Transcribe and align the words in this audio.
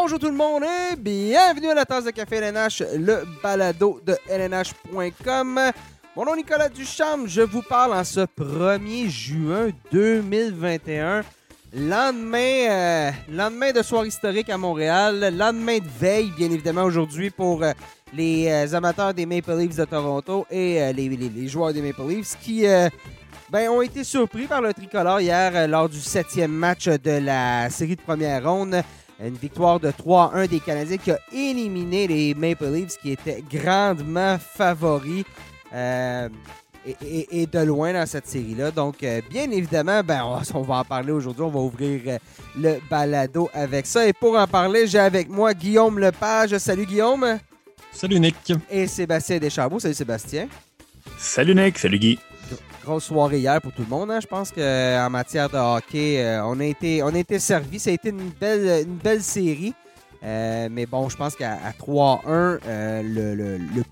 Bonjour 0.00 0.20
tout 0.20 0.30
le 0.30 0.36
monde 0.36 0.62
et 0.62 0.94
bienvenue 0.94 1.70
à 1.70 1.74
la 1.74 1.84
tasse 1.84 2.04
de 2.04 2.12
café 2.12 2.36
LNH, 2.36 2.84
le 2.98 3.24
balado 3.42 4.00
de 4.06 4.16
LNH.com. 4.28 5.60
Mon 6.14 6.24
nom 6.24 6.34
est 6.34 6.36
Nicolas 6.36 6.68
Duchamp, 6.68 7.26
je 7.26 7.40
vous 7.40 7.62
parle 7.62 7.94
en 7.94 8.04
ce 8.04 8.20
1er 8.20 9.08
juin 9.08 9.70
2021. 9.90 11.22
Lendemain, 11.74 12.68
euh, 12.70 13.10
lendemain 13.28 13.72
de 13.72 13.82
soir 13.82 14.06
historique 14.06 14.48
à 14.50 14.56
Montréal, 14.56 15.34
lendemain 15.36 15.78
de 15.78 15.88
veille, 15.98 16.30
bien 16.36 16.52
évidemment, 16.52 16.84
aujourd'hui 16.84 17.30
pour 17.30 17.64
euh, 17.64 17.72
les 18.14 18.46
euh, 18.48 18.76
amateurs 18.76 19.12
des 19.12 19.26
Maple 19.26 19.56
Leafs 19.58 19.76
de 19.76 19.84
Toronto 19.84 20.46
et 20.48 20.92
les, 20.92 21.48
joueurs 21.48 21.72
des 21.72 21.82
Maple 21.82 22.06
Leafs 22.08 22.36
qui 22.40 22.64
ben, 23.50 23.68
ont 23.68 23.82
été 23.82 24.04
surpris 24.04 24.46
par 24.46 24.62
le 24.62 24.72
tricolore 24.72 25.20
hier 25.20 25.66
lors 25.66 25.88
du 25.88 25.98
septième 25.98 26.52
match 26.52 26.86
de 26.86 27.18
la 27.18 27.68
série 27.68 27.96
de 27.96 28.00
première 28.02 28.48
ronde. 28.48 28.80
Une 29.20 29.34
victoire 29.34 29.80
de 29.80 29.90
3-1 29.90 30.46
des 30.48 30.60
Canadiens 30.60 30.96
qui 30.96 31.10
a 31.10 31.18
éliminé 31.32 32.06
les 32.06 32.34
Maple 32.34 32.66
Leafs 32.72 32.96
qui 33.02 33.10
étaient 33.12 33.42
grandement 33.52 34.38
favoris. 34.38 35.24
euh, 35.74 36.28
et, 36.86 36.96
et- 37.02 37.42
et 37.42 37.46
de 37.46 37.58
loin 37.58 37.92
dans 37.92 38.06
cette 38.06 38.26
série-là. 38.28 38.70
Donc, 38.70 39.02
euh, 39.02 39.20
bien 39.28 39.50
évidemment, 39.50 40.00
ben, 40.02 40.22
on, 40.24 40.40
on 40.58 40.62
va 40.62 40.76
en 40.76 40.84
parler 40.84 41.12
aujourd'hui. 41.12 41.42
On 41.42 41.50
va 41.50 41.58
ouvrir 41.60 42.00
euh, 42.06 42.18
le 42.56 42.78
balado 42.88 43.50
avec 43.52 43.84
ça. 43.84 44.06
Et 44.06 44.12
pour 44.14 44.38
en 44.38 44.46
parler, 44.46 44.86
j'ai 44.86 45.00
avec 45.00 45.28
moi 45.28 45.52
Guillaume 45.52 45.98
Lepage. 45.98 46.56
Salut 46.58 46.86
Guillaume. 46.86 47.38
Salut 47.92 48.18
Nick. 48.20 48.52
Et 48.70 48.86
Sébastien 48.86 49.38
Deschambault. 49.38 49.80
Salut 49.80 49.94
Sébastien. 49.94 50.48
Salut 51.18 51.54
Nick, 51.54 51.76
salut 51.76 51.98
Guy. 51.98 52.18
Soirée 52.98 53.38
hier 53.38 53.60
pour 53.60 53.72
tout 53.72 53.82
le 53.82 53.88
monde. 53.88 54.10
hein. 54.10 54.20
Je 54.20 54.26
pense 54.26 54.50
qu'en 54.50 55.10
matière 55.10 55.48
de 55.50 55.56
hockey, 55.56 56.24
euh, 56.24 56.44
on 56.44 56.58
a 56.60 56.64
été, 56.64 57.02
on 57.02 57.08
a 57.08 57.18
été 57.18 57.38
servi. 57.38 57.78
Ça 57.78 57.90
a 57.90 57.92
été 57.92 58.08
une 58.08 58.30
belle, 58.30 58.86
une 58.86 58.96
belle 58.96 59.22
série. 59.22 59.74
Euh, 60.24 60.68
mais 60.70 60.84
bon, 60.84 61.08
je 61.08 61.16
pense 61.16 61.36
qu'à 61.36 61.52
à 61.64 61.70
3-1, 61.70 62.18
euh, 62.66 63.02
le, 63.02 63.34
le, 63.36 63.56
le 63.58 63.84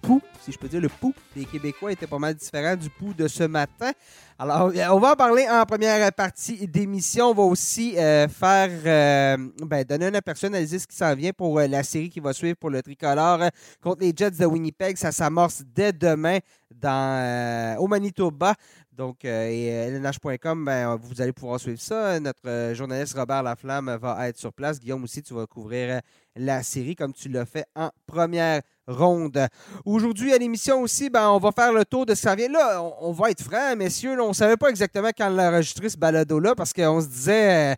si 0.45 0.51
je 0.51 0.59
peux 0.59 0.67
dire, 0.67 0.81
le 0.81 0.89
pouls 0.89 1.15
des 1.37 1.45
Québécois 1.45 1.93
était 1.93 2.09
pas 2.09 2.19
mal 2.19 2.35
différent 2.35 2.75
du 2.75 2.91
pouls 2.91 3.15
de 3.15 3.29
ce 3.29 3.45
matin. 3.45 3.93
Alors, 4.39 4.73
euh, 4.75 4.87
on 4.91 4.99
va 4.99 5.13
en 5.13 5.17
parler 5.17 5.47
en 5.49 5.65
première 5.65 6.13
partie 6.13 6.67
d'émission. 6.67 7.31
On 7.31 7.35
va 7.35 7.43
aussi 7.45 7.97
euh, 7.97 8.27
faire, 8.29 8.71
euh, 8.85 9.37
ben, 9.65 9.85
donner 9.85 10.07
un 10.07 10.15
aperçu, 10.15 10.47
analyser 10.47 10.81
ce 10.81 10.87
qui 10.89 10.97
s'en 10.97 11.15
vient 11.15 11.33
pour 11.33 11.59
euh, 11.61 11.69
la 11.69 11.85
série 11.85 12.11
qui 12.11 12.21
va 12.21 12.33
suivre 12.33 12.57
pour 12.57 12.71
le 12.71 12.83
tricolore 12.83 13.43
euh, 13.43 13.49
contre 13.81 14.03
les 14.03 14.13
Jets 14.15 14.33
de 14.33 14.47
Winnipeg. 14.47 14.97
Ça 14.97 15.13
s'amorce 15.13 15.63
dès 15.75 15.93
demain 15.93 16.39
dans, 16.75 17.21
euh, 17.23 17.77
au 17.77 17.87
Manitoba. 17.87 18.55
Donc, 18.97 19.27
euh, 19.27 19.49
et 19.49 19.71
euh, 19.71 19.99
LNH.com, 19.99 20.65
ben, 20.65 20.97
vous 20.97 21.21
allez 21.21 21.33
pouvoir 21.33 21.61
suivre 21.61 21.81
ça. 21.81 22.19
Notre 22.19 22.49
euh, 22.49 22.75
journaliste 22.75 23.15
Robert 23.15 23.43
Laflamme 23.43 23.95
va 24.01 24.27
être 24.27 24.39
sur 24.39 24.55
place. 24.55 24.81
Guillaume 24.81 25.05
aussi, 25.05 25.23
tu 25.23 25.35
vas 25.35 25.47
couvrir 25.47 25.97
euh, 25.97 26.01
la 26.35 26.63
série 26.63 26.97
comme 26.97 27.13
tu 27.13 27.29
l'as 27.29 27.45
fait 27.45 27.67
en 27.75 27.91
première 28.07 28.63
ronde. 28.87 29.49
Aujourd'hui, 29.85 30.33
à 30.33 30.39
l'émission 30.39 30.81
aussi, 30.81 31.11
ben, 31.11 31.29
on 31.29 31.39
va 31.39 31.53
faire 31.53 31.75
le 31.75 31.85
tour 31.85 32.07
de 32.07 32.15
ce 32.15 32.23
qui 32.23 32.29
s'en 32.29 32.35
vient. 32.37 32.49
Là, 32.49 32.83
on, 33.03 33.13
va 33.13 33.31
être 33.31 33.43
franc, 33.43 33.77
messieurs. 33.77 34.19
on 34.19 34.29
ne 34.29 34.33
savait 34.33 34.57
pas 34.57 34.71
exactement 34.71 35.11
quand 35.17 35.29
l'enregistrer, 35.29 35.91
ce 35.91 35.99
balado-là, 35.99 36.55
parce 36.55 36.73
qu'on 36.73 37.01
se 37.03 37.09
disait... 37.09 37.73
euh, 37.73 37.75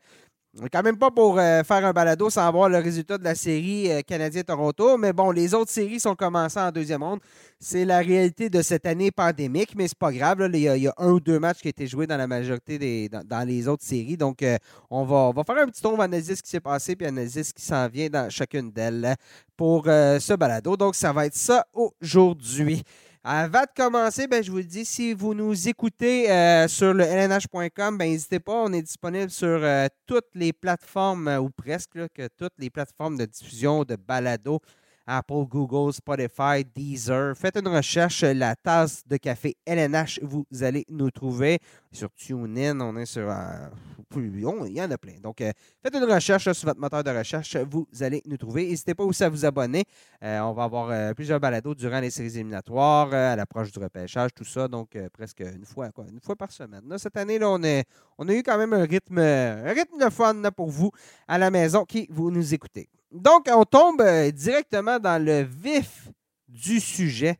quand 0.73 0.83
même 0.83 0.97
pas 0.97 1.11
pour 1.11 1.39
euh, 1.39 1.63
faire 1.63 1.85
un 1.85 1.93
balado 1.93 2.31
sans 2.31 2.51
voir 2.51 2.69
le 2.69 2.79
résultat 2.79 3.19
de 3.19 3.25
la 3.25 3.35
série 3.35 3.91
euh, 3.91 4.01
Canadien-Toronto. 4.03 4.99
Mais 4.99 5.13
bon, 5.13 5.31
les 5.31 5.55
autres 5.55 5.71
séries 5.71 6.01
sont 6.01 6.15
commencées 6.15 6.59
en 6.59 6.71
deuxième 6.71 7.03
ronde. 7.03 7.21
C'est 7.61 7.85
la 7.85 7.99
réalité 7.99 8.51
de 8.51 8.63
cette 8.63 8.87
année 8.87 9.11
pandémique, 9.11 9.75
mais 9.77 9.89
c'est 9.89 9.99
pas 9.99 10.13
grave. 10.13 10.49
Il 10.53 10.61
y, 10.61 10.89
a, 10.89 10.95
un 10.99 11.11
ou 11.11 11.21
deux 11.21 11.39
matchs 11.39 11.59
qui 11.61 11.69
ont 11.69 11.71
été 11.71 11.87
joués 11.87 12.07
dans 12.07 12.17
la 12.17 12.27
majorité 12.27 12.79
des 12.79 13.09
dans, 13.09 13.47
les 13.47 13.69
autres 13.69 13.85
séries. 13.85 14.17
Donc, 14.17 14.43
euh, 14.43 14.57
on, 14.91 15.05
va, 15.05 15.17
on 15.17 15.33
va 15.33 15.45
faire 15.45 15.59
un 15.59 15.67
petit 15.67 15.83
tour, 15.83 15.93
on 15.93 15.97
va 15.97 16.05
analyser 16.05 16.35
ce 16.35 16.43
qui 16.43 16.51
s'est 16.51 16.61
passé, 16.61 16.97
puis 16.97 17.07
analyser 17.07 17.45
ce 17.45 17.53
qui 17.53 17.63
s'en 17.63 17.89
vient 17.89 18.09
dans 18.09 18.29
chacune 18.31 18.71
d'elles 18.71 19.15
pour 19.57 19.85
ce 19.85 20.35
balado. 20.35 20.77
Donc, 20.77 20.95
ça 20.95 21.13
va 21.13 21.27
être 21.27 21.35
ça 21.35 21.67
aujourd'hui. 21.73 22.83
Avant 23.31 23.61
de 23.61 23.69
commencer, 23.77 24.27
ben, 24.27 24.43
je 24.43 24.51
vous 24.51 24.57
le 24.57 24.65
dis, 24.65 24.87
si 24.87 25.13
vous 25.13 25.35
nous 25.35 25.69
écoutez 25.69 26.33
euh, 26.33 26.67
sur 26.67 26.95
le 26.95 27.05
lnh.com, 27.05 27.99
ben, 27.99 28.09
n'hésitez 28.09 28.41
pas, 28.41 28.55
on 28.55 28.73
est 28.73 28.81
disponible 28.81 29.29
sur 29.31 29.63
euh, 29.63 29.87
toutes 30.07 30.31
les 30.35 30.55
plateformes, 30.55 31.29
ou 31.39 31.51
presque, 31.51 31.99
que 32.15 32.27
toutes 32.39 32.55
les 32.57 32.71
plateformes 32.71 33.19
de 33.19 33.27
diffusion 33.27 33.85
de 33.85 33.97
balado. 33.97 34.61
Apple, 35.09 35.47
Google, 35.49 35.93
Spotify, 35.93 36.65
Deezer. 36.65 37.35
Faites 37.35 37.57
une 37.57 37.69
recherche, 37.69 38.23
la 38.23 38.55
tasse 38.55 39.03
de 39.07 39.17
café 39.17 39.57
LNH, 39.67 40.21
vous 40.23 40.45
allez 40.61 40.85
nous 40.91 41.11
trouver. 41.11 41.59
Sur 41.91 42.13
TuneIn, 42.15 42.79
on 42.81 42.97
est 42.97 43.07
sur... 43.07 43.31
euh, 43.31 43.69
il 44.17 44.73
y 44.73 44.83
en 44.83 44.91
a 44.91 44.99
plein. 44.99 45.19
Donc, 45.23 45.41
euh, 45.41 45.53
faites 45.83 45.95
une 45.95 46.05
recherche 46.05 46.51
sur 46.53 46.69
votre 46.69 46.81
moteur 46.81 47.05
de 47.05 47.11
recherche, 47.11 47.57
vous 47.57 47.87
allez 48.01 48.23
nous 48.27 48.37
trouver. 48.37 48.69
N'hésitez 48.69 48.95
pas 48.95 49.05
aussi 49.05 49.25
à 49.25 49.29
vous 49.29 49.45
abonner. 49.45 49.85
Euh, 50.23 50.41
on 50.41 50.53
va 50.53 50.65
avoir 50.65 50.91
euh, 50.91 51.15
plusieurs 51.15 51.41
balados 51.41 51.75
durant 51.75 52.01
les 52.01 52.11
séries 52.11 52.35
éliminatoires, 52.35 53.13
à 53.13 53.37
l'approche 53.37 53.71
du 53.73 53.79
repêchage, 53.79 54.33
tout 54.35 54.45
ça. 54.45 54.69
Donc, 54.69 54.97
presque 55.13 55.41
une 55.41 55.65
fois, 55.65 55.91
une 56.11 56.21
fois 56.21 56.37
par 56.37 56.51
semaine. 56.51 56.83
Cette 56.99 57.17
année, 57.17 57.39
là, 57.39 57.51
on, 57.51 57.63
a 57.63 58.35
eu 58.35 58.43
quand 58.43 58.59
même 58.59 58.73
un 58.73 58.85
rythme, 58.85 59.19
un 59.19 59.73
rythme 59.73 59.99
de 59.99 60.11
fun 60.11 60.43
pour 60.57 60.69
vous 60.69 60.91
à 61.27 61.39
la 61.39 61.51
maison 61.51 61.85
qui 61.85 62.07
vous 62.11 62.31
nous 62.31 62.55
écoutez. 62.55 62.89
Donc, 63.11 63.47
on 63.51 63.65
tombe 63.65 64.01
euh, 64.03 64.31
directement 64.31 64.99
dans 64.99 65.23
le 65.23 65.43
vif 65.43 66.09
du 66.47 66.79
sujet. 66.81 67.37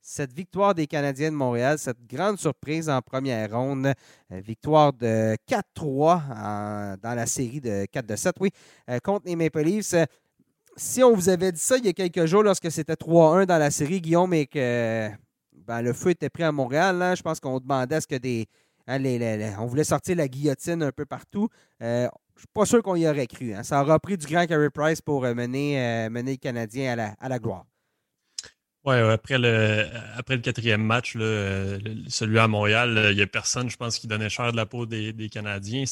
Cette 0.00 0.32
victoire 0.32 0.74
des 0.74 0.86
Canadiens 0.86 1.30
de 1.30 1.36
Montréal, 1.36 1.78
cette 1.78 2.04
grande 2.06 2.38
surprise 2.38 2.88
en 2.88 3.00
première 3.02 3.52
ronde, 3.52 3.86
euh, 4.32 4.40
victoire 4.40 4.92
de 4.92 5.36
4-3 5.46 6.22
en- 6.34 6.96
dans 7.00 7.14
la 7.14 7.26
série 7.26 7.60
de 7.60 7.86
4-7, 7.92 8.34
oui, 8.40 8.50
euh, 8.90 8.98
contre 9.00 9.26
les 9.26 9.36
Maple 9.36 9.60
Leafs. 9.62 9.94
Si 10.76 11.02
on 11.04 11.14
vous 11.14 11.28
avait 11.28 11.52
dit 11.52 11.60
ça 11.60 11.76
il 11.76 11.84
y 11.84 11.88
a 11.88 11.92
quelques 11.92 12.24
jours 12.24 12.42
lorsque 12.42 12.70
c'était 12.72 12.96
3-1 12.96 13.44
dans 13.46 13.58
la 13.58 13.70
série, 13.70 14.00
Guillaume, 14.00 14.32
et 14.32 14.46
que 14.46 15.08
ben, 15.52 15.82
le 15.82 15.92
feu 15.92 16.10
était 16.10 16.30
pris 16.30 16.42
à 16.42 16.50
Montréal, 16.50 16.96
là, 16.96 17.14
je 17.14 17.22
pense 17.22 17.38
qu'on 17.38 17.60
demandait 17.60 17.96
à 17.96 18.00
ce 18.00 18.06
que 18.06 18.16
des. 18.16 18.46
Hein, 18.86 18.98
on 19.58 19.66
voulait 19.66 19.84
sortir 19.84 20.16
la 20.16 20.28
guillotine 20.28 20.82
un 20.82 20.92
peu 20.92 21.04
partout. 21.04 21.48
Euh, 21.82 22.08
je 22.34 22.40
suis 22.40 22.48
pas 22.52 22.66
sûr 22.66 22.82
qu'on 22.82 22.96
y 22.96 23.06
aurait 23.06 23.26
cru. 23.26 23.54
hein. 23.54 23.62
Ça 23.62 23.82
aura 23.82 23.98
pris 23.98 24.16
du 24.16 24.26
grand 24.26 24.46
Carey 24.46 24.70
Price 24.70 25.00
pour 25.00 25.24
euh, 25.24 25.34
mener, 25.34 25.80
euh, 25.80 26.10
mener 26.10 26.32
les 26.32 26.38
Canadiens 26.38 26.96
à 27.20 27.28
la, 27.28 27.38
gloire. 27.38 27.66
Ouais, 28.84 28.98
après 28.98 29.38
le, 29.38 29.84
le 30.28 30.36
quatrième 30.38 30.82
match, 30.82 31.14
le- 31.14 31.78
celui 32.08 32.38
à 32.40 32.48
Montréal, 32.48 33.08
il 33.10 33.16
n'y 33.16 33.22
a 33.22 33.26
personne, 33.28 33.70
je 33.70 33.76
pense, 33.76 33.98
qui 33.98 34.08
donnait 34.08 34.28
cher 34.28 34.50
de 34.50 34.56
la 34.56 34.66
peau 34.66 34.86
des, 34.86 35.28
Canadiens. 35.30 35.84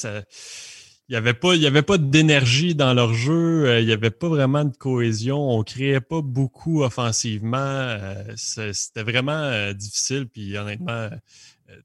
Il 1.09 1.13
n'y 1.13 1.17
avait 1.17 1.83
pas, 1.83 1.99
d'énergie 1.99 2.75
dans 2.75 2.95
leur 2.95 3.15
jeu, 3.15 3.67
euh, 3.69 3.81
il 3.81 3.87
n'y 3.87 3.93
avait 3.93 4.11
pas 4.11 4.29
vraiment 4.29 4.65
de 4.65 4.77
cohésion, 4.77 5.51
on 5.51 5.63
créait 5.63 6.01
pas 6.01 6.21
beaucoup 6.21 6.83
offensivement. 6.83 7.59
euh, 7.59 8.15
C'était 8.37 9.03
vraiment 9.05 9.73
difficile, 9.73 10.27
puis 10.29 10.57
honnêtement, 10.57 11.11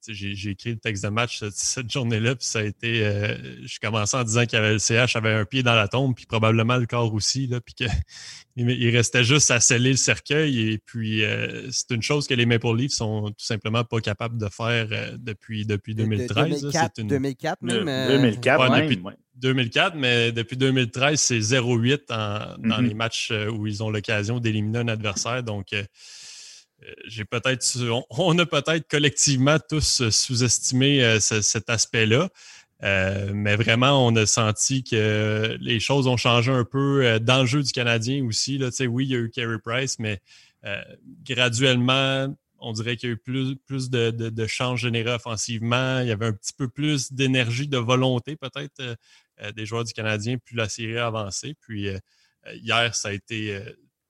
j'ai 0.07 0.35
j'ai 0.35 0.51
écrit 0.51 0.71
le 0.71 0.77
texte 0.77 1.03
de 1.03 1.09
match 1.09 1.39
cette, 1.39 1.53
cette 1.53 1.91
journée-là, 1.91 2.35
puis 2.35 2.45
ça 2.45 2.59
a 2.59 2.63
été. 2.63 3.05
euh, 3.05 3.35
je 3.65 3.79
commençais 3.79 4.17
en 4.17 4.23
disant 4.23 4.45
qu'il 4.45 4.57
y 4.57 4.61
avait 4.61 4.73
le 4.73 4.79
CH 4.79 5.15
avait 5.15 5.33
un 5.33 5.45
pied 5.45 5.63
dans 5.63 5.75
la 5.75 5.87
tombe, 5.87 6.15
puis 6.15 6.25
probablement 6.25 6.77
le 6.77 6.85
corps 6.85 7.13
aussi, 7.13 7.47
là, 7.47 7.59
puis 7.61 7.73
que 7.75 7.83
il 8.55 8.69
il 8.69 8.89
restait 8.95 9.23
juste 9.23 9.51
à 9.51 9.59
sceller 9.59 9.91
le 9.91 9.97
cercueil. 9.97 10.71
Et 10.71 10.77
puis, 10.77 11.23
euh, 11.23 11.69
c'est 11.71 11.91
une 11.91 12.01
chose 12.01 12.27
que 12.27 12.33
les 12.33 12.45
Maple 12.45 12.75
Leafs 12.75 12.91
sont 12.93 13.29
tout 13.29 13.45
simplement 13.45 13.83
pas 13.83 13.99
capables 14.01 14.37
de 14.37 14.47
faire 14.49 14.87
euh, 14.91 15.17
depuis, 15.17 15.65
depuis 15.65 15.93
De- 15.95 16.03
de 16.03 16.09
2013. 16.09 16.35
là. 16.37 16.43
2004, 16.45 16.91
C'est 16.95 17.01
une- 17.01 17.07
2004 17.07 17.61
même. 17.61 17.87
euh, 17.87 18.07
2004, 18.17 18.61
ouais, 18.61 18.69
même, 18.79 18.89
depuis- 18.89 19.01
ouais. 19.03 19.13
2004, 19.37 19.95
mais 19.97 20.31
depuis 20.31 20.55
2013, 20.55 21.19
c'est 21.19 21.39
0-8 21.41 22.09
en- 22.09 22.55
dans 22.57 22.77
Mhm. 22.81 22.87
les 22.87 22.93
matchs 22.93 23.29
euh, 23.31 23.49
où 23.49 23.67
ils 23.67 23.83
ont 23.83 23.89
l'occasion 23.89 24.39
d'éliminer 24.39 24.79
un 24.79 24.87
adversaire. 24.87 25.43
Donc, 25.43 25.73
euh, 25.73 25.79
euh, 25.81 25.83
on, 28.17 28.37
a 28.37 28.45
peut-être 28.45 28.87
collectivement 28.87 29.57
tous 29.69 30.01
euh, 30.01 30.11
sous-estimé 30.11 31.03
euh, 31.03 31.19
ce- 31.19 31.41
cet 31.41 31.69
aspect-là. 31.69 32.29
Euh, 32.83 33.31
mais 33.33 33.55
vraiment, 33.55 34.05
on 34.05 34.15
a 34.15 34.25
senti 34.25 34.83
que 34.83 35.57
les 35.59 35.79
choses 35.79 36.07
ont 36.07 36.17
changé 36.17 36.51
un 36.51 36.65
peu 36.65 37.19
dans 37.21 37.41
le 37.41 37.45
jeu 37.45 37.63
du 37.63 37.71
Canadien 37.71 38.23
aussi. 38.25 38.61
Oui, 38.87 39.05
il 39.05 39.11
y 39.11 39.15
a 39.15 39.19
eu 39.19 39.29
Carey 39.29 39.57
Price, 39.63 39.97
mais 39.97 40.21
graduellement, 41.23 42.35
on 42.59 42.73
dirait 42.73 42.97
qu'il 42.97 43.09
y 43.09 43.11
a 43.13 43.15
eu 43.15 43.17
plus, 43.65 43.89
de, 43.89 44.47
changes 44.47 44.81
générés 44.81 45.13
offensivement. 45.13 46.01
Il 46.01 46.09
y 46.09 46.11
avait 46.11 46.25
un 46.25 46.33
petit 46.33 46.53
peu 46.53 46.67
plus 46.67 47.13
d'énergie, 47.13 47.67
de 47.67 47.77
volonté 47.77 48.35
peut-être 48.35 48.97
des 49.55 49.65
joueurs 49.65 49.85
du 49.85 49.93
Canadien, 49.93 50.37
plus 50.37 50.57
la 50.57 50.67
série 50.67 50.97
a 50.97 51.07
avancé. 51.07 51.55
Puis 51.61 51.87
hier, 52.55 52.93
ça 52.93 53.07
a 53.07 53.13
été, 53.13 53.57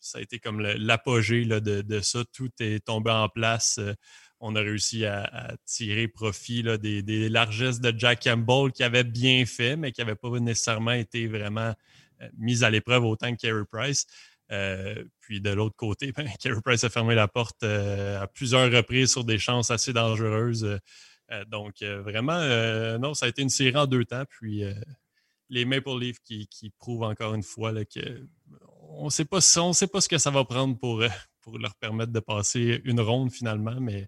ça 0.06 0.20
a 0.20 0.22
été 0.22 0.40
comme 0.40 0.62
l'apogée 0.62 1.44
là, 1.44 1.60
de, 1.60 1.82
de 1.82 2.00
ça. 2.00 2.24
Tout 2.32 2.52
est 2.60 2.86
tombé 2.86 3.10
en 3.10 3.28
place. 3.28 3.80
Euh, 3.80 3.94
on 4.40 4.56
a 4.56 4.60
réussi 4.60 5.06
à, 5.06 5.56
tirer 5.66 6.08
profit 6.08 6.62
là, 6.62 6.78
des, 6.78 7.30
largesses 7.30 7.80
de 7.80 7.92
Jack 7.98 8.24
Campbell 8.24 8.72
qui 8.72 8.84
avait 8.84 9.04
bien 9.04 9.46
fait, 9.46 9.76
mais 9.76 9.92
qui 9.92 10.02
n'avait 10.02 10.16
pas 10.16 10.30
nécessairement 10.40 10.92
été 10.92 11.26
vraiment 11.26 11.74
euh, 12.22 12.30
mise 12.38 12.64
à 12.64 12.70
l'épreuve 12.70 13.06
autant 13.06 13.32
que 13.36 13.42
Carey 13.42 13.64
Price. 13.72 14.06
Euh, 14.52 15.04
puis 15.22 15.42
de 15.42 15.50
l'autre 15.50 15.76
côté, 15.76 16.12
ben, 16.16 16.30
Carey 16.40 16.62
Price 16.64 16.84
a 16.84 16.90
fermé 16.90 17.16
la 17.16 17.28
porte 17.28 17.64
à 17.64 18.28
plusieurs 18.28 18.72
reprises 18.72 19.12
sur 19.12 19.24
des 19.24 19.40
chances 19.40 19.72
assez 19.72 19.94
dangereuses. 19.94 20.80
Donc, 21.48 21.82
vraiment, 21.82 22.40
non, 23.00 23.16
ça 23.16 23.26
a 23.26 23.30
été 23.30 23.42
une 23.42 23.50
série 23.50 23.76
en 23.76 23.88
deux 23.88 24.06
temps. 24.06 24.26
Puis, 24.30 24.64
les 25.50 25.66
Maple 25.66 25.98
Leafs 26.00 26.20
qui, 26.20 26.72
prouvent 26.78 27.04
encore 27.04 27.34
une 27.34 27.44
fois 27.44 27.72
qu'on 27.74 27.84
que 27.86 28.28
on 28.90 29.06
ne 29.06 29.10
sait 29.10 29.26
pas 29.26 29.42
ce 29.42 30.08
que 30.08 30.18
ça 30.18 30.32
va 30.32 30.44
prendre 30.46 30.78
pour, 30.78 31.02
euh, 31.02 31.10
pour 31.42 31.58
leur 31.58 31.76
permettre 31.76 32.12
de 32.12 32.20
passer 32.20 32.82
une 32.86 33.02
ronde 33.02 33.32
finalement, 33.32 33.80
mais 33.80 34.08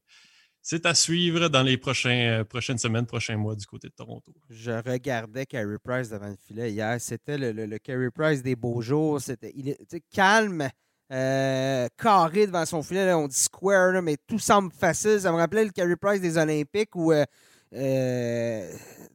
c'est 0.62 0.85
à 0.85 0.94
suivre 0.94 1.47
dans 1.47 1.63
les 1.63 1.79
euh, 2.06 2.44
prochaines 2.44 2.77
semaines, 2.77 3.06
prochains 3.06 3.38
mois 3.38 3.56
du 3.56 3.65
côté 3.65 3.88
de 3.88 3.94
Toronto. 3.94 4.33
Je 4.50 4.71
regardais 4.71 5.45
Carey 5.45 5.77
Price 5.81 6.09
devant 6.09 6.27
le 6.27 6.35
filet 6.35 6.71
hier. 6.71 7.00
C'était 7.00 7.38
le, 7.38 7.53
le, 7.53 8.12
Price 8.12 8.44
des 8.44 8.57
beaux 8.57 8.81
jours. 8.81 9.21
C'était 9.21 9.53
il 9.56 9.69
est 9.69 10.03
calme, 10.13 10.68
euh, 11.12 11.88
carré 11.97 12.47
devant 12.47 12.65
son 12.65 12.83
filet. 12.83 13.13
on 13.13 13.29
dit 13.29 13.39
square, 13.39 14.01
mais 14.01 14.18
tout 14.27 14.39
semble 14.39 14.74
facile. 14.74 15.21
Ça 15.21 15.31
me 15.31 15.38
rappelait 15.38 15.63
le 15.63 15.71
Carey 15.71 15.95
Price 15.95 16.19
des 16.19 16.38
Olympiques 16.38 16.95
où 16.95 17.13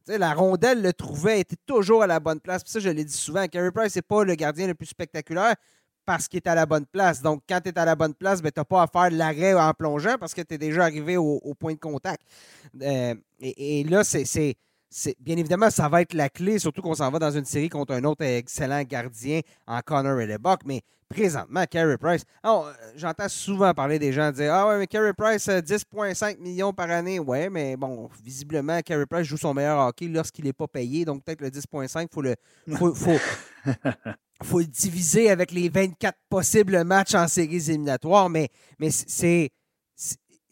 la 0.07 0.33
rondelle 0.33 0.81
le 0.81 0.93
trouvait, 0.93 1.39
était 1.39 1.57
toujours 1.65 2.03
à 2.03 2.07
la 2.07 2.19
bonne 2.19 2.39
place. 2.39 2.63
Puis 2.63 2.71
ça, 2.71 2.79
je 2.79 2.89
l'ai 2.89 3.05
dit 3.05 3.13
souvent, 3.13 3.47
Carey 3.47 3.71
Price, 3.71 3.95
n'est 3.95 4.01
pas 4.01 4.23
le 4.23 4.35
gardien 4.35 4.67
le 4.67 4.75
plus 4.75 4.87
spectaculaire 4.87 5.55
parce 6.05 6.27
qu'il 6.27 6.37
est 6.37 6.47
à 6.47 6.55
la 6.55 6.65
bonne 6.65 6.85
place. 6.85 7.21
Donc, 7.21 7.43
quand 7.47 7.61
tu 7.61 7.69
es 7.69 7.79
à 7.79 7.85
la 7.85 7.95
bonne 7.95 8.13
place, 8.13 8.41
ben, 8.41 8.51
tu 8.51 8.59
n'as 8.59 8.65
pas 8.65 8.83
à 8.83 8.87
faire 8.87 9.09
l'arrêt 9.11 9.53
en 9.53 9.73
plongeant 9.73 10.17
parce 10.19 10.33
que 10.33 10.41
tu 10.41 10.55
es 10.55 10.57
déjà 10.57 10.83
arrivé 10.83 11.17
au, 11.17 11.53
point 11.57 11.73
de 11.73 11.79
contact. 11.79 12.21
Euh, 12.81 13.15
et, 13.39 13.83
là, 13.85 14.03
c'est. 14.03 14.55
Bien 15.19 15.37
évidemment, 15.37 15.69
ça 15.69 15.89
va 15.89 16.01
être 16.01 16.13
la 16.13 16.29
clé, 16.29 16.59
surtout 16.59 16.81
qu'on 16.81 16.93
s'en 16.93 17.09
va 17.09 17.17
dans 17.17 17.31
une 17.31 17.45
série 17.45 17.69
contre 17.69 17.93
un 17.93 18.03
autre 18.03 18.23
excellent 18.23 18.83
gardien 18.83 19.41
en 19.65 19.81
Connor 19.81 20.19
et 20.21 20.37
Mais 20.65 20.81
présentement, 21.09 21.63
Carey 21.69 21.97
Price, 21.97 22.23
oh, 22.43 22.65
j'entends 22.95 23.29
souvent 23.29 23.73
parler 23.73 23.97
des 23.97 24.11
gens 24.11 24.31
dire 24.31 24.53
Ah 24.53 24.67
ouais, 24.67 24.77
mais 24.77 24.87
Carey 24.87 25.13
Price, 25.13 25.47
10,5 25.47 26.35
euh, 26.35 26.39
millions 26.39 26.73
par 26.73 26.89
année. 26.91 27.19
Ouais, 27.19 27.49
mais 27.49 27.75
bon, 27.75 28.09
visiblement, 28.23 28.81
Carey 28.81 29.05
Price 29.05 29.25
joue 29.25 29.37
son 29.37 29.53
meilleur 29.53 29.79
hockey 29.87 30.07
lorsqu'il 30.07 30.45
n'est 30.45 30.53
pas 30.53 30.67
payé. 30.67 31.05
Donc, 31.05 31.23
peut-être 31.23 31.41
le 31.41 31.49
10,5, 31.49 32.03
il 32.03 32.07
faut 32.11 32.21
le. 32.21 32.35
Faut, 32.75 32.93
faut, 32.93 33.17
faut 34.43 34.59
le 34.59 34.65
diviser 34.65 35.29
avec 35.29 35.51
les 35.51 35.69
24 35.69 36.17
possibles 36.29 36.83
matchs 36.83 37.15
en 37.15 37.27
séries 37.27 37.69
éliminatoires, 37.69 38.29
mais, 38.29 38.49
mais 38.79 38.89
c'est 38.91 39.49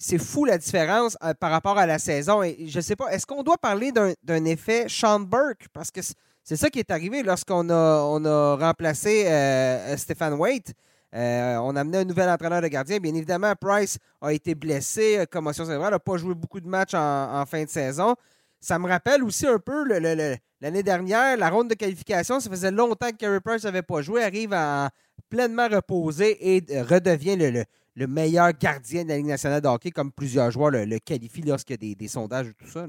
c'est 0.02 0.18
fou 0.18 0.46
la 0.46 0.58
différence 0.58 1.16
euh, 1.24 1.36
par 1.36 1.52
rapport 1.52 1.78
à 1.78 1.86
la 1.86 2.00
saison. 2.00 2.42
Et 2.42 2.68
je 2.68 2.78
ne 2.78 2.82
sais 2.82 2.96
pas, 2.96 3.10
est-ce 3.14 3.28
qu'on 3.28 3.44
doit 3.44 3.58
parler 3.58 3.92
d'un 3.92 4.46
effet 4.46 4.86
Sean 4.90 5.20
Burke? 5.20 5.68
Parce 5.72 5.92
que 5.92 6.02
c'est 6.44 6.56
ça 6.56 6.72
qui 6.72 6.80
est 6.80 6.90
arrivé 6.90 7.22
lorsqu'on 7.22 7.70
a, 7.70 8.56
remplacé 8.56 9.28
euh, 9.28 9.96
Stéphane 9.98 10.34
Waite. 10.34 10.74
Euh, 11.14 11.58
on 11.58 11.76
a 11.76 11.82
amené 11.82 12.00
un 12.00 12.04
nouvel 12.04 12.30
entraîneur 12.30 12.64
de 12.64 12.68
gardien. 12.68 12.98
Bien 12.98 13.14
évidemment, 13.14 13.54
Price 13.60 14.00
a 14.22 14.34
été 14.34 14.56
blessé, 14.56 15.24
commotion 15.32 15.66
cérébrale, 15.66 15.92
n'a 15.92 16.00
pas 16.00 16.18
joué 16.18 16.34
beaucoup 16.34 16.60
de 16.60 16.68
matchs 16.68 16.96
en, 16.96 17.44
fin 17.46 17.64
de 17.64 17.70
saison. 17.70 18.16
Ça 18.60 18.80
me 18.80 18.88
rappelle 18.88 19.24
aussi 19.24 19.46
un 19.46 19.60
peu 19.60 19.88
l'année 19.88 20.84
dernière, 20.84 21.38
la 21.38 21.50
ronde 21.50 21.70
de 21.70 21.76
qualification. 21.76 22.40
Ça 22.40 22.50
faisait 22.50 22.72
longtemps 22.72 23.12
que 23.12 23.18
Carey 23.18 23.40
Price 23.40 23.66
n'avait 23.66 23.84
pas 23.84 24.02
joué, 24.02 24.24
arrive 24.24 24.54
à 24.54 24.90
pleinement 25.30 25.68
reposer 25.68 26.56
et 26.56 26.82
redevient 26.82 27.36
le, 27.36 27.66
meilleur 27.96 28.54
gardien 28.54 29.04
de 29.04 29.10
la 29.10 29.18
Ligue 29.18 29.28
nationale 29.28 29.62
de 29.62 29.68
hockey, 29.68 29.92
comme 29.92 30.12
plusieurs 30.12 30.52
joueurs 30.52 30.72
le, 30.72 31.00
qualifient 31.00 31.44
lorsqu'il 31.44 31.84
y 31.84 31.92
a 31.92 31.96
des, 31.96 32.08
sondages 32.08 32.48
et 32.48 32.54
tout 32.54 32.70
ça. 32.70 32.88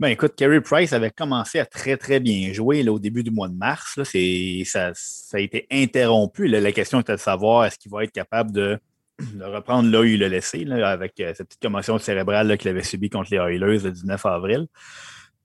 Ben 0.00 0.08
écoute, 0.08 0.34
Carey 0.34 0.60
Price 0.62 0.92
avait 0.94 1.10
commencé 1.10 1.58
à 1.58 1.66
très 1.66 1.98
très 1.98 2.20
bien 2.20 2.52
jouer 2.54 2.88
au 2.88 2.98
début 2.98 3.22
du 3.22 3.30
mois 3.30 3.48
de 3.48 3.54
mars. 3.54 4.02
ça, 4.02 4.92
ça, 4.94 5.36
a 5.36 5.40
été 5.40 5.66
interrompu. 5.70 6.48
la 6.48 6.72
question 6.72 7.00
était 7.00 7.12
de 7.12 7.18
savoir 7.18 7.66
est-ce 7.66 7.78
qu'il 7.78 7.90
va 7.90 8.04
être 8.04 8.12
capable 8.12 8.50
de 8.52 8.78
de 9.18 9.44
reprendre 9.44 9.90
là 9.90 10.00
où 10.00 10.04
il 10.04 10.20
l'a 10.20 10.28
laissé, 10.28 10.66
avec 10.70 11.18
euh, 11.20 11.32
cette 11.36 11.48
petite 11.48 11.62
commotion 11.62 11.98
cérébrale 11.98 12.56
qu'il 12.58 12.68
avait 12.68 12.82
subie 12.82 13.10
contre 13.10 13.30
les 13.30 13.38
Oilers 13.38 13.78
le 13.78 13.90
19 13.90 14.26
avril. 14.26 14.66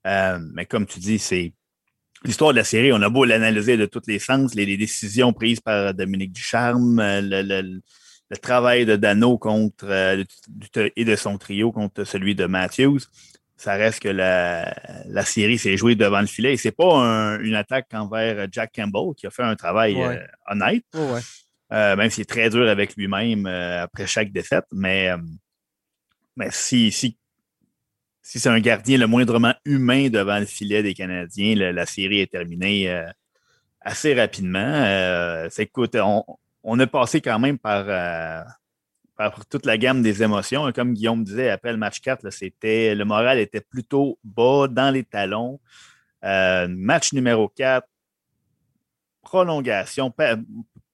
Euh, 0.06 0.40
mais 0.54 0.66
comme 0.66 0.86
tu 0.86 1.00
dis, 1.00 1.20
c'est 1.20 1.54
l'histoire 2.24 2.52
de 2.52 2.58
la 2.58 2.64
série. 2.64 2.92
On 2.94 3.02
a 3.02 3.10
beau 3.10 3.26
l'analyser 3.26 3.78
de 3.78 3.86
tous 3.86 4.04
les 4.08 4.20
sens, 4.20 4.56
les, 4.56 4.78
décisions 4.78 5.34
prises 5.34 5.60
par 5.60 5.94
Dominique 5.94 6.34
Ducharme, 6.34 7.00
euh, 7.00 7.22
le, 7.24 7.82
travail 8.36 8.86
de 8.86 8.96
Dano 8.96 9.38
contre, 9.38 10.26
et 10.96 11.06
de 11.06 11.16
son 11.16 11.38
trio 11.38 11.72
contre 11.72 12.04
celui 12.04 12.36
de 12.36 12.46
Matthews. 12.46 13.00
Ça 13.56 13.74
reste 13.74 14.02
que 14.02 14.10
la, 14.10 14.74
série 15.24 15.58
s'est 15.58 15.78
jouée 15.78 15.96
devant 15.96 16.22
le 16.22 16.28
filet 16.28 16.54
et 16.54 16.58
c'est 16.58 16.72
pas 16.72 17.38
une 17.42 17.56
attaque 17.56 17.88
envers 17.94 18.48
Jack 18.52 18.72
Campbell 18.76 19.16
qui 19.16 19.26
a 19.26 19.32
fait 19.32 19.44
un 19.44 19.56
travail 19.56 19.98
honnête. 20.48 20.84
Euh, 21.74 21.98
même 21.98 22.10
s'il 22.10 22.22
est 22.22 22.26
très 22.26 22.50
dur 22.50 22.68
avec 22.70 22.96
lui-même 22.96 23.46
euh, 23.46 23.84
après 23.84 24.08
chaque 24.08 24.32
défaite. 24.32 24.66
Mais, 24.72 25.10
euh, 25.10 25.18
mais 26.38 26.48
si, 26.52 26.92
si, 26.92 27.18
si 28.22 28.40
c'est 28.40 28.50
un 28.50 28.60
gardien 28.60 28.98
le 28.98 29.08
moindrement 29.08 29.54
humain 29.66 30.10
devant 30.10 30.40
le 30.40 30.46
filet 30.46 30.82
des 30.82 30.94
Canadiens, 30.94 31.56
la, 31.56 31.86
série 31.86 32.22
est 32.22 32.32
terminée 32.32 33.04
assez 33.82 34.14
rapidement. 34.14 35.48
écoute, 35.58 35.96
on, 35.96 36.24
on, 36.64 36.80
a 36.80 36.88
passé 36.88 37.22
quand 37.22 37.40
même 37.40 37.58
par, 37.58 37.86
par 39.16 39.46
toute 39.48 39.66
la 39.66 39.78
gamme 39.78 40.02
des 40.02 40.24
émotions. 40.24 40.72
Comme 40.72 40.94
Guillaume 40.94 41.24
disait 41.24 41.50
après 41.50 41.72
le 41.72 41.78
match 41.78 42.00
4, 42.02 42.30
c'était, 42.30 42.96
le 42.96 43.06
moral 43.06 43.40
était 43.40 43.62
plutôt 43.62 44.20
bas 44.24 44.68
dans 44.68 44.94
les 44.94 45.04
talons. 45.04 45.60
match 46.22 47.14
numéro 47.14 47.50
4, 47.50 47.88
prolongation, 49.22 50.14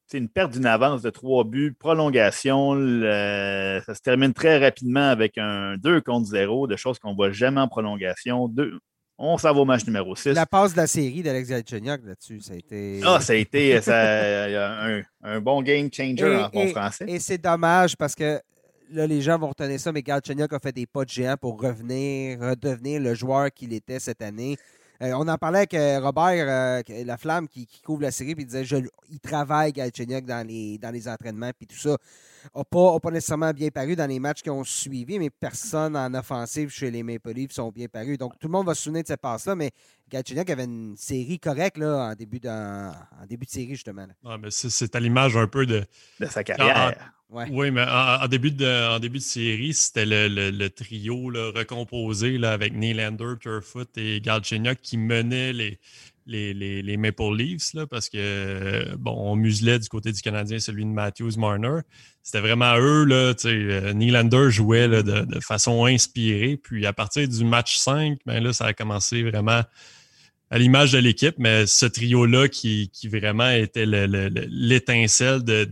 c'est 0.07 0.17
une 0.17 0.29
perte 0.29 0.53
d'une 0.53 0.65
avance 0.65 1.01
de 1.01 1.09
trois 1.09 1.43
buts, 1.43 1.75
prolongation. 1.77 2.73
ça 2.73 3.95
se 3.95 4.01
termine 4.01 4.33
très 4.33 4.59
rapidement 4.59 5.09
avec 5.09 5.37
un 5.37 5.77
2 5.77 6.01
contre 6.01 6.27
0, 6.27 6.67
de 6.67 6.75
choses 6.75 6.99
qu'on 6.99 7.11
ne 7.11 7.15
voit 7.15 7.31
jamais 7.31 7.61
en 7.61 7.67
prolongation. 7.67 8.47
Deux, 8.47 8.79
on 9.17 9.37
s'en 9.37 9.53
va 9.53 9.59
au 9.59 9.65
match 9.65 9.85
numéro 9.85 10.15
6. 10.15 10.29
La 10.33 10.45
passe 10.45 10.73
de 10.73 10.77
la 10.77 10.87
série 10.87 11.21
d'Alex 11.21 11.49
Galchenyuk 11.49 12.01
là-dessus, 12.05 12.41
ça 12.41 12.53
a 12.53 12.57
été. 12.57 13.01
Ah, 13.05 13.19
ça 13.21 13.33
a 13.33 13.35
été 13.35 13.79
un, 15.21 15.41
bon 15.41 15.61
game 15.61 15.89
changer 15.91 16.35
en 16.35 16.49
bon 16.49 16.67
français. 16.69 17.05
Et 17.07 17.19
c'est 17.19 17.37
dommage 17.37 17.95
parce 17.95 18.15
que 18.15 18.41
là, 18.91 19.07
les 19.07 19.21
gens 19.21 19.37
vont 19.37 19.49
retenir 19.49 19.79
ça, 19.79 19.91
mais 19.91 20.01
Galchenyuk 20.01 20.51
a 20.53 20.59
fait 20.59 20.71
des 20.71 20.85
pas 20.85 21.05
de 21.05 21.09
géant 21.09 21.35
pour 21.39 21.61
revenir, 21.61 22.39
redevenir 22.39 22.99
le 23.01 23.13
joueur 23.13 23.51
qu'il 23.51 23.73
était 23.73 23.99
cette 23.99 24.21
année. 24.21 24.57
Euh, 25.01 25.11
on 25.15 25.27
en 25.27 25.37
parlait 25.37 25.59
avec 25.59 25.73
euh, 25.73 25.99
Robert 25.99 26.45
euh, 26.87 27.03
La 27.03 27.17
Flamme 27.17 27.47
qui, 27.47 27.67
couvre 27.83 28.03
la 28.03 28.11
série, 28.11 28.35
puis 28.35 28.43
il 28.43 28.47
disait 28.47 28.63
je, 28.63 28.77
il 29.11 29.19
travaille 29.19 29.73
Galchenyuk 29.73 30.25
dans 30.25 30.47
les, 30.47 30.77
dans 30.77 30.91
les 30.91 31.07
entraînements, 31.07 31.51
puis 31.57 31.67
tout 31.67 31.77
ça. 31.77 31.97
N'a 32.55 32.63
pas, 32.63 32.99
pas 32.99 33.11
nécessairement 33.11 33.51
bien 33.51 33.69
paru 33.69 33.95
dans 33.95 34.07
les 34.07 34.19
matchs 34.19 34.41
qui 34.41 34.49
ont 34.49 34.63
suivi, 34.63 35.19
mais 35.19 35.29
personne 35.29 35.95
en 35.95 36.13
offensive 36.13 36.69
chez 36.69 36.91
les 36.91 37.03
Maple 37.03 37.31
Leafs 37.31 37.51
sont 37.51 37.71
bien 37.71 37.87
parus. 37.87 38.17
Donc 38.17 38.37
tout 38.39 38.47
le 38.47 38.51
monde 38.51 38.65
va 38.65 38.75
se 38.75 38.83
souvenir 38.83 39.03
de 39.03 39.07
cette 39.07 39.21
passe-là, 39.21 39.55
mais 39.55 39.71
Galchenyuk 40.09 40.49
avait 40.49 40.65
une 40.65 40.95
série 40.97 41.39
correcte 41.39 41.77
là, 41.77 42.11
en, 42.11 42.15
début 42.15 42.39
de, 42.39 42.49
en, 42.49 43.25
début 43.27 43.45
de 43.45 43.51
série, 43.51 43.75
justement. 43.75 44.07
c'est 44.49 44.95
à 44.95 44.99
l'image 44.99 45.37
un 45.37 45.47
peu 45.47 45.65
de, 45.65 45.83
de 46.19 46.25
sa 46.25 46.43
carrière. 46.43 47.13
Oui, 47.29 47.71
mais 47.71 47.83
en, 47.83 48.27
début 48.27 48.51
de, 48.51 48.99
début 48.99 49.17
de 49.17 49.23
série, 49.23 49.73
c'était 49.73 50.05
le, 50.05 50.67
trio 50.69 51.15
recomposé 51.55 52.37
là, 52.37 52.51
avec 52.51 52.73
Nylander, 52.73 53.33
Turfoot 53.39 53.97
et 53.97 54.21
Galchenyuk 54.21 54.79
qui 54.81 54.97
menait 54.97 55.51
les, 55.51 55.79
les, 56.25 56.97
Maple 56.97 57.35
Leafs 57.35 57.75
parce 57.89 58.09
que, 58.09 58.95
bon, 58.95 59.15
on 59.15 59.35
muselait 59.35 59.79
du 59.79 59.89
côté 59.89 60.11
du 60.11 60.21
Canadien 60.21 60.59
celui 60.59 60.85
de 60.85 60.89
Matthews 60.89 61.37
Marner. 61.37 61.79
C'était 62.21 62.39
vraiment 62.39 62.77
eux, 62.77 63.03
là, 63.03 63.33
euh, 63.45 63.93
Nylander 63.93 64.49
jouait 64.49 64.87
de, 64.87 65.39
façon 65.41 65.85
inspirée. 65.85 66.57
Puis 66.57 66.85
à 66.85 66.93
partir 66.93 67.27
du 67.27 67.43
match 67.43 67.77
5, 67.77 68.19
ben, 68.25 68.41
là, 68.41 68.53
ça 68.53 68.65
a 68.65 68.73
commencé 68.73 69.23
vraiment 69.23 69.61
à 70.49 70.59
l'image 70.59 70.91
de 70.91 70.99
l'équipe, 70.99 71.35
mais 71.39 71.65
ce 71.65 71.87
trio-là 71.87 72.47
qui, 72.47 72.91
vraiment 73.05 73.49
était 73.49 73.87
l'étincelle 73.87 75.43
de, 75.43 75.63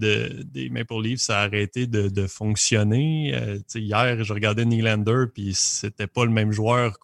des 0.43 0.69
Maple 0.69 1.03
Leafs, 1.03 1.19
ça 1.19 1.39
a 1.39 1.43
arrêté 1.43 1.85
de, 1.85 2.27
fonctionner. 2.27 3.31
Euh, 3.35 3.59
hier, 3.75 4.23
je 4.23 4.33
regardais 4.33 4.65
Nylander, 4.65 5.25
puis 5.33 5.53
c'était 5.53 6.07
pas 6.07 6.25
le 6.25 6.31
même 6.31 6.51
joueur 6.51 6.97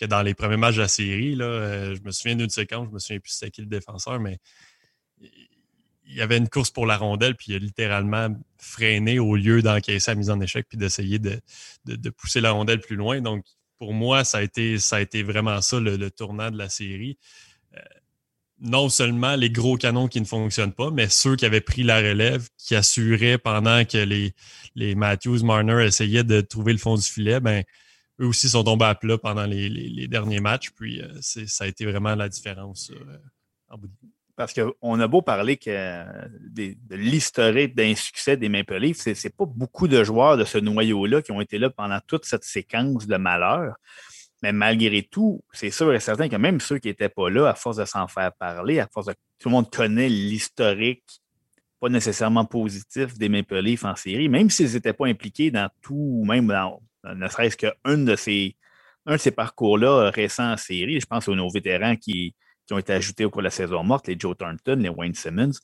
que 0.00 0.06
dans 0.06 0.22
les 0.22 0.34
premiers 0.34 0.56
matchs 0.56 0.76
de 0.76 0.80
la 0.80 0.88
série. 0.88 1.34
Là. 1.34 1.44
Euh, 1.44 1.94
je 1.94 2.00
me 2.02 2.10
souviens 2.10 2.36
d'une 2.36 2.50
séquence, 2.50 2.88
je 2.88 2.94
me 2.94 2.98
souviens 2.98 3.20
plus 3.20 3.32
c'était 3.32 3.50
qui 3.50 3.60
le 3.60 3.66
défenseur, 3.66 4.18
mais 4.18 4.38
il 5.20 6.16
y 6.16 6.22
avait 6.22 6.38
une 6.38 6.48
course 6.48 6.70
pour 6.70 6.86
la 6.86 6.96
rondelle, 6.96 7.36
puis 7.36 7.52
il 7.52 7.54
a 7.54 7.58
littéralement 7.58 8.28
freiné 8.58 9.18
au 9.18 9.36
lieu 9.36 9.62
d'encaisser 9.62 10.10
la 10.10 10.14
mise 10.16 10.30
en 10.30 10.40
échec, 10.40 10.66
puis 10.68 10.78
d'essayer 10.78 11.18
de, 11.18 11.40
de, 11.84 12.10
pousser 12.10 12.40
la 12.40 12.50
rondelle 12.50 12.80
plus 12.80 12.96
loin. 12.96 13.20
Donc, 13.20 13.44
pour 13.78 13.92
moi, 13.92 14.24
ça 14.24 14.38
a 14.38 14.42
été, 14.42 14.78
ça 14.78 14.96
a 14.96 15.00
été 15.00 15.22
vraiment 15.22 15.60
ça 15.60 15.78
le, 15.78 16.10
tournant 16.10 16.50
de 16.50 16.58
la 16.58 16.68
série. 16.68 17.16
Euh, 17.76 17.80
non 18.58 18.88
seulement 18.88 19.36
les 19.36 19.50
gros 19.50 19.76
canons 19.76 20.08
qui 20.08 20.20
ne 20.20 20.26
fonctionnent 20.26 20.72
pas, 20.72 20.90
mais 20.90 21.08
ceux 21.08 21.36
qui 21.36 21.46
avaient 21.46 21.60
pris 21.60 21.82
la 21.82 21.98
relève, 21.98 22.48
qui 22.58 22.74
assuraient 22.74 23.38
pendant 23.38 23.84
que 23.84 23.98
les, 23.98 24.34
les 24.74 24.94
Matthews, 24.94 25.44
Marner 25.44 25.84
essayaient 25.84 26.24
de 26.24 26.40
trouver 26.40 26.72
le 26.72 26.78
fond 26.78 26.96
du 26.96 27.02
filet, 27.02 27.40
ben, 27.40 27.62
eux 28.20 28.26
aussi 28.26 28.48
sont 28.48 28.64
tombés 28.64 28.84
à 28.84 28.94
plat 28.94 29.18
pendant 29.18 29.46
les, 29.46 30.06
derniers 30.08 30.40
matchs. 30.40 30.70
Puis 30.70 31.00
euh, 31.00 31.08
ça 31.20 31.64
a 31.64 31.66
été 31.66 31.86
vraiment 31.86 32.14
la 32.14 32.28
différence 32.28 32.90
euh, 32.90 33.18
en 33.68 33.78
bout 33.78 33.88
de 33.88 33.92
parce 34.36 34.54
qu'on 34.54 34.98
a 35.00 35.06
beau 35.06 35.20
parler 35.20 35.58
que 35.58 36.04
de, 36.48 36.74
l'historique 36.96 37.74
d'insuccès 37.74 38.38
des 38.38 38.48
Maple 38.48 38.76
Leafs, 38.76 38.96
c'est, 38.96 39.22
n'est 39.22 39.30
pas 39.30 39.44
beaucoup 39.44 39.86
de 39.86 40.02
joueurs 40.02 40.38
de 40.38 40.44
ce 40.44 40.56
noyau-là 40.56 41.20
qui 41.20 41.30
ont 41.30 41.42
été 41.42 41.58
là 41.58 41.68
pendant 41.68 42.00
toute 42.06 42.24
cette 42.24 42.44
séquence 42.44 43.06
de 43.06 43.16
malheur. 43.18 43.74
Mais 44.42 44.52
malgré 44.52 45.02
tout, 45.02 45.44
c'est 45.52 45.70
sûr 45.70 45.92
et 45.92 46.00
certain 46.00 46.30
que 46.30 46.36
même 46.36 46.58
ceux 46.58 46.78
qui 46.78 46.88
n'étaient 46.88 47.10
pas 47.10 47.28
là, 47.28 47.48
à 47.50 47.54
force 47.54 47.76
de 47.76 47.84
s'en 47.84 48.08
faire 48.08 48.32
parler, 48.32 48.80
à 48.80 48.88
force 48.90 49.08
de. 49.08 49.14
Tout 49.38 49.50
le 49.50 49.56
monde 49.56 49.70
connaît 49.70 50.08
l'historique 50.08 51.20
pas 51.78 51.90
nécessairement 51.90 52.46
positif 52.46 53.18
des 53.18 53.28
Maple 53.28 53.58
Leafs 53.58 53.84
en 53.84 53.96
série, 53.96 54.30
même 54.30 54.48
s'ils 54.48 54.72
n'étaient 54.72 54.94
pas 54.94 55.06
impliqués 55.06 55.50
dans 55.50 55.68
tout, 55.82 56.24
même 56.26 56.46
dans, 56.46 56.80
ne 57.04 57.28
serait-ce 57.28 57.56
qu'un 57.56 57.98
de 57.98 58.16
ces, 58.16 58.56
un 59.06 59.12
de 59.12 59.20
ces 59.20 59.30
parcours-là 59.30 60.10
récents 60.10 60.52
en 60.52 60.56
série. 60.56 61.00
Je 61.00 61.06
pense 61.06 61.28
aux 61.28 61.34
nos 61.34 61.50
vétérans 61.50 61.96
qui, 61.96 62.34
qui, 62.66 62.74
ont 62.74 62.78
été 62.78 62.92
ajoutés 62.92 63.24
au 63.24 63.30
cours 63.30 63.42
de 63.42 63.46
la 63.46 63.50
saison 63.50 63.82
morte, 63.82 64.08
les 64.08 64.18
Joe 64.18 64.36
Thornton, 64.36 64.76
les 64.76 64.88
Wayne 64.88 65.14
Simmons. 65.14 65.58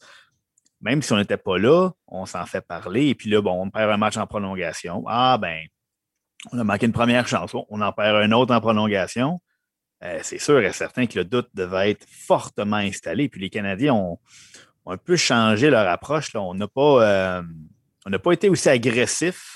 Même 0.80 1.02
si 1.02 1.12
on 1.12 1.16
n'était 1.16 1.36
pas 1.36 1.58
là, 1.58 1.90
on 2.06 2.26
s'en 2.26 2.44
fait 2.46 2.60
parler. 2.60 3.08
Et 3.08 3.14
puis 3.14 3.30
là, 3.30 3.40
bon, 3.40 3.62
on 3.62 3.70
perd 3.70 3.90
un 3.90 3.96
match 3.96 4.16
en 4.16 4.26
prolongation. 4.26 5.04
Ah, 5.06 5.38
ben, 5.38 5.66
on 6.52 6.58
a 6.58 6.64
manqué 6.64 6.86
une 6.86 6.92
première 6.92 7.26
chance. 7.26 7.52
On 7.54 7.80
en 7.80 7.92
perd 7.92 8.16
un 8.16 8.32
autre 8.32 8.54
en 8.54 8.60
prolongation. 8.60 9.40
Euh, 10.04 10.18
c'est 10.22 10.38
sûr 10.38 10.60
et 10.60 10.72
certain 10.72 11.06
que 11.06 11.18
le 11.18 11.24
doute 11.24 11.48
devait 11.54 11.92
être 11.92 12.06
fortement 12.08 12.76
installé. 12.76 13.28
Puis 13.28 13.40
les 13.40 13.50
Canadiens 13.50 13.94
ont, 13.94 14.18
un 14.88 14.96
peu 14.96 15.16
changé 15.16 15.68
leur 15.68 15.88
approche. 15.88 16.34
On 16.36 16.54
n'a 16.54 16.68
pas, 16.68 17.40
euh, 17.40 17.42
pas 18.22 18.32
été 18.32 18.48
aussi 18.48 18.68
agressif 18.68 19.55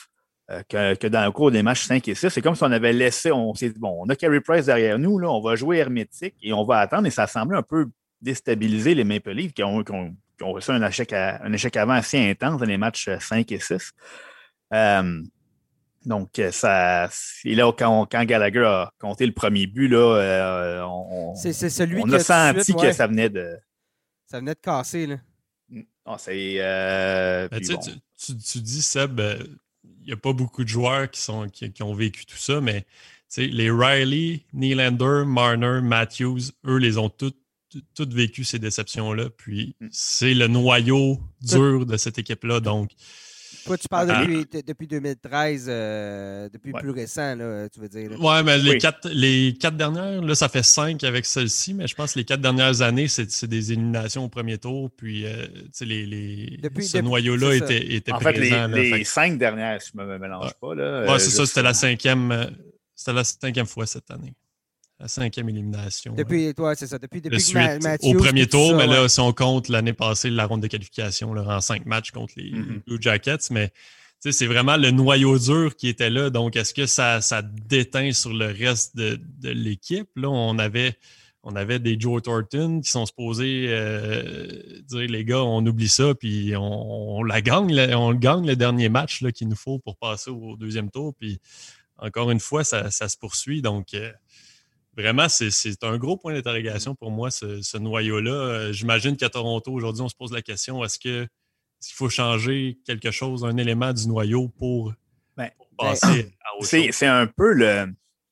euh, 0.51 0.95
que, 0.95 1.07
dans 1.07 1.25
le 1.25 1.31
cours 1.31 1.51
des 1.51 1.63
matchs 1.63 1.85
5 1.85 2.07
et 2.09 2.15
6. 2.15 2.29
C'est 2.29 2.43
comme 2.43 2.55
si 2.55 2.63
on 2.63 2.73
avait 2.73 2.93
laissé, 2.93 3.31
on 3.33 3.55
s'est 3.55 3.71
bon, 3.77 3.99
on 4.01 4.09
a 4.09 4.17
Carey 4.17 4.41
Price 4.41 4.67
derrière 4.67 4.99
nous, 4.99 5.19
là, 5.19 5.31
on 5.31 5.41
va 5.41 5.57
jouer 5.57 5.79
hermétique 5.79 6.35
et 6.43 6.53
on 6.53 6.65
va 6.65 6.79
attendre. 6.81 7.07
Et 7.07 7.11
ça 7.11 7.27
semblait 7.27 7.59
un 7.59 7.63
peu 7.63 7.87
déstabiliser 8.21 8.95
les 8.95 9.05
Maple 9.05 9.31
Leafs 9.31 9.53
qui 9.53 9.63
ont, 9.63 9.83
reçu 10.41 10.71
un 10.71 10.87
échec, 10.87 11.13
un 11.13 11.53
échec 11.53 11.77
avant 11.77 11.95
assez 11.95 12.19
intense 12.19 12.61
dans 12.61 12.67
les 12.67 12.79
matchs 12.79 13.11
5 13.19 13.51
et 13.53 13.61
6. 13.61 13.93
Donc, 16.07 16.39
euh, 16.39 16.51
ça, 16.51 17.11
et 17.45 17.55
là, 17.55 17.71
quand, 17.77 18.07
quand, 18.11 18.25
Gallagher 18.25 18.65
a 18.65 18.93
compté 18.99 19.27
le 19.27 19.33
premier 19.33 19.67
but, 19.67 19.89
là, 19.89 20.17
euh, 20.17 20.83
on, 20.83 21.35
celui 21.35 22.01
on 22.03 22.11
a 22.11 22.19
senti 22.21 22.75
que 22.75 22.93
ça 22.93 23.07
venait 23.07 23.29
de. 23.29 23.59
Ça 24.27 24.39
venait 24.39 24.55
de 24.55 24.61
casser, 24.61 25.07
là. 25.07 25.17
Mm. 25.69 25.83
Ah, 26.07 26.17
c'est. 26.19 26.55
Euh, 26.59 27.49
ben, 27.49 27.61
tu, 27.61 28.37
tu, 28.39 28.61
dis, 28.61 28.81
Seb, 28.81 29.21
n'y 30.07 30.13
a 30.13 30.17
pas 30.17 30.33
beaucoup 30.33 30.65
de 30.65 30.69
joueurs 30.69 31.11
qui, 31.11 31.21
sont, 31.21 31.49
qui, 31.49 31.83
ont 31.83 31.95
vécu 31.95 32.27
tout 32.27 32.37
ça, 32.37 32.61
mais 32.61 32.85
les 33.37 33.71
Riley, 33.71 34.43
Nylander, 34.53 35.25
Marner, 35.27 35.81
Matthews, 35.83 36.41
eux, 36.67 36.77
les 36.77 36.99
ont 36.99 37.09
toutes 37.09 37.37
toutes 37.95 38.13
vécu 38.13 38.45
ces 38.45 38.59
déceptions-là. 38.59 39.31
Puis 39.31 39.77
mm. 39.81 39.89
c'est 39.91 40.35
le 40.35 40.49
noyau 40.49 41.21
dur 41.43 41.87
de 41.87 41.97
cette 41.97 42.19
équipe-là. 42.19 42.61
Donc, 42.61 42.91
toi, 43.65 43.79
tu 43.79 43.89
parles 43.89 44.11
ah. 44.11 44.25
depuis, 44.67 44.87
2013, 44.87 45.67
euh, 45.69 46.49
depuis 46.49 46.73
plus 46.73 46.91
récent, 46.91 47.35
là, 47.35 47.69
tu 47.69 47.81
veux 47.81 47.89
dire. 47.89 48.11
Oui, 48.19 48.35
mais 48.45 48.59
les, 48.59 48.79
quatre, 48.79 49.09
les 49.13 49.57
quatre 49.59 49.77
dernières, 49.77 50.23
là, 50.23 50.35
ça 50.35 50.49
fait 50.49 50.63
cinq 50.63 51.05
avec 51.05 51.27
celle-ci, 51.27 51.75
mais 51.75 51.87
je 51.87 51.95
pense 51.95 52.15
que 52.15 52.19
les 52.19 52.25
quatre 52.25 52.41
dernières 52.41 52.83
années, 52.83 53.09
c'est 53.09 53.47
des 53.47 53.73
éliminations 53.73 54.25
au 54.25 54.29
premier 54.29 54.59
tour. 54.59 54.91
Puis, 54.97 55.27
euh, 55.27 55.47
les, 55.81 56.07
les, 56.07 56.61
ce 56.81 56.99
noyau-là 56.99 57.55
était, 57.55 57.95
était, 57.95 58.13
en 58.13 58.19
présent. 58.19 58.65
En 58.65 58.73
fait, 58.73 58.99
les, 58.99 59.05
cinq 59.05 59.39
dernières, 59.39 59.81
si 59.83 59.93
je 59.95 60.01
ne 60.01 60.07
me 60.07 60.19
mélange 60.19 60.53
pas. 60.61 60.69
Oui, 60.69 60.81
euh, 60.81 61.19
c'est 61.19 61.31
ça, 61.31 61.47
c'était 61.47 61.63
la 61.63 61.75
cinquième. 61.75 62.51
C'était 62.95 63.13
la 63.13 63.25
cinquième 63.25 63.67
fois 63.67 63.87
cette 63.87 64.11
année 64.11 64.35
la 65.01 65.09
cinquième 65.09 65.49
élimination. 65.49 66.15
Depuis, 66.15 66.53
toi, 66.55 66.75
c'est 66.75 66.87
ça. 66.87 66.99
Depuis, 66.99 67.23
depuis 67.23 67.43
Au 68.03 68.15
premier 68.15 68.47
tour, 68.47 68.75
mais 68.75 68.87
là, 68.87 69.09
si 69.09 69.19
on 69.21 69.33
compte 69.33 69.69
l'année 69.69 69.95
passée, 69.95 70.29
la 70.29 70.47
ronde 70.47 70.61
de 70.61 70.67
qualification 70.67 71.33
là, 71.33 71.57
en 71.57 71.61
cinq 71.61 71.87
matchs 71.87 72.11
contre 72.11 72.35
les 72.37 72.51
mm-hmm. 72.51 72.85
Blue 72.87 72.99
Jackets, 73.01 73.49
mais 73.51 73.73
c'est 74.19 74.47
vraiment 74.47 74.77
le 74.77 74.91
noyau 74.91 75.39
dur 75.39 75.75
qui 75.75 75.89
était 75.89 76.11
là. 76.11 76.29
Donc, 76.29 76.55
est-ce 76.55 76.75
que 76.75 76.85
ça, 76.85 77.23
ça 77.23 77.41
déteint 77.41 78.13
sur 78.13 78.35
le 78.35 78.47
reste 78.47 78.95
de, 78.95 79.19
l'équipe? 79.43 80.11
Là, 80.17 80.29
on 80.29 80.59
avait, 80.59 80.99
on 81.43 81.57
avait 81.57 81.79
des 81.79 81.99
Joe 81.99 82.21
Thornton 82.21 82.83
qui 82.83 82.91
sont 82.91 83.07
supposés 83.07 83.69
euh, 83.69 84.83
dire 84.87 85.09
les 85.09 85.25
gars, 85.25 85.43
on 85.43 85.65
oublie 85.65 85.89
ça, 85.89 86.15
puis 86.15 86.53
on, 86.55 87.23
la 87.23 87.41
gagne, 87.41 87.75
on 87.95 88.13
gagne 88.13 88.47
le 88.47 88.57
dernier 88.57 88.91
match 88.91 89.25
qu'il 89.33 89.49
nous 89.49 89.57
faut 89.57 89.79
pour 89.79 89.97
passer 89.97 90.31
au 90.31 90.57
deuxième 90.57 90.91
tour. 90.91 91.15
Puis 91.19 91.41
encore 91.97 92.31
une 92.31 92.41
fois, 92.41 92.65
ça, 92.65 92.91
se 92.91 93.17
poursuit. 93.17 93.63
Donc, 93.63 93.95
euh, 93.95 94.13
vraiment, 94.97 95.29
c'est 95.29 95.85
un 95.85 95.97
gros 95.97 96.17
point 96.17 96.35
d'interrogation 96.35 96.95
pour 96.95 97.11
moi, 97.11 97.31
ce, 97.31 97.77
noyau-là. 97.77 98.31
Euh, 98.31 98.73
j'imagine 98.73 99.17
qu'à 99.17 99.29
Toronto, 99.29 99.73
aujourd'hui, 99.73 100.03
on 100.03 100.09
se 100.09 100.17
pose 100.17 100.33
la 100.33 100.43
question 100.43 100.85
est-ce 100.85 100.99
qu'il 100.99 101.29
faut 101.95 102.09
changer 102.09 102.79
quelque 102.87 103.11
chose, 103.11 103.45
un 103.45 103.57
élément 103.57 103.93
du 103.93 104.07
noyau 104.09 104.49
pour, 104.49 104.95
ben, 105.37 105.51
passer 105.79 106.35
à 106.45 106.57
autre 106.57 106.69
chose? 106.69 106.91
C'est 106.93 107.07
un 107.07 107.27
peu 107.27 107.53
le. 107.53 107.87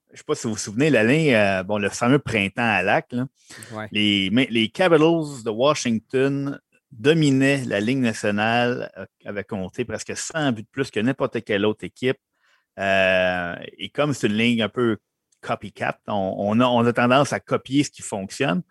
Je 0.08 0.14
ne 0.14 0.16
sais 0.16 0.24
pas 0.24 0.34
si 0.34 0.46
vous 0.46 0.54
vous 0.54 0.58
souvenez, 0.58 0.88
l'année, 0.88 1.36
euh, 1.36 1.62
bon, 1.62 1.76
le 1.76 1.90
fameux 1.90 2.18
printemps 2.18 2.62
à 2.62 2.82
lac, 2.82 3.14
les, 3.92 4.30
les 4.30 4.68
Capitals 4.70 5.42
de 5.44 5.50
Washington 5.50 6.58
dominaient 6.90 7.62
la 7.66 7.78
Ligue 7.78 7.98
nationale, 7.98 8.90
euh, 8.96 9.04
avaient 9.26 9.44
compté 9.44 9.84
presque 9.84 10.16
100 10.16 10.52
buts 10.52 10.62
de 10.62 10.68
plus 10.72 10.90
que 10.90 10.98
n'importe 10.98 11.44
quelle 11.44 11.66
autre 11.66 11.84
équipe. 11.84 12.16
et 12.78 13.90
comme 13.92 14.14
c'est 14.14 14.28
une 14.28 14.38
ligne 14.38 14.62
un 14.62 14.70
peu 14.70 14.96
copycat. 15.40 15.98
On, 16.06 16.60
a, 16.60 16.92
tendance 16.92 17.32
à 17.32 17.40
copier 17.40 17.84
ce 17.84 17.90
qui 17.90 18.02
fonctionne. 18.02 18.62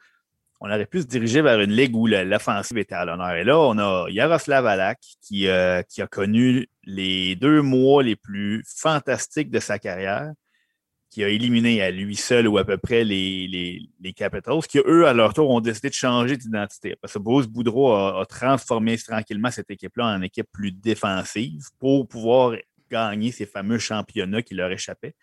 On 0.60 0.68
aurait 0.68 0.88
pu 0.88 1.02
se 1.02 1.06
diriger 1.06 1.42
vers 1.42 1.60
une 1.62 1.72
ligue 1.72 1.96
où 1.96 2.08
l'offensive 2.08 2.78
était 2.80 2.96
à 2.96 3.06
l'honneur. 3.06 3.34
Et 3.36 3.44
là, 3.44 3.60
on 3.60 3.78
a 3.78 4.08
Yaroslav 4.10 4.66
Alak 4.66 5.00
qui, 5.22 5.48
euh, 5.48 5.84
qui 5.84 6.02
a 6.02 6.08
connu 6.08 6.68
les 6.84 7.36
deux 7.36 7.62
mois 7.62 8.02
les 8.02 8.16
plus 8.16 8.64
fantastiques 8.66 9.52
de 9.52 9.60
sa 9.60 9.78
carrière, 9.78 10.32
qui 11.12 11.24
a 11.24 11.30
éliminé 11.30 11.82
à 11.84 11.92
lui 11.92 12.16
seul 12.16 12.48
ou 12.48 12.58
à 12.58 12.66
peu 12.66 12.78
près 12.78 13.04
les, 13.04 13.48
les, 14.00 14.14
Capitals, 14.14 14.62
qui, 14.68 14.80
eux, 14.80 15.06
à 15.06 15.14
leur 15.14 15.34
tour, 15.34 15.50
ont 15.52 15.60
décidé 15.60 15.90
de 15.90 15.94
changer 15.94 16.38
d'identité. 16.38 16.96
Parce 17.00 17.14
que 17.14 17.20
Bruce 17.20 17.46
Boudreau 17.46 17.92
a, 17.92 18.22
a 18.22 18.26
transformé 18.26 18.98
tranquillement 18.98 19.52
cette 19.52 19.70
équipe-là 19.70 20.06
en 20.06 20.22
équipe 20.24 20.48
plus 20.52 20.72
défensive 20.72 21.66
pour 21.78 22.08
pouvoir 22.08 22.56
gagner 22.90 23.32
ces 23.32 23.46
fameux 23.46 23.78
championnats 23.78 24.42
qui 24.42 24.56
leur 24.56 24.72
échappaient. 24.72 25.14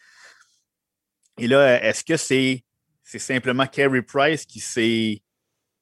Et 1.39 1.49
là, 1.49 1.83
est-ce 1.83 2.05
que 2.05 2.17
c'est 2.17 2.65
simplement 3.03 3.67
Carey 3.67 4.03
Price 4.03 4.47
qui 4.47 4.61
s'est 4.61 5.23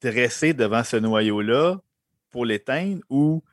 dressé 0.01 0.53
devant 0.53 0.83
ce 0.83 0.97
noyau-là 0.97 1.77
pour 2.31 2.45
l'éteindre 2.45 3.01
ou, 3.09 3.43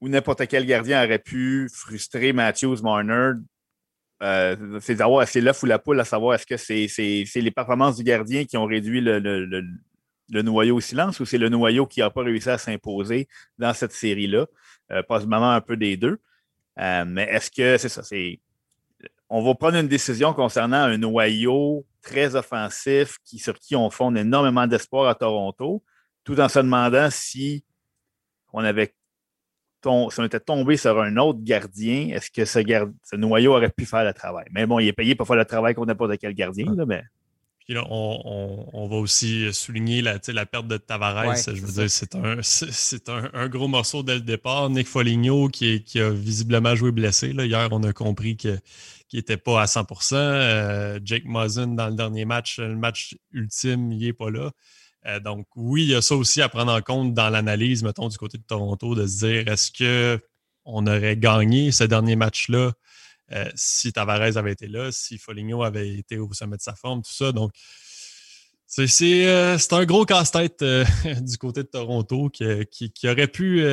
n'importe 0.00 0.46
quel 0.46 0.64
gardien 0.64 1.04
aurait 1.04 1.18
pu 1.18 1.68
frustrer 1.72 2.32
Matthews 2.32 2.82
Marner? 2.82 3.32
Euh, 4.22 4.80
c'est 4.80 5.40
l'œuf 5.40 5.62
ou 5.62 5.66
la 5.66 5.78
poule 5.78 6.00
à 6.00 6.04
savoir 6.04 6.34
est-ce 6.34 6.46
que 6.46 6.56
c'est 6.56 7.40
les 7.40 7.50
performances 7.50 7.96
du 7.96 8.02
gardien 8.02 8.44
qui 8.44 8.56
ont 8.56 8.66
réduit 8.66 9.00
le, 9.00 10.42
noyau 10.42 10.76
au 10.76 10.80
silence 10.80 11.20
ou 11.20 11.26
c'est 11.26 11.38
le 11.38 11.48
noyau 11.48 11.86
qui 11.86 12.00
n'a 12.00 12.10
pas 12.10 12.22
réussi 12.22 12.50
à 12.50 12.58
s'imposer 12.58 13.28
dans 13.58 13.74
cette 13.74 13.92
série-là? 13.92 14.46
Euh, 14.90 15.02
possiblement 15.02 15.52
un 15.52 15.60
peu 15.60 15.76
des 15.76 15.96
deux. 15.96 16.18
Euh, 16.80 17.04
mais 17.06 17.24
est-ce 17.24 17.50
que 17.50 17.76
c'est 17.76 17.88
ça? 17.88 18.02
On 19.28 19.42
va 19.42 19.54
prendre 19.54 19.76
une 19.76 19.88
décision 19.88 20.32
concernant 20.32 20.84
un 20.84 20.96
noyau 20.96 21.86
très 22.02 22.34
offensif 22.34 23.18
qui, 23.24 23.38
sur 23.38 23.58
qui 23.58 23.76
on 23.76 23.90
fonde 23.90 24.16
énormément 24.16 24.66
d'espoir 24.66 25.08
à 25.08 25.14
Toronto, 25.14 25.82
tout 26.24 26.38
en 26.40 26.48
se 26.48 26.58
demandant 26.58 27.08
si 27.10 27.64
on 28.52 28.64
avait 28.64 28.94
si 29.84 29.88
on 30.20 30.24
était 30.24 30.40
tombé 30.40 30.76
sur 30.76 31.00
un 31.00 31.16
autre 31.18 31.38
gardien, 31.40 32.08
est-ce 32.08 32.32
que 32.32 32.44
ce, 32.44 32.58
ce, 33.04 33.16
noyau 33.16 33.54
aurait 33.54 33.70
pu 33.70 33.86
faire 33.86 34.04
le 34.04 34.12
travail? 34.12 34.46
Mais 34.50 34.66
bon, 34.66 34.80
il 34.80 34.88
est 34.88 34.92
payé 34.92 35.14
pour 35.14 35.26
faire 35.26 35.36
le 35.36 35.44
travail 35.44 35.74
qu'on 35.74 35.86
n'a 35.86 35.94
pas 35.94 36.08
de 36.08 36.16
quel 36.16 36.34
gardien. 36.34 36.66
mais... 36.86 37.04
Puis 37.68 37.74
là, 37.74 37.84
on, 37.90 38.88
va 38.88 38.96
aussi 38.96 39.52
souligner 39.52 40.00
la, 40.00 40.18
la 40.28 40.46
perte 40.46 40.68
de 40.68 40.78
Tavares. 40.78 41.36
je 41.36 41.60
veux 41.60 41.86
dire, 41.86 41.90
c'est 41.90 43.08
un, 43.10 43.30
un, 43.34 43.48
gros 43.48 43.68
morceau 43.68 44.02
dès 44.02 44.14
le 44.14 44.22
départ. 44.22 44.70
Nick 44.70 44.86
Foligno 44.86 45.48
qui, 45.48 45.84
qui 45.84 46.00
a 46.00 46.08
visiblement 46.08 46.74
joué 46.74 46.92
blessé. 46.92 47.34
Là. 47.34 47.44
Hier, 47.44 47.68
on 47.70 47.82
a 47.82 47.92
compris 47.92 48.38
que 48.38 48.58
qui 49.08 49.16
n'était 49.16 49.36
pas 49.36 49.60
à 49.60 49.66
100% 49.66 50.14
euh, 50.14 50.98
Jake 51.04 51.24
Muzzin, 51.26 51.68
dans 51.68 51.88
le 51.88 51.94
dernier 51.94 52.24
match, 52.24 52.58
le 52.58 52.74
match 52.74 53.16
ultime, 53.32 53.92
il 53.92 53.98
n'est 53.98 54.12
pas 54.14 54.30
là. 54.30 54.50
Euh, 55.06 55.20
donc, 55.20 55.46
oui, 55.54 55.84
il 55.84 55.90
y 55.90 55.94
a 55.94 56.00
ça 56.00 56.14
aussi 56.14 56.40
à 56.40 56.48
prendre 56.48 56.72
en 56.72 56.80
compte 56.80 57.12
dans 57.12 57.28
l'analyse, 57.28 57.82
mettons, 57.82 58.08
du 58.08 58.16
côté 58.16 58.38
de 58.38 58.44
Toronto, 58.44 58.94
de 58.94 59.06
se 59.06 59.26
dire 59.26 59.48
est-ce 59.48 60.20
qu'on 60.64 60.86
aurait 60.86 61.18
gagné 61.18 61.70
ce 61.70 61.84
dernier 61.84 62.16
match-là 62.16 62.72
euh, 63.32 63.50
si 63.54 63.92
Tavares 63.92 64.36
avait 64.36 64.52
été 64.52 64.66
là, 64.66 64.90
si 64.92 65.18
Foligno 65.18 65.62
avait 65.62 65.88
été 65.88 66.18
au 66.18 66.32
sommet 66.32 66.56
de 66.56 66.62
sa 66.62 66.74
forme, 66.74 67.02
tout 67.02 67.12
ça. 67.12 67.32
Donc, 67.32 67.52
c'est 68.66 69.72
un 69.72 69.84
gros 69.86 70.04
casse-tête 70.04 70.62
du 71.22 71.38
côté 71.38 71.62
de 71.62 71.68
Toronto 71.68 72.28
qui, 72.30 73.08
aurait 73.08 73.28
pu, 73.28 73.64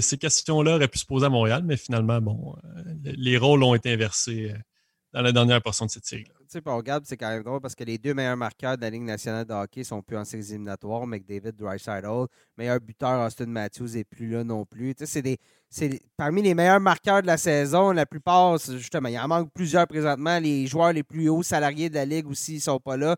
ces 0.00 0.18
questions-là 0.18 0.74
auraient 0.74 0.88
pu 0.88 0.98
se 0.98 1.06
poser 1.06 1.26
à 1.26 1.28
Montréal, 1.28 1.62
mais 1.64 1.76
finalement, 1.76 2.20
bon, 2.20 2.56
les 3.04 3.38
rôles 3.38 3.62
ont 3.62 3.74
été 3.74 3.92
inversés 3.92 4.52
dans 5.12 5.22
la 5.22 5.32
dernière 5.32 5.60
portion 5.60 5.86
de 5.86 5.90
cette 5.90 6.06
série. 6.06 6.26
sais, 6.46 6.60
on 6.66 6.76
regarde, 6.76 7.04
c'est 7.06 7.16
quand 7.16 7.30
même 7.30 7.42
drôle 7.42 7.60
parce 7.60 7.74
que 7.74 7.82
les 7.82 7.98
deux 7.98 8.14
meilleurs 8.14 8.36
marqueurs 8.36 8.76
de 8.76 8.82
la 8.82 8.90
Ligue 8.90 9.02
nationale 9.02 9.44
de 9.44 9.52
hockey 9.52 9.82
sont 9.82 10.02
plus 10.02 10.16
en 10.16 10.24
séries 10.24 10.50
éliminatoires. 10.50 11.06
McDavid, 11.06 11.52
Drysdale, 11.52 12.26
meilleur 12.56 12.80
buteur, 12.80 13.26
Austin 13.26 13.46
Matthews 13.46 13.88
n'est 13.94 14.04
plus 14.04 14.28
là 14.28 14.44
non 14.44 14.64
plus. 14.64 14.94
Tu 14.94 15.04
sais, 15.04 15.12
c'est 15.12 15.22
des, 15.22 15.38
c'est 15.68 16.00
parmi 16.16 16.42
les 16.42 16.54
meilleurs 16.54 16.80
marqueurs 16.80 17.22
de 17.22 17.26
la 17.26 17.38
saison. 17.38 17.90
La 17.90 18.06
plupart, 18.06 18.58
justement, 18.58 19.08
il 19.08 19.18
en 19.18 19.26
manque 19.26 19.52
plusieurs 19.52 19.86
présentement. 19.88 20.38
Les 20.38 20.66
joueurs 20.66 20.92
les 20.92 21.02
plus 21.02 21.28
hauts 21.28 21.42
salariés 21.42 21.88
de 21.88 21.94
la 21.94 22.04
Ligue 22.04 22.28
aussi 22.28 22.54
ne 22.54 22.60
sont 22.60 22.78
pas 22.78 22.96
là. 22.96 23.16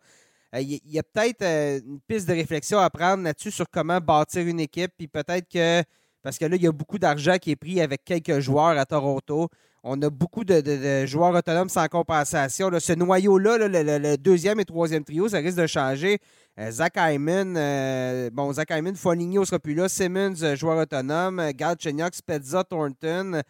Euh, 0.55 0.61
il 0.61 0.81
y 0.87 0.99
a 0.99 1.03
peut-être 1.03 1.43
euh, 1.43 1.81
une 1.87 2.01
piste 2.01 2.29
de 2.29 2.35
réflexion 2.35 2.79
à 2.79 2.91
prendre 2.91 3.23
là-dessus 3.23 3.51
sur 3.51 3.69
comment 3.71 4.01
bâtir 4.01 4.47
une 4.47 4.61
équipe. 4.61 4.93
Puis 4.97 5.09
peut-être 5.09 5.49
que, 5.49 5.83
parce 6.23 6.39
que 6.39 6.45
là, 6.47 6.57
il 6.57 6.63
y 6.63 6.67
a 6.67 6.73
beaucoup 6.73 6.99
d'argent 6.99 7.37
qui 7.39 7.51
est 7.51 7.57
pris 7.57 7.81
avec 7.81 8.05
quelques 8.05 8.41
joueurs 8.41 8.79
à 8.79 8.87
Toronto. 8.87 9.49
On 9.85 10.01
a 10.01 10.11
beaucoup 10.11 10.45
de, 10.45 11.07
joueurs 11.07 11.35
autonomes 11.35 11.69
sans 11.69 11.89
compensation. 11.89 12.71
ce 12.79 12.93
noyau-là, 12.93 13.59
le, 13.59 14.17
deuxième 14.17 14.61
et 14.61 14.65
troisième 14.65 15.03
trio, 15.03 15.29
ça 15.29 15.39
risque 15.39 15.59
de 15.59 15.67
changer. 15.67 16.19
Euh, 16.59 16.71
Zach 16.71 16.95
Hyman, 16.97 17.57
euh, 17.57 18.31
bon, 18.31 18.53
Zach 18.53 18.71
Hyman, 18.71 18.95
Foligno 18.95 19.45
sera 19.45 19.59
plus 19.59 19.75
là. 19.75 19.89
Simmons, 19.89 20.41
euh, 20.43 20.55
joueur 20.55 20.79
autonome. 20.79 21.51
Galchenyuk, 21.53 22.15
Spezza, 22.15 22.63
Thornton. 22.63 23.43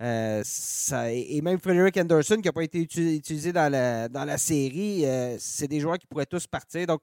et 0.00 1.40
même 1.42 1.58
Frederick 1.58 1.96
Anderson, 1.96 2.36
qui 2.36 2.46
n'a 2.46 2.52
pas 2.52 2.62
été 2.64 2.80
utilisé 2.80 3.52
dans 3.52 3.70
la, 3.70 4.08
dans 4.08 4.24
la 4.24 4.38
série. 4.38 5.04
c'est 5.38 5.66
des 5.66 5.80
joueurs 5.80 5.98
qui 5.98 6.06
pourraient 6.06 6.26
tous 6.26 6.46
partir. 6.46 6.86
Donc, 6.86 7.00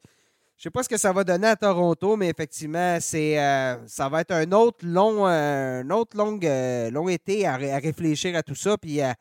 je 0.60 0.64
sais 0.64 0.70
pas 0.70 0.84
ce 0.84 0.90
que 0.90 0.98
ça 0.98 1.12
va 1.12 1.24
donner 1.24 1.48
à 1.48 1.56
Toronto, 1.56 2.18
mais 2.18 2.30
effectivement, 2.30 3.00
c'est 3.00 3.36
ça 3.88 4.10
va 4.10 4.22
être 4.22 4.32
un 4.32 4.52
autre 4.52 4.86
long, 4.86 5.26
un 5.26 5.90
autre 5.90 6.16
long, 6.16 7.10
été 7.10 7.48
à, 7.48 7.56
réfléchir 7.56 8.36
à 8.36 8.44
tout 8.44 8.56
ça, 8.56 8.78
puis 8.78 9.00
à, 9.02 9.16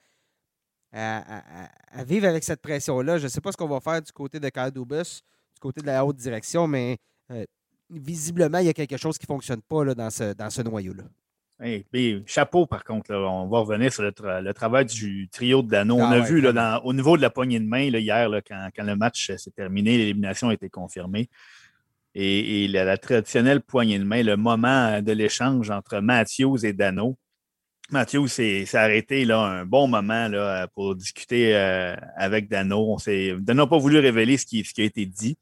vivre 2.04 2.26
avec 2.26 2.44
cette 2.44 2.60
pression-là. 2.60 3.18
Je 3.18 3.24
ne 3.24 3.28
sais 3.28 3.40
pas 3.40 3.52
ce 3.52 3.56
qu'on 3.56 3.68
va 3.68 3.80
faire 3.80 4.02
du 4.02 4.12
côté 4.12 4.38
de 4.38 4.48
Kyle 4.50 4.72
Dubus 4.72 5.22
côté 5.58 5.80
de 5.80 5.86
la 5.86 6.04
haute 6.04 6.16
direction, 6.16 6.66
mais 6.66 6.98
euh, 7.30 7.44
visiblement, 7.90 8.58
il 8.58 8.66
y 8.66 8.70
a 8.70 8.74
quelque 8.74 8.96
chose 8.96 9.18
qui 9.18 9.24
ne 9.24 9.34
fonctionne 9.34 9.62
pas 9.62 9.84
là, 9.84 9.94
dans 9.94 10.10
ce, 10.10 10.32
dans 10.32 10.50
ce 10.50 10.62
noyau-là. 10.62 11.04
Chapeau, 12.26 12.66
par 12.66 12.84
contre, 12.84 13.14
on 13.14 13.48
va 13.48 13.58
revenir 13.60 13.92
sur 13.92 14.02
le, 14.02 14.52
travail 14.52 14.84
du 14.84 15.28
trio 15.28 15.62
de 15.62 15.68
Dano. 15.68 15.96
on 15.96 16.10
ah 16.10 16.16
a 16.16 16.20
vu 16.20 16.40
là, 16.40 16.80
au 16.84 16.92
niveau 16.92 17.16
de 17.16 17.22
la 17.22 17.30
poignée 17.30 17.58
de 17.58 17.66
main 17.66 17.90
là, 17.90 17.98
hier, 17.98 18.30
quand, 18.46 18.84
le 18.84 18.96
match 18.96 19.32
s'est 19.36 19.50
terminé, 19.50 19.98
l'élimination 19.98 20.50
a 20.50 20.54
été 20.54 20.68
confirmée. 20.68 21.28
Et, 22.14 22.68
la, 22.68 22.96
traditionnelle 22.96 23.60
poignée 23.60 23.98
de 23.98 24.04
main, 24.04 24.22
le 24.22 24.36
moment 24.36 25.02
de 25.02 25.12
l'échange 25.12 25.70
entre 25.70 26.00
Matthews 26.00 26.64
et 26.64 26.72
Dano. 26.72 27.16
Matthews 27.90 28.28
s'est 28.28 28.76
arrêté 28.76 29.24
là, 29.24 29.40
un 29.40 29.64
bon 29.64 29.88
moment 29.88 30.28
là, 30.28 30.68
pour 30.68 30.94
discuter 30.94 31.56
euh, 31.56 31.96
avec 32.16 32.48
Dano. 32.48 32.98
Dano 33.06 33.62
n'a 33.62 33.66
pas 33.66 33.78
voulu 33.78 33.98
révéler 33.98 34.36
ce 34.36 34.46
qui, 34.46 34.62
ce 34.64 34.74
qui 34.74 34.82
a 34.82 34.84
été 34.84 35.06
dit. 35.06 35.38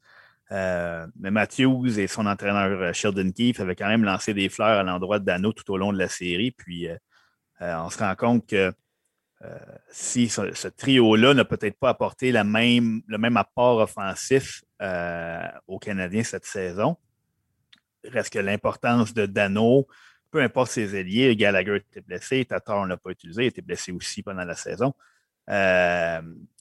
Euh, 0.51 1.05
mais 1.19 1.31
Matthews 1.31 1.99
et 1.99 2.07
son 2.07 2.25
entraîneur 2.25 2.81
euh, 2.81 2.93
Sheldon 2.93 3.31
Keefe 3.31 3.59
avaient 3.59 3.75
quand 3.75 3.87
même 3.87 4.05
lancé 4.05 4.33
des 4.33 4.47
fleurs 4.47 4.79
à 4.79 4.83
l'endroit 4.83 5.19
de 5.19 5.25
Dano 5.25 5.51
tout 5.51 5.69
au 5.71 5.77
long 5.77 5.91
de 5.91 5.97
la 5.97 6.07
série. 6.07 6.51
Puis 6.51 6.87
euh, 6.87 6.97
on 7.59 7.89
se 7.89 7.99
rend 7.99 8.15
compte 8.15 8.47
que 8.47 8.73
si 9.91 10.29
ce, 10.29 10.67
trio-là 10.67 11.35
n'a 11.35 11.45
peut-être 11.45 11.77
pas 11.77 11.89
apporté 11.89 12.31
le 12.31 12.43
même 12.43 13.37
apport 13.37 13.77
offensif 13.77 14.63
aux 15.67 15.77
Canadiens 15.77 16.23
cette 16.23 16.45
saison, 16.45 16.97
reste 18.03 18.33
que 18.33 18.39
l'importance 18.39 19.13
de 19.13 19.27
Dano, 19.27 19.85
peu 20.31 20.41
importe 20.41 20.71
ses 20.71 20.97
alliés, 20.97 21.35
Gallagher 21.35 21.75
était 21.75 22.01
blessé, 22.01 22.45
Tatar 22.45 22.79
on 22.79 22.85
l'a 22.85 22.97
pas 22.97 23.11
utilisé, 23.11 23.43
il 23.43 23.47
était 23.47 23.61
blessé 23.61 23.91
aussi 23.91 24.23
pendant 24.23 24.43
la 24.43 24.55
saison 24.55 24.95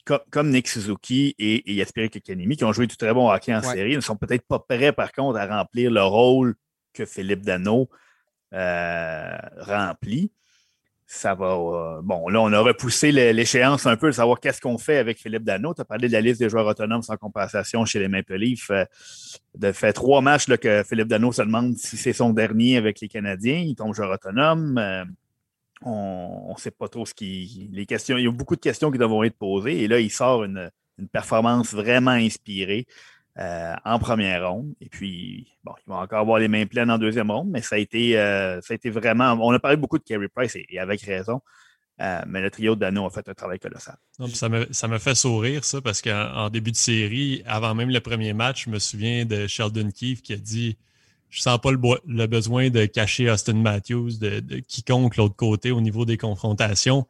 comme, 0.07 0.51
Nick 0.51 0.69
Suzuki 0.69 1.35
et, 1.39 1.71
et 1.71 1.75
Yaspiri 1.75 2.09
qui 2.09 2.65
ont 2.65 2.73
joué 2.73 2.87
du 2.87 2.97
très 2.97 3.13
bon 3.13 3.31
hockey 3.31 3.55
en 3.55 3.63
série, 3.63 3.97
ne 3.97 4.01
sont 4.01 4.17
peut-être 4.17 4.47
pas 4.47 4.59
prêts, 4.59 4.93
par 4.93 5.13
contre, 5.13 5.39
à 5.39 5.47
remplir 5.47 5.91
le 5.91 6.03
rôle 6.03 6.55
que 6.93 7.05
Philippe 7.05 7.43
Dano 7.43 7.89
euh, 8.55 9.37
remplit. 9.59 10.33
Ça 11.09 11.35
va. 11.35 11.55
Euh, 11.55 12.01
bon, 12.03 12.29
là, 12.29 12.41
on 12.41 12.53
a 12.53 12.59
repoussé 12.59 13.13
l'échéance 13.13 13.87
un 13.87 13.97
peu 13.97 14.09
de 14.09 14.13
savoir 14.13 14.41
qu'est-ce 14.41 14.61
qu'on 14.61 14.79
fait 14.79 14.97
avec 14.97 15.19
Philippe 15.19 15.45
Dano. 15.45 15.73
Tu 15.73 15.81
as 15.81 15.85
parlé 15.85 16.09
de 16.09 16.13
la 16.13 16.21
liste 16.21 16.41
des 16.41 16.49
joueurs 16.49 16.67
autonomes 16.67 17.03
sans 17.03 17.17
compensation 17.17 17.85
chez 17.85 18.01
les 18.01 18.09
Maple 18.09 18.35
Leafs. 18.35 18.71
Euh, 18.71 18.85
de 19.57 19.71
fait 19.73 19.93
trois 19.93 20.21
matchs 20.21 20.49
là, 20.49 20.57
que 20.57 20.83
Philippe 20.83 21.09
Dano 21.09 21.33
se 21.33 21.43
demande 21.43 21.77
si 21.77 21.97
c'est 21.97 22.13
son 22.13 22.31
dernier 22.31 22.77
avec 22.77 23.01
les 23.01 23.09
Canadiens. 23.09 23.59
Il 23.59 23.77
tombe 23.77 23.95
joueur 23.95 24.11
autonome 24.11 24.81
on 25.83 26.53
ne 26.55 26.61
sait 26.61 26.71
pas 26.71 26.89
trop 26.89 27.07
ce 27.07 27.15
qui. 27.15 27.69
Les 27.73 27.87
questions, 27.87 28.17
il 28.17 28.25
y 28.25 28.29
a 28.29 28.31
beaucoup 28.31 28.57
de 28.57 28.61
questions 28.61 28.91
qui 28.91 28.99
devront 28.99 29.23
être 29.23 29.37
posées. 29.37 29.83
Et 29.83 29.89
là, 29.89 30.01
il 30.01 30.11
sort 30.11 30.45
une, 30.45 30.71
performance 31.13 31.75
vraiment 31.75 32.13
inspirée 32.13 32.87
euh, 33.39 33.75
en 33.85 33.99
première 33.99 34.51
ronde. 34.51 34.73
Et 34.81 34.89
puis, 34.89 35.53
bon, 35.63 35.73
il 35.87 35.91
va 35.91 35.97
encore 35.97 36.21
avoir 36.21 36.39
les 36.39 36.49
mains 36.49 36.65
pleines 36.65 36.91
en 36.91 36.97
deuxième 36.97 37.31
ronde, 37.31 37.51
mais 37.51 37.61
ça 37.61 37.77
a 37.77 37.79
été, 37.79 38.19
euh, 38.19 38.61
vraiment. 38.87 39.33
On 39.43 39.53
a 39.53 39.59
parlé 39.59 39.77
beaucoup 39.77 39.99
de 39.99 40.05
Carey 40.05 40.29
Price 40.35 40.57
et, 40.57 40.79
avec 40.79 41.03
raison. 41.03 41.43
Euh, 42.01 42.21
mais 42.27 42.43
le 42.43 42.51
trio 42.51 42.75
de 42.75 42.81
Dano 42.81 43.07
a 43.07 43.11
fait 43.11 43.27
un 43.29 43.35
travail 43.35 43.59
colossal. 43.59 43.97
ça, 44.35 44.49
me, 44.51 44.67
ça 44.71 44.87
me 44.87 44.99
fait 44.99 45.15
sourire, 45.15 45.65
ça, 45.65 45.81
parce 45.81 46.03
qu'en 46.03 46.51
début 46.51 46.71
de 46.71 46.77
série, 46.77 47.43
avant 47.47 47.75
même 47.75 47.89
le 47.89 48.01
premier 48.01 48.35
match, 48.35 48.67
je 48.67 48.71
me 48.71 48.79
souviens 48.79 49.25
de 49.25 49.47
Sheldon 49.47 49.91
Keefe 49.91 50.21
qui 50.21 50.35
a 50.35 50.37
dit 50.37 50.77
je 51.37 51.43
sens 51.43 51.61
pas 51.61 51.71
le, 51.71 52.27
besoin 52.27 52.71
de 52.71 52.87
cacher 52.87 53.31
Austin 53.31 53.57
Matthews 53.57 54.13
de, 54.19 54.61
quiconque 54.61 55.17
l'autre 55.17 55.37
côté 55.37 55.71
au 55.71 55.83
niveau 55.83 56.07
des 56.07 56.17
confrontations. 56.17 57.07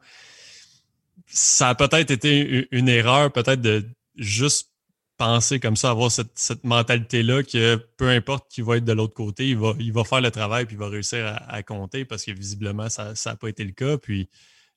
Ça 1.27 1.69
a 1.69 1.75
peut-être 1.75 2.11
été 2.11 2.67
une 2.71 2.89
erreur, 2.89 3.31
peut-être 3.31 3.61
de 3.61 3.85
juste 4.17 4.71
penser 5.15 5.61
comme 5.61 5.77
ça, 5.77 5.91
avoir 5.91 6.11
cette, 6.11 6.63
mentalité-là 6.65 7.41
que 7.43 7.77
peu 7.95 8.09
importe 8.09 8.51
qui 8.51 8.61
va 8.61 8.77
être 8.77 8.83
de 8.83 8.91
l'autre 8.91 9.13
côté, 9.13 9.47
il 9.47 9.57
va, 9.57 9.73
il 9.79 9.93
va 9.93 10.03
faire 10.03 10.19
le 10.19 10.29
travail 10.29 10.65
puis 10.65 10.75
il 10.75 10.79
va 10.79 10.89
réussir 10.89 11.39
à, 11.47 11.63
compter 11.63 12.03
parce 12.03 12.25
que 12.25 12.31
visiblement, 12.31 12.89
ça 12.89 13.13
n'a 13.25 13.35
pas 13.37 13.47
été 13.47 13.63
le 13.63 13.71
cas. 13.71 13.97
Puis 13.97 14.27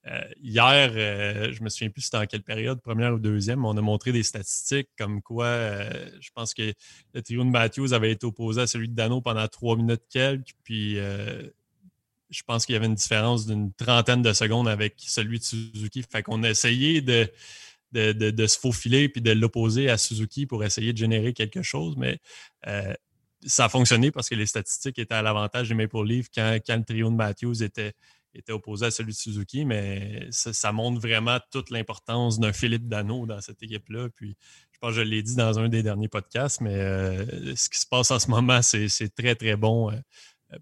euh, 0.06 0.20
hier, 0.42 0.92
euh, 0.94 1.52
je 1.52 1.62
me 1.62 1.68
souviens 1.68 1.90
plus 1.90 2.02
c'était 2.02 2.16
en 2.16 2.26
quelle 2.26 2.42
période, 2.42 2.80
première 2.80 3.14
ou 3.14 3.18
deuxième, 3.18 3.66
on 3.66 3.76
a 3.76 3.82
montré 3.82 4.12
des 4.12 4.22
statistiques 4.22 4.88
comme 4.96 5.20
quoi 5.20 5.44
euh, 5.44 6.10
je 6.20 6.30
pense 6.34 6.54
que 6.54 6.72
le 7.12 7.22
trio 7.22 7.44
de 7.44 7.50
Matthews 7.50 7.92
avait 7.92 8.10
été 8.12 8.24
opposé 8.24 8.62
à 8.62 8.66
celui 8.66 8.88
de 8.88 8.94
Dano 8.94 9.20
pendant 9.20 9.46
trois 9.48 9.76
minutes 9.76 10.04
quelques, 10.08 10.54
puis 10.64 10.94
je 10.94 12.42
pense 12.46 12.64
qu'il 12.64 12.74
y 12.74 12.76
avait 12.76 12.86
une 12.86 12.94
différence 12.94 13.46
d'une 13.46 13.72
trentaine 13.74 14.22
de 14.22 14.32
secondes 14.32 14.68
avec 14.68 14.94
celui 14.98 15.38
de 15.38 15.44
Suzuki. 15.44 16.02
Fait 16.10 16.22
qu'on 16.22 16.44
a 16.44 16.50
essayé 16.50 17.02
de, 17.02 17.28
de, 17.92 18.46
se 18.46 18.58
faufiler 18.58 19.08
puis 19.08 19.20
de 19.20 19.32
l'opposer 19.32 19.90
à 19.90 19.98
Suzuki 19.98 20.46
pour 20.46 20.64
essayer 20.64 20.92
de 20.92 20.98
générer 20.98 21.32
quelque 21.34 21.62
chose, 21.62 21.96
mais 21.96 22.20
ça 23.44 23.66
a 23.66 23.68
fonctionné 23.68 24.10
parce 24.10 24.28
que 24.28 24.34
les 24.34 24.46
statistiques 24.46 24.98
étaient 24.98 25.14
à 25.14 25.22
l'avantage 25.22 25.68
des 25.68 25.74
Maple 25.74 26.04
Leafs 26.04 26.28
quand, 26.34 26.58
quand 26.64 26.76
le 26.76 26.84
trio 26.84 27.10
de 27.10 27.16
Matthews 27.16 27.62
était 27.62 27.94
était 28.34 28.52
opposé 28.52 28.86
à 28.86 28.90
celui 28.90 29.12
de 29.12 29.16
Suzuki, 29.16 29.64
mais 29.64 30.28
ça, 30.30 30.72
montre 30.72 31.00
vraiment 31.00 31.38
toute 31.50 31.70
l'importance 31.70 32.38
d'un 32.38 32.52
Philippe 32.52 32.88
Dano 32.88 33.26
dans 33.26 33.40
cette 33.40 33.62
équipe-là. 33.62 34.08
Puis, 34.14 34.36
je 34.72 34.78
pense 34.78 34.90
que 34.90 34.96
je 34.96 35.00
l'ai 35.02 35.22
dit 35.22 35.36
dans 35.36 35.58
un 35.58 35.68
des 35.68 35.82
derniers 35.82 36.08
podcasts, 36.08 36.60
mais 36.60 36.74
euh, 36.74 37.54
ce 37.56 37.68
qui 37.68 37.78
se 37.78 37.86
passe 37.86 38.10
en 38.10 38.18
ce 38.18 38.30
moment, 38.30 38.62
c'est 38.62 39.14
très, 39.14 39.34
très 39.34 39.56
bon 39.56 39.90
euh, 39.90 39.96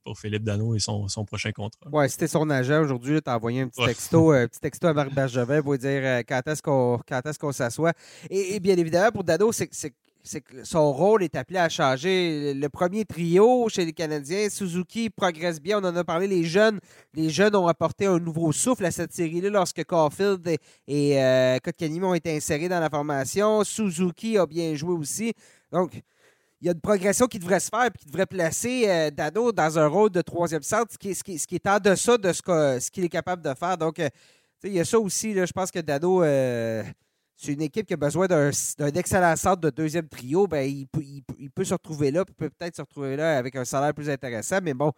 pour 0.04 0.18
Philippe 0.18 0.44
Dano 0.44 0.74
et 0.74 0.80
son, 0.80 1.06
prochain 1.26 1.52
contrat. 1.52 1.88
Ouais, 1.90 2.08
c'était 2.08 2.26
son 2.26 2.48
agent 2.50 2.82
aujourd'hui. 2.82 3.20
Tu 3.22 3.30
as 3.30 3.36
envoyé 3.36 3.60
un 3.60 3.68
petit 3.68 3.84
texto, 3.84 4.32
un 4.32 4.48
petit 4.48 4.60
texto 4.60 4.86
à 4.86 4.94
Marc 4.94 5.12
Bergevin 5.12 5.62
pour 5.62 5.76
dire 5.78 6.00
euh, 6.02 6.22
quand 6.26 6.42
est-ce 6.46 7.38
qu'on 7.38 7.52
s'assoit. 7.52 7.92
Et, 8.30 8.56
et, 8.56 8.60
bien 8.60 8.76
évidemment, 8.76 9.12
pour 9.12 9.24
Dano, 9.24 9.52
c'est 9.52 9.94
c'est 10.28 10.42
que 10.42 10.62
son 10.62 10.92
rôle 10.92 11.22
est 11.22 11.34
appelé 11.34 11.58
à 11.58 11.68
changer. 11.68 12.52
Le 12.54 12.68
premier 12.68 13.04
trio 13.04 13.68
chez 13.68 13.84
les 13.84 13.92
Canadiens, 13.92 14.48
Suzuki 14.50 15.08
progresse 15.08 15.60
bien. 15.60 15.82
On 15.82 15.84
en 15.86 15.96
a 15.96 16.04
parlé. 16.04 16.26
Les 16.26 16.44
jeunes, 16.44 16.78
les 17.14 17.30
jeunes 17.30 17.56
ont 17.56 17.66
apporté 17.66 18.06
un 18.06 18.18
nouveau 18.18 18.52
souffle 18.52 18.84
à 18.84 18.90
cette 18.90 19.12
série-là 19.12 19.48
lorsque 19.48 19.82
Caulfield 19.84 20.46
et, 20.46 20.58
et 20.86 21.22
euh, 21.22 21.58
ont 22.02 22.14
été 22.14 22.36
insérés 22.36 22.68
dans 22.68 22.80
la 22.80 22.90
formation. 22.90 23.64
Suzuki 23.64 24.36
a 24.36 24.46
bien 24.46 24.74
joué 24.74 24.92
aussi. 24.92 25.32
Donc, 25.72 25.92
il 26.60 26.66
y 26.66 26.68
a 26.68 26.72
une 26.72 26.80
progression 26.80 27.26
qui 27.26 27.38
devrait 27.38 27.60
se 27.60 27.68
faire 27.68 27.86
et 27.86 27.90
qui 27.90 28.06
devrait 28.06 28.26
placer 28.26 28.84
euh, 28.86 29.10
Dano 29.10 29.52
dans 29.52 29.78
un 29.78 29.86
rôle 29.86 30.10
de 30.10 30.20
troisième 30.20 30.62
centre, 30.62 30.92
ce 30.92 30.98
qui, 30.98 31.14
ce 31.14 31.22
ce 31.22 31.46
qui 31.46 31.54
est 31.54 31.66
en 31.66 31.78
deçà 31.78 32.18
de 32.18 32.32
ce 32.32 32.90
qu'il 32.90 33.04
est 33.04 33.08
capable 33.08 33.42
de 33.42 33.54
faire. 33.54 33.78
Donc, 33.78 33.98
euh, 33.98 34.08
il 34.64 34.72
y 34.72 34.80
a 34.80 34.84
ça 34.84 34.98
aussi. 34.98 35.34
je 35.34 35.52
pense 35.52 35.70
que 35.70 35.78
Dano. 35.78 36.22
Euh, 36.22 36.82
c'est 37.40 37.52
une 37.52 37.62
équipe 37.62 37.86
qui 37.86 37.94
a 37.94 37.96
besoin 37.96 38.26
d'un 38.26 38.50
excellent 38.96 39.36
centre 39.36 39.60
de 39.60 39.70
deuxième 39.70 40.08
trio, 40.08 40.48
ben, 40.48 40.68
il, 40.68 40.88
peut, 41.54 41.64
se 41.64 41.72
retrouver 41.72 42.10
là, 42.10 42.24
peut 42.24 42.50
peut-être 42.50 42.74
se 42.74 42.82
retrouver 42.82 43.16
là 43.16 43.38
avec 43.38 43.54
un 43.54 43.64
salaire 43.64 43.94
plus 43.94 44.10
intéressant, 44.10 44.58
mais 44.60 44.74
bon, 44.74 44.92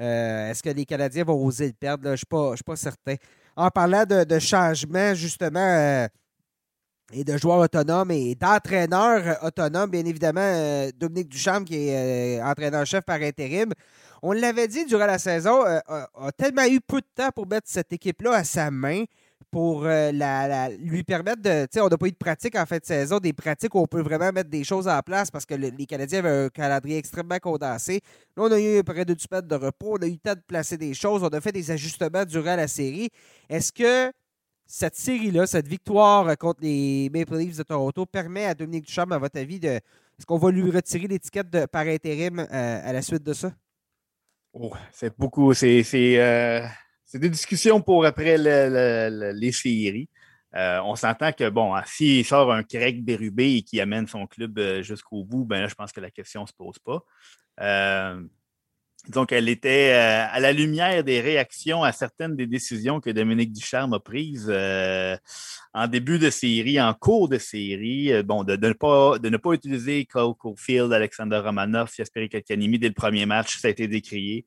euh, 0.00 0.50
est-ce 0.50 0.64
que 0.64 0.70
les 0.70 0.84
Canadiens 0.84 1.22
vont 1.22 1.42
oser 1.44 1.68
le 1.68 1.72
perdre? 1.74 2.04
Je 2.04 2.10
ne 2.10 2.16
suis, 2.16 2.26
pas 2.64 2.76
certain. 2.76 3.14
En 3.54 3.70
parlant 3.70 4.04
de, 4.04 4.24
de 4.24 4.38
changement, 4.40 5.14
justement, 5.14 5.60
euh, 5.60 6.08
et 7.12 7.22
de 7.22 7.36
joueurs 7.36 7.60
autonomes 7.60 8.10
et 8.10 8.34
d'entraîneurs 8.34 9.38
autonomes, 9.44 9.90
bien 9.90 10.04
évidemment, 10.04 10.40
euh, 10.40 10.90
Dominique 10.96 11.28
Duchamp, 11.28 11.62
qui 11.62 11.88
est 11.88 12.42
entraîneur-chef 12.42 13.04
par 13.04 13.22
intérim, 13.22 13.72
on 14.22 14.32
l'avait 14.32 14.66
dit 14.66 14.86
durant 14.86 15.06
la 15.06 15.18
saison, 15.18 15.62
a 15.62 16.32
tellement 16.36 16.64
eu 16.64 16.80
peu 16.80 17.00
de 17.00 17.06
temps 17.14 17.30
pour 17.30 17.46
mettre 17.46 17.68
cette 17.70 17.92
équipe-là 17.92 18.32
à 18.32 18.44
sa 18.44 18.72
main 18.72 19.04
pour 19.56 19.86
euh, 19.86 20.12
lui 20.80 21.02
permettre 21.02 21.40
de. 21.40 21.66
On 21.80 21.88
n'a 21.88 21.96
pas 21.96 22.08
eu 22.08 22.10
de 22.10 22.16
pratique 22.16 22.54
en 22.56 22.66
fin 22.66 22.76
de 22.76 22.84
saison, 22.84 23.18
des 23.20 23.32
pratiques 23.32 23.74
où 23.74 23.78
on 23.78 23.86
peut 23.86 24.02
vraiment 24.02 24.30
mettre 24.30 24.50
des 24.50 24.64
choses 24.64 24.86
en 24.86 25.00
place 25.00 25.30
parce 25.30 25.46
que 25.46 25.54
les 25.54 25.86
Canadiens 25.86 26.18
avaient 26.18 26.44
un 26.44 26.48
calendrier 26.50 26.98
extrêmement 26.98 27.38
condensé. 27.38 28.02
Là, 28.36 28.42
on 28.42 28.52
a 28.52 28.60
eu 28.60 28.84
près 28.84 29.06
de 29.06 29.16
semaines 29.18 29.48
de 29.48 29.54
repos, 29.54 29.96
on 29.98 30.02
a 30.02 30.06
eu 30.06 30.10
le 30.10 30.18
temps 30.18 30.34
de 30.34 30.42
placer 30.46 30.76
des 30.76 30.92
choses, 30.92 31.22
on 31.22 31.28
a 31.28 31.40
fait 31.40 31.52
des 31.52 31.70
ajustements 31.70 32.26
durant 32.26 32.54
la 32.54 32.68
série. 32.68 33.08
Est-ce 33.48 33.72
que 33.72 34.12
cette 34.66 34.96
série-là, 34.96 35.46
cette 35.46 35.68
victoire 35.68 36.36
contre 36.36 36.60
les 36.60 37.08
Maple 37.08 37.38
Leafs 37.38 37.56
de 37.56 37.62
Toronto 37.62 38.04
permet 38.04 38.44
à 38.44 38.54
Dominique 38.54 38.84
Ducharme, 38.84 39.12
à 39.12 39.18
votre 39.18 39.40
avis, 39.40 39.58
de. 39.58 39.68
Est-ce 39.68 40.26
qu'on 40.26 40.36
va 40.36 40.50
lui 40.50 40.70
retirer 40.70 41.08
l'étiquette 41.08 41.66
par 41.68 41.86
intérim 41.86 42.40
euh, 42.40 42.46
à 42.84 42.92
la 42.92 43.00
suite 43.00 43.22
de 43.22 43.32
ça? 43.32 43.52
Oh, 44.52 44.74
c'est 44.92 45.16
beaucoup. 45.18 45.54
C'est. 45.54 45.82
Euh, 45.96 46.60
c'est 47.06 47.20
des 47.20 47.30
discussions 47.30 47.80
pour 47.80 48.04
après 48.04 48.36
les 48.36 49.52
séries. 49.52 50.08
Euh, 50.56 50.80
on 50.84 50.96
s'entend 50.96 51.32
que, 51.32 51.48
bon, 51.48 51.74
s'il 51.84 52.24
sort 52.24 52.52
un 52.52 52.62
Craig 52.62 53.04
Bérubé 53.04 53.56
et 53.56 53.62
qui 53.62 53.80
amène 53.80 54.06
son 54.06 54.26
club 54.26 54.58
euh, 54.58 54.82
jusqu'au 54.82 55.24
bout, 55.24 55.44
ben 55.44 55.60
là, 55.60 55.68
je 55.68 55.74
pense 55.74 55.92
que 55.92 56.00
la 56.00 56.10
question 56.10 56.42
ne 56.42 56.46
se 56.46 56.52
pose 56.52 56.78
pas. 56.78 57.04
Euh, 57.60 58.22
donc, 59.08 59.30
elle 59.30 59.48
était 59.48 59.92
à 59.92 60.40
la 60.40 60.52
lumière 60.52 61.04
des 61.04 61.20
réactions 61.20 61.84
à 61.84 61.92
certaines 61.92 62.34
des 62.34 62.48
décisions 62.48 63.00
que 63.00 63.10
Dominique 63.10 63.52
Ducharme 63.52 63.94
a 63.94 64.00
prises 64.00 64.50
en 65.72 65.86
début 65.86 66.18
de 66.18 66.28
série, 66.28 66.80
en 66.80 66.92
cours 66.92 67.28
de 67.28 67.38
série. 67.38 68.20
bon, 68.24 68.42
de, 68.42 68.56
ne 68.56 68.72
pas, 68.72 69.20
de 69.20 69.28
ne 69.28 69.36
pas 69.36 69.52
utiliser 69.52 70.06
Cole 70.06 70.34
Caulfield, 70.34 70.92
Alexander 70.92 71.36
Romanov, 71.36 71.92
Yasperi 71.96 72.28
Kotkaniemi 72.28 72.80
dès 72.80 72.88
le 72.88 72.94
premier 72.94 73.26
match, 73.26 73.58
ça 73.58 73.68
a 73.68 73.70
été 73.70 73.86
décrié. 73.86 74.44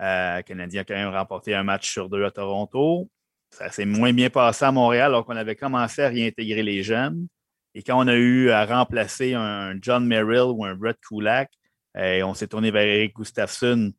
Euh, 0.00 0.36
le 0.38 0.42
Canadien 0.42 0.80
a 0.80 0.84
quand 0.84 0.94
même 0.94 1.12
remporté 1.12 1.54
un 1.54 1.62
match 1.62 1.90
sur 1.90 2.08
deux 2.08 2.24
à 2.24 2.30
Toronto. 2.30 3.10
Ça 3.50 3.70
s'est 3.70 3.84
moins 3.84 4.12
bien 4.12 4.30
passé 4.30 4.64
à 4.64 4.72
Montréal 4.72 5.06
alors 5.06 5.26
qu'on 5.26 5.36
avait 5.36 5.56
commencé 5.56 6.02
à 6.02 6.08
réintégrer 6.08 6.62
les 6.62 6.82
jeunes. 6.82 7.26
Et 7.74 7.82
quand 7.82 7.98
on 7.98 8.08
a 8.08 8.14
eu 8.14 8.50
à 8.50 8.64
remplacer 8.64 9.34
un 9.34 9.74
John 9.80 10.06
Merrill 10.06 10.52
ou 10.54 10.64
un 10.64 10.74
Brett 10.74 10.98
Kulak, 11.00 11.50
et 11.98 12.22
on 12.22 12.34
s'est 12.34 12.46
tourné 12.46 12.70
vers 12.70 12.82
Eric 12.82 13.14
Gustafsson, 13.14 13.92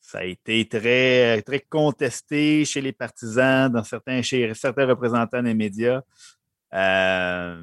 ça 0.00 0.20
a 0.20 0.24
été 0.24 0.66
très, 0.66 1.42
très 1.42 1.60
contesté 1.60 2.64
chez 2.64 2.80
les 2.80 2.92
partisans, 2.92 3.70
dans 3.70 3.84
certains, 3.84 4.22
chez 4.22 4.52
certains 4.54 4.86
représentants 4.86 5.42
des 5.42 5.54
médias. 5.54 6.00
Euh, 6.72 7.62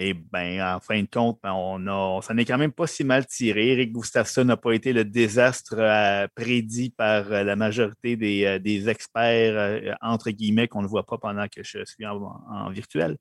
et 0.00 0.14
ben, 0.14 0.62
en 0.62 0.78
fin 0.78 1.02
de 1.02 1.08
compte, 1.08 1.40
ben, 1.42 1.52
on 1.52 1.84
a, 1.88 2.22
ça 2.22 2.32
n'est 2.32 2.44
quand 2.44 2.56
même 2.56 2.70
pas 2.70 2.86
si 2.86 3.02
mal 3.02 3.26
tiré. 3.26 3.72
Eric 3.72 3.92
Gustafsson 3.92 4.44
n'a 4.44 4.56
pas 4.56 4.70
été 4.72 4.92
le 4.92 5.04
désastre 5.04 5.74
euh, 5.76 6.28
prédit 6.36 6.90
par 6.90 7.32
euh, 7.32 7.42
la 7.42 7.56
majorité 7.56 8.16
des, 8.16 8.44
euh, 8.44 8.88
experts, 8.88 9.96
entre 10.00 10.30
guillemets, 10.30 10.68
qu'on 10.68 10.82
ne 10.82 10.86
voit 10.86 11.04
pas 11.04 11.18
pendant 11.18 11.48
que 11.48 11.64
je 11.64 11.84
suis 11.84 12.06
en, 12.06 12.70
virtuel. 12.70 13.18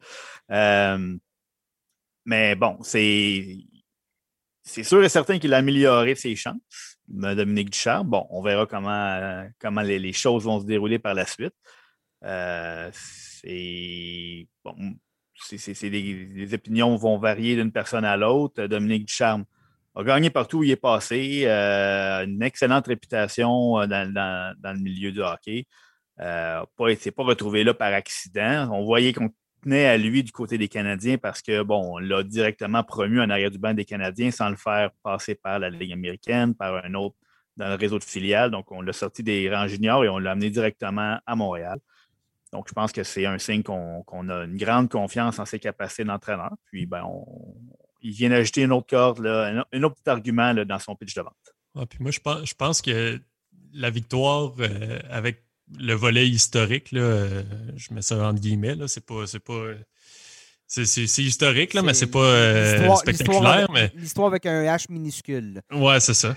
mais 2.26 2.56
bon, 2.56 2.78
c'est, 2.84 3.58
c'est 4.62 4.84
sûr 4.84 5.04
et 5.04 5.10
certain 5.10 5.40
qu'il 5.40 5.54
a 5.56 5.58
amélioré 5.58 6.14
ses 6.14 6.36
chances, 6.36 7.00
Dominique 7.08 7.72
Ducharme. 7.72 8.08
Bon, 8.08 8.28
on 8.30 8.44
verra 8.44 8.68
comment, 8.68 9.48
comment 9.60 9.82
les, 9.82 9.98
les, 9.98 10.14
choses 10.14 10.44
vont 10.44 10.60
se 10.60 10.66
dérouler 10.66 11.00
par 11.00 11.16
la 11.16 11.26
suite. 11.26 11.56
c'est 12.92 14.48
bon, 14.64 14.96
les, 15.52 16.54
opinions 16.54 16.96
vont 16.96 17.18
varier 17.18 17.56
d'une 17.56 17.72
personne 17.72 18.06
à 18.06 18.18
l'autre. 18.18 18.66
Dominique 18.66 19.06
Ducharme 19.06 19.46
a 19.96 20.04
gagné 20.04 20.30
partout 20.30 20.60
où 20.60 20.64
il 20.64 20.72
est 20.72 20.76
passé, 20.76 21.44
euh, 21.46 22.24
une 22.26 22.44
excellente 22.44 22.88
réputation 22.88 23.80
euh, 23.80 23.88
dans, 23.88 24.56
le 24.64 24.80
milieu 24.80 25.12
du 25.12 25.22
hockey. 25.22 25.66
Euh, 26.20 26.64
il 26.90 26.98
s'est 26.98 27.12
pas 27.12 27.24
retrouvé 27.24 27.64
là 27.64 27.74
par 27.74 27.94
accident. 27.94 28.70
On 28.72 28.86
voyait 28.86 29.14
qu'on 29.14 29.30
tenait 29.64 29.88
à 29.88 29.98
lui 29.98 30.24
du 30.24 30.32
côté 30.32 30.58
des 30.58 30.68
Canadiens 30.68 31.18
parce 31.18 31.42
que, 31.42 31.64
bon, 31.64 31.96
on 31.96 31.98
l'a 31.98 32.24
directement 32.24 32.84
promu 32.84 33.22
en 33.22 33.30
arrière 33.30 33.52
du 33.52 33.58
banc 33.58 33.74
des 33.74 33.86
Canadiens 33.86 34.32
sans 34.32 34.50
le 34.50 34.56
faire 34.56 34.92
passer 35.04 35.36
par 35.36 35.60
la 35.60 35.70
Ligue 35.70 35.94
américaine, 35.94 36.54
par 36.56 36.84
un 36.84 36.94
autre 36.94 37.16
dans 37.58 37.70
le 37.70 37.76
réseau 37.76 37.98
de 37.98 38.04
filiales. 38.04 38.52
Donc, 38.52 38.72
on 38.72 38.82
l'a 38.82 38.94
sorti 38.94 39.24
des 39.24 39.50
rangs 39.54 39.68
juniors 39.68 40.06
et 40.06 40.10
on 40.10 40.20
l'a 40.20 40.32
amené 40.32 40.50
directement 40.50 41.20
à 41.26 41.36
Montréal. 41.36 41.80
Donc, 42.54 42.68
je 42.70 42.74
pense 42.74 42.92
que 42.92 43.04
c'est 43.04 43.26
un 43.26 43.38
signe 43.38 43.64
qu'on 43.64 44.30
a 44.30 44.46
une 44.46 44.58
grande 44.58 44.90
confiance 44.90 45.40
en 45.40 45.46
ses 45.46 45.60
capacités 45.60 46.06
d'entraîneur. 46.06 46.52
Puis, 46.66 46.86
ben, 46.86 47.04
il 48.02 48.12
vient 48.12 48.30
d'ajouter 48.30 48.62
une 48.64 48.72
autre 48.72 48.88
corde, 48.88 49.26
un, 49.26 49.84
autre 49.84 49.96
petit 49.96 50.10
argument 50.10 50.54
dans 50.54 50.80
son 50.80 50.96
pitch 50.96 51.14
de 51.16 51.22
vente. 51.22 51.34
Ah, 51.76 51.86
puis 51.86 52.00
moi, 52.02 52.12
je 52.12 52.20
pense, 52.20 52.50
je 52.50 52.56
pense 52.56 52.82
que 52.82 53.20
la 53.74 53.90
victoire 53.90 54.54
euh, 54.60 55.00
avec 55.10 55.44
le 55.78 55.94
volet 55.94 56.28
historique, 56.28 56.90
euh, 56.94 57.44
je 57.76 57.94
mets 57.94 58.02
ça 58.02 58.16
entre 58.28 58.40
guillemets, 58.40 58.76
c'est 58.88 59.06
pas. 59.06 59.28
C'est 59.28 59.40
pas 59.40 59.74
c'est 60.70 60.98
historique, 61.20 61.74
là, 61.74 61.82
mais 61.82 61.94
c'est 61.94 62.12
pas 62.12 62.20
euh, 62.20 62.96
spectaculaire. 62.96 63.70
L'histoire 63.96 64.28
avec 64.28 64.46
un 64.46 64.64
H 64.64 64.92
minuscule. 64.92 65.62
Ouais, 65.72 66.02
c'est 66.02 66.14
ça. 66.14 66.36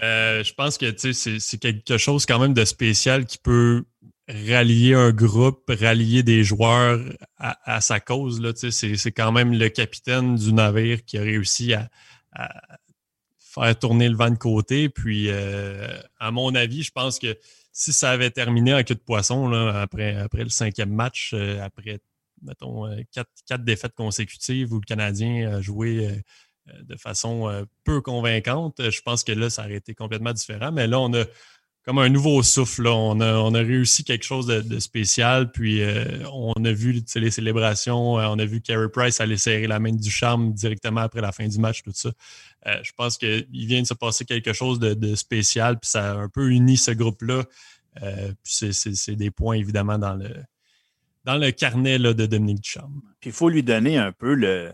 je 0.00 0.52
pense 0.54 0.78
que 0.78 0.94
c'est 0.96 1.58
quelque 1.58 1.98
chose 1.98 2.24
quand 2.24 2.38
même 2.38 2.54
de 2.54 2.64
spécial 2.64 3.26
qui 3.26 3.36
peut 3.36 3.84
rallier 4.28 4.94
un 4.94 5.12
groupe, 5.12 5.64
rallier 5.68 6.22
des 6.22 6.42
joueurs 6.42 7.00
à, 7.38 7.80
sa 7.80 8.00
cause. 8.00 8.42
C'est 8.70 9.12
quand 9.12 9.32
même 9.32 9.52
le 9.52 9.68
capitaine 9.68 10.36
du 10.36 10.52
navire 10.52 11.04
qui 11.04 11.18
a 11.18 11.22
réussi 11.22 11.74
à, 11.74 11.88
faire 13.38 13.78
tourner 13.78 14.08
le 14.08 14.16
vent 14.16 14.30
de 14.30 14.36
côté. 14.36 14.88
Puis, 14.88 15.26
euh, 15.30 15.98
à 16.18 16.30
mon 16.30 16.54
avis, 16.54 16.82
je 16.82 16.90
pense 16.90 17.18
que 17.18 17.38
si 17.72 17.92
ça 17.92 18.10
avait 18.10 18.30
terminé 18.30 18.74
en 18.74 18.82
queue 18.82 18.94
de 18.94 19.00
poisson 19.00 19.48
là, 19.48 19.80
après, 19.80 20.16
après 20.16 20.42
le 20.42 20.50
cinquième 20.50 20.92
match, 20.92 21.32
euh, 21.32 21.62
après, 21.62 22.00
mettons, 22.42 22.86
euh, 22.86 23.00
quatre, 23.12 23.30
quatre, 23.46 23.64
défaites 23.64 23.94
consécutives 23.94 24.72
où 24.72 24.80
le 24.80 24.84
Canadien 24.86 25.54
a 25.54 25.60
joué 25.60 26.22
de 26.82 26.96
façon 26.96 27.64
peu 27.84 28.00
convaincante, 28.00 28.90
je 28.90 29.00
pense 29.00 29.22
que 29.22 29.30
là, 29.30 29.48
ça 29.48 29.62
aurait 29.62 29.76
été 29.76 29.94
complètement 29.94 30.32
différent. 30.32 30.72
Mais 30.72 30.88
là, 30.88 30.98
on 30.98 31.14
a 31.14 31.24
comme 31.86 31.98
un 31.98 32.08
nouveau 32.08 32.42
souffle. 32.42 32.88
On, 32.88 33.20
a, 33.20 33.58
réussi 33.58 34.02
quelque 34.02 34.24
chose 34.24 34.46
de, 34.46 34.78
spécial. 34.80 35.52
Puis 35.52 35.82
euh, 35.82 36.04
on 36.32 36.52
a 36.64 36.72
vu 36.72 37.00
les 37.14 37.30
célébrations. 37.30 38.18
Euh, 38.18 38.26
on 38.26 38.38
a 38.40 38.44
vu 38.44 38.60
Carey 38.60 38.88
Price 38.92 39.20
aller 39.20 39.36
serrer 39.36 39.68
la 39.68 39.78
main 39.78 39.92
du 39.92 40.10
charme 40.10 40.52
directement 40.52 41.02
après 41.02 41.20
la 41.20 41.30
fin 41.30 41.46
du 41.46 41.58
match, 41.58 41.82
tout 41.84 41.92
ça. 41.94 42.10
Euh, 42.66 42.80
je 42.82 42.90
pense 42.96 43.16
qu'il 43.16 43.46
vient 43.52 43.80
de 43.80 43.86
se 43.86 43.94
passer 43.94 44.24
quelque 44.24 44.52
chose 44.52 44.80
de, 44.80 45.14
spécial. 45.14 45.78
Puis 45.78 45.90
ça 45.90 46.12
a 46.12 46.14
un 46.16 46.28
peu 46.28 46.50
uni 46.50 46.76
ce 46.76 46.90
groupe-là. 46.90 47.44
puis 48.42 48.72
c'est 48.72 49.16
des 49.16 49.30
points 49.30 49.56
évidemment 49.56 49.98
dans 49.98 50.14
le, 50.14 50.30
dans 51.24 51.36
le 51.36 51.52
carnet 51.52 52.00
de 52.00 52.26
Dominique 52.26 52.62
Ducharme. 52.62 53.00
Puis 53.20 53.30
il 53.30 53.32
faut 53.32 53.48
lui 53.48 53.62
donner 53.62 53.96
un 53.96 54.10
peu 54.10 54.34
le, 54.34 54.72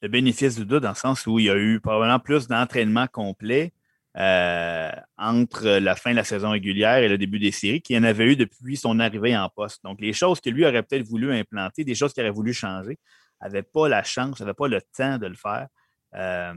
le 0.00 0.08
bénéfice 0.08 0.56
du 0.56 0.64
doute 0.64 0.84
dans 0.84 0.88
le 0.88 0.94
sens 0.94 1.26
où 1.26 1.38
il 1.38 1.44
y 1.44 1.50
a 1.50 1.56
eu 1.56 1.80
probablement 1.80 2.18
plus 2.18 2.48
d'entraînement 2.48 3.08
complet. 3.08 3.74
Euh, 4.18 4.90
entre 5.18 5.68
la 5.78 5.94
fin 5.94 6.12
de 6.12 6.16
la 6.16 6.24
saison 6.24 6.50
régulière 6.50 6.96
et 6.96 7.08
le 7.08 7.18
début 7.18 7.38
des 7.38 7.52
séries 7.52 7.82
qu'il 7.82 7.98
en 7.98 8.02
avait 8.02 8.24
eu 8.24 8.36
depuis 8.36 8.78
son 8.78 8.98
arrivée 8.98 9.36
en 9.36 9.50
poste. 9.50 9.84
Donc, 9.84 10.00
les 10.00 10.14
choses 10.14 10.40
que 10.40 10.48
lui 10.48 10.64
aurait 10.64 10.82
peut-être 10.82 11.06
voulu 11.06 11.34
implanter, 11.34 11.84
des 11.84 11.94
choses 11.94 12.14
qu'il 12.14 12.22
aurait 12.22 12.32
voulu 12.32 12.54
changer, 12.54 12.98
n'avait 13.42 13.62
pas 13.62 13.90
la 13.90 14.02
chance, 14.02 14.40
n'avait 14.40 14.54
pas 14.54 14.68
le 14.68 14.80
temps 14.96 15.18
de 15.18 15.26
le 15.26 15.34
faire. 15.34 15.68
Euh, 16.14 16.54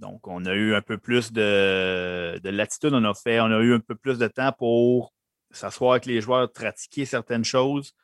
donc, 0.00 0.26
on 0.26 0.44
a 0.44 0.54
eu 0.54 0.74
un 0.74 0.82
peu 0.82 0.98
plus 0.98 1.32
de, 1.32 2.40
latitude, 2.42 2.92
on 2.92 3.04
a 3.04 3.14
fait, 3.14 3.38
on 3.38 3.44
a 3.44 3.60
eu 3.60 3.74
un 3.74 3.80
peu 3.80 3.94
plus 3.94 4.18
de 4.18 4.26
temps 4.26 4.52
pour 4.58 5.12
s'asseoir 5.52 5.92
avec 5.92 6.06
les 6.06 6.20
joueurs, 6.20 6.50
pratiquer 6.50 7.04
certaines 7.04 7.44
choses. 7.44 7.94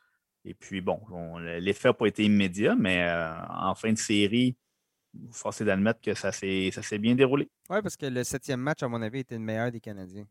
Et 0.45 0.53
puis, 0.53 0.79
bon, 0.79 1.01
l'effet 1.59 1.89
n'a 1.89 1.93
pas 1.93 2.05
été 2.05 2.23
immédiat, 2.23 2.75
mais 2.75 3.03
euh, 3.09 3.33
en 3.49 3.75
fin 3.75 3.91
de 3.91 3.97
série, 3.97 4.55
forcé 5.31 5.65
d'admettre 5.65 6.01
que 6.01 6.13
ça 6.13 6.31
s'est 6.31 6.97
bien 6.99 7.15
déroulé. 7.15 7.49
Oui, 7.69 7.81
parce 7.81 7.97
que 7.97 8.05
le 8.05 8.23
septième 8.23 8.59
match, 8.59 8.83
à 8.83 8.87
mon 8.87 9.01
avis, 9.01 9.19
était 9.19 9.35
le 9.35 9.41
meilleur 9.41 9.71
des 9.71 9.79
Canadiens. 9.79 10.25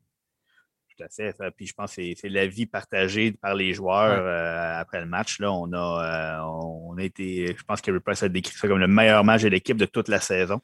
Tout 0.97 1.03
à 1.03 1.09
fait. 1.09 1.35
Puis 1.57 1.67
je 1.67 1.75
pense 1.75 1.97
que 1.97 2.03
c'est 2.15 2.29
l'avis 2.29 2.67
partagé 2.67 3.33
par 3.33 3.55
les 3.57 3.73
joueurs 3.75 4.25
euh, 4.25 4.81
après 4.81 5.01
le 5.01 5.07
match. 5.07 5.41
Là, 5.41 5.53
on 5.53 5.73
a, 5.73 6.39
euh, 6.39 6.41
on 6.45 6.97
a 6.97 7.03
été. 7.03 7.49
Je 7.49 7.65
pense 7.65 7.81
que 7.81 7.91
Price 7.99 8.23
a 8.23 8.29
décrit 8.29 8.57
ça 8.57 8.69
comme 8.69 8.79
le 8.79 8.87
meilleur 8.87 9.25
match 9.25 9.43
de 9.43 9.49
l'équipe 9.49 9.77
de 9.77 9.87
toute 9.87 10.07
la 10.09 10.21
saison, 10.21 10.61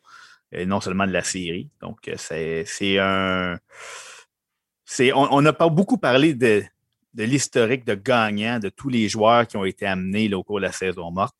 et 0.52 0.66
non 0.66 0.80
seulement 0.80 1.06
de 1.06 1.12
la 1.12 1.24
série. 1.24 1.68
Donc, 1.80 2.06
euh, 2.06 2.14
c'est 2.64 2.98
un. 2.98 3.58
On, 5.14 5.28
on 5.32 5.44
a 5.46 5.52
pas 5.52 5.68
beaucoup 5.68 5.98
parlé 5.98 6.34
de, 6.34 6.62
de 7.14 7.24
l'historique 7.24 7.84
de 7.84 7.94
gagnants 7.94 8.60
de 8.60 8.68
tous 8.68 8.88
les 8.88 9.08
joueurs 9.08 9.46
qui 9.48 9.56
ont 9.56 9.64
été 9.64 9.84
amenés 9.84 10.32
au 10.32 10.44
cours 10.44 10.60
de 10.60 10.66
la 10.66 10.72
saison 10.72 11.10
morte. 11.10 11.36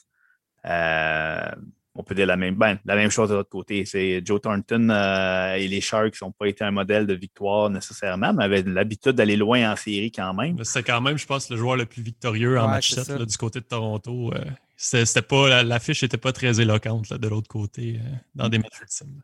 Euh, 0.64 1.50
on 1.94 2.02
peut 2.04 2.14
dire 2.14 2.26
la 2.26 2.36
même, 2.36 2.54
ben, 2.54 2.78
la 2.84 2.94
même 2.96 3.10
chose 3.10 3.30
de 3.30 3.34
l'autre 3.34 3.48
côté. 3.48 3.84
C'est 3.84 4.22
Joe 4.24 4.40
Thornton 4.40 4.88
euh, 4.90 5.54
et 5.54 5.66
les 5.68 5.80
Sharks 5.80 6.20
n'ont 6.22 6.32
pas 6.32 6.46
été 6.46 6.64
un 6.64 6.70
modèle 6.70 7.06
de 7.06 7.14
victoire 7.14 7.68
nécessairement, 7.68 8.32
mais 8.32 8.44
avaient 8.44 8.62
l'habitude 8.62 9.12
d'aller 9.12 9.36
loin 9.36 9.72
en 9.72 9.76
série 9.76 10.12
quand 10.12 10.32
même. 10.34 10.62
C'est 10.64 10.82
quand 10.82 11.00
même, 11.00 11.18
je 11.18 11.26
pense, 11.26 11.50
le 11.50 11.56
joueur 11.56 11.76
le 11.76 11.86
plus 11.86 12.02
victorieux 12.02 12.58
en 12.58 12.68
match 12.68 12.92
7 12.92 13.22
du 13.22 13.36
côté 13.36 13.60
de 13.60 13.64
Toronto. 13.64 14.32
Euh, 14.34 14.44
c'était 14.76 15.22
pas, 15.22 15.62
l'affiche 15.62 16.02
n'était 16.02 16.16
pas 16.16 16.32
très 16.32 16.60
éloquente 16.60 17.12
de 17.12 17.28
l'autre 17.28 17.48
côté 17.48 17.98
euh, 17.98 18.08
dans 18.34 18.48
des 18.48 18.58
matchs 18.58 18.80
ultimes. 18.80 19.22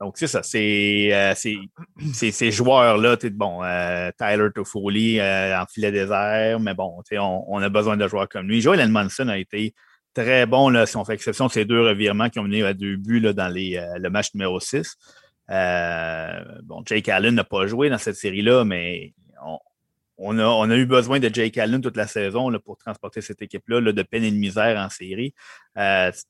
Donc, 0.00 0.16
c'est 0.16 0.28
ça. 0.28 0.42
C'est 0.42 1.10
euh, 1.12 1.34
ces 1.34 2.50
joueurs-là, 2.50 3.16
bon, 3.32 3.62
euh, 3.62 4.10
Tyler 4.18 4.48
Toffoli 4.54 5.20
euh, 5.20 5.60
en 5.60 5.66
filet 5.66 5.92
désert, 5.92 6.58
mais 6.58 6.72
bon, 6.72 7.02
on, 7.12 7.44
on, 7.46 7.62
a 7.62 7.68
besoin 7.68 7.98
de 7.98 8.08
joueurs 8.08 8.28
comme 8.28 8.48
lui. 8.48 8.62
Joel 8.62 8.80
Edmondson 8.80 9.28
a 9.28 9.36
été 9.36 9.74
très 10.14 10.46
bon, 10.46 10.68
là, 10.68 10.86
si 10.86 10.96
on 10.96 11.04
fait 11.04 11.14
exception 11.14 11.46
de 11.46 11.52
ces 11.52 11.64
deux 11.64 11.80
revirements 11.80 12.28
qui 12.28 12.38
ont 12.38 12.44
mené 12.44 12.62
à 12.62 12.74
deux 12.74 12.96
buts 12.96 13.20
dans 13.34 13.48
les, 13.48 13.82
le 13.96 14.10
match 14.10 14.34
numéro 14.34 14.60
6. 14.60 14.96
bon, 15.48 16.82
Jake 16.86 17.08
Allen 17.08 17.34
n'a 17.34 17.44
pas 17.44 17.66
joué 17.66 17.90
dans 17.90 17.98
cette 17.98 18.16
série-là, 18.16 18.64
mais 18.64 19.14
on, 20.18 20.38
a, 20.38 20.76
eu 20.76 20.86
besoin 20.86 21.18
de 21.18 21.30
Jake 21.32 21.56
Allen 21.58 21.80
toute 21.80 21.96
la 21.96 22.06
saison 22.06 22.52
pour 22.64 22.76
transporter 22.76 23.20
cette 23.20 23.40
équipe-là 23.40 23.80
de 23.80 24.02
peine 24.02 24.24
et 24.24 24.30
de 24.30 24.36
misère 24.36 24.78
en 24.78 24.90
série. 24.90 25.34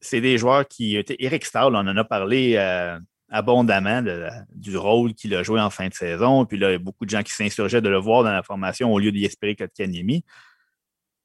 c'est 0.00 0.20
des 0.20 0.38
joueurs 0.38 0.66
qui 0.68 0.96
étaient. 0.96 1.16
Eric 1.18 1.44
Stahl, 1.44 1.74
on 1.74 1.78
en 1.78 1.96
a 1.96 2.04
parlé 2.04 2.56
abondamment 3.30 4.02
du 4.52 4.76
rôle 4.76 5.14
qu'il 5.14 5.34
a 5.34 5.42
joué 5.42 5.60
en 5.60 5.70
fin 5.70 5.88
de 5.88 5.94
saison. 5.94 6.44
Puis 6.44 6.58
là, 6.58 6.70
il 6.70 6.72
y 6.72 6.76
a 6.76 6.78
beaucoup 6.78 7.04
de 7.04 7.10
gens 7.10 7.22
qui 7.22 7.32
s'insurgeaient 7.32 7.80
de 7.80 7.88
le 7.88 7.98
voir 7.98 8.24
dans 8.24 8.32
la 8.32 8.42
formation 8.42 8.92
au 8.92 8.98
lieu 8.98 9.12
d'y 9.12 9.24
espérer 9.24 9.56
Kotkaniemi. 9.56 10.24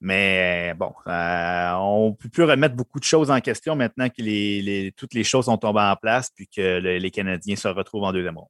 Mais 0.05 0.75
bon, 0.75 0.93
euh, 1.07 1.71
on 1.79 2.09
ne 2.09 2.15
peut 2.15 2.29
plus 2.29 2.43
remettre 2.43 2.75
beaucoup 2.75 2.99
de 2.99 3.03
choses 3.03 3.31
en 3.31 3.41
question 3.41 3.75
maintenant 3.75 4.07
que 4.07 4.89
toutes 4.91 5.15
les 5.15 5.23
choses 5.23 5.45
sont 5.45 5.57
tombées 5.57 5.81
en 5.81 5.95
place 5.95 6.29
puis 6.29 6.47
que 6.47 6.77
les 6.77 7.09
Canadiens 7.09 7.55
se 7.55 7.67
retrouvent 7.67 8.03
en 8.03 8.13
deuxième 8.13 8.37
ronde. 8.37 8.49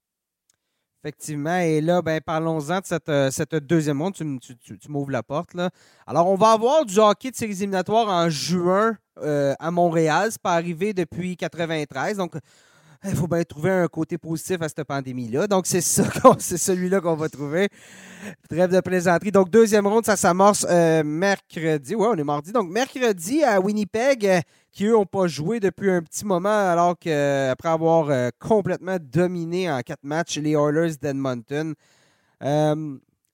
Effectivement. 1.02 1.58
Et 1.60 1.80
là, 1.80 2.02
ben, 2.02 2.20
parlons-en 2.20 2.82
de 2.82 2.86
cette, 2.86 3.08
euh, 3.08 3.60
deuxième 3.62 4.02
ronde. 4.02 4.16
Tu, 4.16 4.90
m'ouvres 4.90 5.12
la 5.12 5.24
porte. 5.24 5.54
Là. 5.54 5.70
Alors, 6.06 6.28
on 6.28 6.36
va 6.36 6.52
avoir 6.52 6.84
du 6.84 7.00
hockey 7.00 7.32
de 7.32 7.38
séries 7.38 7.54
éliminatoires 7.54 8.10
en 8.10 8.30
juin 8.30 8.98
euh, 9.22 9.54
à 9.58 9.72
Montréal. 9.72 10.30
C'est 10.32 10.42
pas 10.42 10.56
arrivé 10.56 10.94
depuis 10.94 11.38
93. 11.38 12.18
Donc, 12.18 12.34
il 13.08 13.16
faut 13.16 13.28
bien 13.28 13.44
trouver 13.44 13.72
un 13.72 13.88
côté 13.88 14.18
positif 14.18 14.62
à 14.62 14.68
cette 14.68 14.84
pandémie-là. 14.84 15.48
Donc, 15.48 15.68
c'est 15.68 15.82
ça, 15.82 16.04
c'est 16.40 16.58
celui-là 16.58 17.02
qu'on 17.02 17.16
va 17.16 17.30
trouver. 17.30 17.70
Trêve 18.50 18.72
de 18.72 18.80
plaisanterie. 18.80 19.32
Donc, 19.32 19.50
deuxième 19.50 19.88
ronde, 19.88 20.06
ça 20.06 20.16
s'amorce 20.16 20.66
euh, 20.70 21.04
mercredi. 21.04 21.96
Ouais, 21.96 22.08
on 22.10 22.16
est 22.16 22.24
mardi. 22.24 22.52
Donc, 22.52 22.70
mercredi 22.70 23.44
à 23.44 23.60
Winnipeg, 23.60 24.26
euh, 24.26 24.40
qui 24.72 24.86
eux 24.86 24.94
n'ont 24.94 25.06
pas 25.06 25.28
joué 25.28 25.60
depuis 25.60 25.92
un 25.92 26.02
petit 26.02 26.26
moment, 26.26 26.50
alors 26.50 26.98
qu'après 26.98 27.70
avoir 27.70 28.10
euh, 28.10 28.30
complètement 28.40 28.98
dominé 29.00 29.72
en 29.72 29.82
quatre 29.82 30.04
matchs 30.04 30.38
les 30.38 30.52
Oilers 30.52 30.96
d'Edmonton. 31.02 31.76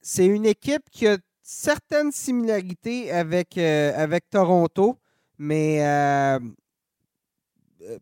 c'est 0.02 0.26
une 0.26 0.46
équipe 0.46 0.90
qui 0.92 1.08
a 1.08 1.18
certaines 1.44 2.12
similarités 2.12 3.12
avec, 3.12 3.58
avec 3.58 4.30
Toronto, 4.30 4.98
mais 5.38 5.82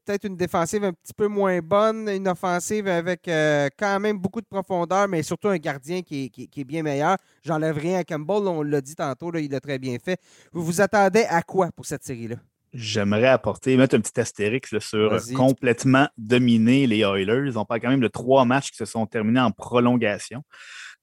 peut-être 0.05 0.25
une 0.25 0.35
défensive 0.35 0.83
un 0.83 0.93
petit 0.93 1.13
peu 1.13 1.27
moins 1.27 1.59
bonne, 1.59 2.09
une 2.09 2.27
offensive 2.27 2.87
avec 2.87 3.27
euh, 3.27 3.69
quand 3.77 3.99
même 3.99 4.17
beaucoup 4.17 4.41
de 4.41 4.45
profondeur, 4.45 5.07
mais 5.07 5.23
surtout 5.23 5.49
un 5.49 5.57
gardien 5.57 6.01
qui 6.01 6.31
est, 6.55 6.63
bien 6.63 6.83
meilleur. 6.83 7.17
J'enlève 7.43 7.77
rien 7.77 7.99
à 7.99 8.03
Campbell, 8.03 8.47
on 8.47 8.61
l'a 8.61 8.81
dit 8.81 8.95
tantôt, 8.95 9.33
il 9.35 9.51
l'a 9.51 9.59
très 9.59 9.79
bien 9.79 9.97
fait. 10.03 10.19
Vous 10.51 10.63
vous 10.63 10.81
attendez 10.81 11.25
à 11.29 11.41
quoi 11.41 11.69
pour 11.75 11.85
cette 11.85 12.03
série-là? 12.03 12.35
J'aimerais 12.71 13.27
apporter, 13.27 13.77
mettre 13.77 13.95
un 13.95 13.99
petit 13.99 14.19
astérix 14.19 14.77
sur 14.77 15.17
complètement 15.35 16.07
dominer 16.17 16.85
les 16.85 16.99
Oilers. 16.99 17.57
On 17.57 17.65
parle 17.65 17.81
quand 17.81 17.89
même 17.89 17.99
de 17.99 18.07
trois 18.07 18.45
matchs 18.45 18.69
qui 18.69 18.77
se 18.77 18.85
sont 18.85 19.07
terminés 19.07 19.39
en 19.39 19.51
prolongation. 19.51 20.43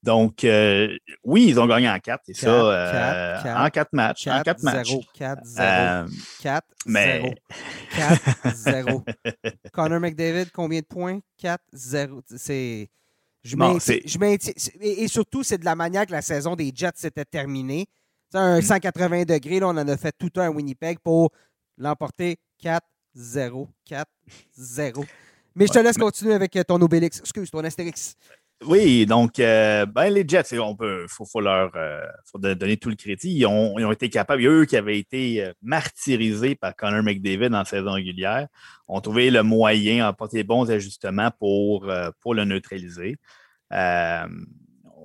Donc, 0.07 0.45
euh, 0.45 0.97
oui, 1.25 1.47
ils 1.49 1.59
ont 1.59 1.66
gagné 1.66 1.90
en 1.90 1.99
quatre, 1.99 2.23
c'est 2.27 2.37
ça. 2.37 2.49
Euh, 2.49 3.57
en 3.57 3.69
quatre 3.71 3.92
matchs. 3.92 4.27
4, 4.27 4.38
en 4.38 4.42
quatre 4.42 4.61
0, 4.61 4.73
matchs. 4.73 4.97
4, 5.14 5.40
0, 5.45 6.09
4, 6.42 6.66
0. 6.87 7.35
4, 7.97 8.55
0. 8.55 9.05
Connor 9.73 9.99
McDavid, 9.99 10.53
combien 10.53 10.79
de 10.79 10.87
points? 10.87 11.19
4, 11.38 11.61
0. 11.73 12.23
C'est. 12.37 12.88
Je 13.42 13.57
maintiens, 13.57 14.53
et, 14.81 15.09
surtout, 15.09 15.42
c'est 15.42 15.59
de 15.59 15.64
la 15.64 15.75
manière 15.75 16.07
que 16.07 16.12
la 16.12 16.23
saison 16.23 16.55
des 16.55 16.71
Jets 16.73 16.92
s'était 16.95 17.25
terminée. 17.25 17.87
C'est 18.31 18.38
un 18.38 18.61
180 18.61 19.25
degrés, 19.25 19.59
là, 19.59 19.66
on 19.66 19.71
en 19.71 19.88
a 19.88 19.97
fait 19.97 20.14
tout 20.16 20.31
un 20.37 20.47
à 20.47 20.51
Winnipeg 20.51 21.01
pour 21.01 21.33
l'emporter 21.79 22.38
4-0. 22.62 23.69
4-0. 23.88 25.05
Mais 25.57 25.66
je 25.66 25.73
te 25.73 25.79
laisse 25.81 25.99
continuer 25.99 26.35
avec 26.35 26.57
ton 26.69 26.81
Obélix. 26.81 27.19
Excuse, 27.19 27.51
ton 27.51 27.64
Astérix. 27.64 28.16
Oui, 28.64 29.05
donc, 29.05 29.38
euh, 29.38 29.85
ben, 29.85 30.09
les 30.09 30.25
Jets, 30.27 30.59
on 30.59 30.75
peut, 30.75 31.07
faut, 31.09 31.40
leur 31.40 31.71
euh, 31.77 32.07
donner 32.55 32.79
tout 32.79 32.88
le 32.88 32.97
crédit. 32.97 33.31
Ils 33.37 33.47
ont, 33.47 33.92
été 33.92 34.09
capables, 34.09 34.45
eux 34.47 34.64
qui 34.64 34.77
avaient 34.79 34.99
été 34.99 35.45
euh, 35.45 35.53
martyrisés 35.62 36.55
par 36.55 36.75
Connor 36.75 37.03
McDavid 37.03 37.55
en 37.55 37.64
saison 37.66 37.92
régulière, 37.92 38.49
ont 38.88 39.01
trouvé 39.03 39.31
le 39.31 39.42
moyen, 39.42 40.07
apporter 40.07 40.38
les 40.38 40.45
bons 40.45 40.71
ajustements 40.71 41.31
pour, 41.38 41.87
pour 42.21 42.35
le 42.35 42.45
neutraliser. 42.45 43.19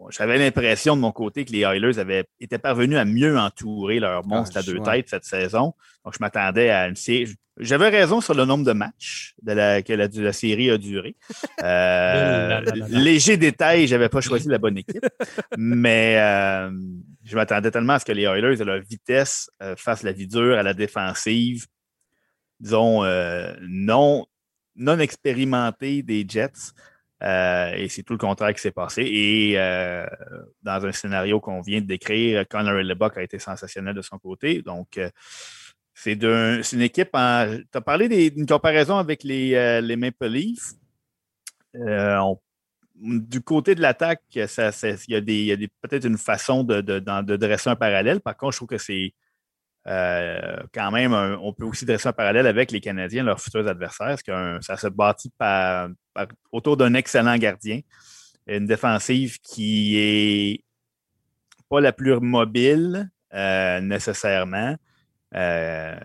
J'avais 0.10 0.38
l'impression 0.38 0.96
de 0.96 1.02
mon 1.02 1.12
côté 1.12 1.46
que 1.46 1.52
les 1.52 1.60
Oilers 1.60 2.00
avaient 2.00 2.26
été 2.40 2.58
parvenus 2.58 2.98
à 2.98 3.06
mieux 3.06 3.38
entourer 3.38 4.00
leur 4.00 4.26
monstre 4.26 4.58
à 4.58 4.64
deux 4.64 4.80
têtes 4.80 5.10
cette 5.10 5.26
saison. 5.26 5.74
Donc, 6.04 6.14
je 6.14 6.18
m'attendais 6.20 6.70
à 6.70 6.88
une 6.88 6.96
série. 6.96 7.36
J'avais 7.58 7.90
raison 7.90 8.22
sur 8.22 8.34
le 8.34 8.46
nombre 8.46 8.66
de 8.66 8.72
matchs 8.72 9.36
de 9.44 9.52
la, 9.52 9.82
que 9.84 9.94
la, 9.94 10.34
série 10.34 10.70
a 10.70 10.78
duré. 10.78 11.16
Euh, 11.64 12.62
léger 12.88 13.38
détail, 13.38 13.86
j'avais 13.86 14.10
pas 14.10 14.20
choisi 14.20 14.48
la 14.48 14.58
bonne 14.58 14.80
équipe. 14.80 15.06
mais 15.58 16.18
euh, 16.18 16.72
je 17.24 17.36
m'attendais 17.36 17.70
tellement 17.70 17.94
à 17.94 18.00
ce 18.00 18.06
que 18.06 18.12
les 18.14 18.24
Oilers, 18.24 18.60
à 18.60 18.64
leur 18.64 18.82
vitesse, 18.82 19.52
euh, 19.62 19.76
fassent 19.78 20.02
la 20.02 20.12
vie 20.12 20.26
dure 20.26 20.58
à 20.58 20.64
la 20.64 20.74
défensive, 20.74 21.68
disons, 22.60 23.04
non, 23.62 24.26
non 24.76 25.00
expérimentée 25.00 26.02
des 26.02 26.26
Jets. 26.28 26.74
Et 27.22 27.88
c'est 27.90 28.04
tout 28.04 28.14
le 28.14 28.20
contraire 28.20 28.54
qui 28.54 28.62
s'est 28.62 28.72
passé. 28.72 29.04
Et 29.04 29.56
dans 30.64 30.86
un 30.86 30.92
scénario 30.92 31.40
qu'on 31.40 31.62
vient 31.62 31.82
de 31.82 31.86
décrire, 31.86 32.48
Connor 32.48 32.74
Lebock 32.74 33.18
a 33.18 33.24
été 33.24 33.40
sensationnel 33.40 33.96
de 33.96 34.02
son 34.02 34.18
côté. 34.18 34.62
Donc, 34.62 35.00
c'est 35.94 36.14
une 36.14 36.82
équipe. 36.82 37.12
Tu 37.12 37.18
as 37.18 37.82
parlé 37.86 38.32
d'une 38.32 38.46
comparaison 38.46 38.98
avec 38.98 39.24
les, 39.24 39.54
euh, 39.54 39.82
les 39.82 39.96
Maple 39.96 40.28
Leafs. 40.28 40.74
Euh, 41.76 42.20
du 42.96 43.42
côté 43.42 43.76
de 43.76 43.82
l'attaque, 43.82 44.22
il 44.34 44.40
y 44.40 44.42
a, 44.42 45.58
peut-être 45.82 46.06
une 46.06 46.18
façon 46.18 46.64
de, 46.64 47.36
dresser 47.36 47.70
un 47.70 47.76
parallèle. 47.76 48.20
Par 48.20 48.36
contre, 48.36 48.54
je 48.54 48.58
trouve 48.58 48.70
que 48.70 48.78
c'est 48.78 49.14
euh, 49.88 50.58
quand 50.74 50.92
même, 50.92 51.14
on 51.14 51.54
peut 51.54 51.66
aussi 51.66 51.86
dresser 51.86 52.10
un 52.10 52.14
parallèle 52.14 52.48
avec 52.48 52.72
les 52.72 52.82
Canadiens, 52.82 53.24
leurs 53.24 53.42
futurs 53.42 53.68
adversaires, 53.68 54.08
parce 54.08 54.24
que 54.24 54.60
ça 54.62 54.78
se 54.78 54.88
bâtit 54.88 55.32
autour 56.52 56.78
d'un 56.78 56.94
excellent 56.94 57.38
gardien. 57.38 57.82
Une 58.48 58.66
défensive 58.66 59.40
qui 59.40 59.98
est 59.98 60.64
pas 61.70 61.82
la 61.82 61.94
plus 61.94 62.20
mobile 62.20 63.10
nécessairement, 63.32 64.76
euh, 65.36 65.98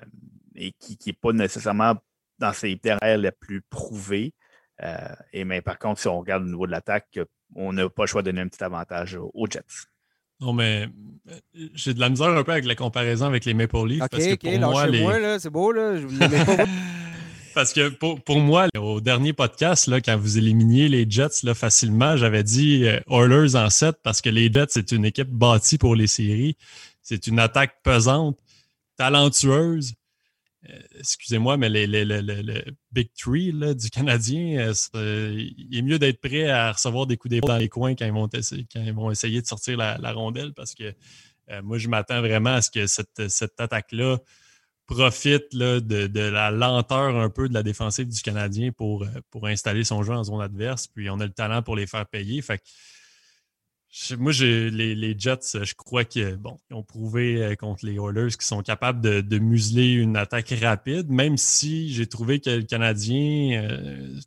et 0.55 0.73
qui 0.73 0.99
n'est 1.07 1.13
pas 1.13 1.33
nécessairement 1.33 1.95
dans 2.39 2.53
ses 2.53 2.79
terrains 2.79 3.17
les 3.17 3.33
plus 3.33 3.63
prouvés. 3.63 4.35
Euh, 4.83 5.15
et 5.33 5.45
mais 5.45 5.63
par 5.63 5.79
contre, 5.79 6.01
si 6.01 6.09
on 6.09 6.21
regarde 6.21 6.45
au 6.45 6.47
niveau 6.47 6.67
de 6.67 6.73
l'attaque, 6.73 7.19
on 7.55 7.73
n'a 7.73 7.89
pas 7.89 8.05
le 8.05 8.07
choix 8.07 8.23
de 8.23 8.31
donner 8.31 8.43
un 8.43 8.49
petit 8.49 8.63
avantage 8.63 9.19
aux, 9.21 9.47
Jets. 9.51 9.87
Non, 10.41 10.53
mais 10.53 10.89
euh, 11.31 11.69
j'ai 11.75 11.95
de 11.95 12.01
la 12.01 12.09
misère 12.09 12.29
un 12.29 12.43
peu 12.43 12.53
avec 12.53 12.67
la 12.67 12.75
comparaison 12.75 13.27
avec 13.27 13.45
les 13.45 13.55
Maple 13.55 13.87
Leafs. 13.87 13.99
parce 14.11 14.27
que 14.27 14.35
pour 14.37 14.71
moi, 14.71 14.87
les... 14.87 15.39
c'est 15.39 15.51
beau, 15.51 15.73
là. 15.73 15.95
parce 17.55 17.73
que 17.73 17.89
pour, 17.89 18.39
moi, 18.39 18.69
au 18.79 19.01
dernier 19.01 19.33
podcast, 19.33 19.87
là, 19.87 20.01
quand 20.01 20.17
vous 20.17 20.39
éliminiez 20.39 20.89
les 20.89 21.07
Jets 21.09 21.43
là, 21.43 21.55
facilement, 21.55 22.17
j'avais 22.17 22.43
dit 22.43 22.87
Oilers 23.09 23.57
en 23.57 23.71
7 23.71 23.97
parce 24.03 24.21
que 24.21 24.29
les 24.29 24.53
Jets, 24.53 24.67
c'est 24.71 24.93
une 24.93 25.05
équipe 25.05 25.31
bâtie 25.31 25.79
pour 25.79 25.97
les 25.97 26.07
séries. 26.07 26.57
C'est 27.03 27.27
une 27.27 27.39
attaque 27.39 27.83
pesante 27.83 28.37
talentueuse. 28.97 29.95
Euh, 30.69 30.81
excusez-moi, 30.99 31.57
mais 31.57 31.69
le 31.69 32.65
Big 32.93 33.11
Three 33.15 33.53
du 33.75 33.91
Canadien, 33.91 34.73
euh, 34.95 35.35
il 35.57 35.79
est 35.79 35.83
mieux 35.83 35.99
d'être 35.99 36.21
prêt 36.21 36.49
à 36.49 36.73
recevoir 36.73 37.07
des 37.07 37.17
coups 37.17 37.31
d'épaule 37.31 37.49
dans 37.49 37.57
les 37.59 37.69
coins 37.69 37.95
quand 37.95 38.07
ils 38.07 38.93
vont, 38.93 39.11
essayer 39.11 39.41
de 39.41 39.47
sortir 39.47 39.77
la, 39.77 40.13
rondelle 40.13 40.53
parce 40.55 40.75
que 40.75 40.95
euh, 41.51 41.63
moi, 41.63 41.79
je 41.79 41.89
m'attends 41.89 42.21
vraiment 42.21 42.55
à 42.55 42.63
ce 42.63 42.71
que 42.71 42.87
cette, 42.87 43.29
cette 43.29 43.61
attaque-là 43.61 44.19
profite 44.87 45.55
de, 45.55 46.31
la 46.31 46.51
lenteur 46.51 47.17
un 47.17 47.29
peu 47.29 47.49
de 47.49 47.55
la 47.55 47.63
défensive 47.63 48.09
du 48.09 48.21
Canadien 48.21 48.71
pour, 48.73 49.07
installer 49.43 49.85
son 49.85 50.03
jeu 50.03 50.13
en 50.13 50.25
zone 50.25 50.41
adverse. 50.41 50.87
Puis 50.87 51.11
on 51.11 51.21
a 51.21 51.27
le 51.27 51.33
talent 51.33 51.63
pour 51.63 51.77
les 51.77 51.87
faire 51.87 52.07
payer. 52.07 52.43
Moi, 54.19 54.33
les, 54.41 54.95
les, 54.95 55.19
Jets, 55.19 55.63
je 55.63 55.75
crois 55.75 56.05
qu'ils 56.05 56.37
bon, 56.37 56.59
ont 56.71 56.83
prouvé 56.83 57.43
euh, 57.43 57.55
contre 57.55 57.87
les 57.87 57.95
Oilers 57.95 58.31
qu'ils 58.31 58.43
sont 58.43 58.63
capables 58.63 59.01
de, 59.01 59.39
museler 59.39 59.93
une 59.93 60.17
attaque 60.17 60.55
rapide, 60.61 61.11
même 61.11 61.37
si 61.37 61.93
j'ai 61.93 62.07
trouvé 62.07 62.41
que 62.41 62.51
le 62.51 62.63
Canadien, 62.63 63.63
euh, 63.63 64.21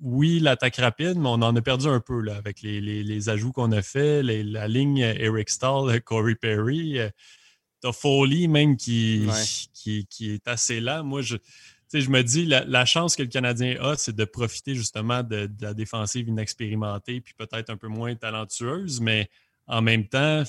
oui, 0.00 0.38
l'attaque 0.40 0.76
rapide, 0.76 1.18
mais 1.18 1.28
on 1.28 1.42
en 1.42 1.56
a 1.56 1.62
perdu 1.62 1.86
un 1.86 2.00
peu 2.00 2.20
là, 2.20 2.36
avec 2.36 2.62
les, 2.62 2.80
les 2.80 3.28
ajouts 3.28 3.52
qu'on 3.52 3.72
a 3.72 3.82
fait, 3.82 4.22
la 4.22 4.68
ligne 4.68 4.98
Eric 4.98 5.50
Stahl, 5.50 6.00
Corey 6.04 6.34
Perry. 6.34 6.98
Euh, 6.98 7.10
as 7.84 7.92
Foley 7.92 8.46
même 8.46 8.76
qui, 8.76 9.26
qui, 9.74 10.32
est 10.32 10.48
assez 10.48 10.80
là. 10.80 11.02
Moi, 11.02 11.22
je, 11.22 11.36
je 12.00 12.10
me 12.10 12.22
dis, 12.22 12.44
la, 12.46 12.84
chance 12.84 13.16
que 13.16 13.22
le 13.22 13.28
Canadien 13.28 13.76
a, 13.80 13.96
c'est 13.96 14.14
de 14.14 14.24
profiter 14.24 14.74
justement 14.74 15.22
de, 15.22 15.50
la 15.60 15.74
défensive 15.74 16.28
inexpérimentée, 16.28 17.20
puis 17.20 17.34
peut-être 17.34 17.70
un 17.70 17.76
peu 17.76 17.88
moins 17.88 18.14
talentueuse, 18.14 19.00
mais 19.00 19.28
en 19.66 19.82
même 19.82 20.06
temps, 20.06 20.44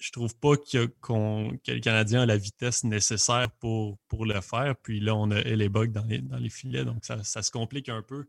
je 0.00 0.12
trouve 0.12 0.36
pas 0.36 0.56
que, 0.56 0.88
le 1.08 1.80
Canadien 1.80 2.22
a 2.22 2.26
la 2.26 2.36
vitesse 2.36 2.84
nécessaire 2.84 3.50
pour, 3.58 3.98
pour 4.08 4.26
le 4.26 4.40
faire. 4.40 4.74
Puis 4.82 5.00
là, 5.00 5.14
on 5.14 5.30
a 5.30 5.38
Hellebuck 5.38 5.90
dans 5.90 6.04
les, 6.04 6.18
dans 6.18 6.38
les 6.38 6.50
filets, 6.50 6.84
donc 6.84 7.04
ça, 7.04 7.22
se 7.42 7.50
complique 7.50 7.88
un 7.88 8.02
peu. 8.02 8.26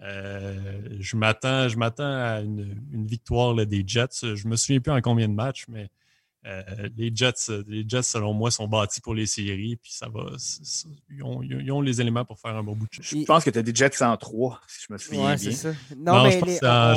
Euh, 0.00 0.96
je 0.98 1.16
m'attends 1.16 1.68
à 1.98 2.40
une, 2.40 2.82
une 2.92 3.06
victoire 3.06 3.54
des 3.54 3.84
Jets. 3.86 4.34
Je 4.34 4.48
me 4.48 4.56
souviens 4.56 4.80
plus 4.80 4.92
en 4.92 5.00
combien 5.00 5.28
de 5.28 5.34
matchs, 5.34 5.66
mais 5.68 5.90
euh, 6.44 6.88
les, 6.96 7.12
Jets, 7.14 7.52
les 7.68 7.84
Jets, 7.88 8.02
selon 8.02 8.32
moi, 8.32 8.50
sont 8.50 8.66
bâtis 8.66 9.00
pour 9.00 9.14
les 9.14 9.26
séries, 9.26 9.76
puis 9.76 9.92
ça 9.92 10.08
va. 10.08 10.26
Ils 11.10 11.72
ont, 11.72 11.80
les 11.80 12.00
éléments 12.00 12.24
pour 12.24 12.38
faire 12.40 12.56
un 12.56 12.64
bon 12.64 12.74
bout 12.74 12.86
de 12.86 13.02
Je 13.02 13.24
pense 13.24 13.44
que 13.44 13.50
tu 13.50 13.58
as 13.58 13.62
des 13.62 13.74
Jets 13.74 14.02
en 14.02 14.16
3, 14.16 14.60
si 14.66 14.86
je 14.88 14.92
me 14.92 14.98
souviens 14.98 15.26
ouais, 15.26 15.36
bien. 15.36 15.52
Ça. 15.52 15.70
Non, 15.96 16.24
mais 16.24 16.32
je, 16.32 16.38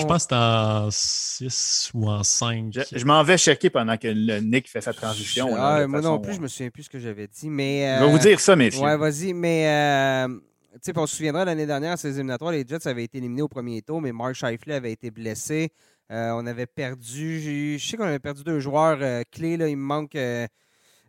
pense 0.05 0.25
que 0.25 0.29
c'est 0.29 0.35
en 0.35 0.89
6 0.89 1.91
ou 1.93 2.09
en 2.09 2.23
5. 2.23 2.73
Je, 2.91 3.05
m'en 3.05 3.21
vais 3.23 3.37
checker 3.37 3.69
pendant 3.69 3.97
que 3.97 4.07
le 4.07 4.39
Nick 4.39 4.67
fait 4.67 4.81
sa 4.81 4.93
transition. 4.93 5.49
Ah, 5.55 5.85
moi 5.85 6.01
non 6.01 6.19
plus, 6.19 6.33
je 6.33 6.41
me 6.41 6.47
souviens 6.47 6.71
plus 6.71 6.83
ce 6.83 6.89
que 6.89 6.99
j'avais 6.99 7.27
dit. 7.27 7.49
Mais, 7.49 7.99
je 7.99 8.03
vais 8.03 8.11
vous 8.11 8.19
dire 8.19 8.39
ça, 8.39 8.55
messieurs. 8.55 8.81
Ouais, 8.81 8.97
vas-y, 8.97 9.33
mais. 9.33 9.67
Euh, 9.67 10.39
tu 10.75 10.91
sais, 10.91 10.97
on 10.97 11.05
se 11.05 11.15
souviendra 11.15 11.45
l'année 11.45 11.65
dernière, 11.65 11.97
ces 11.97 12.15
éliminatoires, 12.15 12.51
les 12.51 12.65
Jets 12.67 12.85
avaient 12.87 13.05
été 13.05 13.19
éliminés 13.19 13.41
au 13.41 13.47
premier 13.47 13.81
tour, 13.81 14.01
mais 14.01 14.11
Mark 14.11 14.33
Scheifele 14.33 14.73
avait 14.73 14.91
été 14.91 15.09
blessé. 15.09 15.71
Euh, 16.11 16.31
on 16.33 16.45
avait 16.45 16.67
perdu, 16.67 17.77
je 17.77 17.83
sais 17.83 17.97
qu'on 17.97 18.03
avait 18.03 18.19
perdu 18.19 18.43
deux 18.43 18.59
joueurs 18.59 18.99
euh, 19.01 19.23
clés. 19.31 19.57
Là, 19.57 19.67
il 19.67 19.77
me 19.77 19.83
manque. 19.83 20.15
Euh, 20.15 20.47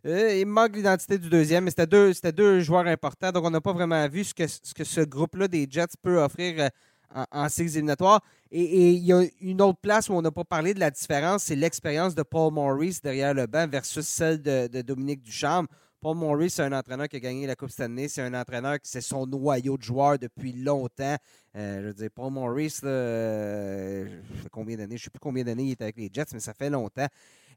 l'identité 0.03 1.17
du 1.17 1.29
deuxième, 1.29 1.65
mais 1.65 1.71
c'était 1.71 2.31
deux, 2.31 2.59
joueurs 2.61 2.87
importants. 2.87 3.31
Donc, 3.31 3.45
on 3.45 3.49
n'a 3.49 3.61
pas 3.61 3.73
vraiment 3.73 4.07
vu 4.07 4.23
ce 4.23 4.33
que 4.33 4.83
ce, 4.83 5.01
groupe-là 5.01 5.47
des 5.47 5.67
Jets 5.69 5.97
peut 6.01 6.21
offrir 6.21 6.69
en, 7.13 7.25
en 7.31 7.47
éliminatoires. 7.47 8.21
Et, 8.51 8.91
il 8.91 9.03
y 9.03 9.11
a 9.11 9.23
une 9.41 9.61
autre 9.61 9.79
place 9.81 10.07
où 10.09 10.13
on 10.13 10.21
n'a 10.21 10.31
pas 10.31 10.45
parlé 10.45 10.73
de 10.73 10.79
la 10.79 10.91
différence, 10.91 11.43
c'est 11.43 11.55
l'expérience 11.55 12.15
de 12.15 12.23
Paul 12.23 12.53
Maurice 12.53 13.01
derrière 13.01 13.33
le 13.33 13.47
banc 13.47 13.67
versus 13.67 14.07
celle 14.07 14.41
de, 14.41 14.67
de 14.67 14.81
Dominique 14.81 15.21
Ducharme. 15.21 15.67
Paul 16.07 16.15
Maurice, 16.15 16.53
c'est 16.53 16.63
un 16.63 16.71
entraîneur 16.71 17.09
qui 17.09 17.17
a 17.17 17.19
gagné 17.19 17.45
la 17.45 17.57
Coupe 17.57 17.69
Stanley. 17.69 18.07
C'est 18.07 18.21
un 18.21 18.33
entraîneur 18.33 18.79
qui 18.79 18.89
c'est 18.89 19.01
son 19.01 19.27
noyau 19.27 19.75
de 19.77 19.83
joueurs 19.83 20.17
depuis 20.17 20.53
longtemps. 20.53 21.17
Euh, 21.53 21.81
je 21.81 21.87
veux 21.87 21.93
dire, 21.93 22.09
Paul 22.15 22.31
Maurice, 22.31 22.79
euh, 22.85 24.21
combien 24.49 24.77
d'années? 24.77 24.95
Je 24.95 25.01
ne 25.01 25.03
sais 25.03 25.09
plus 25.09 25.19
combien 25.19 25.43
d'années 25.43 25.65
il 25.65 25.71
est 25.71 25.81
avec 25.81 25.97
les 25.97 26.09
Jets, 26.09 26.27
mais 26.31 26.39
ça 26.39 26.53
fait 26.53 26.69
longtemps. 26.69 27.07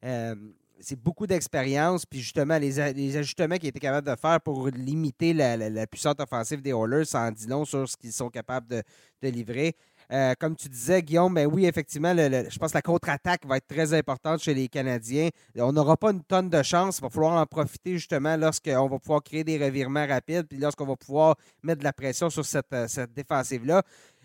Euh, 0.05 0.35
c'est 0.81 1.01
beaucoup 1.01 1.29
d'expérience. 1.29 2.05
Puis 2.05 2.19
justement, 2.19 2.59
les, 2.59 2.81
ajustements 3.17 3.55
qu'il 3.55 3.69
était 3.69 3.79
capable 3.79 4.11
de 4.11 4.17
faire 4.17 4.41
pour 4.41 4.67
limiter 4.67 5.33
la, 5.33 5.87
puissance 5.87 6.17
offensive 6.19 6.61
des 6.61 6.71
Oilers, 6.71 7.05
ça 7.05 7.21
en 7.21 7.31
dit 7.31 7.47
long 7.47 7.65
sur 7.65 7.89
ce 7.89 7.97
qu'ils 7.97 8.13
sont 8.13 8.31
capables 8.31 8.67
de 8.67 9.29
livrer. 9.29 9.77
Euh, 10.13 10.35
comme 10.39 10.57
tu 10.57 10.69
disais, 10.69 11.03
Guillaume, 11.03 11.35
ben 11.35 11.47
oui, 11.47 11.67
effectivement, 11.67 12.13
je 12.17 12.59
pense 12.59 12.73
que 12.73 12.79
la 12.79 12.83
contre-attaque 12.83 13.47
va 13.47 13.59
être 13.59 13.69
très 13.69 13.95
importante 13.95 14.41
chez 14.41 14.55
les 14.55 14.69
Canadiens. 14.69 15.29
On 15.57 15.73
n'aura 15.73 15.97
pas 15.97 16.11
une 16.11 16.23
tonne 16.23 16.51
de 16.51 16.63
chance. 16.63 16.99
Il 16.99 17.03
va 17.03 17.11
falloir 17.11 17.41
en 17.41 17.47
profiter 17.47 17.93
justement 17.93 18.37
lorsqu'on 18.37 18.89
va 18.89 18.99
pouvoir 18.99 19.23
créer 19.23 19.45
des 19.45 19.57
revirements 19.57 20.07
rapides, 20.07 20.47
puis 20.49 20.59
lorsqu'on 20.59 20.87
va 20.87 20.97
pouvoir 20.97 21.37
mettre 21.63 21.79
de 21.79 21.85
la 21.85 21.93
pression 21.93 22.29
sur 22.29 22.45
cette, 22.45 22.73
euh, 22.73 22.87
défensive-là. 23.15 23.83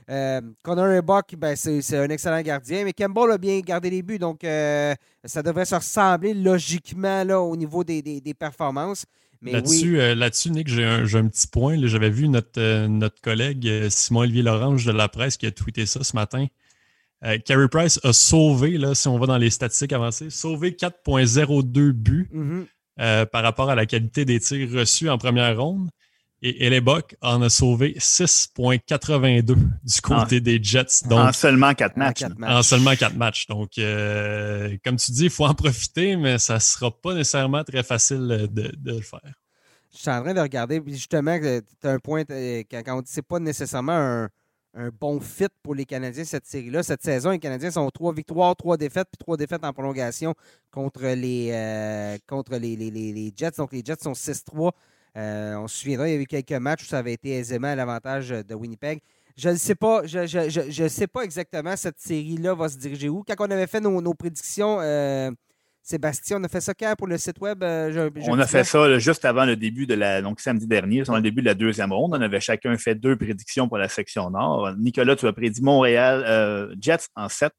Euh, 0.10 0.42
Connor 0.64 1.02
Buck, 1.04 1.36
ben, 1.36 1.56
c'est 1.56 1.98
un 1.98 2.10
excellent 2.10 2.42
gardien, 2.42 2.84
mais 2.84 2.94
Campbell 2.94 3.32
a 3.32 3.38
bien 3.38 3.60
gardé 3.60 3.90
les 3.90 4.04
buts, 4.04 4.20
donc 4.20 4.42
ça 4.44 5.42
devrait 5.42 5.66
se 5.66 5.74
ressembler 5.74 6.36
logiquement 6.36 7.24
là, 7.24 7.42
au 7.42 7.56
niveau 7.56 7.84
des 7.84 8.36
performances. 8.38 9.06
Là-dessus, 9.42 10.00
euh, 10.00 10.16
là-dessus, 10.16 10.50
Nick, 10.50 10.68
j'ai 10.68 10.84
un, 10.84 11.28
petit 11.28 11.48
point. 11.48 11.78
J'avais 11.86 12.10
vu 12.10 12.28
notre, 12.28 12.60
euh, 12.60 12.88
notre 12.88 13.22
collègue 13.22 13.68
euh, 13.68 13.90
Simon-Olivier 13.90 14.44
Lorange 14.44 14.86
de 14.86 14.92
la 14.92 15.08
presse 15.08 15.38
qui 15.38 15.46
a 15.46 15.52
tweeté 15.52 15.86
ça 15.86 16.04
ce 16.04 16.16
matin. 16.16 16.48
Carey 17.46 17.68
Price 17.70 18.00
a 18.04 18.14
sauvé, 18.14 18.78
là, 18.78 18.94
si 18.94 19.08
on 19.08 19.18
va 19.18 19.26
dans 19.26 19.38
les 19.40 19.50
statistiques 19.50 19.94
avancées, 19.94 20.30
sauvé 20.30 20.72
4.02 20.72 21.92
buts 21.92 22.30
mm-hmm. 22.32 23.26
par 23.28 23.42
rapport 23.42 23.72
à 23.72 23.74
la 23.74 23.88
qualité 23.88 24.26
des 24.26 24.40
tirs 24.40 24.72
reçus 24.72 25.10
en 25.10 25.18
première 25.18 25.60
ronde. 25.60 25.90
Et 26.48 26.68
Elebok 26.68 27.16
en 27.22 27.42
a 27.42 27.50
sauvé 27.50 27.96
6,82 27.98 29.56
du 29.56 30.02
côté 30.04 30.40
des 30.40 30.62
Jets. 30.62 31.08
Donc, 31.10 31.30
en 31.30 31.34
seulement 31.34 31.74
quatre 31.74 31.98
matchs. 31.98 32.24
En 32.40 32.62
seulement 32.62 32.96
quatre 32.96 33.16
matchs. 33.16 33.48
Donc, 33.48 33.80
euh, 33.80 34.78
comme 34.84 34.98
tu 34.98 35.12
dis, 35.12 35.24
il 35.24 35.30
faut 35.32 35.48
en 35.48 35.56
profiter, 35.56 36.16
mais 36.16 36.38
ça 36.38 36.56
ne 36.56 36.60
sera 36.60 36.92
pas 36.92 37.16
nécessairement 37.16 37.64
très 37.64 37.82
facile 37.82 38.48
de, 38.52 38.72
le 38.84 39.02
faire. 39.02 39.22
Je 39.92 39.98
suis 39.98 40.10
en 40.12 40.22
train 40.22 40.36
de 40.36 40.40
regarder, 40.40 40.84
justement, 40.86 41.36
tu 41.40 41.88
as 41.88 41.92
un 41.92 41.98
point, 41.98 42.22
quand 42.26 42.84
on 42.90 43.02
dit 43.02 43.06
que 43.06 43.10
ce 43.10 43.16
n'est 43.16 43.24
pas 43.24 43.40
nécessairement 43.40 44.28
un, 44.76 44.90
bon 45.00 45.20
fit 45.20 45.48
pour 45.64 45.74
les 45.74 45.86
Canadiens, 45.86 46.26
cette 46.26 46.46
série-là. 46.46 46.84
Cette 46.84 47.02
saison, 47.02 47.32
les 47.32 47.40
Canadiens 47.40 47.72
sont 47.72 47.90
trois 47.90 48.14
victoires, 48.14 48.56
trois 48.56 48.78
défaites, 48.78 49.08
puis 49.12 49.18
trois 49.18 49.36
défaites 49.36 49.64
en 49.64 49.74
prolongation 49.74 50.36
contre 50.70 51.08
les, 51.08 51.50
euh, 51.54 52.18
contre 52.28 52.58
les, 52.58 52.76
les, 52.76 53.34
Jets. 53.36 53.54
Donc, 53.58 53.74
les 53.74 53.82
Jets 53.84 54.04
sont 54.04 54.14
6-3. 54.14 54.74
Euh, 55.18 55.56
on 55.56 55.68
se 55.68 55.78
souviendra, 55.80 56.10
il 56.10 56.16
y 56.16 56.18
a 56.18 56.22
eu 56.22 56.26
quelques 56.26 56.52
matchs 56.52 56.84
où 56.84 56.86
ça 56.86 56.98
avait 56.98 57.14
été 57.14 57.32
aisément 57.32 57.70
à 57.70 57.76
l'avantage 57.76 58.30
de 58.30 58.54
Winnipeg. 58.54 59.00
Je 59.38 59.50
ne 59.50 59.56
sais 59.56 59.76
pas, 59.76 60.06
je, 60.06 60.26
je, 60.26 60.88
sais 60.88 61.08
pas 61.08 61.24
exactement 61.24 61.76
cette 61.76 62.00
série-là 62.00 62.54
va 62.54 62.70
se 62.70 62.78
diriger 62.78 63.10
où. 63.10 63.24
Quand 63.28 63.36
on 63.40 63.52
avait 63.52 63.68
fait 63.68 63.82
nos, 63.82 64.14
prédictions, 64.14 64.80
euh, 64.80 65.30
Sébastien, 65.82 66.40
on 66.40 66.44
a 66.46 66.48
fait 66.48 66.62
ça 66.62 66.74
quand 66.74 66.96
pour 66.98 67.08
le 67.08 67.18
site 67.18 67.40
web? 67.42 67.62
Euh, 67.62 68.10
on 68.28 68.40
a 68.40 68.48
fait 68.48 68.64
ça 68.64 68.98
juste 68.98 69.26
avant 69.26 69.46
le 69.46 69.58
début 69.58 69.86
de 69.86 69.94
la. 69.94 70.22
Donc 70.22 70.40
samedi 70.40 70.68
dernier, 70.68 71.04
c'est 71.04 71.14
le 71.14 71.22
début 71.22 71.42
de 71.42 71.48
la 71.48 71.54
deuxième 71.54 71.92
ronde. 71.92 72.14
On 72.16 72.22
avait 72.22 72.40
chacun 72.40 72.78
fait 72.78 72.96
deux 72.96 73.18
prédictions 73.18 73.68
pour 73.68 73.78
la 73.78 73.90
section 73.90 74.30
nord. 74.30 74.74
Nicolas, 74.78 75.18
tu 75.18 75.28
as 75.28 75.34
prédit 75.34 75.62
Montréal 75.62 76.74
Jets 76.80 77.08
en 77.16 77.28
7 77.28 77.52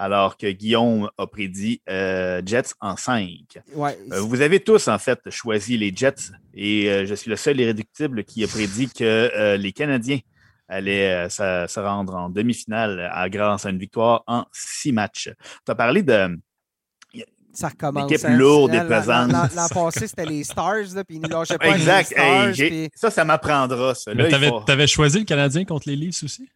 alors 0.00 0.38
que 0.38 0.50
Guillaume 0.50 1.10
a 1.18 1.26
prédit 1.26 1.82
euh, 1.90 2.40
Jets 2.44 2.72
en 2.80 2.96
5. 2.96 3.28
Euh, 3.76 4.20
vous 4.20 4.40
avez 4.40 4.58
tous, 4.60 4.88
en 4.88 4.98
fait, 4.98 5.18
choisi 5.28 5.76
les 5.76 5.92
Jets 5.94 6.32
et 6.54 6.90
euh, 6.90 7.04
je 7.04 7.14
suis 7.14 7.28
le 7.28 7.36
seul 7.36 7.60
irréductible 7.60 8.24
qui 8.24 8.42
a 8.42 8.48
prédit 8.48 8.88
que 8.88 9.56
les 9.56 9.72
Canadiens 9.72 10.20
allaient 10.68 11.28
se 11.28 11.80
rendre 11.80 12.14
en 12.14 12.30
demi-finale 12.30 13.12
grâce 13.30 13.66
à 13.66 13.70
une 13.70 13.78
victoire 13.78 14.22
en 14.26 14.46
six 14.52 14.92
matchs. 14.92 15.30
Tu 15.66 15.70
as 15.70 15.74
parlé 15.74 16.02
de. 16.02 16.38
Ça 17.52 17.68
recommence. 17.68 18.08
L'équipe 18.08 18.26
hein. 18.26 18.36
lourde 18.36 18.72
et 18.72 18.80
pesante. 18.80 19.32
L'an 19.32 19.68
passé, 19.68 20.06
c'était 20.06 20.24
les 20.24 20.44
Stars, 20.44 20.86
puis 21.06 21.16
ils 21.16 21.20
ne 21.20 21.28
lâchaient 21.28 21.58
pas 21.58 21.70
exact. 21.76 22.14
les 22.16 22.86
Stars. 22.86 22.90
Ça, 22.94 23.10
ça 23.10 23.24
m'apprendra. 23.24 23.92
Tu 23.94 24.70
avais 24.72 24.86
choisi 24.86 25.18
le 25.18 25.24
Canadien 25.24 25.64
contre 25.64 25.88
les 25.88 25.96
Leafs 25.96 26.22
aussi? 26.22 26.48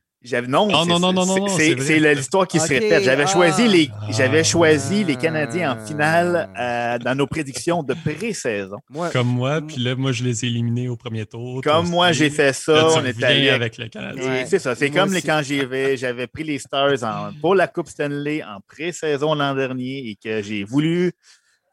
Non, 0.48 0.66
non, 0.68 0.98
non, 0.98 1.12
non, 1.12 1.26
non, 1.26 1.48
c'est 1.48 1.74
l'histoire 2.14 2.46
qui 2.46 2.58
se 2.58 2.68
répète. 2.68 3.04
J'avais 3.04 3.26
choisi 3.26 3.68
les, 3.68 3.90
j'avais 4.10 4.44
choisi 4.44 5.04
les 5.04 5.16
Canadiens 5.16 5.72
en 5.72 5.86
finale 5.86 6.48
euh, 6.58 6.98
dans 6.98 7.14
nos 7.14 7.26
prédictions 7.26 7.82
de 7.82 7.94
pré-saison. 7.94 8.78
Comme 9.12 9.28
moi, 9.28 9.60
puis 9.60 9.76
là, 9.76 9.94
moi, 9.94 10.12
je 10.12 10.24
les 10.24 10.44
ai 10.44 10.48
éliminés 10.48 10.88
au 10.88 10.96
premier 10.96 11.26
tour. 11.26 11.60
Comme 11.62 11.88
moi, 11.88 12.12
j'ai 12.12 12.30
fait 12.30 12.52
ça. 12.52 12.88
on 12.96 13.04
est 13.04 13.22
allé 13.22 13.50
avec 13.50 13.78
le 13.78 13.88
Canadien. 13.88 14.44
C'est 14.46 14.58
ça. 14.58 14.74
C'est 14.74 14.90
comme 14.90 15.12
les, 15.12 15.22
quand 15.22 15.42
j'avais 15.42 16.26
pris 16.26 16.44
les 16.44 16.58
Stars 16.58 16.98
pour 17.40 17.54
la 17.54 17.68
Coupe 17.68 17.88
Stanley 17.88 18.42
en 18.42 18.60
pré-saison 18.66 19.34
l'an 19.34 19.54
dernier 19.54 20.08
et 20.08 20.16
que 20.22 20.42
j'ai 20.42 20.64
voulu 20.64 21.12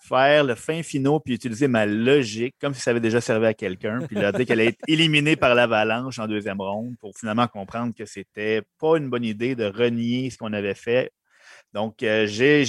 faire 0.02 0.44
le 0.44 0.56
fin 0.56 0.84
finaux 0.84 1.20
puis 1.20 1.34
utiliser 1.36 1.68
ma 1.68 1.86
logique 1.86 2.56
comme 2.60 2.74
si 2.74 2.82
ça 2.82 2.92
avait 2.92 3.00
déjà 3.00 3.22
servi 3.22 3.46
à 3.46 3.54
quelqu'un, 3.54 4.00
puis 4.08 4.16
leur 4.16 4.34
dire 4.34 4.46
qu'elle 4.46 4.60
allait 4.60 4.70
être 4.70 4.84
éliminée 4.88 5.36
par 5.36 5.56
l'avalanche 5.56 6.20
en 6.20 6.28
deuxième 6.28 6.60
ronde 6.60 6.96
pour 7.00 7.18
finalement 7.18 7.48
comprendre 7.48 7.94
que 7.96 8.06
c'était 8.06 8.62
pas 8.80 8.98
une 8.98 9.10
bonne 9.10 9.24
idée 9.24 9.56
de 9.56 9.66
renier 9.66 10.30
ce 10.30 10.38
qu'on 10.38 10.54
avait 10.54 10.76
fait 10.76 11.12
donc, 11.74 12.04
euh, 12.04 12.26
j'ai, 12.28 12.66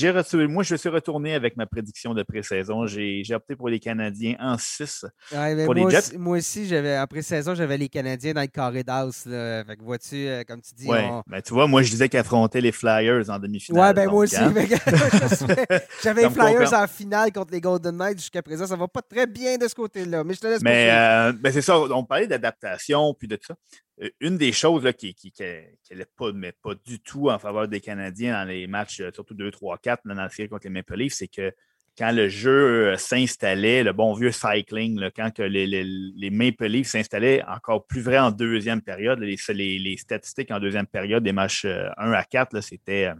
moi, 0.47 0.63
je 0.63 0.77
suis 0.77 0.89
retourné 0.89 1.35
avec 1.35 1.57
ma 1.57 1.67
prédiction 1.67 2.15
de 2.15 2.23
pré-saison. 2.23 2.87
J'ai, 2.87 3.25
opté 3.33 3.57
pour 3.57 3.69
les 3.69 3.81
Canadiens 3.81 4.37
en 4.39 4.57
6 4.59 5.07
pour 5.31 5.39
moi 5.39 5.75
les 5.75 5.85
Aussi, 5.85 6.19
moi 6.19 6.39
aussi, 6.39 6.69
j'avais, 6.69 6.97
en 6.97 7.07
pré-saison, 7.07 7.55
j'avais 7.55 7.79
les 7.79 7.89
Canadiens 7.89 8.33
dans 8.33 8.43
le 8.43 8.47
carré 8.47 8.85
d'as. 8.85 9.25
Fait 9.25 9.77
que 9.77 9.83
vois-tu, 9.83 10.29
euh, 10.29 10.45
comme 10.47 10.61
tu 10.61 10.75
dis. 10.75 10.87
Oui, 10.87 10.99
ben, 11.27 11.43
tu 11.43 11.53
vois, 11.53 11.67
moi, 11.67 11.83
je 11.83 11.91
disais 11.91 12.09
qu'ils 12.09 12.21
affrontaient 12.21 12.61
les 12.61 12.71
Flyers 12.71 13.29
en 13.29 13.39
demi-finale. 13.41 13.89
Oui, 13.89 13.95
ben 13.95 14.11
moi 14.11 14.23
aussi. 14.23 14.37
Hein. 14.37 14.53
j'avais 16.03 16.23
les 16.23 16.31
Flyers 16.31 16.73
en 16.73 16.87
finale 16.87 17.33
contre 17.33 17.53
les 17.53 17.61
Golden 17.61 17.97
Knights 17.97 18.19
jusqu'à 18.19 18.43
présent. 18.43 18.67
Ça 18.67 18.77
va 18.77 18.87
pas 18.87 19.03
très 19.03 19.27
bien 19.27 19.59
de 19.59 19.67
ce 19.67 19.75
côté-là. 19.75 20.23
Mais 20.23 20.35
je 20.35 20.41
te 20.41 20.47
laisse 20.47 20.63
Mais 20.63 20.91
euh, 20.93 21.33
ben, 21.33 21.53
c'est 21.53 21.63
ça. 21.63 21.81
On 21.81 22.05
parlait 22.05 22.29
d'adaptation 22.29 23.15
puis 23.15 23.27
de 23.27 23.35
tout 23.35 23.47
ça. 23.49 23.55
Euh, 24.03 24.11
une 24.21 24.37
des 24.37 24.53
choses 24.53 24.91
qui 24.99 25.33
n'allait 25.41 26.07
pas, 26.17 26.75
du 26.85 27.01
tout 27.01 27.29
en 27.31 27.39
faveur 27.39 27.69
des 27.69 27.81
Canadiens 27.81 28.33
dans 28.33 28.49
les 28.49 28.67
matchs, 28.67 29.01
euh, 29.01 29.11
surtout 29.13 29.35
2, 29.35 29.51
3, 29.51 29.79
4 29.79 30.03
dans 30.07 30.15
la 30.15 30.29
série 30.29 30.49
contre 30.49 30.65
les 30.65 30.71
Maple 30.71 30.97
Leafs, 30.97 31.15
c'est 31.15 31.29
que 31.29 31.53
quand 31.97 32.11
le 32.11 32.29
jeu 32.29 32.93
euh, 32.93 32.97
s'installait, 32.97 33.85
le 33.85 33.93
bon 33.93 34.15
vieux 34.15 34.33
cycling, 34.33 35.11
quand 35.15 35.39
les, 35.39 36.31
Maple 36.31 36.67
Leafs 36.67 36.89
s'installaient, 36.89 37.43
encore 37.47 37.87
plus 37.87 38.01
vrai 38.01 38.19
en 38.19 38.31
deuxième 38.31 38.81
période, 38.81 39.21
les, 39.21 39.97
statistiques 39.99 40.51
en 40.51 40.59
deuxième 40.59 40.87
période 40.87 41.23
des 41.23 41.33
matchs 41.33 41.67
1 41.67 42.13
à 42.13 42.25
4, 42.25 42.61
c'était, 42.61 43.13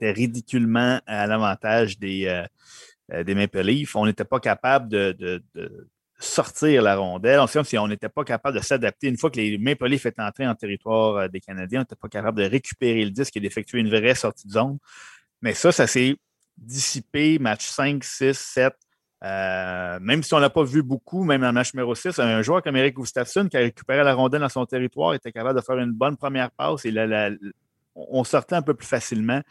ridiculement 0.00 1.00
à 1.06 1.26
l'avantage 1.26 1.98
des 1.98 2.46
Maple 3.10 3.60
Leafs, 3.60 3.94
on 3.96 4.06
n'était 4.06 4.24
pas 4.24 4.40
capable 4.40 4.88
de, 4.88 5.42
sortir 6.22 6.82
la 6.82 6.96
rondelle. 6.96 7.40
On 7.40 7.46
si 7.46 7.78
on 7.78 7.88
n'était 7.88 8.08
pas 8.08 8.24
capable 8.24 8.58
de 8.58 8.62
s'adapter. 8.62 9.08
Une 9.08 9.18
fois 9.18 9.30
que 9.30 9.36
les 9.36 9.58
Maple 9.58 9.86
Leafs 9.86 10.06
étaient 10.06 10.22
entrés 10.22 10.46
en 10.46 10.54
territoire 10.54 11.28
des 11.28 11.40
Canadiens, 11.40 11.80
on 11.80 11.82
n'était 11.82 11.96
pas 11.96 12.08
capable 12.08 12.38
de 12.38 12.44
récupérer 12.44 13.04
le 13.04 13.10
disque 13.10 13.36
et 13.36 13.40
d'effectuer 13.40 13.80
une 13.80 13.90
vraie 13.90 14.14
sortie 14.14 14.46
de 14.46 14.52
zone. 14.52 14.78
Mais 15.40 15.54
ça, 15.54 15.72
ça 15.72 15.86
s'est 15.86 16.16
dissipé, 16.56 17.38
match 17.38 17.66
5, 17.66 18.02
6, 18.04 18.38
7. 18.38 18.74
même 20.00 20.22
si 20.22 20.34
on 20.34 20.40
n'a 20.40 20.50
pas 20.50 20.64
vu 20.64 20.82
beaucoup, 20.82 21.24
même 21.24 21.44
en 21.44 21.52
match 21.52 21.74
numéro 21.74 21.94
6, 21.94 22.18
un 22.18 22.42
joueur 22.42 22.62
comme 22.62 22.76
Eric 22.76 22.94
Gustafsson 22.94 23.48
qui 23.48 23.56
a 23.56 23.60
récupéré 23.60 24.02
la 24.04 24.14
rondelle 24.14 24.40
dans 24.40 24.48
son 24.48 24.66
territoire 24.66 25.14
était 25.14 25.32
capable 25.32 25.58
de 25.58 25.64
faire 25.64 25.78
une 25.78 25.92
bonne 25.92 26.16
première 26.16 26.50
passe 26.50 26.84
et 26.84 26.94
on 27.94 28.24
sortait 28.24 28.54
un 28.54 28.62
peu 28.62 28.74
plus 28.74 28.86
facilement 28.86 29.42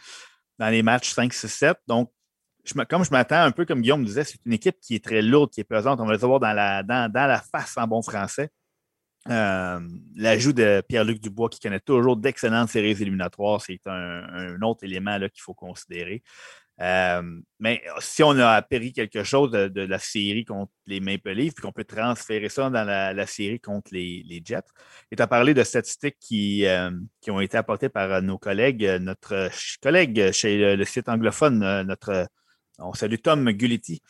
dans 0.58 0.70
les 0.70 0.84
matchs 0.84 1.12
5, 1.12 1.34
6, 1.34 1.48
7. 1.48 1.78
Donc, 1.88 2.12
comme 2.90 3.04
je 3.04 3.12
m'attends 3.12 3.42
un 3.42 3.52
peu 3.52 3.66
comme 3.66 3.82
Guillaume 3.82 4.04
disait, 4.04 4.24
c'est 4.24 4.40
une 4.46 4.54
équipe 4.54 4.80
qui 4.80 4.96
est 4.96 5.04
très 5.04 5.22
lourde, 5.22 5.52
qui 5.52 5.62
est 5.62 5.66
pesante. 5.66 6.00
On 6.00 6.06
va 6.06 6.14
le 6.14 6.18
voir 6.18 6.40
dans 6.40 6.54
la, 6.54 6.84
dans, 6.84 7.12
la 7.14 7.42
face 7.42 7.78
en 7.78 7.88
bon 7.88 8.02
français. 8.02 8.50
Euh, 9.30 9.80
l'ajout 10.16 10.54
de 10.54 10.84
Pierre-Luc 10.88 11.22
Dubois, 11.22 11.50
qui 11.50 11.60
connaît 11.60 11.80
toujours 11.80 12.18
d'excellentes 12.18 12.70
séries 12.70 13.00
éliminatoires, 13.00 13.62
c'est 13.62 13.80
un, 13.86 14.60
autre 14.64 14.84
élément 14.84 15.18
qu'il 15.20 15.42
faut 15.42 15.54
considérer. 15.54 16.24
Euh, 16.80 17.22
mais 17.60 17.84
si 18.00 18.24
on 18.24 18.32
a 18.40 18.54
appris 18.54 18.92
quelque 18.92 19.24
chose 19.24 19.52
de, 19.52 19.82
la 19.82 20.00
série 20.00 20.46
contre 20.46 20.72
les 20.88 21.00
Maple 21.00 21.32
Leafs, 21.32 21.54
puis 21.54 21.62
qu'on 21.62 21.72
peut 21.72 21.84
transférer 21.84 22.50
ça 22.50 22.72
dans 22.72 22.84
la, 22.84 23.28
série 23.28 23.60
contre 23.60 23.92
les, 23.94 24.42
Jets, 24.44 24.62
et 25.12 25.16
tu 25.16 25.22
as 25.22 25.28
parlé 25.28 25.54
de 25.54 25.64
statistiques 25.64 26.18
qui, 26.20 26.66
euh, 26.66 26.90
qui, 27.20 27.30
ont 27.30 27.40
été 27.40 27.58
apportées 27.58 27.90
par 27.90 28.24
nos 28.24 28.40
collègues, 28.40 28.84
notre 29.00 29.52
collègue 29.84 30.32
chez 30.32 30.76
le, 30.76 30.86
site 30.86 31.08
anglophone, 31.08 31.84
notre 31.84 32.28
on 32.82 32.94
salue 32.94 33.16
Tom 33.22 33.50
Guletti 33.52 34.02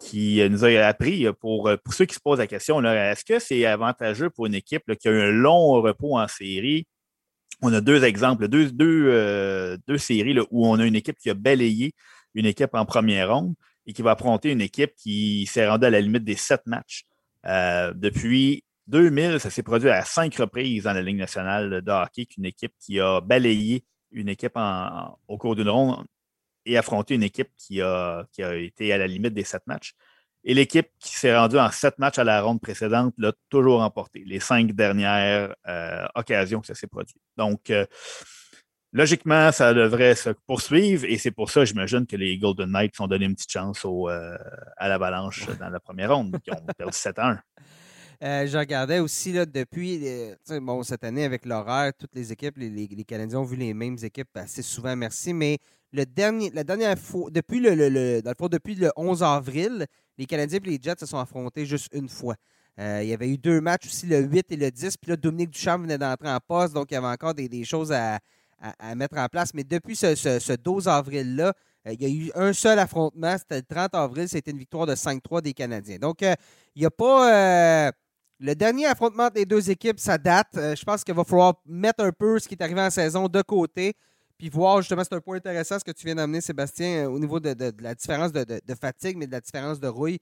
qui 0.00 0.40
nous 0.50 0.64
a 0.64 0.68
appris 0.86 1.26
pour, 1.40 1.70
pour 1.82 1.94
ceux 1.94 2.04
qui 2.04 2.14
se 2.14 2.20
posent 2.20 2.38
la 2.38 2.46
question, 2.46 2.82
est-ce 2.84 3.24
que 3.24 3.38
c'est 3.38 3.64
avantageux 3.64 4.30
pour 4.30 4.46
une 4.46 4.54
équipe 4.54 4.94
qui 4.96 5.08
a 5.08 5.10
eu 5.10 5.20
un 5.20 5.30
long 5.30 5.80
repos 5.80 6.18
en 6.18 6.28
série? 6.28 6.86
On 7.62 7.72
a 7.72 7.80
deux 7.80 8.04
exemples, 8.04 8.48
deux, 8.48 8.70
deux, 8.70 9.06
euh, 9.08 9.78
deux 9.86 9.98
séries 9.98 10.38
où 10.50 10.66
on 10.66 10.78
a 10.78 10.84
une 10.84 10.96
équipe 10.96 11.16
qui 11.16 11.30
a 11.30 11.34
balayé 11.34 11.94
une 12.34 12.46
équipe 12.46 12.74
en 12.74 12.84
première 12.84 13.32
ronde 13.32 13.54
et 13.86 13.92
qui 13.92 14.02
va 14.02 14.12
affronter 14.12 14.50
une 14.50 14.60
équipe 14.60 14.94
qui 14.96 15.46
s'est 15.46 15.66
rendue 15.66 15.86
à 15.86 15.90
la 15.90 16.00
limite 16.00 16.24
des 16.24 16.36
sept 16.36 16.62
matchs. 16.66 17.04
Euh, 17.46 17.92
depuis 17.94 18.64
2000, 18.88 19.40
ça 19.40 19.50
s'est 19.50 19.62
produit 19.62 19.90
à 19.90 20.04
cinq 20.04 20.34
reprises 20.36 20.84
dans 20.84 20.92
la 20.92 21.02
Ligue 21.02 21.16
nationale 21.16 21.80
de 21.82 21.90
hockey 21.90 22.26
qu'une 22.26 22.44
équipe 22.44 22.72
qui 22.78 23.00
a 23.00 23.20
balayé 23.20 23.84
une 24.10 24.28
équipe 24.28 24.58
au 25.28 25.38
cours 25.38 25.56
d'une 25.56 25.68
ronde 25.68 26.04
et 26.66 26.76
affronté 26.76 27.14
une 27.14 27.22
équipe 27.22 27.50
qui 27.56 27.80
a, 27.80 28.26
qui 28.32 28.42
a 28.42 28.54
été 28.54 28.92
à 28.92 28.98
la 28.98 29.06
limite 29.06 29.34
des 29.34 29.44
sept 29.44 29.66
matchs. 29.66 29.94
Et 30.44 30.52
l'équipe 30.52 30.88
qui 30.98 31.16
s'est 31.16 31.34
rendue 31.34 31.58
en 31.58 31.70
sept 31.70 31.98
matchs 31.98 32.18
à 32.18 32.24
la 32.24 32.42
ronde 32.42 32.60
précédente 32.60 33.14
l'a 33.16 33.32
toujours 33.48 33.80
remporté, 33.80 34.22
les 34.26 34.40
cinq 34.40 34.72
dernières 34.72 35.54
euh, 35.66 36.06
occasions 36.14 36.60
que 36.60 36.66
ça 36.66 36.74
s'est 36.74 36.86
produit. 36.86 37.16
Donc, 37.38 37.70
euh, 37.70 37.86
logiquement, 38.92 39.50
ça 39.52 39.72
devrait 39.72 40.14
se 40.14 40.30
poursuivre 40.46 41.06
et 41.06 41.16
c'est 41.16 41.30
pour 41.30 41.50
ça, 41.50 41.64
j'imagine, 41.64 42.06
que 42.06 42.16
les 42.16 42.36
Golden 42.36 42.70
Knights 42.70 43.00
ont 43.00 43.06
donné 43.06 43.24
une 43.24 43.34
petite 43.34 43.52
chance 43.52 43.86
au, 43.86 44.10
euh, 44.10 44.36
à 44.76 44.88
l'Avalanche 44.88 45.46
dans 45.58 45.70
la 45.70 45.80
première 45.80 46.14
ronde, 46.14 46.36
qui 46.42 46.50
ont 46.50 46.66
perdu 46.76 46.96
7 46.96 47.18
1. 47.18 47.38
Euh, 48.22 48.46
je 48.46 48.56
regardais 48.56 49.00
aussi 49.00 49.32
là, 49.32 49.44
depuis 49.44 50.00
bon, 50.62 50.82
cette 50.82 51.04
année 51.04 51.24
avec 51.24 51.44
l'horaire, 51.44 51.92
toutes 51.98 52.14
les 52.14 52.32
équipes, 52.32 52.56
les, 52.58 53.04
Canadiens 53.06 53.40
ont 53.40 53.44
vu 53.44 53.56
les 53.56 53.74
mêmes 53.74 53.96
équipes 54.02 54.28
assez 54.34 54.62
souvent, 54.62 54.94
merci, 54.94 55.32
mais 55.34 55.58
la 55.94 56.64
dernière 56.64 56.98
fois, 56.98 57.30
depuis 57.30 57.60
le, 57.60 57.74
le, 57.74 58.22
depuis 58.22 58.74
le 58.74 58.90
11 58.96 59.22
avril, 59.22 59.86
les 60.18 60.26
Canadiens 60.26 60.58
et 60.64 60.68
les 60.68 60.78
Jets 60.80 60.96
se 60.98 61.06
sont 61.06 61.18
affrontés 61.18 61.64
juste 61.66 61.88
une 61.92 62.08
fois. 62.08 62.34
Euh, 62.80 63.00
il 63.02 63.08
y 63.08 63.12
avait 63.12 63.28
eu 63.28 63.38
deux 63.38 63.60
matchs 63.60 63.86
aussi, 63.86 64.06
le 64.06 64.20
8 64.20 64.50
et 64.50 64.56
le 64.56 64.70
10. 64.70 64.96
Puis 64.96 65.10
là, 65.10 65.16
Dominique 65.16 65.50
Duchamp 65.50 65.78
venait 65.78 65.98
d'entrer 65.98 66.28
en 66.28 66.38
poste, 66.40 66.74
donc 66.74 66.90
il 66.90 66.94
y 66.94 66.96
avait 66.96 67.06
encore 67.06 67.34
des, 67.34 67.64
choses 67.64 67.92
à, 67.92 68.18
mettre 68.96 69.16
en 69.18 69.26
place. 69.28 69.54
Mais 69.54 69.62
depuis 69.62 69.94
ce, 69.94 70.14
ce, 70.14 70.52
12 70.56 70.88
avril-là, 70.88 71.52
euh, 71.86 71.92
il 71.92 72.02
y 72.02 72.06
a 72.06 72.08
eu 72.08 72.32
un 72.34 72.52
seul 72.52 72.78
affrontement, 72.78 73.36
c'était 73.38 73.56
le 73.56 73.62
30 73.62 73.94
avril, 73.94 74.28
c'était 74.28 74.50
une 74.50 74.58
victoire 74.58 74.86
de 74.86 74.94
5-3 74.94 75.42
des 75.42 75.52
Canadiens. 75.52 75.98
Donc, 75.98 76.22
euh, 76.22 76.34
il 76.74 76.80
n'y 76.80 76.86
a 76.86 76.90
pas. 76.90 77.92
le 78.40 78.54
dernier 78.54 78.86
affrontement 78.86 79.28
des 79.28 79.44
deux 79.44 79.70
équipes, 79.70 80.00
ça 80.00 80.18
date. 80.18 80.48
je 80.54 80.84
pense 80.84 81.04
qu'il 81.04 81.14
va 81.14 81.22
falloir 81.22 81.54
mettre 81.66 82.02
un 82.02 82.10
peu 82.10 82.40
ce 82.40 82.48
qui 82.48 82.54
est 82.54 82.62
arrivé 82.62 82.80
en 82.80 82.90
saison 82.90 83.28
de 83.28 83.42
côté. 83.42 83.94
Puis 84.44 84.50
voir, 84.50 84.82
justement, 84.82 85.02
c'est 85.02 85.14
un 85.14 85.22
point 85.22 85.38
intéressant 85.38 85.78
ce 85.78 85.84
que 85.84 85.90
tu 85.90 86.04
viens 86.04 86.16
d'amener, 86.16 86.42
Sébastien, 86.42 87.08
au 87.08 87.18
niveau 87.18 87.40
de, 87.40 87.56
la 87.80 87.94
différence 87.94 88.30
de, 88.30 88.74
fatigue, 88.78 89.16
mais 89.16 89.26
de 89.26 89.32
la 89.32 89.40
différence 89.40 89.80
de 89.80 89.88
rouille. 89.88 90.18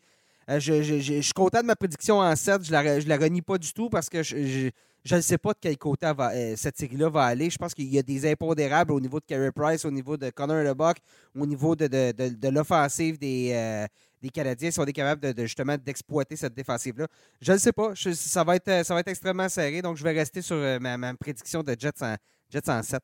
je, 0.47 1.21
suis 1.21 1.33
content 1.33 1.61
de 1.61 1.67
ma 1.67 1.75
prédiction 1.75 2.21
en 2.21 2.37
7. 2.37 2.65
Je 2.65 2.73
ne 2.73 3.09
la, 3.09 3.17
renie 3.17 3.43
pas 3.43 3.59
du 3.59 3.73
tout 3.73 3.91
parce 3.91 4.09
que 4.09 4.23
je, 4.23 4.71
ne 5.11 5.21
sais 5.21 5.39
pas 5.39 5.55
de 5.55 5.59
quel 5.61 5.77
côté 5.77 6.07
euh, 6.07 6.55
cette 6.55 6.79
série-là 6.79 7.09
va 7.09 7.25
aller. 7.25 7.51
Je 7.51 7.59
pense 7.59 7.75
qu'il 7.75 7.93
y 7.93 7.99
a 7.99 8.03
des 8.05 8.31
impondérables 8.31 8.93
au 8.93 9.01
niveau 9.01 9.19
de 9.19 9.25
Carey 9.25 9.51
Price, 9.51 9.85
au 9.85 9.91
niveau 9.91 10.17
de 10.17 10.31
Connor 10.31 10.63
LeBuck, 10.63 10.99
au 11.37 11.45
niveau 11.45 11.75
de, 11.75 12.49
l'offensive 12.49 13.19
des, 13.19 13.51
euh, 13.53 14.29
Canadiens, 14.33 14.71
si 14.71 14.79
on 14.79 14.85
est 14.85 14.93
capable 14.93 15.35
de, 15.35 15.43
justement 15.43 15.77
d'exploiter 15.77 16.37
cette 16.37 16.55
défensive-là. 16.55 17.09
Je 17.41 17.55
ne 17.55 17.59
sais 17.59 17.73
pas. 17.73 17.95
ça, 17.97 18.45
va 18.45 18.55
être, 18.55 19.09
extrêmement 19.09 19.49
serré, 19.49 19.83
donc 19.83 19.97
je 19.97 20.05
vais 20.05 20.13
rester 20.13 20.43
sur 20.43 20.55
euh, 20.55 20.79
ma, 20.79 21.13
prédiction 21.15 21.65
de 21.65 21.75
Jets 21.77 22.03
en, 22.03 22.15
Jets 22.49 22.71
en 22.71 22.81
7. 22.85 23.03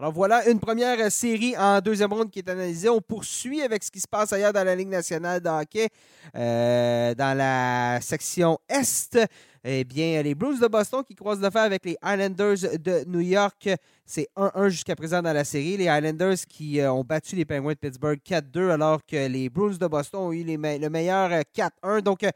Alors 0.00 0.12
voilà 0.12 0.48
une 0.48 0.60
première 0.60 1.10
série 1.10 1.56
en 1.56 1.80
deuxième 1.80 2.12
ronde 2.12 2.30
qui 2.30 2.38
est 2.38 2.48
analysée. 2.48 2.88
On 2.88 3.00
poursuit 3.00 3.62
avec 3.62 3.82
ce 3.82 3.90
qui 3.90 3.98
se 3.98 4.06
passe 4.06 4.32
ailleurs 4.32 4.52
dans 4.52 4.62
la 4.62 4.76
Ligue 4.76 4.90
nationale 4.90 5.40
de 5.40 5.48
hockey. 5.48 5.88
dans 6.32 7.36
la 7.36 7.98
section 8.00 8.60
Est, 8.68 9.18
eh 9.64 9.82
bien, 9.82 10.22
les 10.22 10.36
Blues 10.36 10.60
de 10.60 10.68
Boston 10.68 11.02
qui 11.04 11.16
croisent 11.16 11.42
le 11.42 11.50
fer 11.50 11.62
avec 11.62 11.84
les 11.84 11.96
Islanders 12.00 12.78
de 12.78 13.04
New 13.08 13.18
York. 13.18 13.70
C'est 14.06 14.28
1-1 14.36 14.68
jusqu'à 14.68 14.94
présent 14.94 15.20
dans 15.20 15.32
la 15.32 15.42
série. 15.42 15.76
Les 15.76 15.86
Islanders 15.86 16.38
qui 16.48 16.80
euh, 16.80 16.92
ont 16.92 17.02
battu 17.02 17.34
les 17.34 17.44
Penguins 17.44 17.72
de 17.72 17.74
Pittsburgh 17.74 18.20
4-2 18.24 18.70
alors 18.70 19.04
que 19.04 19.26
les 19.26 19.50
Blues 19.50 19.80
de 19.80 19.86
Boston 19.88 20.20
ont 20.20 20.32
eu 20.32 20.44
le 20.44 20.88
meilleur 20.88 21.30
4-1. 21.30 21.70
Euh, 21.84 22.00
Donc, 22.02 22.22
euh, 22.22 22.30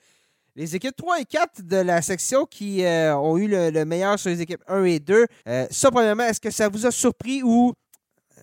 les 0.54 0.76
équipes 0.76 0.96
3 0.96 1.20
et 1.20 1.24
4 1.24 1.62
de 1.62 1.76
la 1.76 2.02
section 2.02 2.44
qui 2.44 2.82
ont 2.84 3.38
eu 3.38 3.48
le, 3.48 3.84
meilleur 3.84 4.18
sur 4.18 4.30
les 4.30 4.40
équipes 4.40 4.62
1 4.68 4.84
et 4.84 5.00
2. 5.00 5.26
ça, 5.70 5.90
premièrement, 5.90 6.24
est-ce 6.24 6.40
que 6.40 6.50
ça 6.50 6.68
vous 6.68 6.86
a 6.86 6.90
surpris 6.90 7.42
ou 7.42 7.72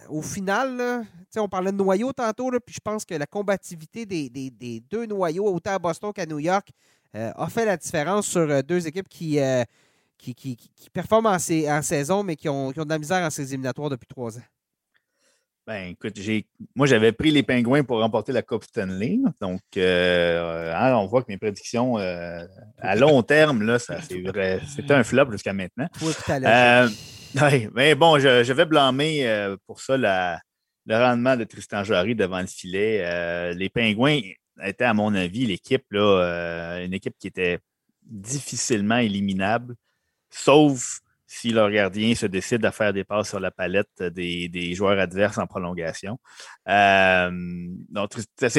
au 0.09 0.21
final, 0.21 1.05
on 1.37 1.47
parlait 1.47 1.71
de 1.71 1.77
noyaux 1.77 2.11
tantôt, 2.13 2.49
puis 2.65 2.75
je 2.75 2.79
pense 2.83 3.05
que 3.05 3.13
la 3.13 3.27
combativité 3.27 4.05
des, 4.05 4.83
deux 4.89 5.05
noyaux, 5.05 5.45
autant 5.45 5.73
à 5.73 5.79
Boston 5.79 6.11
qu'à 6.13 6.25
New 6.25 6.39
York, 6.39 6.69
euh, 7.15 7.31
a 7.35 7.49
fait 7.49 7.65
la 7.65 7.77
différence 7.77 8.27
sur 8.27 8.41
euh, 8.41 8.61
deux 8.61 8.85
équipes 8.87 9.09
qui, 9.09 9.39
euh, 9.39 9.63
qui, 10.17 10.35
qui, 10.35 10.57
performent 10.93 11.25
en, 11.25 11.39
saison, 11.39 12.21
mais 12.21 12.35
qui 12.35 12.47
ont, 12.47 12.71
qui 12.71 12.79
ont, 12.79 12.85
de 12.85 12.89
la 12.89 12.99
misère 12.99 13.25
en 13.25 13.31
ces 13.31 13.47
éliminatoires 13.47 13.89
depuis 13.89 14.07
trois 14.07 14.37
ans. 14.37 14.43
Ben, 15.69 15.89
écoute, 15.91 16.19
moi, 16.75 16.87
j'avais 16.87 17.11
pris 17.11 17.29
les 17.29 17.43
Pingouins 17.43 17.83
pour 17.83 17.99
remporter 17.99 18.31
la 18.31 18.41
Coupe 18.41 18.63
Stanley. 18.63 19.19
Donc, 19.39 19.61
hein, 19.77 20.95
on 20.95 21.05
voit 21.05 21.21
que 21.21 21.27
mes 21.29 21.37
prédictions 21.37 21.97
à 21.97 22.95
long 22.95 23.21
terme, 23.21 23.61
là, 23.61 23.77
c'était 23.77 24.93
un 24.93 25.03
flop 25.03 25.31
jusqu'à 25.31 25.53
maintenant. 25.53 25.87
mais 27.75 27.93
bon, 27.93 28.17
je, 28.17 28.51
vais 28.51 28.65
blâmer 28.65 29.55
pour 29.67 29.79
ça 29.79 29.95
le 29.95 30.95
rendement 30.95 31.37
de 31.37 31.43
Tristan 31.43 31.83
Jarry 31.83 32.15
devant 32.15 32.41
le 32.41 32.47
filet. 32.47 33.53
les 33.53 33.69
Pingouins, 33.69 34.21
était, 34.63 34.85
à 34.85 34.93
mon 34.93 35.13
avis, 35.13 35.45
l'équipe, 35.45 35.85
là, 35.91 36.01
euh, 36.01 36.85
une 36.85 36.93
équipe 36.93 37.15
qui 37.19 37.27
était 37.27 37.59
difficilement 38.03 38.97
éliminable, 38.97 39.75
sauf 40.29 40.99
si 41.31 41.51
leur 41.51 41.69
gardien 41.69 42.15
se 42.15 42.25
décide 42.25 42.65
à 42.65 42.71
faire 42.71 42.91
des 42.91 43.03
passes 43.03 43.29
sur 43.29 43.39
la 43.39 43.51
palette 43.51 44.01
des, 44.01 44.73
joueurs 44.73 44.99
adverses 44.99 45.37
en 45.37 45.45
prolongation. 45.45 46.19
Euh, 46.67 47.29
donc, 47.89 48.13
ça 48.35 48.49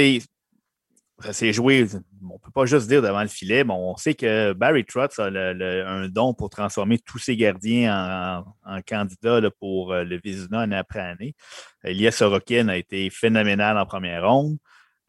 joué, 1.52 1.86
on 2.22 2.34
ne 2.34 2.38
peut 2.38 2.52
pas 2.54 2.66
juste 2.66 2.86
dire 2.86 3.02
devant 3.02 3.22
le 3.22 3.28
filet, 3.28 3.64
mais 3.64 3.74
on 3.74 3.96
sait 3.96 4.14
que 4.14 4.52
Barry 4.52 4.84
Trotz 4.84 5.18
a 5.18 5.26
un 5.26 6.08
don 6.08 6.32
pour 6.32 6.48
transformer 6.48 6.98
tous 7.00 7.18
ses 7.18 7.36
gardiens 7.36 8.44
en, 8.64 8.80
candidats 8.82 9.50
pour 9.58 9.92
euh, 9.92 10.04
le 10.04 10.20
Vizina 10.22 10.60
année 10.60 10.76
après 10.76 11.00
année. 11.00 11.34
Elias 11.82 12.12
Sorokin 12.12 12.68
a 12.68 12.76
été 12.76 13.10
phénoménal 13.10 13.76
en 13.78 13.84
première 13.84 14.30
ronde. 14.30 14.58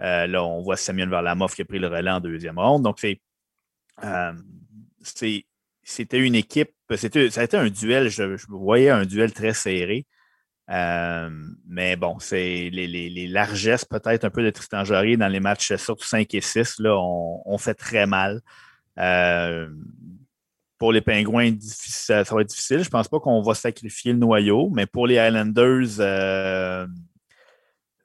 Euh, 0.02 0.26
là, 0.26 0.44
on 0.44 0.64
voit 0.64 0.78
Samuel 0.78 1.10
Varlamov 1.10 1.54
qui 1.54 1.62
a 1.62 1.66
pris 1.66 1.78
le 1.78 1.88
relais 1.88 2.10
en 2.10 2.20
deuxième 2.20 2.58
ronde. 2.58 2.82
Donc, 2.82 3.00
euh, 4.04 4.34
c'était 5.84 6.20
une 6.20 6.36
équipe, 6.36 6.72
ça 6.96 7.08
a 7.42 7.44
été 7.44 7.58
un 7.58 7.70
duel, 7.70 8.10
je, 8.10 8.24
voyais 8.50 8.90
un 8.90 9.06
duel 9.06 9.34
très 9.34 9.54
serré. 9.54 10.06
Euh, 10.70 11.30
mais 11.68 11.96
bon, 11.96 12.20
c'est 12.20 12.70
les, 12.72 13.28
largesses 13.28 13.84
peut-être 13.84 14.24
un 14.24 14.30
peu 14.30 14.44
de 14.44 14.50
Tristan 14.52 14.86
Jarry 14.86 15.18
dans 15.18 15.28
les 15.28 15.40
matchs 15.40 15.76
surtout 15.76 16.06
5 16.06 16.34
et 16.34 16.42
6, 16.42 16.80
là, 16.80 16.98
on, 16.98 17.58
fait 17.58 17.74
très 17.74 18.06
mal. 18.06 18.42
pour 20.78 20.92
les 20.92 21.02
Pingouins, 21.02 21.56
ça, 21.60 22.24
va 22.24 22.42
être 22.42 22.48
difficile. 22.48 22.80
Je 22.80 22.86
ne 22.86 22.90
pense 22.90 23.08
pas 23.08 23.20
qu'on 23.20 23.42
va 23.42 23.54
sacrifier 23.54 24.14
le 24.14 24.20
noyau, 24.20 24.70
mais 24.70 24.86
pour 24.86 25.08
les 25.08 25.16
Islanders, 25.16 26.00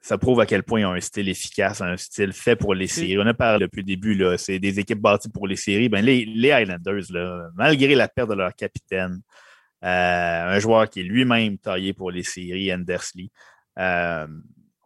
ça 0.07 0.19
prouve 0.19 0.39
à 0.39 0.47
quel 0.47 0.63
point 0.63 0.79
ils 0.79 0.87
ont 0.87 0.93
un 0.93 1.01
style 1.01 1.29
efficace, 1.29 1.81
un 1.81 1.97
style 1.97 2.33
fait 2.33 2.55
pour 2.55 2.75
les 2.75 2.87
séries. 2.87 3.19
On 3.19 3.27
a 3.27 3.35
parlé 3.35 3.67
depuis 3.67 3.81
le 3.81 3.87
début, 3.87 4.25
c'est 4.39 4.61
des 4.61 4.79
équipes 4.79 5.01
bâties 5.01 5.29
pour 5.29 5.49
les 5.49 5.57
séries. 5.57 5.89
Ben, 5.89 6.01
les, 6.01 6.25
les 6.25 6.53
Highlanders, 6.53 7.11
là, 7.11 7.49
malgré 7.57 7.93
la 7.97 8.07
perte 8.07 8.31
de 8.31 8.35
leur 8.35 8.55
capitaine, 8.55 9.21
euh, 9.83 10.57
un 10.57 10.59
joueur 10.61 10.89
qui 10.89 11.01
est 11.01 11.03
lui-même 11.03 11.59
taillé 11.59 11.93
pour 11.93 12.13
les 12.13 12.23
séries, 12.23 12.73
Andersley, 12.73 13.31
euh, 13.81 14.29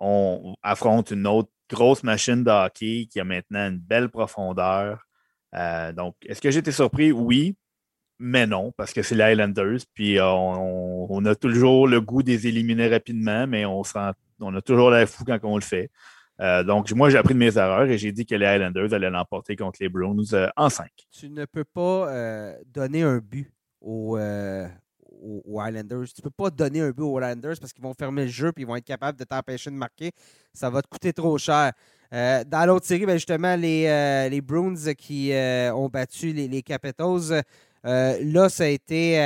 on 0.01 0.55
affronte 0.63 1.11
une 1.11 1.27
autre 1.27 1.51
grosse 1.69 2.03
machine 2.03 2.43
de 2.43 2.51
hockey 2.51 3.07
qui 3.13 3.21
a 3.21 3.25
maintenant 3.25 3.69
une 3.69 3.79
belle 3.79 4.09
profondeur. 4.09 5.05
Euh, 5.55 5.93
donc, 5.93 6.17
est-ce 6.25 6.41
que 6.41 6.51
j'ai 6.51 6.61
été 6.61 6.73
surpris? 6.73 7.13
Oui, 7.13 7.57
mais 8.19 8.47
non, 8.47 8.73
parce 8.75 8.95
que 8.95 9.03
c'est 9.03 9.17
les 9.17 9.25
Highlanders. 9.25 9.81
Puis 9.93 10.17
on, 10.19 11.23
a 11.27 11.35
toujours 11.35 11.87
le 11.87 12.01
goût 12.01 12.23
des 12.23 12.47
éliminer 12.47 12.89
rapidement, 12.89 13.47
mais 13.47 13.67
on 13.67 13.85
se 13.85 13.93
rend 13.93 14.13
on 14.41 14.55
a 14.55 14.63
toujours 14.63 14.91
l'air 14.91 15.09
fou 15.09 15.25
quand 15.25 15.39
on 15.43 15.57
le 15.57 15.63
fait. 15.63 15.91
Euh, 16.41 16.63
donc, 16.65 16.91
moi, 16.93 17.11
j'ai 17.11 17.19
appris 17.19 17.35
de 17.35 17.39
mes 17.39 17.57
erreurs 17.59 17.89
et 17.89 17.99
j'ai 17.99 18.13
dit 18.13 18.25
que 18.25 18.35
les 18.35 18.47
Highlanders 18.47 18.95
allaient 18.95 19.11
l'emporter 19.11 19.57
contre 19.57 19.79
les 19.81 19.89
Browns 19.89 20.25
euh, 20.33 20.49
en 20.57 20.71
5. 20.71 20.89
Tu 21.11 21.29
ne 21.29 21.45
peux 21.45 21.65
pas 21.65 22.09
euh, 22.09 22.57
donner 22.67 23.03
un 23.03 23.19
but 23.19 23.53
aux, 23.81 24.17
Highlanders. 24.17 26.07
Tu 26.15 26.21
ne 26.21 26.23
peux 26.23 26.31
pas 26.31 26.51
donner 26.51 26.81
un 26.81 26.91
but 26.91 27.03
aux 27.03 27.19
Highlanders 27.19 27.57
parce 27.61 27.73
qu'ils 27.73 27.83
vont 27.83 27.93
fermer 27.93 28.23
le 28.25 28.31
jeu 28.31 28.49
et 28.49 28.61
ils 28.61 28.67
vont 28.67 28.77
être 28.77 28.87
capables 28.87 29.19
de 29.19 29.25
t'empêcher 29.25 29.71
de 29.71 29.77
marquer. 29.77 30.13
Ça 30.55 30.71
va 30.71 30.81
te 30.81 30.89
coûter 30.89 31.13
trop 31.13 31.37
cher. 31.37 31.73
dans 32.11 32.67
l'autre 32.67 32.87
série, 32.87 33.05
ben, 33.05 33.15
justement, 33.15 33.55
les, 33.57 34.29
les 34.31 34.95
qui 34.95 35.33
ont 35.75 35.89
battu 35.89 36.33
les, 36.33 36.49
les 36.49 36.63
Capitals, 36.63 37.43
là, 37.85 38.49
ça 38.49 38.65
a 38.65 38.69
été 38.69 39.19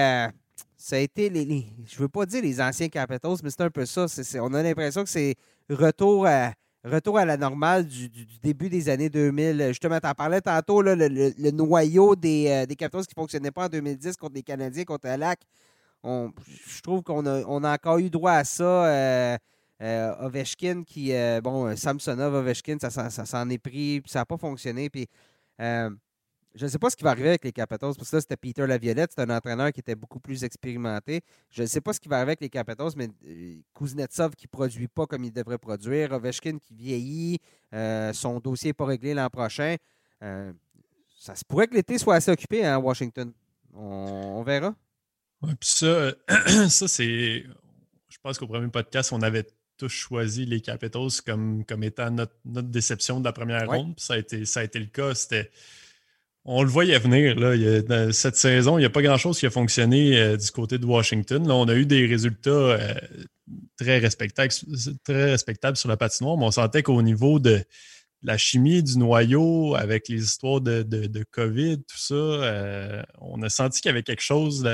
ça 0.84 0.96
a 0.96 0.98
été 0.98 1.30
les, 1.30 1.64
je 1.86 1.96
veux 1.96 2.10
pas 2.10 2.26
dire 2.26 2.42
les 2.42 2.60
anciens 2.60 2.90
Capitals, 2.90 3.36
mais 3.42 3.48
c'est 3.48 3.62
un 3.62 3.70
peu 3.70 3.86
ça. 3.86 4.04
on 4.42 4.52
a 4.52 4.62
l'impression 4.62 5.02
que 5.02 5.08
c'est 5.08 5.34
retour 5.70 6.26
à, 6.26 6.52
retour 6.84 7.16
à 7.16 7.24
la 7.24 7.38
normale 7.38 7.86
du, 7.86 8.10
début 8.42 8.68
des 8.68 8.90
années 8.90 9.08
2000. 9.08 9.68
Justement, 9.68 9.98
tu 9.98 10.06
en 10.06 10.12
parlais 10.12 10.42
tantôt, 10.42 10.82
le, 10.82 11.50
noyau 11.52 12.14
des, 12.14 12.48
euh, 12.48 12.74
Capitals 12.74 13.06
qui 13.06 13.14
ne 13.16 13.22
fonctionnait 13.22 13.50
pas 13.50 13.64
en 13.64 13.68
2010 13.70 14.18
contre 14.18 14.34
les 14.34 14.42
Canadiens, 14.42 14.84
contre 14.84 15.08
Lac. 15.08 15.40
je 16.04 16.82
trouve 16.82 17.02
qu'on 17.02 17.24
a, 17.24 17.72
encore 17.72 17.96
eu 17.96 18.10
droit 18.10 18.32
à 18.32 18.44
ça. 18.44 18.84
Euh, 18.84 19.38
euh, 19.80 20.26
Ovechkin 20.26 20.82
qui, 20.84 21.14
bon, 21.42 21.74
Samsonov, 21.76 22.34
Ovechkin, 22.34 22.76
ça, 22.78 22.90
ça, 22.90 23.24
s'en 23.24 23.48
est 23.48 23.56
pris, 23.56 24.02
puis 24.02 24.10
ça 24.10 24.18
n'a 24.18 24.26
pas 24.26 24.36
fonctionné. 24.36 24.90
Puis, 24.90 25.08
je 26.54 26.64
ne 26.64 26.70
sais 26.70 26.78
pas 26.78 26.88
ce 26.88 26.96
qui 26.96 27.02
va 27.02 27.10
arriver 27.10 27.30
avec 27.30 27.44
les 27.44 27.52
Capitals, 27.52 27.94
parce 27.96 28.10
que 28.10 28.16
là, 28.16 28.20
c'était 28.20 28.36
Peter 28.36 28.66
Laviolette, 28.66 29.12
c'est 29.14 29.22
un 29.22 29.30
entraîneur 29.30 29.72
qui 29.72 29.80
était 29.80 29.96
beaucoup 29.96 30.20
plus 30.20 30.44
expérimenté. 30.44 31.22
Je 31.50 31.62
ne 31.62 31.66
sais 31.66 31.80
pas 31.80 31.92
ce 31.92 31.98
qui 31.98 32.08
va 32.08 32.16
arriver 32.16 32.30
avec 32.30 32.40
les 32.42 32.48
Capitals, 32.48 32.92
mais 32.96 33.08
euh, 33.26 33.56
Kuznetsov 33.74 34.36
qui 34.36 34.46
ne 34.46 34.50
produit 34.50 34.86
pas 34.86 35.06
comme 35.06 35.24
il 35.24 35.32
devrait 35.32 35.58
produire, 35.58 36.12
Ovechkin 36.12 36.58
qui 36.58 36.74
vieillit, 36.74 37.40
euh, 37.72 38.12
son 38.12 38.38
dossier 38.38 38.68
n'est 38.68 38.74
pas 38.74 38.86
réglé 38.86 39.14
l'an 39.14 39.28
prochain. 39.30 39.76
Euh, 40.22 40.52
ça 41.18 41.34
se 41.34 41.44
pourrait 41.44 41.66
que 41.66 41.74
l'été 41.74 41.98
soit 41.98 42.14
assez 42.14 42.30
occupé 42.30 42.64
hein, 42.64 42.76
à 42.76 42.78
Washington. 42.78 43.32
On, 43.72 44.42
verra. 44.44 44.74
Oui, 45.42 45.54
puis 45.58 45.68
ça, 45.68 46.12
ça 46.68 46.86
c'est. 46.86 47.44
Je 48.08 48.18
pense 48.22 48.38
qu'au 48.38 48.46
premier 48.46 48.68
podcast, 48.68 49.12
on 49.12 49.22
avait 49.22 49.46
tous 49.76 49.88
choisi 49.88 50.46
les 50.46 50.60
Capitals 50.60 51.20
comme, 51.26 51.64
comme 51.64 51.82
étant 51.82 52.12
notre, 52.12 52.36
déception 52.44 53.18
de 53.18 53.24
la 53.24 53.32
première 53.32 53.68
ronde. 53.68 53.96
Puis 53.96 54.04
ça 54.04 54.14
a 54.14 54.18
été, 54.18 54.44
ça 54.44 54.60
a 54.60 54.62
été 54.62 54.78
le 54.78 54.86
cas. 54.86 55.16
C'était 55.16 55.50
on 56.44 56.62
le 56.62 56.68
voyait 56.68 56.98
venir. 56.98 57.36
Cette 58.12 58.36
saison, 58.36 58.76
il 58.78 58.82
n'y 58.82 58.86
a 58.86 58.90
pas 58.90 59.02
grand-chose 59.02 59.38
qui 59.38 59.46
a 59.46 59.50
fonctionné 59.50 60.18
euh, 60.18 60.36
du 60.36 60.50
côté 60.50 60.78
de 60.78 60.84
Washington. 60.84 61.46
Là, 61.46 61.54
on 61.54 61.68
a 61.68 61.74
eu 61.74 61.86
des 61.86 62.06
résultats 62.06 62.50
euh, 62.50 62.94
très, 63.78 63.98
respectables, 63.98 64.52
sur 65.76 65.88
la 65.88 65.96
patinoire, 65.96 66.36
mais 66.36 66.44
on 66.44 66.50
sentait 66.50 66.82
qu'au 66.82 67.00
niveau 67.02 67.38
de 67.38 67.64
la 68.22 68.36
chimie 68.38 68.82
du 68.82 68.98
noyau, 68.98 69.74
avec 69.74 70.08
les 70.08 70.22
histoires 70.22 70.60
de, 70.60 71.24
COVID, 71.30 71.78
tout 71.78 71.98
ça, 71.98 72.14
euh, 72.14 73.02
on 73.20 73.42
a 73.42 73.48
senti 73.48 73.80
qu'il 73.80 73.88
y 73.88 73.92
avait 73.92 74.02
quelque 74.02 74.22
chose. 74.22 74.64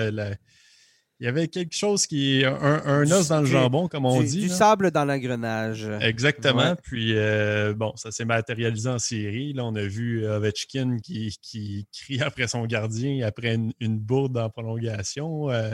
Il 1.20 1.26
y 1.26 1.28
avait 1.28 1.48
quelque 1.48 1.74
chose 1.74 2.06
qui 2.06 2.40
est 2.40 2.44
un, 2.46 3.10
os 3.12 3.28
dans 3.28 3.40
le 3.42 3.46
jambon, 3.46 3.88
comme 3.88 4.06
on 4.06 4.22
dit. 4.22 4.40
Du 4.40 4.48
sable 4.48 4.90
dans 4.90 5.04
l'engrenage. 5.04 5.86
Exactement. 6.00 6.74
Puis, 6.82 7.12
euh, 7.14 7.74
bon, 7.74 7.92
ça 7.96 8.10
s'est 8.10 8.24
matérialisé 8.24 8.88
en 8.88 8.98
série. 8.98 9.52
Là, 9.52 9.66
on 9.66 9.74
a 9.74 9.82
vu 9.82 10.26
Ovechkin 10.26 10.96
qui, 11.02 11.36
qui 11.42 11.86
crie 11.92 12.22
après 12.22 12.48
son 12.48 12.64
gardien 12.64 13.26
après 13.26 13.54
une, 13.80 13.98
bourde 13.98 14.38
en 14.38 14.48
prolongation. 14.48 15.50
Euh, 15.50 15.70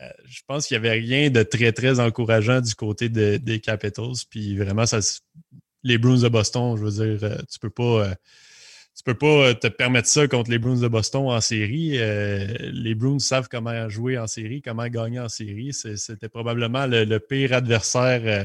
euh, 0.00 0.08
je 0.26 0.40
pense 0.46 0.68
qu'il 0.68 0.80
n'y 0.80 0.86
avait 0.86 1.00
rien 1.00 1.30
de 1.30 1.42
très, 1.42 1.72
très 1.72 1.98
encourageant 1.98 2.60
du 2.60 2.76
côté 2.76 3.08
des 3.08 3.60
Capitals. 3.60 4.22
Puis, 4.30 4.56
vraiment, 4.56 4.86
ça, 4.86 5.00
les 5.82 5.98
Bruins 5.98 6.22
de 6.22 6.28
Boston, 6.28 6.76
je 6.76 6.84
veux 6.84 7.18
dire, 7.18 7.42
tu 7.50 7.58
peux 7.58 7.70
pas 7.70 8.14
tu 9.00 9.04
peux 9.04 9.14
pas 9.14 9.48
euh, 9.48 9.54
te 9.54 9.66
permettre 9.66 10.08
ça 10.08 10.28
contre 10.28 10.50
les 10.50 10.58
Bruins 10.58 10.78
de 10.78 10.86
Boston 10.86 11.30
en 11.30 11.40
série. 11.40 11.92
Euh, 11.94 12.46
les 12.70 12.94
Bruins 12.94 13.18
savent 13.18 13.48
comment 13.50 13.88
jouer 13.88 14.18
en 14.18 14.26
série, 14.26 14.60
comment 14.60 14.86
gagner 14.88 15.18
en 15.18 15.30
série. 15.30 15.72
C'était 15.72 16.28
probablement 16.28 16.86
le, 16.86 17.16
pire 17.16 17.54
adversaire 17.54 18.20
euh, 18.26 18.44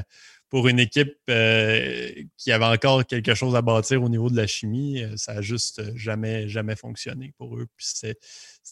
pour 0.50 0.70
une 0.70 0.80
équipe 0.80 1.18
qui 1.26 2.52
avait 2.54 2.66
encore 2.66 3.06
quelque 3.06 3.36
chose 3.36 3.54
à 3.54 3.62
bâtir 3.62 4.02
au 4.02 4.08
niveau 4.08 4.30
de 4.30 4.38
la 4.38 4.48
chimie. 4.48 5.04
Ça 5.18 5.34
n'a 5.34 5.42
juste 5.42 5.94
jamais, 5.98 6.48
jamais 6.48 6.78
fonctionné 6.78 7.34
pour 7.38 7.58
eux. 7.58 7.68
C'est 7.78 8.18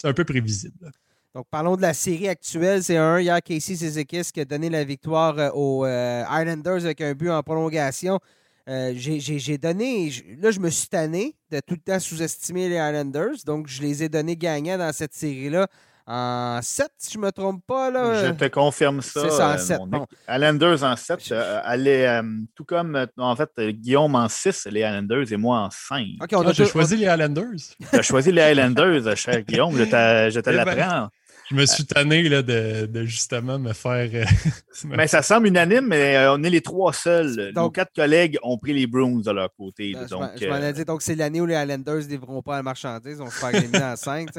un 0.06 0.14
peu 0.14 0.24
prévisible. 0.24 0.90
Donc, 1.36 1.48
parlons 1.52 1.76
de 1.76 1.82
la 1.82 1.94
série 1.94 2.30
actuelle. 2.30 2.82
C'est 2.82 2.96
un 2.96 3.20
hier 3.20 3.44
Casey 3.44 3.76
Zizekis 3.76 4.32
qui 4.34 4.40
a 4.40 4.46
donné 4.46 4.70
la 4.70 4.86
victoire 4.86 5.54
aux 5.54 5.86
Islanders 5.86 6.86
avec 6.86 7.02
un 7.02 7.14
but 7.14 7.30
en 7.30 7.44
prolongation. 7.44 8.22
Euh, 8.70 8.94
j'ai 8.96 9.58
donné. 9.58 10.12
Là, 10.42 10.52
je 10.52 10.60
me 10.60 10.70
suis 10.70 10.88
tanné 10.88 11.36
de 11.52 11.60
tout 11.60 11.76
le 11.76 11.82
temps 11.82 12.00
sous-estimer 12.00 12.70
les 12.70 12.76
Islanders. 12.76 13.44
Donc, 13.46 13.68
je 13.68 13.82
les 13.82 14.04
ai 14.04 14.10
donnés 14.10 14.38
gagnants 14.38 14.78
dans 14.78 14.94
cette 14.94 15.14
série-là 15.14 15.68
en 16.06 16.60
7, 16.62 16.88
si 16.98 17.14
je 17.14 17.18
ne 17.18 17.24
me 17.24 17.32
trompe 17.32 17.66
pas. 17.66 17.90
Là. 17.90 18.28
Je 18.28 18.32
te 18.32 18.46
confirme 18.46 19.02
ça. 19.02 19.22
C'est 19.22 19.30
ça, 19.30 19.54
en 19.54 19.58
7. 19.58 19.80
Euh, 19.80 20.06
Islanders 20.30 20.84
en 20.84 20.96
7. 20.96 21.32
Euh, 21.32 22.24
tout 22.56 22.66
comme, 22.66 23.08
en 23.18 23.36
fait, 23.36 23.50
Guillaume 23.60 24.16
en 24.16 24.28
6, 24.28 24.68
les 24.72 24.82
Islanders, 24.82 25.32
et 25.32 25.38
moi 25.38 25.60
en 25.60 25.70
5. 25.70 26.06
OK, 26.22 26.30
on 26.34 26.42
a 26.46 26.50
ah, 26.50 26.66
choisi 26.66 26.98
les 26.98 27.06
Islanders. 27.06 27.76
Tu 27.90 28.00
as 28.00 28.02
choisi 28.02 28.32
les 28.32 28.52
Islanders, 28.52 29.16
cher 29.16 29.42
Guillaume. 29.42 29.76
Je 29.78 29.84
te, 29.84 30.40
te 30.40 30.40
eh 30.40 30.42
ben, 30.42 30.56
l'apprends. 30.56 31.10
Je 31.54 31.58
me 31.60 31.66
suis 31.68 31.86
tanné 31.86 32.28
là, 32.30 32.42
de, 32.42 33.06
justement 33.06 33.60
me 33.60 33.74
faire. 33.74 34.10
Euh, 34.12 34.26
mais 34.86 35.06
ça 35.06 35.22
semble 35.22 35.46
unanime, 35.48 35.86
mais 35.86 36.18
euh, 36.18 36.34
on 36.34 36.44
est 36.44 36.50
les 36.50 36.62
trois 36.62 36.94
seuls. 36.94 37.54
Donc, 37.54 37.64
Nos 37.64 37.70
quatre 37.70 37.94
collègues 37.94 38.40
ont 38.42 38.58
pris 38.58 38.74
les 38.74 38.88
Bruins 38.88 39.22
de 39.24 39.32
leur 39.32 39.54
côté. 39.54 39.94
Ben, 39.94 40.08
donc, 40.08 40.32
je 40.42 40.48
m'en 40.48 40.58
ai 40.58 40.64
euh, 40.64 40.72
dit, 40.72 40.84
donc 40.84 41.04
c'est 41.04 41.14
l'année 41.14 41.42
où 41.42 41.46
les 41.46 41.54
Islanders 41.54 41.98
ne 41.98 42.08
livreront 42.08 42.42
pas 42.42 42.56
la 42.56 42.64
marchandise. 42.64 43.22
On 43.22 43.30
se 43.30 43.36
fait 43.36 43.56
éliminer 43.56 43.84
en 43.84 43.96
cinq. 43.96 44.30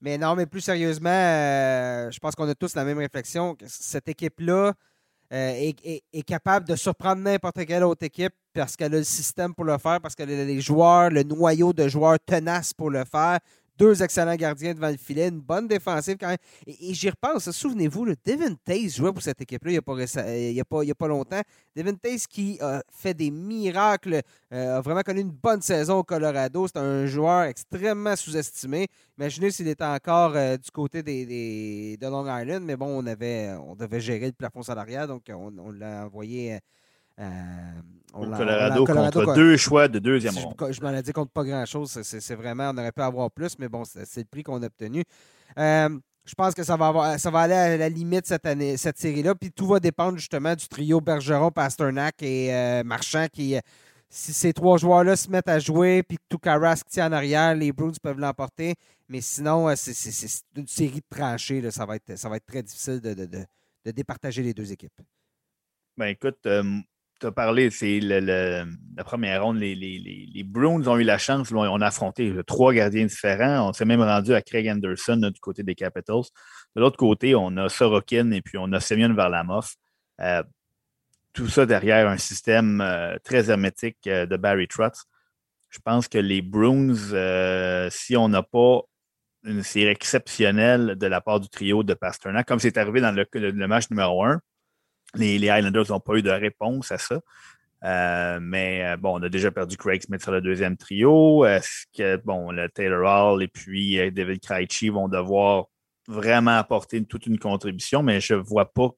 Mais 0.00 0.18
non, 0.18 0.34
mais 0.34 0.46
plus 0.46 0.60
sérieusement, 0.60 1.08
je 1.08 2.18
pense 2.18 2.34
qu'on 2.34 2.48
a 2.48 2.54
tous 2.56 2.74
la 2.74 2.84
même 2.84 2.98
réflexion. 2.98 3.56
Cette 3.68 4.08
équipe-là 4.08 4.72
est, 5.30 6.26
capable 6.26 6.66
de 6.66 6.74
surprendre 6.74 7.22
n'importe 7.22 7.64
quelle 7.64 7.84
autre 7.84 8.04
équipe 8.04 8.34
parce 8.52 8.74
qu'elle 8.74 8.94
a 8.94 8.98
le 8.98 9.04
système 9.04 9.54
pour 9.54 9.64
le 9.64 9.78
faire, 9.78 10.00
parce 10.00 10.16
qu'elle 10.16 10.30
a 10.30 10.44
les 10.44 10.60
joueurs, 10.60 11.10
le 11.10 11.22
noyau 11.22 11.72
de 11.72 11.86
joueurs 11.86 12.18
tenaces 12.26 12.74
pour 12.74 12.90
le 12.90 13.04
faire 13.04 13.38
deux 13.78 14.02
excellents 14.02 14.34
gardiens 14.36 14.74
devant 14.74 14.90
le 14.90 14.96
filet, 14.96 15.28
une 15.28 15.40
bonne 15.40 15.68
défensive 15.68 16.16
quand 16.18 16.28
même. 16.28 16.38
Et, 16.66 16.94
j'y 16.94 17.10
repense, 17.10 17.50
souvenez-vous, 17.50 18.06
Devin 18.24 18.54
Taze 18.64 18.96
jouait 18.96 19.12
pour 19.12 19.22
cette 19.22 19.40
équipe-là 19.40 19.70
il 19.70 19.74
n'y 19.74 20.60
a, 20.60 20.64
pas, 20.64 20.82
a, 20.82 20.94
pas 20.94 21.08
longtemps. 21.08 21.42
Devin 21.74 21.94
Taze 21.94 22.26
qui 22.26 22.58
a 22.60 22.82
fait 22.90 23.14
des 23.14 23.30
miracles, 23.30 24.20
euh, 24.52 24.78
a 24.78 24.80
vraiment 24.80 25.02
connu 25.02 25.20
une 25.20 25.30
bonne 25.30 25.62
saison 25.62 25.98
au 25.98 26.04
Colorado. 26.04 26.66
C'est 26.66 26.78
un 26.78 27.06
joueur 27.06 27.44
extrêmement 27.44 28.16
sous-estimé. 28.16 28.88
Imaginez 29.18 29.50
s'il 29.50 29.68
était 29.68 29.84
encore 29.84 30.32
euh, 30.36 30.56
du 30.56 30.70
côté 30.70 31.02
des, 31.02 31.96
de 31.96 32.06
Long 32.06 32.26
Island, 32.26 32.64
mais 32.64 32.76
bon, 32.76 33.02
on, 33.02 33.06
avait, 33.06 33.54
on 33.54 33.74
devait 33.74 34.00
gérer 34.00 34.26
le 34.26 34.32
plafond 34.32 34.62
salarial, 34.62 35.08
donc 35.08 35.22
on, 35.30 35.70
l'a 35.72 36.04
envoyé. 36.04 36.54
Euh, 36.54 36.56
euh, 36.56 36.58
au 37.18 38.26
Colorado, 38.26 38.84
contre 38.84 39.34
deux 39.34 39.56
choix 39.56 39.88
de 39.88 39.98
deuxième 39.98 40.34
ronde. 40.34 40.54
Je, 40.70 40.80
m'en 40.80 40.90
ai 40.90 41.02
dit 41.02 41.12
contre 41.12 41.32
pas 41.32 41.44
grand-chose. 41.44 42.00
C'est 42.02 42.34
vraiment, 42.34 42.70
on 42.74 42.78
aurait 42.78 42.92
pu 42.92 43.02
avoir 43.02 43.30
plus, 43.30 43.58
mais 43.58 43.68
bon, 43.68 43.84
c'est 43.84 44.20
le 44.20 44.24
prix 44.24 44.42
qu'on 44.42 44.62
a 44.62 44.66
obtenu. 44.66 45.02
Euh, 45.58 45.88
je 46.24 46.34
pense 46.34 46.54
que 46.54 46.64
ça 46.64 46.76
va, 46.76 46.88
avoir, 46.88 47.20
ça 47.20 47.30
va 47.30 47.40
aller 47.40 47.54
à 47.54 47.76
la 47.76 47.88
limite 47.88 48.26
cette 48.26 48.46
année, 48.46 48.76
cette 48.76 48.98
série-là. 48.98 49.34
Puis 49.34 49.52
tout 49.52 49.66
va 49.66 49.78
dépendre 49.78 50.18
justement 50.18 50.54
du 50.54 50.66
trio 50.66 51.00
Bergeron, 51.00 51.50
Pasternak 51.50 52.22
et 52.22 52.52
euh, 52.52 52.82
Marchand 52.84 53.26
qui. 53.32 53.56
Si 54.08 54.32
ces 54.32 54.52
trois 54.52 54.78
joueurs-là 54.78 55.16
se 55.16 55.28
mettent 55.28 55.48
à 55.48 55.58
jouer, 55.58 56.04
puis 56.04 56.16
tout 56.28 56.38
Karas 56.38 56.76
qui 56.76 56.92
tient 56.92 57.08
en 57.08 57.12
arrière, 57.12 57.56
les 57.56 57.72
Bruins 57.72 57.90
peuvent 58.00 58.20
l'emporter. 58.20 58.74
Mais 59.08 59.20
sinon, 59.20 59.74
c'est 59.74 59.92
une 60.54 60.68
série 60.68 61.00
de 61.00 61.06
tranchées. 61.10 61.68
Ça, 61.72 61.84
va 61.84 61.96
être, 61.96 62.16
ça 62.16 62.28
va 62.28 62.36
être 62.36 62.46
très 62.46 62.62
difficile 62.62 63.00
de, 63.00 63.14
de, 63.14 63.90
départager 63.90 64.44
les 64.44 64.54
deux 64.54 64.70
équipes. 64.70 64.92
Ben 65.96 66.06
écoute, 66.06 66.46
tu 67.20 67.26
as 67.26 67.32
parlé, 67.32 67.70
c'est 67.70 68.00
la 68.00 69.04
première 69.04 69.44
ronde. 69.44 69.58
Les, 69.58 69.74
les, 69.74 70.46
ont 70.56 70.98
eu 70.98 71.04
la 71.04 71.18
chance. 71.18 71.52
On 71.52 71.80
a 71.80 71.86
affronté 71.86 72.32
trois 72.46 72.72
gardiens 72.72 73.06
différents. 73.06 73.68
On 73.68 73.72
s'est 73.72 73.84
même 73.84 74.02
rendu 74.02 74.34
à 74.34 74.42
Craig 74.42 74.68
Anderson 74.68 75.30
du 75.32 75.40
côté 75.40 75.62
des 75.62 75.74
Capitals. 75.74 76.24
De 76.74 76.80
l'autre 76.80 76.96
côté, 76.96 77.34
on 77.34 77.56
a 77.56 77.68
Sorokin 77.68 78.30
et 78.32 78.42
puis 78.42 78.58
on 78.58 78.72
a 78.72 78.80
Semyon 78.80 79.14
Varlamov. 79.14 79.68
Euh, 80.20 80.42
tout 81.32 81.48
ça 81.48 81.66
derrière 81.66 82.08
un 82.08 82.16
système 82.16 82.82
très 83.22 83.50
hermétique 83.50 84.04
de 84.04 84.36
Barry 84.36 84.68
Trotz. 84.68 85.04
Je 85.68 85.78
pense 85.84 86.08
que 86.08 86.18
les 86.18 86.40
Bruins, 86.40 86.94
si 87.90 88.16
on 88.16 88.28
n'a 88.28 88.42
pas 88.42 88.80
une 89.46 89.62
série 89.62 89.90
exceptionnelle 89.90 90.96
de 90.96 91.06
la 91.06 91.20
part 91.20 91.40
du 91.40 91.48
trio 91.48 91.82
de 91.82 91.94
Pasternak, 91.94 92.46
comme 92.46 92.58
c'est 92.58 92.76
arrivé 92.76 93.00
dans 93.00 93.12
le, 93.12 93.66
match 93.66 93.90
numéro 93.90 94.24
un, 94.24 94.40
les, 95.16 95.38
les 95.38 95.46
Islanders 95.48 95.90
n'ont 95.90 96.00
pas 96.00 96.14
eu 96.14 96.22
de 96.22 96.30
réponse 96.30 96.92
à 96.92 96.98
ça. 96.98 97.20
Euh, 97.84 98.38
mais 98.40 98.84
euh, 98.84 98.96
bon, 98.96 99.18
on 99.20 99.22
a 99.22 99.28
déjà 99.28 99.50
perdu 99.50 99.76
Craig 99.76 100.02
Smith 100.02 100.22
sur 100.22 100.32
le 100.32 100.40
deuxième 100.40 100.76
trio. 100.76 101.44
Est-ce 101.44 101.84
que 101.96 102.16
bon, 102.16 102.50
le 102.50 102.68
Taylor 102.68 103.04
Hall 103.04 103.42
et 103.42 103.48
puis 103.48 103.98
euh, 104.00 104.10
David 104.10 104.40
Krejci 104.40 104.88
vont 104.88 105.08
devoir 105.08 105.66
vraiment 106.08 106.56
apporter 106.56 107.04
toute 107.04 107.26
une 107.26 107.38
contribution, 107.38 108.02
mais 108.02 108.20
je 108.20 108.34
ne 108.34 108.40
vois 108.40 108.72
pas 108.72 108.88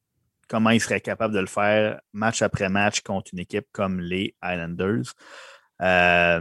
comment 0.49 0.71
ils 0.71 0.81
seraient 0.81 1.01
capables 1.01 1.35
de 1.35 1.41
le 1.41 1.47
faire 1.47 2.01
match 2.13 2.41
après 2.41 2.69
match 2.69 3.01
contre 3.01 3.31
une 3.33 3.41
équipe 3.41 3.67
comme 3.73 4.01
les 4.01 4.35
Islanders. 4.43 5.13
Euh, 5.81 6.41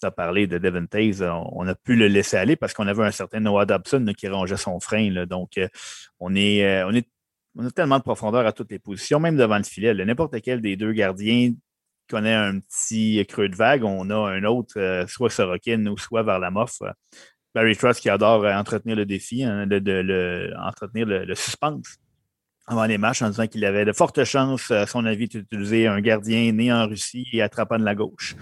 tu 0.00 0.06
as 0.06 0.10
parlé 0.10 0.46
de 0.46 0.58
Devin 0.58 0.86
Taze, 0.86 1.22
on, 1.22 1.66
a 1.66 1.74
pu 1.74 1.94
le 1.94 2.06
laisser 2.06 2.36
aller 2.36 2.56
parce 2.56 2.72
qu'on 2.72 2.86
avait 2.86 3.04
un 3.04 3.10
certain 3.10 3.40
Noah 3.40 3.66
Dobson 3.66 4.12
qui 4.16 4.28
rongeait 4.28 4.56
son 4.56 4.80
frein. 4.80 5.26
donc, 5.26 5.60
on 6.20 6.34
est, 6.34 6.84
on 6.84 6.94
est 6.94 7.06
on 7.56 7.66
a 7.66 7.70
tellement 7.70 7.98
de 7.98 8.02
profondeur 8.02 8.46
à 8.46 8.52
toutes 8.52 8.70
les 8.70 8.78
positions, 8.78 9.20
même 9.20 9.36
devant 9.36 9.58
le 9.58 9.64
filet. 9.64 9.94
N'importe 9.94 10.40
quel 10.40 10.60
des 10.60 10.76
deux 10.76 10.92
gardiens 10.92 11.52
connaît 12.08 12.34
un 12.34 12.60
petit 12.60 13.24
creux 13.28 13.48
de 13.48 13.56
vague, 13.56 13.84
on 13.84 14.10
a 14.10 14.14
un 14.14 14.44
autre, 14.44 14.78
euh, 14.78 15.06
soit 15.06 15.30
Sorokin 15.30 15.86
ou 15.86 15.98
soit 15.98 16.22
la 16.22 16.50
moffe. 16.50 16.82
Barry 17.54 17.76
Trust 17.76 18.00
qui 18.00 18.08
adore 18.08 18.44
euh, 18.44 18.54
entretenir 18.54 18.96
le 18.96 19.04
défi, 19.04 19.44
hein, 19.44 19.68
entretenir 20.58 21.06
le, 21.06 21.34
suspense 21.34 21.98
avant 22.66 22.84
les 22.84 22.98
matchs 22.98 23.22
en 23.22 23.30
disant 23.30 23.46
qu'il 23.46 23.64
avait 23.64 23.84
de 23.84 23.92
fortes 23.92 24.24
chances, 24.24 24.70
à 24.70 24.86
son 24.86 25.06
avis, 25.06 25.28
d'utiliser 25.28 25.86
un 25.86 26.00
gardien 26.00 26.52
né 26.52 26.72
en 26.72 26.86
Russie 26.86 27.26
et 27.32 27.40
attrapant 27.40 27.78
de 27.78 27.84
la 27.84 27.94
gauche. 27.94 28.36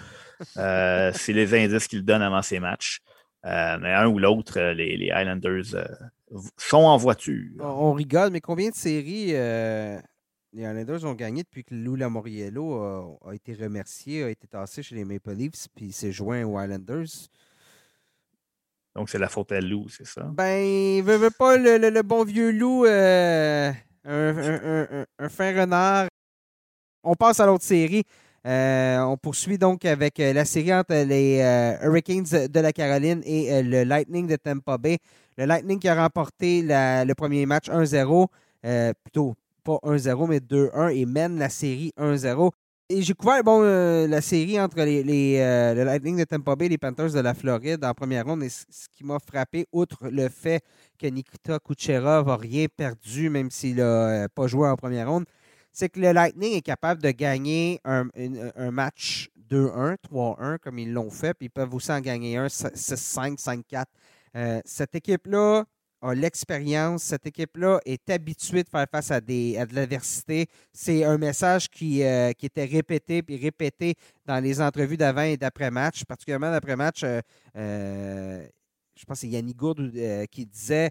Euh, 0.57 1.13
c'est 1.15 1.33
les 1.33 1.55
indices 1.55 1.87
qu'il 1.87 2.05
donne 2.05 2.23
avant 2.23 2.43
ces 2.43 2.61
matchs. 2.61 3.01
mais 3.45 3.93
un 3.93 4.07
ou 4.07 4.19
l'autre, 4.19 4.61
les, 4.61 4.97
les, 4.97 5.07
Islanders 5.07 5.77
sont 6.57 6.79
en 6.79 6.97
voiture. 6.97 7.51
On, 7.61 7.93
rigole, 7.93 8.31
mais 8.31 8.41
combien 8.41 8.71
de 8.71 8.75
séries 8.75 9.33
les 9.33 10.63
Islanders 10.63 11.05
ont 11.05 11.15
gagné 11.15 11.43
depuis 11.43 11.65
que 11.65 11.75
Lou 11.75 11.97
Lamoriello 11.97 13.19
a, 13.25 13.35
été 13.35 13.55
remercié, 13.55 14.25
a 14.25 14.31
été 14.31 14.47
tassé 14.47 14.83
chez 14.83 14.95
les 14.95 15.05
Maple 15.05 15.33
Leafs, 15.33 15.69
puis 15.75 15.93
s'est 15.93 16.13
joint 16.13 16.45
aux 16.45 16.61
Islanders? 16.61 17.29
Donc, 18.97 19.11
c'est 19.11 19.19
la 19.19 19.29
faute 19.29 19.53
à 19.53 19.61
Lou, 19.61 19.87
c'est 19.91 20.07
ça? 20.07 20.23
Ben, 20.23 21.03
veut, 21.05 21.19
veut 21.19 21.31
pas 21.31 21.59
le, 21.59 22.03
bon 22.03 22.25
vieux 22.25 22.51
Lou, 22.51 22.87
euh, 22.87 23.71
un, 24.07 25.29
fin 25.29 25.61
renard. 25.61 26.09
On 27.05 27.15
passe 27.15 27.39
à 27.39 27.47
l'autre 27.47 27.65
série. 27.65 28.05
Euh, 28.47 29.01
on 29.01 29.19
poursuit 29.19 29.59
donc 29.59 29.85
avec 29.85 30.19
euh, 30.19 30.33
la 30.33 30.47
série 30.47 30.73
entre 30.73 30.95
les 30.95 31.41
Hurricanes 31.83 32.49
de 32.49 32.61
la 32.61 32.73
Caroline 32.73 33.21
et 33.27 33.63
le 33.63 33.85
Lightning 33.85 34.27
de 34.27 34.37
Tampa 34.37 34.79
Bay. 34.79 34.97
Le 35.37 35.45
Lightning 35.45 35.79
qui 35.79 35.89
a 35.89 36.03
remporté 36.03 36.63
le 36.63 37.13
premier 37.15 37.47
match 37.47 37.69
1-0. 37.69 38.27
plutôt 39.03 39.35
pas 39.65 39.79
1-0, 39.83 40.29
mais 40.29 40.39
2-1 40.39 40.95
et 40.95 41.07
mène 41.07 41.39
la 41.39 41.49
série 41.49 41.93
1-0. 41.99 42.51
Et 42.89 43.03
j'ai 43.03 43.15
couvert 43.15 43.43
bon, 43.43 43.63
euh, 43.65 44.07
la 44.07 44.21
série 44.21 44.61
entre 44.61 44.81
les, 44.81 45.39
euh, 45.41 45.75
le 45.75 45.83
Lightning 45.83 46.19
de 46.19 46.23
Tampa 46.23 46.55
Bay 46.55 46.67
et 46.67 46.69
les 46.69 46.79
Panthers 46.79 47.11
de 47.11 47.19
la 47.19 47.35
Floride 47.35 47.85
en 47.85 47.93
première 47.95 48.25
ronde. 48.25 48.45
Et 48.45 48.49
ce 48.49 48.87
qui 48.93 49.03
m'a 49.03 49.19
frappé, 49.19 49.67
outre 49.73 50.09
le 50.09 50.29
fait 50.29 50.63
que 50.97 51.09
Nikita 51.09 51.59
Kucherov 51.59 52.29
n'a 52.29 52.37
rien 52.37 52.67
perdu, 52.69 53.29
même 53.29 53.51
s'il 53.51 53.77
n'a 53.77 53.83
euh, 53.83 54.29
pas 54.33 54.47
joué 54.47 54.69
en 54.69 54.77
première 54.77 55.11
ronde, 55.11 55.25
c'est 55.73 55.89
que 55.89 55.99
le 55.99 56.13
Lightning 56.13 56.55
est 56.55 56.63
capable 56.63 57.03
de 57.03 57.11
gagner 57.11 57.81
un, 57.85 58.07
un 58.55 58.71
match 58.71 59.31
2-1, 59.51 59.97
3-1, 60.09 60.59
comme 60.59 60.79
ils 60.79 60.93
l'ont 60.93 61.11
fait, 61.11 61.35
puis 61.35 61.47
ils 61.47 61.51
peuvent 61.51 61.75
aussi 61.75 61.91
en 61.91 62.01
gagner 62.01 62.37
un 62.37 62.47
6-5, 62.47 63.37
5-4. 63.37 63.87
Cette 64.65 64.95
équipe-là, 64.95 65.65
l'expérience. 66.15 67.03
Cette 67.03 67.27
équipe-là 67.27 67.81
est 67.85 68.09
habituée 68.11 68.63
de 68.63 68.69
faire 68.69 68.87
face 68.91 69.11
à, 69.11 69.21
des, 69.21 69.65
de 69.67 69.75
l'adversité. 69.75 70.47
C'est 70.73 71.05
un 71.05 71.19
message 71.19 71.69
qui, 71.69 72.03
euh, 72.03 72.33
qui, 72.33 72.47
était 72.47 72.65
répété 72.65 73.23
puis 73.23 73.37
répété 73.37 73.95
dans 74.25 74.43
les 74.43 74.61
entrevues 74.61 74.97
d'avant 74.97 75.23
et 75.23 75.37
d'après-match, 75.37 76.05
particulièrement 76.05 76.51
d'après-match. 76.51 77.03
Euh, 77.05 77.21
euh, 77.57 78.47
je 78.95 79.05
pense 79.05 79.17
que 79.17 79.21
c'est 79.23 79.29
Yannick 79.29 79.57
Gourde 79.57 79.93
qui 80.31 80.47
disait 80.47 80.91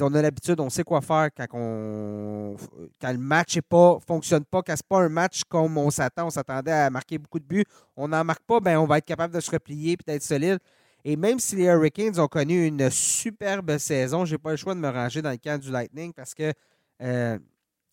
on 0.00 0.14
a 0.14 0.22
l'habitude, 0.22 0.60
on 0.60 0.70
sait 0.70 0.84
quoi 0.84 1.00
faire 1.00 1.28
quand 1.36 1.48
le 1.52 3.18
match 3.18 3.56
ne 3.56 3.98
fonctionne 4.06 4.44
pas, 4.44 4.62
quand 4.62 4.76
ce 4.76 4.82
n'est 4.82 4.88
pas 4.88 5.00
un 5.00 5.08
match 5.08 5.42
comme 5.48 5.76
on 5.76 5.90
s'attend. 5.90 6.26
On 6.26 6.30
s'attendait 6.30 6.72
à 6.72 6.88
marquer 6.88 7.18
beaucoup 7.18 7.40
de 7.40 7.44
buts. 7.44 7.64
On 7.96 8.08
n'en 8.08 8.24
marque 8.24 8.44
pas, 8.44 8.60
ben, 8.60 8.78
on 8.78 8.86
va 8.86 8.98
être 8.98 9.04
capable 9.04 9.34
de 9.34 9.40
se 9.40 9.50
replier 9.50 9.92
et 9.92 9.98
d'être 10.06 10.22
solide. 10.22 10.60
Et 11.04 11.16
même 11.16 11.40
si 11.40 11.56
les 11.56 11.64
Hurricanes 11.64 12.18
ont 12.20 12.28
connu 12.28 12.66
une 12.66 12.88
superbe 12.90 13.76
saison, 13.78 14.24
je 14.24 14.34
n'ai 14.34 14.38
pas 14.38 14.52
le 14.52 14.56
choix 14.56 14.74
de 14.74 14.80
me 14.80 14.88
ranger 14.88 15.20
dans 15.20 15.30
le 15.30 15.36
camp 15.36 15.60
du 15.60 15.70
Lightning 15.70 16.12
parce 16.12 16.32
que 16.32 16.52
euh, 17.00 17.38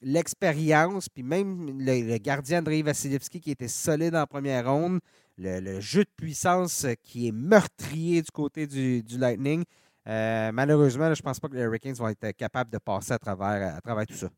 l'expérience, 0.02 1.10
puis 1.10 1.24
même 1.24 1.80
le, 1.80 2.18
gardien 2.20 2.60
Andrei 2.60 2.84
Vasilevski 2.84 3.42
qui 3.42 3.52
était 3.52 3.68
solide 3.68 4.16
en 4.16 4.28
première 4.28 4.72
ronde, 4.72 5.00
le, 5.38 5.80
jeu 5.80 6.04
de 6.04 6.10
puissance 6.16 6.86
qui 7.02 7.28
est 7.28 7.32
meurtrier 7.32 8.22
du 8.22 8.32
côté 8.32 8.68
du, 8.68 9.04
Lightning, 9.18 9.64
euh, 10.08 10.52
malheureusement, 10.52 11.14
je 11.14 11.22
ne 11.22 11.24
pense 11.24 11.40
pas 11.40 11.48
que 11.48 11.56
les 11.56 11.64
Hurricanes 11.64 11.96
vont 11.96 12.10
être 12.10 12.32
capables 12.32 12.72
de 12.72 12.78
passer 12.78 13.14
à 13.14 13.20
travers, 13.20 13.76
à 13.76 13.82
travers 13.82 14.06
tout 14.06 14.16
ça. 14.16 14.30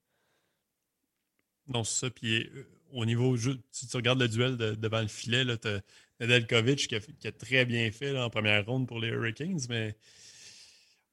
Non, 1.68 1.84
c'est 1.84 2.06
ça. 2.06 2.10
Puis 2.10 2.50
euh, 2.56 2.68
au 2.94 3.06
niveau, 3.06 3.36
si 3.38 3.88
tu 3.88 3.98
regardes 3.98 4.20
le 4.20 4.28
duel 4.28 4.58
devant 4.58 5.02
le 5.02 5.08
filet, 5.08 5.46
tu 5.58 5.68
as 5.68 5.82
Nedeljkovic 6.22 6.88
qui 6.88 7.28
a, 7.28 7.32
très 7.32 7.66
bien 7.66 7.92
fait 7.92 8.18
en 8.18 8.30
première 8.30 8.66
ronde 8.66 8.88
pour 8.88 9.00
les 9.00 9.08
Hurricanes, 9.08 9.60
mais 9.70 9.96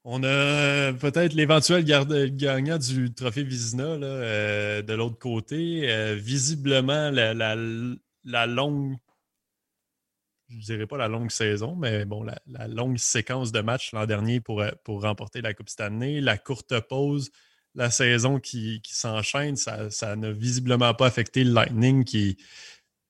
on 0.04 0.22
a 0.22 0.92
peut-être 0.92 1.32
l'éventuel 1.32 1.84
gagnant 2.36 2.78
du 2.78 3.12
trophée 3.12 3.42
Vizina 3.42 3.84
euh, 3.84 4.82
de 4.82 4.92
l'autre 4.92 5.18
côté. 5.18 5.90
Euh, 5.90 6.14
visiblement, 6.14 7.10
la, 7.10 8.46
longue, 8.46 8.96
je 10.50 10.58
dirais 10.58 10.86
pas 10.86 10.98
la 10.98 11.08
longue 11.08 11.30
saison, 11.30 11.74
mais 11.74 12.04
bon, 12.04 12.22
la, 12.22 12.68
longue 12.68 12.98
séquence 12.98 13.50
de 13.50 13.60
matchs 13.60 13.92
l'an 13.92 14.06
dernier 14.06 14.40
pour, 14.40 14.62
pour 14.84 15.02
remporter 15.02 15.40
la 15.40 15.54
Coupe 15.54 15.70
cette 15.70 15.80
année, 15.80 16.20
la 16.20 16.36
courte 16.36 16.78
pause, 16.80 17.30
la 17.74 17.90
saison 17.90 18.40
qui, 18.40 18.82
s'enchaîne, 18.84 19.56
ça 19.56 20.16
n'a 20.16 20.32
visiblement 20.32 20.92
pas 20.94 21.06
affecté 21.06 21.44
le 21.44 21.52
Lightning 21.52 22.04
qui, 22.04 22.36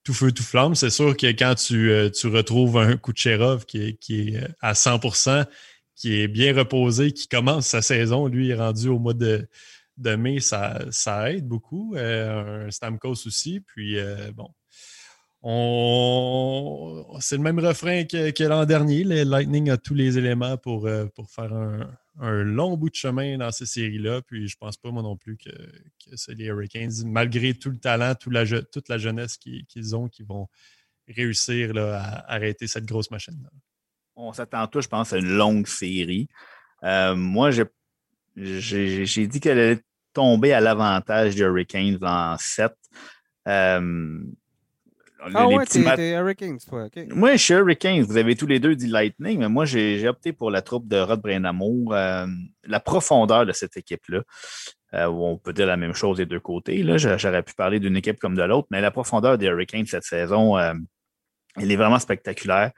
tout 0.03 0.13
feu, 0.13 0.31
tout 0.31 0.43
flamme. 0.43 0.75
C'est 0.75 0.89
sûr 0.89 1.15
que 1.15 1.27
quand 1.27 1.55
tu, 1.55 1.91
euh, 1.91 2.09
retrouves 2.25 2.77
un 2.77 2.97
Kucherov 2.97 3.65
qui 3.65 3.81
est, 3.81 3.93
qui 3.99 4.29
est 4.29 4.47
à 4.61 4.73
100% 4.73 5.45
qui 5.95 6.21
est 6.21 6.27
bien 6.29 6.55
reposé, 6.55 7.11
qui 7.11 7.27
commence 7.27 7.67
sa 7.67 7.81
saison, 7.81 8.27
lui 8.27 8.51
est 8.51 8.55
rendu 8.55 8.87
au 8.87 8.99
mois 8.99 9.13
de, 9.13 9.47
mai, 9.97 10.39
ça, 10.39 10.79
ça 10.91 11.29
aide 11.29 11.45
beaucoup. 11.45 11.93
Euh, 11.97 12.67
un 12.67 12.71
Stamkos 12.71 13.27
aussi. 13.27 13.59
Puis, 13.59 13.99
euh, 13.99 14.31
bon, 14.31 14.49
c'est 17.19 17.35
le 17.35 17.43
même 17.43 17.59
refrain 17.59 18.05
que, 18.05 18.43
l'an 18.43 18.65
dernier. 18.65 19.03
Le 19.03 19.23
Lightning 19.23 19.69
a 19.69 19.77
tous 19.77 19.93
les 19.93 20.17
éléments 20.17 20.55
pour, 20.55 20.89
pour 21.13 21.29
faire 21.29 21.51
un, 21.53 21.91
un 22.19 22.43
long 22.43 22.77
bout 22.77 22.89
de 22.89 22.95
chemin 22.95 23.37
dans 23.37 23.51
ces 23.51 23.65
séries-là. 23.65 24.21
Puis 24.21 24.47
je 24.47 24.57
pense 24.57 24.77
pas, 24.77 24.91
moi 24.91 25.01
non 25.01 25.15
plus, 25.15 25.37
que, 25.37 25.49
c'est 26.15 26.35
les 26.35 26.45
Hurricanes, 26.45 26.91
malgré 27.05 27.53
tout 27.53 27.69
le 27.69 27.77
talent, 27.77 28.13
toute 28.15 28.89
la 28.89 28.97
jeunesse 28.97 29.37
qu'ils 29.37 29.95
ont, 29.95 30.07
qui 30.07 30.23
vont 30.23 30.47
réussir 31.07 31.75
à 31.77 32.31
arrêter 32.31 32.67
cette 32.67 32.85
grosse 32.85 33.09
machine-là. 33.11 33.49
On 34.15 34.33
s'attend 34.33 34.67
tous, 34.67 34.81
je 34.81 34.89
pense, 34.89 35.13
à 35.13 35.17
une 35.17 35.29
longue 35.29 35.67
série. 35.67 36.27
Euh, 36.83 37.15
moi, 37.15 37.51
j'ai 37.51 39.27
dit 39.27 39.39
qu'elle 39.39 39.59
allait 39.59 39.81
tomber 40.13 40.53
à 40.53 40.59
l'avantage 40.59 41.35
des 41.35 41.41
Hurricanes 41.41 41.97
en 42.01 42.37
7. 42.37 42.73
Ah 45.21 45.47
ouais, 45.47 45.65
t'es 45.65 46.11
Hurricanes, 46.11 46.59
toi. 46.67 46.87
Moi, 47.09 47.33
je 47.33 47.37
suis 47.37 47.53
Hurricanes. 47.53 48.01
Vous 48.03 48.17
avez 48.17 48.35
tous 48.35 48.47
les 48.47 48.59
deux 48.59 48.75
dit 48.75 48.87
Lightning, 48.87 49.39
mais 49.39 49.49
moi, 49.49 49.65
j'ai 49.65 50.07
opté 50.07 50.33
pour 50.33 50.51
la 50.51 50.61
troupe 50.61 50.87
de 50.87 50.97
Rod 50.97 51.21
Brainamo. 51.21 51.93
Euh, 51.93 52.27
la 52.63 52.79
profondeur 52.79 53.45
de 53.45 53.51
cette 53.51 53.75
équipe-là, 53.77 54.21
euh, 54.93 55.05
on 55.07 55.37
peut 55.37 55.53
dire 55.53 55.67
la 55.67 55.77
même 55.77 55.93
chose 55.93 56.17
des 56.17 56.25
deux 56.25 56.39
côtés. 56.39 56.83
J'aurais 56.97 57.43
pu 57.43 57.53
parler 57.53 57.79
d'une 57.79 57.97
équipe 57.97 58.19
comme 58.19 58.35
de 58.35 58.43
l'autre, 58.43 58.67
mais 58.71 58.81
la 58.81 58.91
profondeur 58.91 59.37
des 59.37 59.47
Hurricanes 59.47 59.85
cette 59.85 60.03
saison, 60.03 60.57
euh, 60.57 60.73
elle 61.57 61.71
est 61.71 61.77
vraiment 61.77 61.99
spectaculaire. 61.99 62.71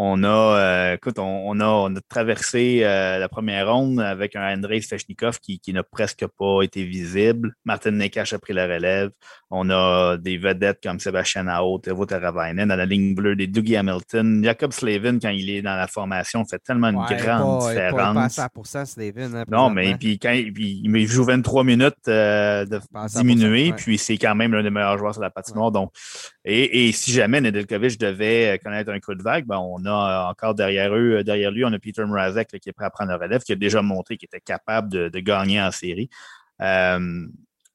On 0.00 0.22
a, 0.22 0.94
écoute, 0.94 1.18
on, 1.18 1.58
a, 1.58 1.90
traversé 2.08 2.82
la 2.82 3.28
première 3.28 3.72
ronde 3.72 3.98
avec 3.98 4.36
un 4.36 4.54
Andrei 4.54 4.80
Svechnikov 4.80 5.40
qui, 5.40 5.60
n'a 5.72 5.82
presque 5.82 6.24
pas 6.38 6.62
été 6.62 6.84
visible. 6.84 7.52
Martin 7.64 7.90
Nekash 7.90 8.32
a 8.32 8.38
pris 8.38 8.52
la 8.52 8.68
relève. 8.68 9.10
On 9.50 9.68
a 9.70 10.16
des 10.16 10.38
vedettes 10.38 10.78
comme 10.80 11.00
Sébastien 11.00 11.48
Aho, 11.48 11.78
Tevo 11.78 12.06
Teravainen. 12.06 12.68
Dans 12.68 12.76
la 12.76 12.86
ligne 12.86 13.16
bleue, 13.16 13.34
des 13.34 13.48
Dougie 13.48 13.74
Hamilton. 13.74 14.44
Jacob 14.44 14.72
Slavin, 14.72 15.18
quand 15.18 15.30
il 15.30 15.50
est 15.50 15.62
dans 15.62 15.74
la 15.74 15.88
formation, 15.88 16.44
fait 16.44 16.60
tellement 16.60 16.90
une 16.90 17.16
grande 17.16 17.66
différence. 17.66 18.36
Pas, 18.36 18.80
à 18.80 18.84
Slavin. 18.84 19.34
Hein, 19.34 19.44
non, 19.50 19.68
mais 19.68 19.96
puis, 19.96 20.20
quand, 20.20 20.32
il 20.32 21.06
joue 21.08 21.24
23 21.24 21.64
minutes 21.64 22.06
de 22.06 22.80
diminuer, 23.16 23.72
puis 23.72 23.98
c'est 23.98 24.16
quand 24.16 24.36
même 24.36 24.52
l'un 24.52 24.62
des 24.62 24.70
meilleurs 24.70 24.96
joueurs 24.96 25.14
sur 25.14 25.22
la 25.22 25.30
patinoire. 25.30 25.72
Donc, 25.72 25.90
et, 26.44 26.92
si 26.92 27.10
jamais 27.10 27.40
Nedeljkovic 27.40 27.98
devait 27.98 28.60
connaître 28.62 28.92
un 28.92 29.00
coup 29.00 29.14
de 29.14 29.22
vague, 29.22 29.44
ben, 29.44 29.58
on 29.58 29.84
a 29.84 29.87
encore 29.90 30.54
derrière 30.54 30.94
eux, 30.94 31.22
derrière 31.24 31.50
lui, 31.50 31.64
on 31.64 31.72
a 31.72 31.78
Peter 31.78 32.04
Mrazek 32.04 32.48
qui 32.60 32.68
est 32.68 32.72
prêt 32.72 32.86
à 32.86 32.90
prendre 32.90 33.10
le 33.10 33.16
relève, 33.16 33.42
qui 33.42 33.52
a 33.52 33.56
déjà 33.56 33.82
montré 33.82 34.16
qu'il 34.16 34.26
était 34.26 34.40
capable 34.40 34.88
de, 35.10 35.18
gagner 35.20 35.60
en 35.60 35.70
série. 35.70 36.08
Euh, 36.60 37.26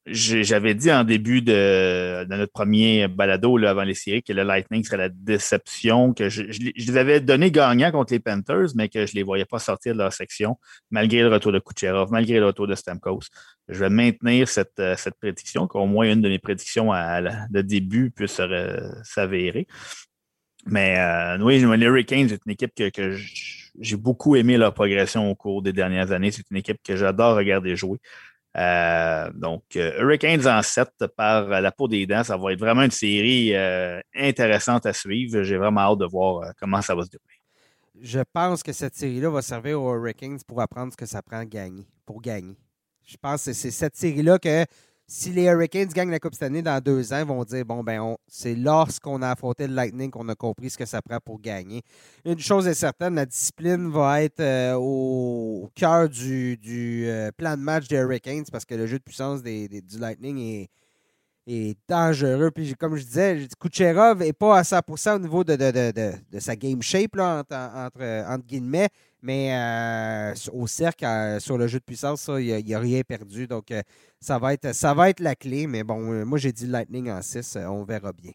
j'avais 0.06 0.74
dit 0.74 0.92
en 0.92 1.02
début 1.02 1.40
de, 1.40 2.26
notre 2.28 2.52
premier 2.52 3.08
balado 3.08 3.56
là, 3.56 3.70
avant 3.70 3.84
les 3.84 3.94
séries 3.94 4.22
que 4.22 4.34
le 4.34 4.42
Lightning 4.42 4.84
serait 4.84 4.98
la 4.98 5.08
déception, 5.08 6.12
que 6.12 6.28
je, 6.28 6.42
les 6.42 6.96
avais 6.98 7.20
donné 7.20 7.50
gagnants 7.50 7.90
contre 7.90 8.12
les 8.12 8.20
Panthers, 8.20 8.68
mais 8.74 8.90
que 8.90 9.06
je 9.06 9.12
ne 9.12 9.16
les 9.16 9.22
voyais 9.22 9.46
pas 9.46 9.58
sortir 9.58 9.94
de 9.94 9.98
leur 9.98 10.12
section, 10.12 10.58
malgré 10.90 11.22
le 11.22 11.28
retour 11.28 11.52
de 11.52 11.58
Kucherov, 11.58 12.10
malgré 12.12 12.38
le 12.38 12.46
retour 12.46 12.66
de 12.66 12.74
Stamkos. 12.74 13.28
Je 13.68 13.80
vais 13.80 13.88
maintenir 13.88 14.46
cette, 14.46 14.78
euh, 14.78 14.94
prédiction, 15.18 15.66
qu'au 15.66 15.86
moins 15.86 16.12
une 16.12 16.20
de 16.20 16.28
mes 16.28 16.38
prédictions 16.38 16.90
de 17.50 17.60
début 17.62 18.10
puisse 18.10 18.38
s'avérer. 19.04 19.66
Mais 20.66 20.98
euh, 20.98 21.38
oui, 21.42 21.58
les 21.58 21.86
Hurricanes, 21.86 22.28
c'est 22.28 22.40
une 22.46 22.52
équipe 22.52 22.74
que, 22.74 23.16
j'ai 23.80 23.96
beaucoup 23.96 24.36
aimé 24.36 24.56
leur 24.56 24.72
progression 24.72 25.30
au 25.30 25.34
cours 25.34 25.62
des 25.62 25.72
dernières 25.72 26.12
années. 26.12 26.30
C'est 26.30 26.48
une 26.50 26.58
équipe 26.58 26.80
que 26.82 26.96
j'adore 26.96 27.36
regarder 27.36 27.74
jouer. 27.74 27.98
Euh, 28.56 29.30
donc, 29.34 29.64
euh, 29.74 30.00
Hurricanes 30.00 30.46
en 30.46 30.62
7 30.62 30.88
par 31.16 31.48
la 31.48 31.72
peau 31.72 31.88
des 31.88 32.06
dents, 32.06 32.22
ça 32.22 32.36
va 32.36 32.52
être 32.52 32.60
vraiment 32.60 32.82
une 32.82 32.92
série 32.92 33.54
intéressante 34.14 34.86
à 34.86 34.92
suivre. 34.92 35.42
J'ai 35.42 35.56
vraiment 35.56 35.80
hâte 35.80 35.98
de 35.98 36.06
voir 36.06 36.52
comment 36.58 36.80
ça 36.80 36.94
va 36.94 37.02
se 37.02 37.10
dérouler. 37.10 37.34
Je 38.00 38.20
pense 38.32 38.62
que 38.62 38.72
cette 38.72 38.94
série-là 38.94 39.30
va 39.30 39.42
servir 39.42 39.80
aux 39.80 39.94
Hurricanes 39.96 40.38
pour 40.46 40.60
apprendre 40.60 40.92
ce 40.92 40.96
que 40.96 41.06
ça 41.06 41.20
prend 41.20 41.38
à 41.38 41.44
gagner, 41.44 41.86
pour 42.06 42.20
gagner. 42.20 42.56
Je 43.04 43.16
pense 43.20 43.44
que 43.44 43.52
c'est 43.52 43.70
cette 43.70 43.96
série-là 43.96 44.38
que 44.38 44.64
si 45.06 45.30
les 45.30 45.44
Hurricanes 45.44 45.88
gagnent 45.88 46.10
la 46.10 46.18
Coupe 46.18 46.34
cette 46.34 46.44
année 46.44 46.62
dans 46.62 46.80
deux 46.82 47.12
ans, 47.12 47.18
ils 47.18 47.26
vont 47.26 47.44
dire 47.44 47.64
bon, 47.64 47.82
ben, 47.82 48.16
c'est 48.26 48.54
lorsqu'on 48.54 49.20
a 49.22 49.30
affronté 49.30 49.66
le 49.66 49.74
Lightning 49.74 50.10
qu'on 50.10 50.28
a 50.28 50.34
compris 50.34 50.70
ce 50.70 50.78
que 50.78 50.86
ça 50.86 51.02
prend 51.02 51.18
pour 51.22 51.40
gagner. 51.40 51.82
Une 52.24 52.38
chose 52.38 52.66
est 52.66 52.74
certaine, 52.74 53.14
la 53.14 53.26
discipline 53.26 53.90
va 53.90 54.22
être 54.22 54.40
euh, 54.40 54.74
au, 54.74 55.70
cœur 55.74 56.08
du, 56.08 56.58
euh, 57.06 57.30
plan 57.36 57.56
de 57.56 57.62
match 57.62 57.86
des 57.88 57.96
Hurricanes 57.96 58.44
parce 58.50 58.64
que 58.64 58.74
le 58.74 58.86
jeu 58.86 58.98
de 58.98 59.04
puissance 59.04 59.42
du 59.42 59.98
Lightning 59.98 60.66
est, 61.46 61.76
dangereux. 61.86 62.50
Puis, 62.50 62.74
comme 62.74 62.96
je 62.96 63.04
disais, 63.04 63.46
Kucherov 63.60 64.20
n'est 64.20 64.32
pas 64.32 64.58
à 64.58 64.62
100% 64.62 65.16
au 65.16 65.18
niveau 65.18 65.44
de, 65.44 65.52
sa 66.38 66.56
game 66.56 66.80
shape, 66.80 67.18
entre, 67.18 68.24
entre 68.26 68.46
guillemets. 68.46 68.88
Mais 69.24 69.54
euh, 69.54 70.34
au 70.52 70.66
cercle, 70.66 71.02
euh, 71.06 71.40
sur 71.40 71.56
le 71.56 71.66
jeu 71.66 71.78
de 71.78 71.84
puissance, 71.84 72.28
il 72.28 72.62
n'y 72.62 72.74
a, 72.74 72.78
rien 72.78 73.00
perdu. 73.00 73.46
Donc, 73.46 73.70
euh, 73.70 73.80
ça, 74.20 74.38
va 74.38 74.52
être, 74.52 74.74
ça 74.74 74.92
va 74.92 75.08
être 75.08 75.20
la 75.20 75.34
clé. 75.34 75.66
Mais 75.66 75.82
bon, 75.82 76.26
moi, 76.26 76.36
j'ai 76.36 76.52
dit 76.52 76.66
Lightning 76.66 77.10
en 77.10 77.22
6. 77.22 77.56
on 77.66 77.84
verra 77.84 78.12
bien. 78.12 78.32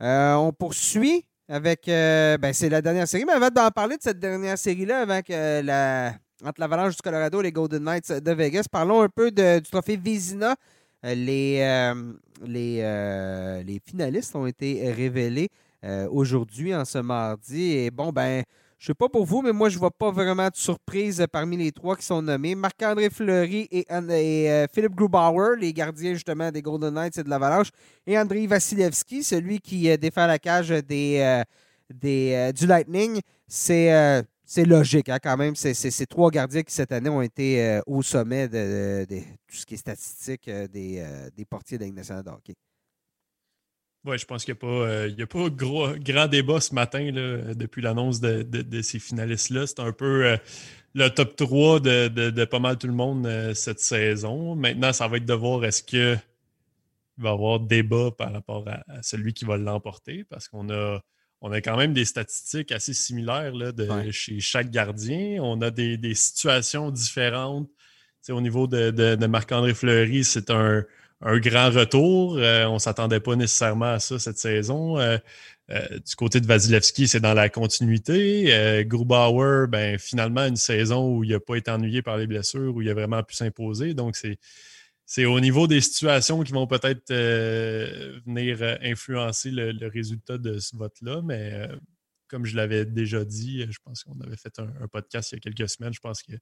on 0.00 0.50
poursuit 0.50 1.26
avec. 1.46 1.82
ben, 1.88 2.54
c'est 2.54 2.70
la 2.70 2.80
dernière 2.80 3.06
série. 3.06 3.26
Mais 3.26 3.34
avant 3.34 3.50
d'en 3.50 3.70
parler 3.70 3.98
de 3.98 4.02
cette 4.02 4.18
dernière 4.18 4.56
série-là, 4.56 5.02
avec 5.02 5.28
la, 5.28 6.14
entre 6.42 6.58
l'Avalanche 6.58 6.96
du 6.96 7.02
Colorado 7.02 7.40
et 7.40 7.42
les 7.42 7.52
Golden 7.52 7.84
Knights 7.84 8.10
de 8.10 8.32
Vegas, 8.32 8.64
parlons 8.72 9.02
un 9.02 9.10
peu 9.10 9.30
du 9.30 9.68
trophée 9.70 9.98
Vizina. 9.98 10.56
Les, 11.02 11.92
les, 12.46 13.62
les 13.62 13.80
finalistes 13.84 14.34
ont 14.34 14.46
été 14.46 14.90
révélés 14.90 15.50
aujourd'hui, 16.10 16.74
en 16.74 16.86
ce 16.86 16.96
mardi. 16.96 17.72
Et 17.72 17.90
bon, 17.90 18.10
ben. 18.10 18.42
Je 18.84 18.90
ne 18.90 18.92
sais 18.92 18.98
pas 18.98 19.08
pour 19.08 19.24
vous, 19.24 19.40
mais 19.40 19.54
moi, 19.54 19.70
je 19.70 19.76
ne 19.76 19.78
vois 19.78 19.90
pas 19.90 20.10
vraiment 20.10 20.48
de 20.48 20.56
surprise 20.56 21.24
parmi 21.32 21.56
les 21.56 21.72
trois 21.72 21.96
qui 21.96 22.04
sont 22.04 22.20
nommés. 22.20 22.54
Marc-André 22.54 23.08
Fleury 23.08 23.66
et, 23.70 23.86
euh, 23.90 24.66
Philippe 24.74 24.94
Grubauer, 24.94 25.56
les 25.58 25.72
gardiens 25.72 26.12
justement 26.12 26.50
des 26.50 26.60
Golden 26.60 26.92
Knights 26.92 27.16
et 27.16 27.22
de 27.22 27.30
l'Avalanche, 27.30 27.70
et 28.06 28.18
Andrei 28.18 28.46
Vasilevski, 28.46 29.24
celui 29.24 29.58
qui 29.60 29.88
euh, 29.88 29.96
défend 29.96 30.26
la 30.26 30.38
cage 30.38 30.68
des, 30.68 31.16
euh, 31.20 31.42
des 31.94 32.52
du 32.54 32.66
Lightning. 32.66 33.22
C'est 33.48 34.26
logique 34.66 35.08
hein, 35.08 35.18
quand 35.22 35.38
même. 35.38 35.56
Ces 35.56 36.06
trois 36.06 36.30
gardiens 36.30 36.62
qui 36.62 36.74
cette 36.74 36.92
année 36.92 37.08
ont 37.08 37.22
été 37.22 37.80
au 37.86 38.02
sommet 38.02 38.48
de, 38.48 39.06
tout 39.48 39.56
ce 39.56 39.64
qui 39.64 39.74
est 39.74 39.78
statistique 39.78 40.50
des, 40.50 41.02
des 41.34 41.44
portiers 41.46 41.78
de 41.78 41.84
la 41.86 42.34
hockey. 42.34 42.54
Oui, 44.04 44.18
je 44.18 44.26
pense 44.26 44.44
qu'il 44.44 44.52
n'y 44.52 44.58
a 44.58 44.60
pas, 44.60 44.66
euh, 44.66 45.10
a 45.18 45.26
pas 45.26 45.48
gros, 45.48 45.88
grand 45.96 46.26
débat 46.26 46.60
ce 46.60 46.74
matin 46.74 47.10
depuis 47.54 47.80
l'annonce 47.80 48.20
de, 48.20 48.82
ces 48.82 48.98
finalistes-là. 48.98 49.66
C'est 49.66 49.80
un 49.80 49.92
peu 49.92 50.26
euh, 50.26 50.36
le 50.94 51.08
top 51.08 51.36
3 51.36 51.80
de, 51.80 52.44
pas 52.44 52.58
mal 52.58 52.76
tout 52.76 52.86
le 52.86 52.92
monde 52.92 53.26
euh, 53.26 53.54
cette 53.54 53.80
saison. 53.80 54.56
Maintenant, 54.56 54.92
ça 54.92 55.08
va 55.08 55.16
être 55.16 55.24
de 55.24 55.32
voir 55.32 55.64
est-ce 55.64 55.82
qu'il 55.82 56.20
va 57.16 57.30
y 57.30 57.32
avoir 57.32 57.60
débat 57.60 58.10
par 58.10 58.30
rapport 58.30 58.68
à, 58.68 59.02
celui 59.02 59.32
qui 59.32 59.46
va 59.46 59.56
l'emporter 59.56 60.24
parce 60.28 60.48
qu'on 60.48 60.68
a, 60.68 61.00
on 61.40 61.50
a 61.50 61.62
quand 61.62 61.78
même 61.78 61.94
des 61.94 62.04
statistiques 62.04 62.72
assez 62.72 62.92
similaires 62.92 63.54
là, 63.54 63.72
de, 63.72 64.10
chez 64.10 64.38
chaque 64.38 64.70
gardien. 64.70 65.42
On 65.42 65.62
a 65.62 65.70
des, 65.70 66.14
situations 66.14 66.90
différentes. 66.90 67.70
au 68.28 68.40
niveau 68.42 68.66
de 68.66 69.26
Marc-André 69.26 69.72
Fleury, 69.72 70.24
c'est 70.24 70.50
un 70.50 70.84
un 71.20 71.38
grand 71.38 71.70
retour. 71.70 72.36
Euh, 72.36 72.66
on 72.66 72.74
ne 72.74 72.78
s'attendait 72.78 73.20
pas 73.20 73.36
nécessairement 73.36 73.92
à 73.92 73.98
ça 73.98 74.18
cette 74.18 74.38
saison. 74.38 74.98
Euh, 74.98 75.18
euh, 75.70 75.98
du 75.98 76.14
côté 76.16 76.40
de 76.40 76.46
Vasilevski, 76.46 77.08
c'est 77.08 77.20
dans 77.20 77.34
la 77.34 77.48
continuité. 77.48 78.84
Grubauer, 78.86 79.66
ben, 79.68 79.98
finalement, 79.98 80.42
une 80.42 80.56
saison 80.56 81.16
où 81.16 81.24
il 81.24 81.30
n'a 81.30 81.40
pas 81.40 81.56
été 81.56 81.70
ennuyé 81.70 82.02
par 82.02 82.18
les 82.18 82.26
blessures, 82.26 82.74
où 82.74 82.82
il 82.82 82.90
a 82.90 82.94
vraiment 82.94 83.22
pu 83.22 83.34
s'imposer. 83.34 83.94
Donc, 83.94 84.16
c'est, 84.16 85.24
au 85.24 85.40
niveau 85.40 85.66
des 85.66 85.80
situations 85.80 86.42
qui 86.42 86.52
vont 86.52 86.66
peut-être 86.66 87.12
venir 88.26 88.78
influencer 88.82 89.50
le, 89.50 89.88
résultat 89.88 90.36
de 90.36 90.58
ce 90.58 90.76
vote-là. 90.76 91.22
Mais 91.24 91.68
comme 92.28 92.44
je 92.44 92.56
l'avais 92.56 92.84
déjà 92.84 93.24
dit, 93.24 93.64
je 93.70 93.78
pense 93.82 94.04
qu'on 94.04 94.20
avait 94.20 94.36
fait 94.36 94.58
un, 94.58 94.88
podcast 94.88 95.32
il 95.32 95.36
y 95.36 95.38
a 95.38 95.40
quelques 95.40 95.70
semaines. 95.70 95.94
Je 95.94 96.00
pense 96.00 96.22
que 96.22 96.32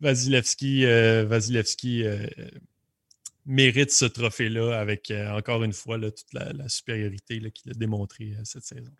Vasilevski, 0.00 0.84
Vasilevski 0.84 2.04
mérite 3.48 3.90
ce 3.90 4.04
trophée-là 4.04 4.78
avec, 4.78 5.10
euh, 5.10 5.30
encore 5.30 5.64
une 5.64 5.72
fois, 5.72 5.98
toute 5.98 6.32
la, 6.34 6.68
supériorité 6.68 7.40
qu'il 7.50 7.72
a 7.72 7.74
démontré 7.74 8.34
euh, 8.38 8.42
cette 8.44 8.62
saison. 8.62 8.92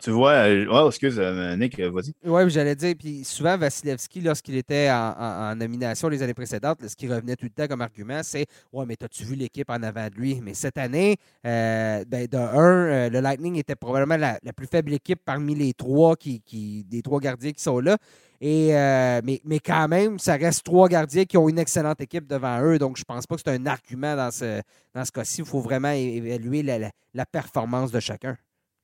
tu 0.00 0.10
vois, 0.10 0.46
oh, 0.70 0.88
excuse, 0.88 1.18
Nick, 1.58 1.80
vas-y. 1.80 2.14
Oui, 2.24 2.48
j'allais 2.48 2.76
dire, 2.76 2.94
puis 2.96 3.24
souvent, 3.24 3.58
Vasilevski, 3.58 4.20
lorsqu'il 4.20 4.56
était 4.56 4.88
en, 4.90 5.54
nomination 5.56 6.08
les 6.08 6.22
années 6.22 6.34
précédentes, 6.34 6.86
ce 6.86 6.94
qui 6.94 7.08
revenait 7.08 7.34
tout 7.34 7.46
le 7.46 7.50
temps 7.50 7.66
comme 7.66 7.80
argument, 7.80 8.20
c'est 8.22 8.46
Ouais, 8.72 8.86
mais 8.86 8.96
as-tu 9.02 9.24
vu 9.24 9.34
l'équipe 9.34 9.68
en 9.68 9.82
avant 9.82 10.08
de 10.08 10.14
lui 10.14 10.40
Mais 10.40 10.54
cette 10.54 10.78
année, 10.78 11.16
ben, 11.42 12.04
de 12.06 12.36
un, 12.36 13.08
le 13.08 13.20
Lightning 13.20 13.56
était 13.56 13.74
probablement 13.74 14.16
la, 14.16 14.38
plus 14.56 14.68
faible 14.68 14.92
équipe 14.92 15.20
parmi 15.24 15.56
les 15.56 15.74
trois, 15.74 16.14
qui, 16.16 16.40
qui, 16.40 16.84
des 16.84 17.02
trois 17.02 17.18
gardiens 17.18 17.52
qui 17.52 17.62
sont 17.62 17.80
là. 17.80 17.98
Et, 18.40 18.76
euh, 18.76 19.20
mais, 19.24 19.40
mais, 19.44 19.58
quand 19.58 19.88
même, 19.88 20.18
ça 20.18 20.36
reste 20.36 20.64
trois 20.64 20.88
gardiens 20.88 21.24
qui 21.24 21.36
ont 21.36 21.48
une 21.48 21.58
excellente 21.58 22.00
équipe 22.00 22.26
devant 22.26 22.62
eux. 22.62 22.78
Donc, 22.78 22.96
je 22.96 23.02
ne 23.02 23.14
pense 23.14 23.26
pas 23.26 23.34
que 23.34 23.42
c'est 23.44 23.50
un 23.50 23.66
argument 23.66 24.14
dans 24.14 24.30
ce, 24.30 24.62
dans 24.94 25.04
ce 25.04 25.10
cas-ci. 25.10 25.40
Il 25.40 25.46
faut 25.46 25.60
vraiment 25.60 25.90
évaluer 25.90 26.62
la, 26.62 27.26
performance 27.26 27.90
de 27.90 27.98
chacun. 27.98 28.36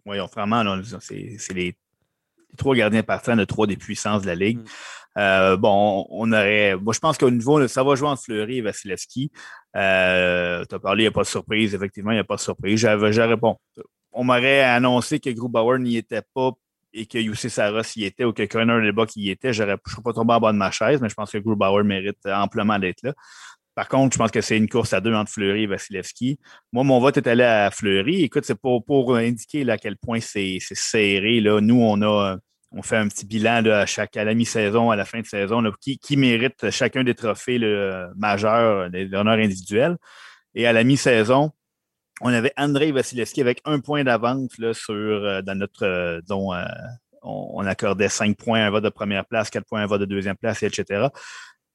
Oui, 0.07 0.19
vraiment, 0.35 0.65
c'est 1.01 1.53
les, 1.55 1.77
trois 2.57 2.75
gardiens 2.75 3.03
partants 3.03 3.37
de 3.37 3.45
trois 3.45 3.67
des 3.67 3.77
puissances 3.77 4.23
de 4.23 4.27
la 4.27 4.35
Ligue. 4.35 4.59
Mm. 4.59 4.65
Euh, 5.17 5.57
bon, 5.57 6.07
on 6.11 6.33
aurait. 6.33 6.77
Moi, 6.77 6.93
je 6.93 6.99
pense 6.99 7.17
qu'au 7.17 7.31
niveau, 7.31 7.67
ça 7.69 7.85
va 7.85 7.95
jouer 7.95 8.09
entre 8.09 8.23
Fleury 8.23 8.59
et 8.59 8.63
Vasilevski. 8.63 9.31
Euh, 9.77 10.65
tu 10.69 10.75
as 10.75 10.79
parlé, 10.81 11.03
il 11.03 11.05
n'y 11.05 11.09
a 11.09 11.13
pas 11.13 11.23
de 11.23 11.29
surprise. 11.29 11.75
Effectivement, 11.75 12.11
il 12.11 12.15
n'y 12.15 12.21
a 12.21 12.25
pas 12.25 12.37
de 12.37 12.41
surprise. 12.41 12.81
J'avais, 12.81 13.37
bon, 13.37 13.57
on 14.13 14.25
m'aurait 14.25 14.63
annoncé 14.63 15.21
que 15.21 15.31
Grubauer 15.31 15.79
n'y 15.79 15.97
était 15.97 16.23
pas 16.35 16.51
et 16.95 17.07
que 17.07 17.19
Youssi 17.19 17.51
Saros 17.51 17.83
y 17.97 18.05
était 18.05 18.25
ou 18.25 18.33
que 18.33 18.45
Connor 18.45 18.79
Lebach 18.79 19.11
y 19.17 19.31
était, 19.31 19.53
je 19.53 19.65
ne 19.65 19.77
serais 19.87 20.03
pas 20.03 20.13
tombé 20.13 20.33
en 20.33 20.41
bas 20.41 20.53
de 20.53 20.57
ma 20.57 20.71
chaise, 20.71 21.01
mais 21.03 21.09
je 21.09 21.15
pense 21.15 21.31
que 21.31 21.39
Grubauer 21.39 21.83
mérite 21.83 22.25
amplement 22.27 22.79
d'être 22.79 23.03
là. 23.03 23.13
Par 23.75 23.89
contre, 23.89 24.15
je 24.15 24.19
pense 24.19 24.31
que 24.31 24.41
c'est 24.41 24.57
une 24.57 24.69
course 24.69 24.93
à 24.93 25.01
deux 25.01 25.13
entre 25.13 25.33
Fleury 25.33 25.65
et 25.65 25.67
Vasilevski. 25.67 26.39
Moi, 26.73 26.85
mon 26.85 27.01
vote 27.01 27.17
est 27.17 27.27
allé 27.27 27.43
à 27.43 27.73
Fleury. 27.73 28.23
Écoute, 28.23 28.45
c'est 28.45 28.55
pour, 28.55 28.85
pour 28.85 29.17
indiquer 29.17 29.69
à 29.69 29.77
quel 29.77 29.97
point 29.97 30.21
c'est 30.21 30.59
serré. 30.61 31.41
Là. 31.41 31.61
Nous, 31.61 31.81
on 31.81 32.01
a 32.03 32.39
on 32.77 32.83
fait 32.83 32.97
un 32.97 33.09
petit 33.09 33.25
bilan 33.25 33.65
à 33.67 33.87
chaque 33.87 34.17
à 34.17 34.25
la 34.25 34.35
mi-saison, 34.35 34.91
à 34.91 34.97
la 34.97 35.05
fin 35.05 35.21
de 35.21 35.27
saison, 35.27 35.63
qui, 35.81 35.99
qui, 35.99 36.17
mérite 36.17 36.71
chacun 36.71 37.05
des 37.05 37.15
trophées 37.15 37.61
majeurs, 38.17 38.91
des 38.91 39.13
honneurs 39.15 39.39
individuels. 39.39 39.97
Et 40.55 40.67
à 40.67 40.73
la 40.73 40.85
mi-saison, 40.85 41.53
on 42.21 42.33
avait 42.33 42.53
Andrei 42.57 42.93
Vasilevski 42.93 43.41
avec 43.41 43.61
un 43.65 43.81
point 43.81 44.05
d'avance 44.05 44.51
sur, 44.73 44.95
euh, 44.95 45.43
dans 45.43 45.59
notre 45.59 45.85
euh, 45.85 46.21
on, 47.23 47.67
accordait 47.67 48.09
5 48.09 48.37
points 48.37 48.67
un 48.67 48.71
vote 48.71 48.85
de 48.85 48.91
première 48.91 49.25
place, 49.25 49.51
4 49.51 49.65
points 49.67 49.83
un 49.83 49.87
vote 49.87 50.01
de 50.01 50.07
deuxième 50.07 50.37
place, 50.37 50.63
etc. 50.63 51.09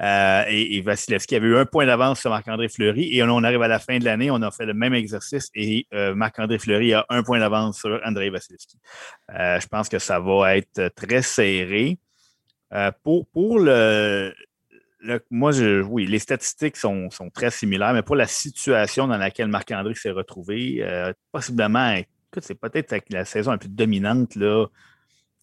Euh, 0.01 0.43
et, 0.47 0.79
Vasilevski 0.81 1.35
avait 1.35 1.47
eu 1.47 1.57
un 1.57 1.65
point 1.65 1.85
d'avance 1.85 2.21
sur 2.21 2.29
Marc-André 2.29 2.69
Fleury. 2.69 3.17
Et 3.17 3.23
on, 3.23 3.43
arrive 3.43 3.61
à 3.61 3.67
la 3.67 3.79
fin 3.79 3.97
de 3.97 4.05
l'année, 4.05 4.31
on 4.31 4.41
a 4.41 4.51
fait 4.51 4.65
le 4.65 4.73
même 4.73 4.93
exercice 4.93 5.49
et 5.55 5.87
euh, 5.93 6.15
Marc-André 6.15 6.57
Fleury 6.57 6.93
a 6.93 7.05
un 7.09 7.23
point 7.23 7.39
d'avance 7.39 7.79
sur 7.79 7.99
André 8.05 8.29
Vasilevski. 8.29 8.77
Euh, 9.37 9.59
je 9.59 9.67
pense 9.67 9.89
que 9.89 9.99
ça 9.99 10.19
va 10.19 10.55
être 10.55 10.89
très 10.95 11.21
serré. 11.21 11.97
pour, 13.03 13.27
pour 13.27 13.59
le, 13.59 14.33
moi, 15.29 15.51
je, 15.51 15.81
oui, 15.81 16.05
les 16.05 16.19
statistiques 16.19 16.77
sont, 16.77 17.09
très 17.33 17.51
similaires, 17.51 17.93
mais 17.93 18.03
pour 18.03 18.15
la 18.15 18.27
situation 18.27 19.07
dans 19.07 19.17
laquelle 19.17 19.47
Marc-André 19.47 19.95
s'est 19.95 20.11
retrouvé, 20.11 20.85
possiblement, 21.31 21.93
écoute, 21.93 22.43
c'est 22.43 22.59
peut-être 22.59 22.93
la 23.09 23.25
saison 23.25 23.51
la 23.51 23.57
plus 23.57 23.69
dominante 23.69 24.35
là, 24.35 24.67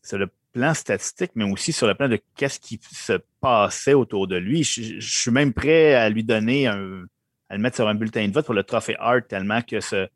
sur 0.02 0.18
le 0.18 0.28
plan 0.52 0.74
statistique, 0.74 1.32
mais 1.34 1.50
aussi 1.50 1.72
sur 1.72 1.86
le 1.86 1.94
plan 1.94 2.08
de 2.08 2.18
qu'est-ce 2.34 2.60
qui 2.60 2.80
se 2.82 3.18
passait 3.40 3.94
autour 3.94 4.26
de 4.26 4.36
lui. 4.36 4.62
Je, 4.64 5.00
suis 5.00 5.30
même 5.30 5.52
prêt 5.52 5.94
à 5.94 6.08
lui 6.08 6.24
donner 6.24 6.66
un, 6.66 7.04
à 7.48 7.56
le 7.56 7.62
mettre 7.62 7.76
sur 7.76 7.88
un 7.88 7.94
bulletin 7.94 8.26
de 8.26 8.32
vote 8.32 8.46
pour 8.46 8.54
le 8.54 8.64
trophée 8.64 8.96
Hart, 8.98 9.28
tellement 9.28 9.62
que 9.62 9.80
ce, 9.80 10.08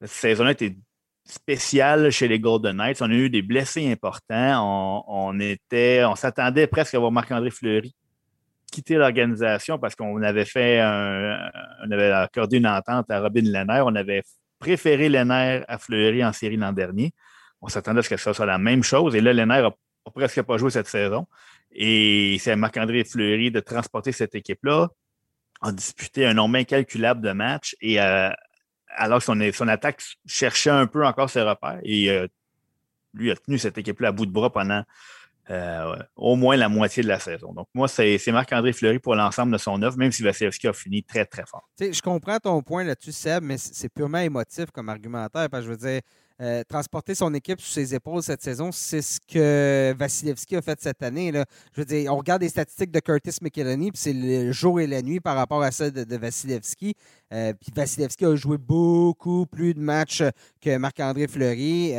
cette 0.00 0.10
saison-là 0.10 0.52
était 0.52 0.76
spéciale 1.24 2.10
chez 2.10 2.28
les 2.28 2.40
Golden 2.40 2.76
Knights. 2.76 3.00
On 3.00 3.10
a 3.10 3.14
eu 3.14 3.30
des 3.30 3.42
blessés 3.42 3.90
importants. 3.90 5.04
On, 5.08 5.38
était, 5.40 6.04
on 6.04 6.16
s'attendait 6.16 6.66
presque 6.66 6.94
à 6.94 6.98
voir 6.98 7.12
Marc-André 7.12 7.50
Fleury 7.50 7.94
quitter 8.72 8.96
l'organisation 8.96 9.78
parce 9.78 9.94
qu'on 9.94 10.22
avait 10.22 10.46
fait 10.46 10.80
un, 10.80 11.50
on 11.84 11.90
avait 11.92 12.10
accordé 12.10 12.56
une 12.56 12.66
entente 12.66 13.10
à 13.10 13.20
Robin 13.20 13.42
Lehner. 13.42 13.82
On 13.84 13.94
avait 13.94 14.22
préféré 14.58 15.08
Lehner 15.08 15.62
à 15.68 15.78
Fleury 15.78 16.24
en 16.24 16.32
série 16.32 16.56
l'an 16.56 16.72
dernier. 16.72 17.12
On 17.60 17.68
s'attendait 17.68 18.00
à 18.00 18.02
ce 18.02 18.08
que 18.08 18.16
ça 18.16 18.34
soit 18.34 18.46
la 18.46 18.58
même 18.58 18.82
chose. 18.82 19.14
Et 19.14 19.20
là, 19.20 19.32
Lenner 19.32 19.62
n'a 19.62 19.70
presque 20.12 20.42
pas 20.42 20.56
joué 20.56 20.70
cette 20.70 20.88
saison. 20.88 21.26
Et 21.70 22.36
c'est 22.40 22.56
Marc-André 22.56 23.04
Fleury 23.04 23.50
de 23.50 23.60
transporter 23.60 24.10
cette 24.12 24.34
équipe-là, 24.34 24.88
a 25.62 25.72
disputé 25.72 26.26
un 26.26 26.34
nombre 26.34 26.56
incalculable 26.56 27.20
de 27.20 27.32
matchs. 27.32 27.76
Et 27.80 28.00
euh, 28.00 28.30
alors 28.88 29.22
son, 29.22 29.38
son, 29.52 29.68
attaque 29.68 30.02
cherchait 30.26 30.70
un 30.70 30.86
peu 30.86 31.06
encore 31.06 31.30
ses 31.30 31.42
repères. 31.42 31.78
Et 31.84 32.10
euh, 32.10 32.26
lui 33.14 33.30
a 33.30 33.36
tenu 33.36 33.58
cette 33.58 33.78
équipe-là 33.78 34.08
à 34.08 34.12
bout 34.12 34.26
de 34.26 34.32
bras 34.32 34.50
pendant 34.50 34.82
euh, 35.50 35.96
au 36.14 36.36
moins 36.36 36.56
la 36.56 36.68
moitié 36.68 37.02
de 37.02 37.08
la 37.08 37.18
saison. 37.18 37.52
Donc, 37.52 37.66
moi, 37.74 37.88
c'est 37.88 38.20
Marc-André 38.28 38.72
Fleury 38.72 39.00
pour 39.00 39.16
l'ensemble 39.16 39.52
de 39.52 39.58
son 39.58 39.82
œuvre, 39.82 39.96
même 39.98 40.12
si 40.12 40.22
Vasilevski 40.22 40.68
a 40.68 40.72
fini 40.72 41.02
très, 41.02 41.24
très 41.24 41.44
fort. 41.46 41.68
je 41.80 42.00
comprends 42.00 42.38
ton 42.38 42.62
point 42.62 42.84
là-dessus, 42.84 43.12
Seb, 43.12 43.42
mais 43.42 43.58
c'est 43.58 43.88
purement 43.88 44.18
émotif 44.18 44.66
comme 44.72 44.88
argumentaire. 44.88 45.50
Parce 45.50 45.64
que 45.64 45.66
je 45.66 45.70
veux 45.70 45.76
dire, 45.76 46.00
euh, 46.40 46.62
transporter 46.68 47.16
son 47.16 47.34
équipe 47.34 47.60
sur 47.60 47.72
ses 47.72 47.92
épaules 47.94 48.22
cette 48.22 48.42
saison, 48.42 48.70
c'est 48.70 49.02
ce 49.02 49.18
que 49.20 49.92
Vasilevski 49.98 50.56
a 50.56 50.62
fait 50.62 50.80
cette 50.80 51.02
année. 51.02 51.32
Là. 51.32 51.44
Je 51.74 51.80
veux 51.80 51.84
dire, 51.86 52.12
on 52.12 52.18
regarde 52.18 52.42
les 52.42 52.48
statistiques 52.48 52.92
de 52.92 53.00
Curtis 53.00 53.38
McElhenney, 53.42 53.90
puis 53.90 54.00
c'est 54.00 54.12
le 54.12 54.52
jour 54.52 54.80
et 54.80 54.86
la 54.86 55.02
nuit 55.02 55.18
par 55.18 55.34
rapport 55.34 55.62
à 55.62 55.72
celles 55.72 55.92
de, 55.92 56.16
Vasilevski. 56.16 56.94
Euh, 57.32 57.52
puis 57.60 57.72
Vasilevski 57.74 58.24
a 58.26 58.36
joué 58.36 58.58
beaucoup 58.58 59.46
plus 59.46 59.74
de 59.74 59.80
matchs 59.80 60.22
que 60.60 60.76
Marc-André 60.76 61.26
Fleury. 61.26 61.94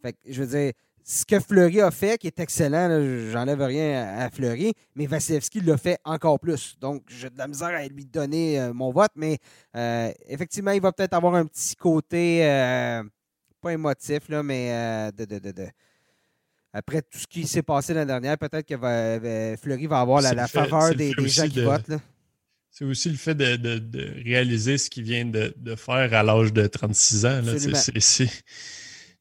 Fait 0.00 0.16
je 0.28 0.42
veux 0.42 0.58
dire, 0.58 0.72
ce 1.04 1.24
que 1.24 1.38
Fleury 1.38 1.82
a 1.82 1.90
fait, 1.90 2.18
qui 2.18 2.26
est 2.26 2.40
excellent, 2.40 2.88
j'enlève 3.30 3.60
rien 3.62 4.16
à, 4.18 4.30
Fleury, 4.30 4.72
mais 4.94 5.06
Vasilevski 5.06 5.60
l'a 5.60 5.76
fait 5.76 5.98
encore 6.04 6.40
plus. 6.40 6.76
Donc, 6.80 7.02
j'ai 7.08 7.28
de 7.28 7.36
la 7.36 7.46
misère 7.46 7.68
à 7.68 7.86
lui 7.86 8.06
donner 8.06 8.70
mon 8.72 8.90
vote, 8.90 9.12
mais 9.14 9.38
effectivement, 10.28 10.70
il 10.70 10.80
va 10.80 10.92
peut-être 10.92 11.14
avoir 11.14 11.34
un 11.34 11.44
petit 11.44 11.76
côté 11.76 12.42
pas 13.64 13.72
émotif, 13.72 14.28
là, 14.28 14.42
mais 14.42 14.68
euh, 14.70 15.10
de, 15.26 15.66
après 16.72 17.02
tout 17.02 17.18
ce 17.18 17.26
qui 17.26 17.46
s'est 17.46 17.62
passé 17.62 17.94
l'année 17.94 18.06
dernière, 18.06 18.36
peut-être 18.36 18.66
que 18.66 18.74
va, 18.74 19.56
Fleury 19.56 19.86
va 19.86 20.00
avoir 20.00 20.20
la, 20.20 20.46
faveur 20.46 20.94
des, 20.94 21.12
gens 21.26 21.48
qui 21.48 21.62
votent. 21.62 21.90
C'est 22.70 22.84
aussi 22.84 23.08
le 23.08 23.16
fait 23.16 23.34
de, 23.34 24.22
réaliser 24.22 24.76
ce 24.76 24.90
qu'il 24.90 25.04
vient 25.04 25.24
de, 25.24 25.74
faire 25.76 26.12
à 26.12 26.22
l'âge 26.22 26.52
de 26.52 26.66
36 26.66 27.26
ans. 27.26 27.40
C'est 28.00 28.28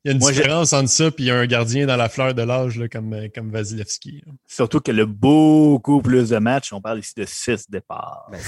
il 0.03 0.09
y 0.09 0.11
a 0.11 0.13
une 0.13 0.19
différence 0.19 0.73
entre 0.73 0.89
ça 0.89 1.09
et 1.17 1.31
un 1.31 1.45
gardien 1.45 1.85
dans 1.85 1.95
la 1.95 2.09
fleur 2.09 2.33
de 2.33 2.41
l'âge 2.41 2.81
comme, 2.91 3.15
comme 3.33 3.51
Vasilevski. 3.51 4.21
Surtout 4.45 4.81
qu'elle 4.81 4.99
a 4.99 5.05
beaucoup 5.05 6.01
plus 6.01 6.29
de 6.29 6.37
matchs. 6.39 6.73
On 6.73 6.81
parle 6.81 6.99
ici 6.99 7.13
de 7.15 7.25
six 7.25 7.69
départs. 7.69 8.29
Ben, 8.29 8.39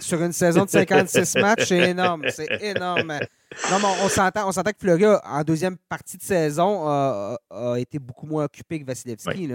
sur, 0.00 0.22
une 0.22 0.32
saison 0.32 0.64
de 0.64 0.70
56 0.70 1.36
matchs, 1.36 1.68
c'est 1.68 1.90
énorme. 1.90 2.24
C'est 2.28 2.48
énorme. 2.62 3.18
Non, 3.70 3.78
mais 3.80 3.86
on 4.02 4.08
s'entend, 4.08 4.46
on 4.46 4.52
s'entend 4.52 4.72
que 4.72 4.78
Fleury, 4.78 5.06
en 5.24 5.42
deuxième 5.42 5.78
partie 5.88 6.18
de 6.18 6.22
saison, 6.22 6.86
a, 6.86 7.38
été 7.78 7.98
beaucoup 7.98 8.26
moins 8.26 8.44
occupé 8.44 8.78
que 8.78 8.84
Vasilevski. 8.84 9.48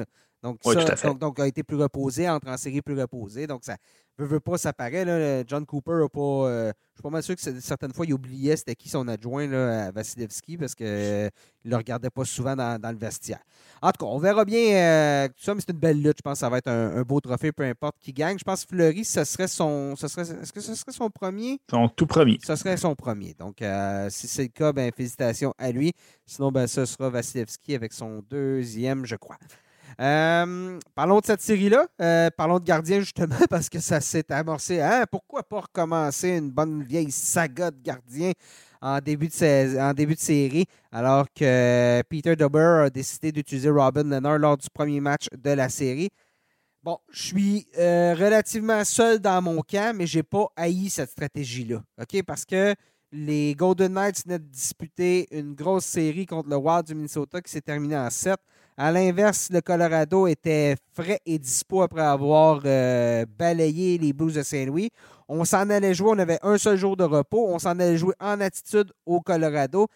Donc, 0.47 0.59
ça, 0.63 1.13
donc, 1.13 1.39
a 1.39 1.47
été 1.47 1.63
plus 1.63 1.77
reposé, 1.77 2.29
entre 2.29 2.47
en 2.47 2.57
série 2.57 2.81
plus 2.81 2.99
reposé. 2.99 3.47
Donc, 3.47 3.63
ça, 3.63 3.75
veut, 4.17 4.25
veut 4.25 4.39
pas, 4.39 4.57
ça 4.57 4.73
paraît. 4.73 5.43
John 5.47 5.65
Cooper 5.65 5.93
n'a 6.01 6.09
pas. 6.09 6.19
Euh, 6.19 6.71
je 6.93 6.99
suis 6.99 7.03
pas 7.03 7.09
mal 7.09 7.23
sûr 7.23 7.35
que 7.35 7.59
certaines 7.59 7.93
fois, 7.93 8.05
il 8.05 8.13
oubliait 8.13 8.55
c'était 8.55 8.75
qui 8.75 8.89
son 8.89 9.07
adjoint 9.07 9.45
là, 9.45 9.85
à 9.85 9.91
Vasilevski 9.91 10.57
parce 10.57 10.73
qu'il 10.73 10.87
ne 10.87 11.29
le 11.65 11.75
regardait 11.75 12.09
pas 12.09 12.25
souvent 12.25 12.55
dans, 12.55 12.91
le 12.91 12.97
vestiaire. 12.97 13.41
En 13.81 13.91
tout 13.91 14.05
cas, 14.05 14.11
on 14.11 14.17
verra 14.17 14.45
bien 14.45 14.75
euh, 14.75 15.27
tout 15.27 15.43
ça, 15.43 15.53
mais 15.53 15.61
c'est 15.61 15.73
une 15.73 15.79
belle 15.79 16.01
lutte. 16.01 16.17
Je 16.17 16.21
pense 16.23 16.33
que 16.33 16.39
ça 16.39 16.49
va 16.49 16.57
être 16.57 16.69
un, 16.69 17.03
beau 17.03 17.19
trophée, 17.19 17.51
peu 17.51 17.63
importe 17.63 17.97
qui 17.99 18.13
gagne. 18.13 18.39
Je 18.39 18.43
pense 18.43 18.65
que 18.65 18.69
Fleury, 18.69 19.05
ce 19.05 19.23
serait 19.25 19.47
son. 19.47 19.95
Ce 19.95 20.07
serait, 20.07 20.23
est-ce 20.23 20.51
que 20.51 20.61
ce 20.61 20.73
serait 20.73 20.91
son 20.91 21.09
premier? 21.09 21.59
Son 21.69 21.87
tout 21.89 22.07
premier. 22.07 22.39
Ce 22.43 22.55
serait 22.55 22.77
son 22.77 22.95
premier. 22.95 23.35
Donc, 23.37 23.61
euh, 23.61 24.09
si 24.09 24.27
c'est 24.27 24.43
le 24.43 24.49
cas, 24.49 24.73
ben, 24.73 24.91
félicitations 24.95 25.53
à 25.57 25.71
lui. 25.71 25.93
Sinon, 26.25 26.51
ben, 26.51 26.65
ce 26.65 26.85
sera 26.85 27.09
Vasilevski 27.09 27.75
avec 27.75 27.93
son 27.93 28.23
deuxième, 28.29 29.05
je 29.05 29.15
crois. 29.15 29.37
Euh, 29.99 30.79
parlons 30.93 31.19
de 31.19 31.25
cette 31.25 31.41
série-là. 31.41 31.87
Euh, 32.01 32.29
parlons 32.35 32.59
de 32.59 32.65
gardien, 32.65 32.99
justement, 32.99 33.35
parce 33.49 33.69
que 33.69 33.79
ça 33.79 33.99
s'est 33.99 34.31
amorcé. 34.31 34.81
Hein? 34.81 35.05
Pourquoi 35.09 35.43
pas 35.43 35.61
recommencer 35.61 36.29
une 36.29 36.51
bonne 36.51 36.83
vieille 36.83 37.11
saga 37.11 37.71
de 37.71 37.81
gardien 37.81 38.31
en 38.79 38.99
début 38.99 39.27
de, 39.27 39.33
série, 39.33 40.65
alors 40.91 41.25
que 41.33 42.03
Peter 42.03 42.35
Dober 42.35 42.83
a 42.85 42.89
décidé 42.91 43.31
d'utiliser 43.31 43.71
Robin 43.71 44.03
Leonard 44.03 44.37
lors 44.37 44.55
du 44.57 44.69
premier 44.69 44.99
match 44.99 45.27
de 45.35 45.49
la 45.49 45.67
série? 45.67 46.09
Bon, 46.83 46.99
je 47.09 47.23
suis 47.23 47.67
euh, 47.79 48.13
relativement 48.13 48.83
seul 48.85 49.19
dans 49.19 49.41
mon 49.41 49.61
camp, 49.61 49.95
mais 49.95 50.05
je 50.05 50.19
n'ai 50.19 50.23
pas 50.23 50.47
haï 50.55 50.89
cette 50.89 51.09
stratégie-là. 51.09 51.81
OK? 51.99 52.23
Parce 52.23 52.45
que 52.45 52.75
les 53.11 53.55
Golden 53.55 53.93
Knights 53.93 54.23
venaient 54.25 54.39
de 54.39 54.45
disputer 54.45 55.27
une 55.31 55.55
grosse 55.55 55.85
série 55.85 56.25
contre 56.25 56.49
le 56.49 56.57
Wild 56.57 56.85
du 56.85 56.93
Minnesota 56.93 57.41
qui 57.41 57.51
s'est 57.51 57.61
terminée 57.61 57.97
en 57.97 58.09
7. 58.09 58.35
À 58.79 58.91
l'inverse, 58.91 59.49
le 59.51 59.59
Colorado 59.59 60.27
était 60.27 60.75
frais 60.93 61.19
et 61.25 61.39
dispo 61.39 61.81
après 61.81 62.03
avoir 62.03 62.61
euh, 62.63 63.25
balayé 63.25 63.97
les 63.97 64.13
Blues 64.13 64.35
de 64.35 64.43
Saint-Louis. 64.43 64.91
On 65.27 65.45
s'en 65.45 65.67
allait 65.71 65.95
jouer, 65.95 66.11
on 66.11 66.19
avait 66.19 66.37
un 66.43 66.59
seul 66.59 66.77
jour 66.77 66.95
de 66.95 67.03
repos. 67.03 67.47
On 67.47 67.57
s'en 67.57 67.71
allait 67.71 67.97
jouer 67.97 68.13
en 68.19 68.39
attitude 68.39 68.93
au 69.03 69.19
Colorado. 69.19 69.87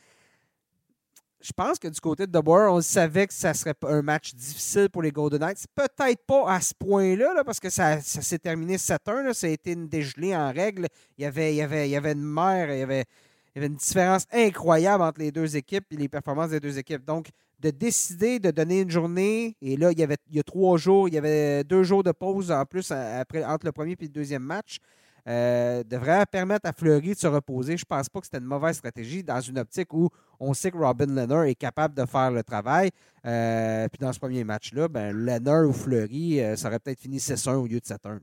Je 1.41 1.51
pense 1.53 1.77
que 1.77 1.87
du 1.87 1.99
côté 1.99 2.25
de 2.25 2.39
Boer, 2.39 2.71
on 2.71 2.81
savait 2.81 3.27
que 3.27 3.33
ça 3.33 3.53
serait 3.53 3.75
un 3.83 4.01
match 4.01 4.33
difficile 4.33 4.89
pour 4.89 5.03
les 5.03 5.11
Golden 5.11 5.41
Knights. 5.41 5.65
Peut-être 5.75 6.25
pas 6.25 6.51
à 6.51 6.59
ce 6.59 6.73
point-là, 6.73 7.43
parce 7.45 7.59
que 7.59 7.69
ça, 7.69 8.01
s'est 8.01 8.39
terminé 8.39 8.77
7-1. 8.77 9.33
Ça 9.33 9.45
a 9.45 9.51
été 9.51 9.73
une 9.73 9.87
dégelée 9.87 10.35
en 10.35 10.51
règle. 10.51 10.87
Il 11.19 11.23
y 11.23 11.25
avait, 11.25 11.53
une 11.53 12.23
mer, 12.23 12.71
il 12.71 12.79
y 12.79 12.81
avait, 12.81 13.05
il 13.53 13.57
y 13.57 13.59
avait 13.59 13.67
une 13.67 13.75
différence 13.75 14.25
incroyable 14.31 15.03
entre 15.03 15.19
les 15.19 15.31
deux 15.31 15.55
équipes 15.55 15.85
et 15.91 15.97
les 15.97 16.09
performances 16.09 16.49
des 16.49 16.59
deux 16.59 16.79
équipes. 16.79 17.05
Donc, 17.05 17.29
de 17.61 17.69
décider 17.69 18.39
de 18.39 18.51
donner 18.51 18.81
une 18.81 18.89
journée, 18.89 19.55
et 19.61 19.77
là, 19.77 19.91
il 19.91 19.99
y 19.99 20.03
avait 20.03 20.17
il 20.31 20.39
a 20.39 20.43
trois 20.43 20.77
jours, 20.77 21.07
il 21.07 21.13
y 21.13 21.17
avait 21.17 21.63
deux 21.63 21.83
jours 21.83 22.03
de 22.03 22.11
pause 22.11 22.51
en 22.51 22.65
plus 22.65 22.91
entre 22.91 23.65
le 23.65 23.71
premier 23.71 23.91
et 23.91 23.97
le 24.01 24.07
deuxième 24.07 24.43
match, 24.43 24.79
euh, 25.27 25.83
devrait 25.83 26.25
permettre 26.25 26.67
à 26.67 26.73
Fleury 26.73 27.13
de 27.13 27.19
se 27.19 27.27
reposer. 27.27 27.77
Je 27.77 27.83
ne 27.83 27.95
pense 27.95 28.09
pas 28.09 28.19
que 28.19 28.25
c'était 28.25 28.39
une 28.39 28.45
mauvaise 28.45 28.77
stratégie 28.77 29.23
dans 29.23 29.39
une 29.39 29.59
optique 29.59 29.93
où 29.93 30.09
on 30.39 30.53
sait 30.55 30.71
que 30.71 30.77
Robin 30.77 31.05
Leonard 31.05 31.43
est 31.43 31.55
capable 31.55 31.93
de 31.93 32.05
faire 32.05 32.31
le 32.31 32.43
travail. 32.43 32.89
Euh, 33.25 33.87
puis 33.87 33.99
dans 33.99 34.11
ce 34.11 34.19
premier 34.19 34.43
match-là, 34.43 34.87
ben, 34.87 35.15
Leonard 35.15 35.69
ou 35.69 35.73
Fleury, 35.73 36.41
euh, 36.41 36.55
ça 36.55 36.69
aurait 36.69 36.79
peut-être 36.79 36.99
fini 36.99 37.19
6-1 37.19 37.53
au 37.55 37.67
lieu 37.67 37.79
de 37.79 37.85
7-1. 37.85 38.19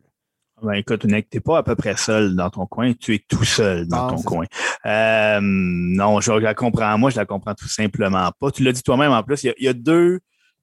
Ben, 0.63 0.73
écoute, 0.73 1.01
tu 1.01 1.07
n'es 1.07 1.23
pas 1.23 1.59
à 1.59 1.63
peu 1.63 1.77
près 1.77 1.97
seul 1.97 2.35
dans 2.35 2.51
ton 2.51 2.67
coin, 2.67 2.93
tu 2.93 3.15
es 3.15 3.19
tout 3.19 3.45
seul 3.45 3.87
dans 3.87 4.09
ton 4.09 4.23
coin. 4.23 4.47
Euh, 4.87 5.39
non, 5.41 6.21
je 6.21 6.33
la 6.33 6.55
comprends, 6.55 6.99
moi, 6.99 7.11
je 7.11 7.17
la 7.17 7.27
comprends 7.27 7.55
tout 7.55 7.69
simplement 7.69 8.31
pas. 8.41 8.51
Tu 8.51 8.63
l'as 8.63 8.73
dit 8.73 8.83
toi-même 8.83 9.13
en 9.13 9.23
plus, 9.23 9.45
il 9.45 9.55
y 9.59 9.69
a, 9.69 9.73
deux. 9.73 10.21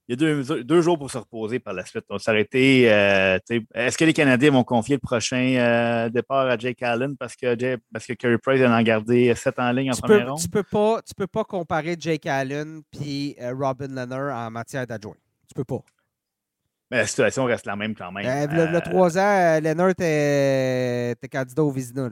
Il 0.08 0.22
y 0.22 0.26
a 0.26 0.64
deux, 0.64 0.82
jours 0.82 1.00
pour 1.00 1.10
se 1.10 1.18
reposer 1.18 1.60
par 1.60 1.74
la 1.74 1.86
suite. 1.86 2.04
On 2.10 2.18
s'arrêter. 2.18 2.92
Euh, 2.92 3.40
est-ce 3.74 3.98
que 3.98 4.06
les 4.06 4.14
Canadiens 4.14 4.52
vont 4.52 4.64
confier 4.64 4.96
le 4.96 5.00
prochain 5.00 5.56
euh, 5.58 6.10
départ 6.10 6.48
à 6.48 6.58
Jake 6.58 6.84
Allen 6.84 7.16
parce 7.18 7.36
que, 7.36 7.78
parce 7.92 8.06
que 8.06 8.14
Curry 8.14 8.38
Price 8.38 8.62
en 8.62 8.74
a 8.74 8.84
gardé 8.84 9.34
sept 9.34 9.58
en 9.58 9.72
ligne 9.72 9.92
en 9.92 9.96
première 9.96 10.30
ronde? 10.30 10.40
Tu 10.40 10.50
peux 10.50 10.64
pas, 10.64 11.02
tu 11.02 11.14
peux 11.16 11.28
pas 11.28 11.44
comparer 11.44 11.96
Jake 11.98 12.26
Allen 12.26 12.82
puis 12.92 13.36
Robin 13.40 13.88
Leonard 13.88 14.48
en 14.48 14.52
matière 14.52 14.86
d'adjoint. 14.86 15.16
Tu 15.48 15.56
peux 15.56 15.64
pas. 15.64 15.84
Mais 16.92 16.98
la 16.98 17.08
situation 17.08 17.46
reste 17.46 17.66
la 17.66 17.76
même 17.76 17.96
quand 17.96 18.12
même. 18.12 18.26
Euh, 18.26 18.68
le, 18.68 18.76
euh, 18.76 18.80
trois 18.80 19.18
ans, 19.18 19.60
Leonard 19.60 19.90
était, 19.90 21.16
candidat 21.32 21.64
au 21.64 21.72
Vizina. 21.72 22.10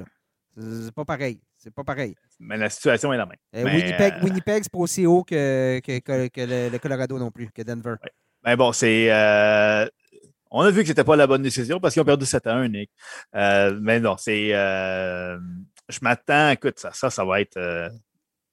C'est 0.57 0.93
pas 0.93 1.05
pareil. 1.05 1.39
C'est 1.57 1.73
pas 1.73 1.83
pareil. 1.83 2.15
Mais 2.39 2.57
la 2.57 2.69
situation 2.69 3.13
est 3.13 3.17
la 3.17 3.25
même. 3.25 3.37
Euh, 3.55 3.63
Winnipeg, 3.63 4.15
Winnipeg 4.23 4.63
c'est 4.63 4.71
pas 4.71 4.79
aussi 4.79 5.05
haut 5.05 5.23
que, 5.23 5.79
le, 5.85 6.77
Colorado 6.77 7.19
non 7.19 7.31
plus, 7.31 7.49
que 7.51 7.61
Denver. 7.61 7.95
Mais 8.43 8.55
bon, 8.55 8.73
c'est. 8.73 9.09
on 10.51 10.61
a 10.61 10.71
vu 10.71 10.81
que 10.81 10.87
c'était 10.87 11.03
pas 11.03 11.15
la 11.15 11.27
bonne 11.27 11.43
décision 11.43 11.79
parce 11.79 11.93
qu'ils 11.93 12.01
ont 12.01 12.05
perdu 12.05 12.25
7 12.25 12.47
à 12.47 12.55
1, 12.55 12.67
Nick. 12.69 12.91
mais 13.33 13.99
non, 13.99 14.17
c'est. 14.17 14.49
je 14.49 15.99
m'attends, 16.01 16.49
écoute, 16.49 16.79
ça, 16.79 16.91
ça, 16.93 17.11
ça 17.11 17.23
va 17.23 17.41
être. 17.41 17.59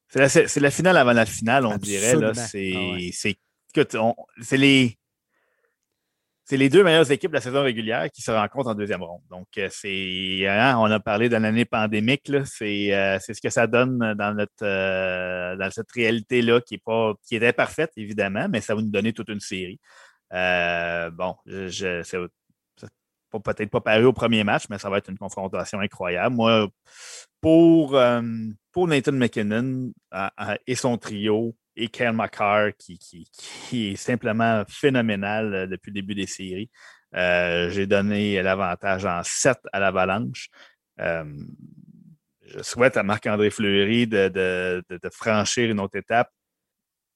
c'est 0.09 0.61
la, 0.61 0.71
finale 0.71 0.99
avant 0.99 1.13
la 1.13 1.27
finale, 1.27 1.65
on 1.65 1.79
dirait. 1.79 2.15
C'est 2.35 3.37
ah 3.97 4.13
c'est 4.43 4.57
les 4.57 5.00
c'est 6.51 6.57
les 6.57 6.69
deux 6.69 6.83
meilleures 6.83 7.09
équipes 7.13 7.31
de 7.31 7.37
la 7.37 7.41
saison 7.41 7.63
régulière 7.63 8.11
qui 8.11 8.23
se 8.23 8.33
rencontrent 8.33 8.71
en 8.71 8.75
deuxième 8.75 9.05
ronde. 9.05 9.23
Donc, 9.31 9.47
euh, 9.57 9.69
c'est, 9.71 10.49
hein, 10.49 10.77
on 10.81 10.91
a 10.91 10.99
parlé 10.99 11.29
d'une 11.29 11.45
année 11.45 11.65
pandémique, 11.65 12.29
euh, 12.29 12.43
c'est, 12.45 13.21
ce 13.35 13.41
que 13.41 13.51
ça 13.51 13.69
donne 13.69 14.15
dans 14.15 14.35
notre, 14.35 14.65
euh, 14.65 15.55
dans 15.55 15.71
cette 15.71 15.93
réalité-là 15.93 16.61
qui 16.61 16.75
est 16.75 16.83
pas, 16.85 17.15
qui 17.25 17.37
était 17.37 17.53
parfaite, 17.53 17.93
évidemment, 17.97 18.49
mais 18.49 18.61
ça 18.61 18.75
va 18.75 18.83
nous 18.83 18.91
donner 18.91 19.13
toute 19.13 19.29
une 19.29 19.39
série. 19.39 19.79
bon, 20.33 21.37
je, 21.47 22.03
c'est 22.03 22.19
peut-être 23.31 23.71
pas 23.71 23.81
paru 23.81 24.07
au 24.07 24.13
premier 24.13 24.43
match, 24.43 24.65
mais 24.71 24.79
ça 24.79 24.91
va 24.91 24.99
être 24.99 25.09
une 25.09 25.19
confrontation 25.19 25.79
incroyable. 25.79 26.35
Moi, 26.35 26.69
pour, 27.41 27.97
pour 28.73 28.89
Nathan 28.89 29.13
McKinnon 29.13 29.93
et 30.67 30.75
son 30.75 30.99
trio, 30.99 31.55
et 31.77 31.89
Kyle 31.89 32.13
McCarr, 32.13 32.73
qui, 32.79 33.27
est 33.73 33.97
simplement 33.97 34.65
phénoménal 34.69 35.55
euh, 35.55 35.67
depuis 35.67 35.91
le 35.91 35.95
début 35.95 36.15
des 36.15 36.27
séries. 36.27 36.71
Euh, 37.15 37.71
j'ai 37.71 37.87
donné 37.87 38.41
l'avantage 38.43 39.05
en 39.05 39.23
7 39.23 39.59
à 39.73 39.81
l'Avalanche. 39.81 40.49
Euh, 41.01 41.25
je 42.47 42.63
souhaite 42.63 42.97
à 42.97 43.03
Marc-André 43.03 43.51
Fleury 43.51 44.07
de, 44.07 44.83
franchir 45.13 45.71
une 45.71 45.81
autre 45.81 45.97
étape. 45.97 46.31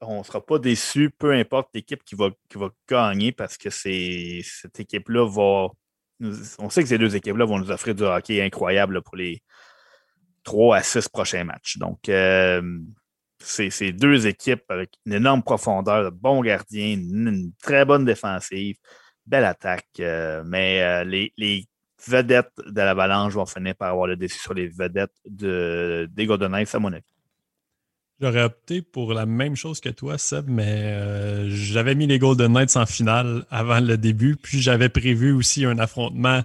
On 0.00 0.18
ne 0.18 0.24
sera 0.24 0.44
pas 0.44 0.58
déçu, 0.58 1.10
peu 1.10 1.32
importe 1.32 1.70
l'équipe 1.74 2.02
qui 2.04 2.14
va, 2.14 2.30
gagner, 2.88 3.32
parce 3.32 3.56
que 3.56 3.70
cette 3.70 4.80
équipe-là 4.80 5.28
va. 5.28 5.68
On 6.58 6.70
sait 6.70 6.82
que 6.82 6.88
ces 6.88 6.98
deux 6.98 7.16
équipes-là 7.16 7.44
vont 7.44 7.58
nous 7.58 7.70
offrir 7.70 7.94
du 7.94 8.02
hockey 8.02 8.42
incroyable 8.42 9.02
pour 9.02 9.16
les 9.16 9.42
3 10.44 10.76
à 10.76 10.82
6 10.82 11.08
prochains 11.08 11.44
matchs. 11.44 11.78
Donc, 11.78 12.08
c'est 13.38 13.92
deux 13.92 14.26
équipes 14.26 14.64
avec 14.68 14.90
une 15.06 15.14
énorme 15.14 15.42
profondeur, 15.42 16.04
de 16.04 16.10
bons 16.10 16.42
gardiens, 16.42 16.94
une, 16.94 17.52
très 17.62 17.84
bonne 17.84 18.04
défensive, 18.04 18.76
belle 19.26 19.44
attaque. 19.44 19.86
Euh, 20.00 20.42
mais 20.46 20.82
euh, 20.82 21.04
les, 21.04 21.68
vedettes 22.06 22.52
de 22.66 22.82
l'Avalanche 22.82 23.32
vont 23.32 23.46
finir 23.46 23.74
par 23.76 23.88
avoir 23.90 24.06
le 24.06 24.16
défi 24.16 24.38
sur 24.38 24.52
les 24.52 24.68
vedettes 24.68 25.14
de, 25.26 26.06
des 26.12 26.26
Golden 26.26 26.50
Knights, 26.50 26.74
à 26.74 26.78
mon 26.78 26.92
avis. 26.92 27.02
J'aurais 28.20 28.42
opté 28.42 28.82
pour 28.82 29.14
la 29.14 29.24
même 29.24 29.56
chose 29.56 29.80
que 29.80 29.88
toi, 29.88 30.18
Seb, 30.18 30.48
mais 30.48 30.82
euh, 30.84 31.48
j'avais 31.48 31.94
mis 31.94 32.06
les 32.06 32.18
Golden 32.18 32.52
Knights 32.52 32.76
en 32.76 32.84
finale 32.84 33.46
avant 33.50 33.80
le 33.80 33.96
début, 33.96 34.36
puis 34.36 34.60
j'avais 34.60 34.90
prévu 34.90 35.32
aussi 35.32 35.64
un 35.64 35.78
affrontement 35.78 36.42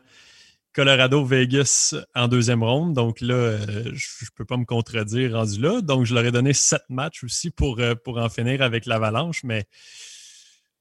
Colorado-Vegas 0.74 1.96
en 2.16 2.28
deuxième 2.28 2.64
ronde. 2.64 2.94
Donc 2.94 3.22
là, 3.22 3.34
euh, 3.34 3.84
je 3.86 4.26
ne 4.26 4.28
peux 4.36 4.46
pas 4.46 4.58
me 4.58 4.66
contredire 4.66 5.34
rendu 5.34 5.60
là. 5.60 5.82
Donc, 5.82 6.06
je 6.06 6.14
leur 6.14 6.26
ai 6.26 6.32
donné 6.32 6.54
sept 6.54 6.84
matchs 6.90 7.24
aussi 7.24 7.50
pour, 7.50 7.80
euh, 7.80 7.96
pour 7.96 8.18
en 8.18 8.30
finir 8.30 8.62
avec 8.62 8.86
l'Avalanche. 8.86 9.44
Mais 9.44 9.66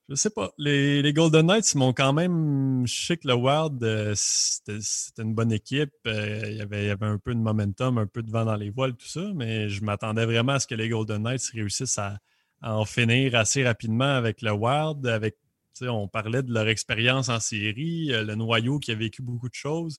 je 0.08 0.12
ne 0.12 0.16
sais 0.16 0.30
pas. 0.30 0.52
Les, 0.58 1.12
Golden 1.12 1.46
Knights 1.46 1.74
m'ont 1.74 1.92
quand 1.92 2.12
même. 2.12 2.86
Je 2.86 3.06
sais 3.06 3.16
que 3.16 3.28
le 3.28 3.34
Wild, 3.34 3.82
euh, 3.82 4.12
c'était 4.14 5.22
une 5.22 5.34
bonne 5.34 5.52
équipe. 5.52 5.92
il, 6.04 6.56
y 6.56 6.60
avait, 6.60 6.94
un 7.00 7.18
peu 7.18 7.34
de 7.34 7.40
momentum, 7.40 7.98
un 7.98 8.06
peu 8.06 8.22
de 8.22 8.30
vent 8.30 8.44
dans 8.44 8.56
les 8.56 8.70
voiles, 8.70 8.94
tout 8.94 9.08
ça. 9.08 9.24
Mais 9.34 9.68
je 9.68 9.82
m'attendais 9.82 10.26
vraiment 10.26 10.52
à 10.52 10.60
ce 10.60 10.66
que 10.66 10.74
les 10.74 10.88
Golden 10.88 11.22
Knights 11.22 11.50
réussissent 11.54 11.98
à, 11.98 12.18
à 12.60 12.76
en 12.76 12.84
finir 12.84 13.34
assez 13.34 13.64
rapidement 13.64 14.16
avec 14.16 14.42
le 14.42 14.52
Wild, 14.52 15.06
avec 15.06 15.36
on 15.82 16.08
parlait 16.08 16.42
de 16.42 16.52
leur 16.52 16.68
expérience 16.68 17.28
en 17.28 17.40
série, 17.40 18.12
euh, 18.12 18.24
le 18.24 18.34
noyau 18.34 18.78
qui 18.78 18.92
a 18.92 18.94
vécu 18.94 19.22
beaucoup 19.22 19.48
de 19.48 19.54
choses. 19.54 19.98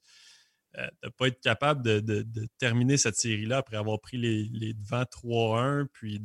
Euh, 0.77 0.85
de 1.01 1.07
ne 1.07 1.09
pas 1.09 1.27
être 1.27 1.41
capable 1.41 1.81
de, 1.81 2.47
terminer 2.59 2.97
cette 2.97 3.15
série-là 3.15 3.57
après 3.57 3.77
avoir 3.77 3.99
pris 3.99 4.17
les, 4.17 4.43
les 4.51 4.73
devants 4.73 5.03
3-1, 5.03 5.87
puis 5.91 6.21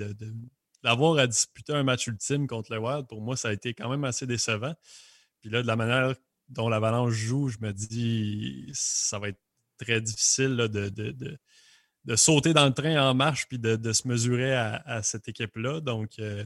d'avoir 0.83 1.19
à 1.19 1.27
disputer 1.27 1.73
un 1.73 1.83
match 1.83 2.07
ultime 2.07 2.47
contre 2.47 2.73
le 2.73 2.79
Wild, 2.79 3.07
pour 3.07 3.23
moi, 3.23 3.37
ça 3.37 3.49
a 3.49 3.53
été 3.53 3.73
quand 3.73 3.89
même 3.89 4.05
assez 4.05 4.27
décevant. 4.27 4.75
Puis 5.41 5.51
là, 5.51 5.63
de 5.63 5.67
la 5.67 5.77
manière 5.77 6.15
dont 6.49 6.69
l'Avalanche 6.69 7.15
joue, 7.15 7.49
je 7.49 7.59
me 7.61 7.73
dis 7.73 8.71
ça 8.73 9.19
va 9.19 9.29
être 9.29 9.41
très 9.79 10.01
difficile 10.01 10.57
de, 10.57 12.17
sauter 12.17 12.53
dans 12.53 12.67
le 12.67 12.75
train 12.75 13.11
en 13.11 13.15
marche 13.15 13.47
puis 13.49 13.59
de, 13.59 13.93
se 13.93 14.07
mesurer 14.07 14.55
à, 14.55 15.03
cette 15.03 15.29
équipe-là. 15.29 15.81
Donc, 15.81 16.19
euh, 16.19 16.45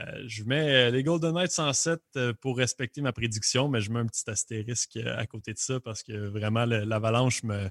euh, 0.00 0.24
je 0.26 0.42
mets 0.44 0.88
euh, 0.88 0.90
les 0.90 1.04
Golden 1.04 1.34
Knights 1.34 1.52
107 1.52 2.00
euh, 2.16 2.32
pour 2.40 2.56
respecter 2.56 3.00
ma 3.00 3.12
prédiction, 3.12 3.68
mais 3.68 3.80
je 3.80 3.92
mets 3.92 4.00
un 4.00 4.06
petit 4.06 4.28
astérisque 4.28 4.96
à 4.96 5.26
côté 5.26 5.52
de 5.52 5.58
ça 5.58 5.78
parce 5.78 6.02
que 6.02 6.12
vraiment 6.12 6.64
l'Avalanche 6.64 7.42
me 7.44 7.68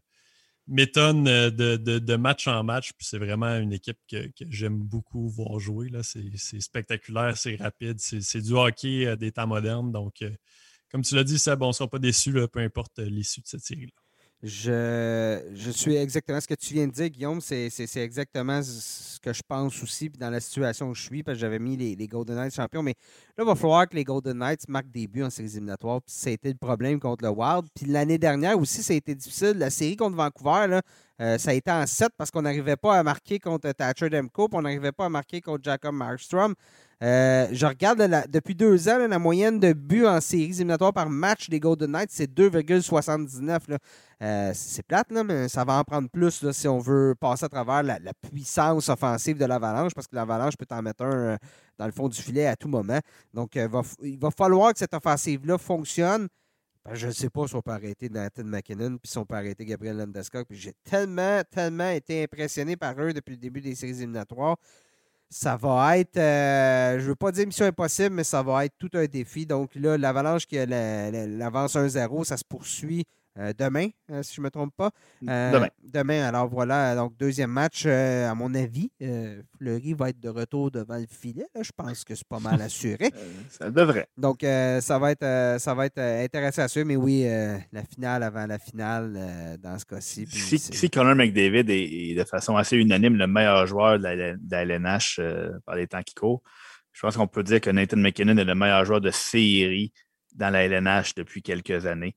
m'étonne 0.68 1.26
de, 1.26 2.16
match 2.16 2.48
en 2.48 2.64
match. 2.64 2.94
C'est 3.00 3.18
vraiment 3.18 3.58
une 3.58 3.74
équipe 3.74 3.98
que, 4.10 4.30
j'aime 4.50 4.80
beaucoup 4.80 5.28
voir 5.28 5.60
jouer. 5.60 5.90
C'est 6.04 6.62
spectaculaire, 6.62 7.36
c'est 7.38 7.58
rapide, 7.58 8.00
c'est 8.00 8.42
du 8.42 8.54
hockey 8.54 9.18
des 9.18 9.34
temps 9.34 9.48
modernes. 9.48 9.92
Donc, 9.92 10.24
comme 10.90 11.02
tu 11.02 11.16
l'as 11.16 11.26
dit, 11.26 11.38
Seb, 11.38 11.62
on 11.62 11.68
ne 11.68 11.74
sera 11.74 11.90
pas 11.90 12.00
déçus, 12.00 12.34
peu 12.48 12.60
importe 12.60 13.00
l'issue 13.00 13.42
de 13.42 13.48
cette 13.48 13.66
série-là. 13.66 14.03
Je, 14.46 15.40
je, 15.56 15.72
suis 15.72 15.96
exactement 15.96 16.42
ce 16.42 16.48
que 16.48 16.54
tu 16.54 16.74
viens 16.74 16.86
de 16.86 16.92
dire, 16.92 17.08
Guillaume. 17.08 17.40
C'est 17.40 17.96
exactement 17.96 18.62
ce 18.62 19.18
que 19.22 19.32
je 19.32 19.42
pense 19.48 19.82
aussi 19.82 20.10
dans 20.10 20.30
la 20.30 20.42
situation 20.42 20.90
où 20.90 20.94
je 20.94 21.02
suis, 21.02 21.24
parce 21.24 21.38
que 21.38 21.40
j'avais 21.40 21.60
mis 21.60 21.78
les, 21.78 22.08
Golden 22.10 22.36
Knights 22.36 22.54
champions. 22.54 22.84
Mais 22.84 22.96
là, 23.38 23.46
il 23.46 23.48
va 23.48 23.56
falloir 23.56 23.88
que 23.88 23.96
les 23.96 24.04
Golden 24.04 24.38
Knights 24.38 24.68
marquent 24.68 24.92
des 24.92 25.08
buts 25.08 25.24
en 25.24 25.30
séries 25.30 25.52
éliminatoires. 25.52 26.02
Puis 26.02 26.14
ça 26.14 26.30
a 26.30 26.34
été 26.34 26.50
le 26.50 26.58
problème 26.58 27.00
contre 27.00 27.24
le 27.24 27.30
Wild. 27.30 27.68
Puis 27.74 27.86
l'année 27.86 28.18
dernière 28.18 28.60
aussi, 28.60 28.84
ça 28.84 28.92
a 28.92 28.98
été 28.98 29.16
difficile. 29.16 29.54
La 29.54 29.70
série 29.70 29.96
contre 29.96 30.18
Vancouver, 30.18 30.68
là, 30.68 30.82
euh, 31.22 31.38
ça 31.38 31.52
a 31.52 31.54
été 31.54 31.72
en 31.72 31.86
7 31.86 32.10
parce 32.18 32.30
qu'on 32.30 32.42
n'arrivait 32.42 32.76
pas 32.76 33.00
à 33.00 33.04
marquer 33.04 33.40
contre 33.40 33.72
Thatcher 33.72 34.10
Demko, 34.10 34.50
puis 34.50 34.58
on 34.58 34.64
n'arrivait 34.64 34.92
pas 34.92 35.06
à 35.06 35.10
marquer 35.10 35.40
contre 35.40 35.64
Jacob 35.64 35.96
Markstrom. 35.96 36.54
Euh, 37.04 37.50
je 37.52 37.66
regarde 37.66 38.00
depuis 38.30 38.56
deux 38.56 38.88
ans, 38.88 38.98
la 38.98 39.20
moyenne 39.20 39.60
de 39.60 39.74
buts 39.74 40.06
en 40.06 40.22
séries 40.22 40.46
éliminatoires 40.46 40.94
par 40.94 41.10
match 41.10 41.50
des 41.50 41.60
Golden 41.60 41.92
Knights, 41.92 42.12
c'est 42.12 42.32
2,79. 42.34 43.78
Euh, 44.22 44.52
c'est 44.56 44.84
plate, 44.84 45.12
mais 45.12 45.50
ça 45.50 45.66
va 45.66 45.80
en 45.80 45.84
prendre 45.84 46.10
plus 46.10 46.50
si 46.52 46.68
on 46.70 46.80
veut 46.80 47.14
passer 47.20 47.44
à 47.44 47.50
travers 47.50 47.84
la, 47.84 48.00
puissance 48.32 48.88
offensive 48.88 49.38
de 49.38 49.44
l'Avalanche, 49.44 49.94
parce 49.94 50.08
que 50.08 50.16
l'Avalanche 50.16 50.56
peut 50.56 50.66
en 50.72 50.82
mettre 50.82 51.04
un 51.04 51.34
euh, 51.34 51.38
dans 51.78 51.88
le 51.88 51.92
fond 51.92 52.08
du 52.08 52.22
filet 52.22 52.46
à 52.46 52.56
tout 52.56 52.70
moment. 52.70 53.00
Donc, 53.34 53.56
il 54.02 54.18
va 54.18 54.32
falloir 54.32 54.72
que 54.72 54.80
cette 54.80 54.94
offensive-là 54.94 55.58
fonctionne. 55.58 56.30
Ben, 56.86 56.96
je 56.96 57.08
ne 57.08 57.12
sais 57.12 57.30
pas 57.30 57.48
si 57.48 57.56
on 57.56 57.62
peut 57.62 57.72
arrêter 57.72 58.08
Nathan 58.10 58.44
McKinnon 58.46 58.98
puis 58.98 59.10
si 59.12 59.18
on 59.18 59.26
peut 59.26 59.36
arrêter 59.36 59.66
Gabriel 59.66 59.98
Landeskog. 59.98 60.46
J'ai 60.52 60.74
tellement, 60.86 61.42
tellement 61.50 61.90
été 61.90 62.24
impressionné 62.24 62.78
par 62.78 62.98
eux 63.02 63.12
depuis 63.12 63.32
le 63.32 63.38
début 63.38 63.62
des 63.62 63.76
séries 63.76 63.98
éliminatoires 63.98 64.58
ça 65.34 65.58
va 65.58 65.98
être, 65.98 66.18
euh, 66.18 67.00
je 67.00 67.04
ne 67.04 67.10
veux 67.10 67.16
pas 67.16 67.32
dire 67.32 67.48
mission 67.48 67.66
impossible, 67.66 68.12
mais 68.16 68.24
ça 68.24 68.44
va 68.44 68.66
être 68.66 68.76
tout 68.78 68.92
un 68.94 69.06
défi. 69.06 69.48
Donc 69.48 69.74
là, 69.74 69.98
l'Avalanche 69.98 70.46
qui 70.46 70.58
l'avance 70.58 71.76
1-0, 71.76 72.24
ça 72.24 72.38
se 72.38 72.44
poursuit 72.44 73.04
demain, 73.58 73.88
euh, 74.12 74.22
si 74.22 74.36
je 74.36 74.42
ne 74.42 74.46
me 74.46 74.52
trompe 74.52 74.74
pas. 74.76 74.92
demain. 75.22 75.70
Demain, 75.82 76.24
alors 76.24 76.48
voilà, 76.48 76.96
donc 76.96 77.18
deuxième 77.18 77.50
match, 77.50 77.86
à 77.86 78.34
mon 78.36 78.54
avis, 78.54 78.92
Fleury 79.58 79.94
va 79.94 80.10
être 80.10 80.20
de 80.20 80.30
retour 80.30 80.72
devant 80.72 80.98
le 80.98 81.08
filet. 81.10 81.48
je 81.60 81.72
pense 81.76 82.04
que 82.04 82.16
c'est 82.16 82.28
pas 82.28 82.40
mal 82.40 82.62
assuré. 82.62 83.12
ça 83.50 83.72
devrait. 83.72 84.08
Donc 84.18 84.42
ça 84.42 85.00
va 85.00 85.12
être, 85.12 85.60
ça 85.60 85.74
va 85.74 85.86
être 85.86 86.00
intéressant 86.00 86.64
à 86.64 86.68
suivre, 86.68 86.88
mais 86.88 86.96
oui, 86.96 87.26
la 87.72 87.84
finale 87.84 88.24
avant 88.24 88.46
la 88.46 88.60
finale 88.60 89.58
dans 89.62 89.78
ce 89.80 89.86
cas-ci. 89.86 90.28
Si, 90.28 90.60
si, 90.60 90.90
Connor 90.90 91.16
McDavid 91.16 91.70
est, 91.70 92.16
de 92.16 92.24
façon 92.24 92.56
assez 92.56 92.78
unanime 92.78 93.16
le 93.16 93.28
meilleur 93.28 93.66
joueur 93.66 94.00
de 94.00 94.04
la, 94.04 94.64
LNH 94.64 95.20
par 95.66 95.76
les 95.76 95.88
temps 95.88 96.02
qui 96.04 96.14
courent, 96.14 96.44
je 96.92 97.02
pense 97.02 97.18
qu'on 97.18 97.28
peut 97.28 97.44
dire 97.44 97.60
que 97.60 97.72
Nathan 97.72 97.98
McKinnon 97.98 98.38
est 98.38 98.46
le 98.46 98.56
meilleur 98.56 98.86
joueur 98.86 99.02
de 99.02 99.10
série 99.12 99.92
dans 100.36 100.50
la 100.50 100.66
LNH 100.66 101.16
depuis 101.16 101.42
quelques 101.42 101.86
années. 101.86 102.16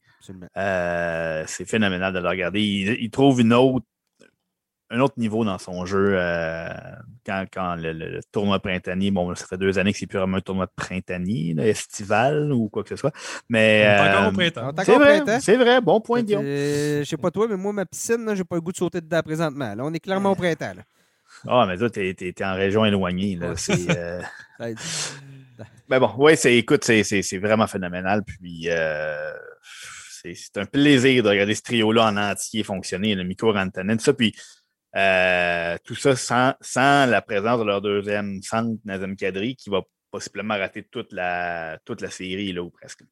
Euh, 0.56 1.44
c'est 1.46 1.64
phénoménal 1.64 2.12
de 2.12 2.18
le 2.18 2.28
regarder. 2.28 2.60
Il, 2.60 3.10
trouve 3.10 3.40
une 3.40 3.52
autre, 3.52 3.86
un 4.90 5.00
autre 5.00 5.14
niveau 5.18 5.44
dans 5.44 5.58
son 5.58 5.84
jeu 5.84 6.14
euh, 6.14 6.68
quand, 7.24 7.76
le, 7.76 8.20
tournoi 8.32 8.60
printanier, 8.60 9.10
bon, 9.10 9.34
ça 9.34 9.46
fait 9.46 9.58
deux 9.58 9.78
années 9.78 9.92
que 9.92 9.98
c'est 9.98 10.06
plus 10.06 10.18
vraiment 10.18 10.38
un 10.38 10.40
tournoi 10.40 10.66
printanier, 10.66 11.54
estival 11.58 12.52
ou 12.52 12.68
quoi 12.68 12.82
que 12.82 12.90
ce 12.90 12.96
soit. 12.96 13.12
Mais, 13.48 13.86
encore 14.00 14.26
au 14.26 14.28
euh, 14.28 14.32
printemps. 14.32 14.72
C'est 14.84 14.96
vrai, 14.96 15.40
c'est 15.40 15.56
vrai, 15.56 15.80
bon 15.80 16.00
point, 16.00 16.22
Guillaume. 16.22 16.44
Je 16.44 17.04
sais 17.04 17.16
pas 17.16 17.30
toi, 17.30 17.46
mais 17.48 17.56
moi, 17.56 17.72
ma 17.72 17.86
piscine, 17.86 18.34
j'ai 18.34 18.44
pas 18.44 18.56
le 18.56 18.62
goût 18.62 18.72
de 18.72 18.76
sauter 18.76 19.00
dedans 19.00 19.22
présentement. 19.22 19.74
Là, 19.74 19.84
on 19.84 19.92
est 19.92 20.00
clairement 20.00 20.32
au 20.32 20.34
printemps. 20.36 20.74
Ah, 21.46 21.66
mais 21.68 21.76
toi, 21.76 21.90
tu 21.90 22.00
es, 22.00 22.44
en 22.44 22.54
région 22.54 22.84
éloignée. 22.84 23.36
Là. 23.36 23.54
Ben 25.88 26.00
bon, 26.00 26.10
oui, 26.18 26.36
c'est, 26.36 26.56
écoute, 26.56 26.84
c'est, 26.84 27.38
vraiment 27.38 27.66
phénoménal. 27.66 28.22
Puis 28.24 28.68
euh, 28.68 29.32
c'est, 30.22 30.56
un 30.56 30.66
plaisir 30.66 31.22
de 31.22 31.28
regarder 31.28 31.54
ce 31.54 31.62
trio-là 31.62 32.06
en 32.06 32.16
entier 32.16 32.62
fonctionner, 32.62 33.14
le 33.14 33.24
Miko 33.24 33.52
Rantanen, 33.52 33.98
ça. 33.98 34.12
Puis 34.12 34.32
tout 35.84 35.94
ça 35.94 36.16
sans, 36.16 37.06
la 37.06 37.22
présence 37.22 37.60
de 37.60 37.64
leur 37.64 37.80
deuxième 37.80 38.42
centre, 38.42 38.80
Nazem 38.84 39.16
Kadri, 39.16 39.56
qui 39.56 39.70
va 39.70 39.82
possiblement 40.10 40.56
rater 40.56 40.82
toute 40.84 41.12
la, 41.12 41.78
toute 41.84 42.00
la 42.00 42.10
série, 42.10 42.52
là, 42.52 42.62
ou 42.62 42.70
presque. 42.70 43.02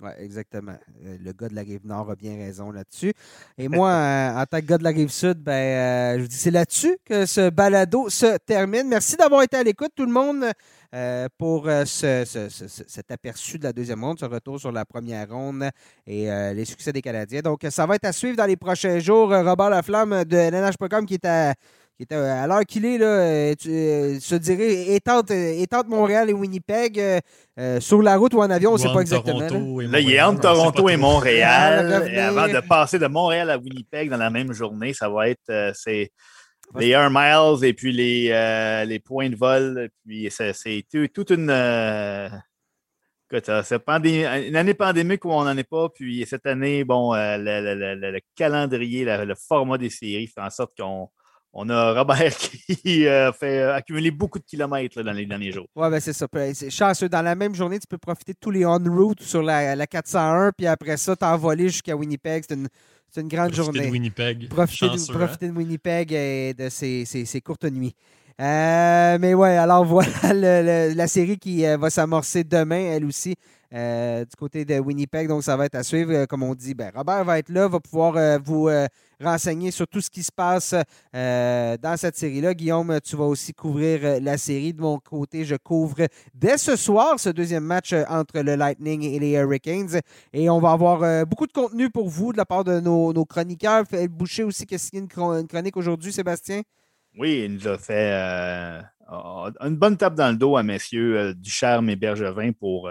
Oui, 0.00 0.10
exactement. 0.18 0.76
Euh, 1.04 1.16
le 1.24 1.32
gars 1.32 1.48
de 1.48 1.54
la 1.54 1.62
rive 1.62 1.86
nord 1.86 2.10
a 2.10 2.16
bien 2.16 2.36
raison 2.36 2.70
là-dessus. 2.70 3.14
Et 3.56 3.68
moi, 3.68 3.90
euh, 3.92 4.42
en 4.42 4.44
tant 4.44 4.60
que 4.60 4.66
gars 4.66 4.76
de 4.76 4.84
la 4.84 4.90
rive 4.90 5.08
sud, 5.08 5.38
ben, 5.38 5.52
euh, 5.52 6.16
je 6.16 6.22
vous 6.22 6.28
dis, 6.28 6.36
c'est 6.36 6.50
là-dessus 6.50 6.98
que 7.04 7.24
ce 7.24 7.48
balado 7.48 8.10
se 8.10 8.36
termine. 8.38 8.88
Merci 8.88 9.16
d'avoir 9.16 9.42
été 9.42 9.56
à 9.56 9.62
l'écoute, 9.62 9.92
tout 9.94 10.04
le 10.04 10.12
monde, 10.12 10.44
pour 11.38 11.68
cet 11.84 13.10
aperçu 13.10 13.58
de 13.58 13.64
la 13.64 13.72
deuxième 13.72 14.02
ronde, 14.02 14.18
ce 14.18 14.24
retour 14.24 14.60
sur 14.60 14.72
la 14.72 14.84
première 14.84 15.28
ronde 15.30 15.70
et 16.06 16.26
les 16.54 16.64
succès 16.64 16.92
des 16.92 17.02
Canadiens. 17.02 17.40
Donc, 17.40 17.66
ça 17.70 17.86
va 17.86 17.96
être 17.96 18.06
à 18.06 18.12
suivre 18.12 18.36
dans 18.36 18.46
les 18.46 18.56
prochains 18.56 18.98
jours. 18.98 19.30
Robert 19.30 19.70
Laflamme 19.70 20.24
de 20.24 20.36
LNH.com 20.36 21.06
qui 21.06 21.14
est 21.14 21.24
à 21.24 21.54
qui 21.98 22.14
à 22.14 22.46
l'heure 22.46 22.64
qu'il 22.66 22.84
est, 22.84 22.98
là, 22.98 23.06
euh, 23.06 23.54
tu, 23.58 23.70
euh, 23.70 24.20
se 24.20 24.34
dirait, 24.34 24.94
étente, 24.94 25.30
étente, 25.30 25.88
Montréal 25.88 26.28
et 26.28 26.34
Winnipeg 26.34 27.00
euh, 27.58 27.80
sur 27.80 28.02
la 28.02 28.18
route 28.18 28.34
ou 28.34 28.40
en 28.40 28.50
avion, 28.50 28.72
on 28.72 28.74
ne 28.74 28.78
sait 28.78 28.92
pas 28.92 29.00
exactement. 29.00 29.40
Là. 29.40 30.00
il 30.00 30.12
est 30.12 30.20
entre 30.20 30.42
Toronto 30.42 30.88
et 30.90 30.96
Montréal. 30.98 31.90
avant 32.18 32.48
de 32.48 32.60
passer 32.66 32.98
de 32.98 33.06
Montréal 33.06 33.50
à 33.50 33.56
Winnipeg 33.56 34.10
dans 34.10 34.18
la 34.18 34.28
même 34.28 34.52
journée, 34.52 34.92
ça 34.92 35.08
va 35.08 35.30
être 35.30 35.72
c'est 35.74 36.10
les 36.78 36.90
Air 36.90 37.10
Miles 37.10 37.64
et 37.64 37.72
puis 37.72 37.92
les, 37.92 38.84
les 38.86 38.98
points 38.98 39.30
de 39.30 39.36
vol. 39.36 39.88
Puis 40.04 40.28
c'est 40.30 40.86
toute 40.90 41.30
une. 41.30 41.52
c'est 43.30 43.82
une 43.88 44.56
année 44.56 44.74
pandémique 44.74 45.24
où 45.24 45.30
on 45.30 45.44
n'en 45.44 45.56
est 45.56 45.64
pas. 45.64 45.88
Puis 45.88 46.24
cette 46.26 46.46
année, 46.46 46.84
bon, 46.84 47.14
le, 47.14 48.20
calendrier, 48.34 49.04
le 49.04 49.34
format 49.34 49.78
des 49.78 49.90
séries 49.90 50.26
fait 50.26 50.40
en 50.40 50.50
sorte 50.50 50.76
qu'on 50.78 51.08
on 51.58 51.70
a 51.70 51.94
Robert 51.94 52.36
qui 52.82 53.08
a 53.08 53.32
fait 53.32 53.62
accumuler 53.62 54.10
beaucoup 54.10 54.38
de 54.38 54.44
kilomètres 54.44 55.02
dans 55.02 55.12
les 55.12 55.24
derniers 55.24 55.52
jours. 55.52 55.66
Oui, 55.74 55.90
ben 55.90 56.00
c'est 56.00 56.12
ça. 56.12 56.26
C'est 56.52 56.70
chanceux. 56.70 57.08
Dans 57.08 57.22
la 57.22 57.34
même 57.34 57.54
journée, 57.54 57.78
tu 57.78 57.86
peux 57.86 57.96
profiter 57.96 58.34
de 58.34 58.38
tous 58.38 58.50
les 58.50 58.66
on-route 58.66 59.22
sur 59.22 59.42
la, 59.42 59.86
401, 59.86 60.52
puis 60.52 60.66
après 60.66 60.98
ça, 60.98 61.16
t'envoler 61.16 61.68
jusqu'à 61.68 61.96
Winnipeg. 61.96 62.44
C'est 62.46 62.54
une, 62.54 62.68
une, 63.20 63.28
grande 63.28 63.54
journée. 63.54 63.86
De 63.86 63.90
Winnipeg. 63.90 64.48
Profiter, 64.48 64.86
de, 64.86 65.12
profiter 65.12 65.46
de 65.46 65.52
hein? 65.52 65.56
Winnipeg 65.56 66.12
et 66.12 66.54
de 66.54 66.68
ses, 66.68 67.40
courtes 67.44 67.64
nuits. 67.64 67.94
Euh, 68.40 69.16
mais 69.18 69.34
ouais, 69.34 69.56
alors 69.56 69.84
voilà 69.86 70.32
la 70.32 71.06
série 71.06 71.38
qui 71.38 71.64
euh, 71.64 71.76
va 71.78 71.88
s'amorcer 71.88 72.44
demain, 72.44 72.92
elle 72.92 73.04
aussi. 73.06 73.34
Euh, 73.74 74.24
du 74.24 74.36
côté 74.38 74.64
de 74.64 74.78
Winnipeg. 74.78 75.28
Donc, 75.28 75.42
ça 75.42 75.56
va 75.56 75.66
être 75.66 75.74
à 75.74 75.82
suivre. 75.82 76.26
Comme 76.26 76.42
on 76.42 76.54
dit, 76.54 76.74
ben, 76.74 76.92
Robert 76.94 77.24
va 77.24 77.38
être 77.38 77.48
là, 77.48 77.66
va 77.66 77.80
pouvoir 77.80 78.16
euh, 78.16 78.38
vous 78.42 78.68
renseigner 79.20 79.70
sur 79.70 79.86
tout 79.86 80.00
ce 80.00 80.10
qui 80.10 80.22
se 80.22 80.32
passe 80.32 80.74
dans 81.12 81.94
cette 81.96 82.16
série-là. 82.16 82.54
Guillaume, 82.54 82.98
tu 83.02 83.16
vas 83.16 83.24
aussi 83.24 83.52
couvrir 83.52 84.20
la 84.20 84.38
série. 84.38 84.72
De 84.72 84.80
mon 84.80 84.98
côté, 84.98 85.44
je 85.44 85.56
couvre 85.56 86.06
dès 86.34 86.58
ce 86.58 86.76
soir 86.76 87.18
ce 87.18 87.30
deuxième 87.30 87.64
match 87.64 87.94
entre 88.08 88.40
le 88.40 88.54
Lightning 88.56 89.02
et 89.02 89.18
les 89.18 89.32
Hurricanes. 89.32 90.00
Et 90.32 90.50
on 90.50 90.60
va 90.60 90.72
avoir 90.72 91.26
beaucoup 91.26 91.46
de 91.46 91.52
contenu 91.52 91.90
pour 91.90 92.08
vous 92.08 92.32
de 92.32 92.38
la 92.38 92.44
part 92.44 92.64
de 92.64 92.80
nos, 92.80 93.24
chroniqueurs. 93.24 93.84
Boucher 94.10 94.44
aussi 94.44 94.66
qui 94.66 94.74
a 94.74 94.78
une, 94.92 95.08
chronique 95.08 95.76
aujourd'hui, 95.76 96.12
Sébastien. 96.12 96.62
Oui, 97.18 97.44
il 97.46 97.54
nous 97.54 97.68
a 97.68 97.78
fait 97.78 98.12
une 99.60 99.76
bonne 99.76 99.96
tape 99.96 100.14
dans 100.14 100.30
le 100.30 100.36
dos 100.36 100.56
à 100.56 100.62
messieurs 100.62 101.34
Ducharme 101.34 101.88
et 101.90 101.96
Bergevin 101.96 102.52
pour 102.52 102.90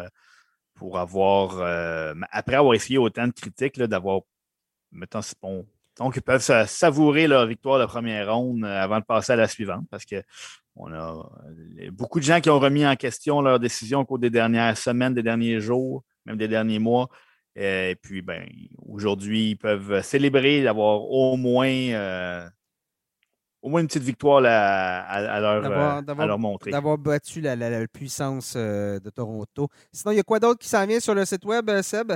pour 0.75 0.99
avoir, 0.99 1.59
euh, 1.59 2.13
après 2.31 2.57
avoir 2.57 2.75
essayé 2.75 2.97
autant 2.97 3.27
de 3.27 3.33
critiques, 3.33 3.79
d'avoir, 3.79 4.21
mettons, 4.91 5.21
bon, 5.41 5.65
donc 5.97 6.15
ils 6.15 6.21
peuvent 6.21 6.41
savourer 6.67 7.27
leur 7.27 7.45
victoire 7.47 7.79
de 7.79 7.85
première 7.85 8.33
ronde 8.33 8.63
euh, 8.63 8.81
avant 8.83 8.99
de 8.99 9.05
passer 9.05 9.33
à 9.33 9.35
la 9.35 9.47
suivante 9.47 9.85
parce 9.89 10.05
que 10.05 10.21
on 10.75 10.91
a 10.91 11.29
euh, 11.79 11.89
beaucoup 11.91 12.19
de 12.19 12.25
gens 12.25 12.41
qui 12.41 12.49
ont 12.49 12.59
remis 12.59 12.85
en 12.85 12.95
question 12.95 13.41
leur 13.41 13.59
décision 13.59 14.01
au 14.01 14.05
cours 14.05 14.19
des 14.19 14.29
dernières 14.29 14.77
semaines, 14.77 15.13
des 15.13 15.23
derniers 15.23 15.61
jours, 15.61 16.03
même 16.25 16.35
des 16.37 16.49
derniers 16.49 16.79
mois. 16.79 17.07
Et 17.55 17.95
puis, 18.01 18.21
ben, 18.21 18.45
aujourd'hui, 18.85 19.51
ils 19.51 19.55
peuvent 19.55 20.01
célébrer 20.01 20.61
d'avoir 20.63 21.03
au 21.03 21.37
moins 21.37 22.49
au 23.65 23.69
moins 23.69 23.81
une 23.81 23.87
petite 23.87 24.03
victoire 24.03 24.43
à, 24.45 25.39
leur, 25.39 25.65
euh, 25.65 26.37
montrer. 26.37 26.69
D'avoir 26.69 26.99
battu 26.99 27.41
la, 27.41 27.87
puissance 27.87 28.53
euh, 28.55 28.99
de 28.99 29.09
Toronto. 29.09 29.69
Sinon, 29.91 30.11
il 30.11 30.17
y 30.17 30.19
a 30.19 30.23
quoi 30.23 30.39
d'autre 30.39 30.59
qui 30.59 30.69
s'en 30.69 30.85
vient 30.85 30.99
sur 30.99 31.15
le 31.15 31.25
site 31.25 31.43
web, 31.45 31.67
euh, 31.71 31.81
Seb? 31.81 32.13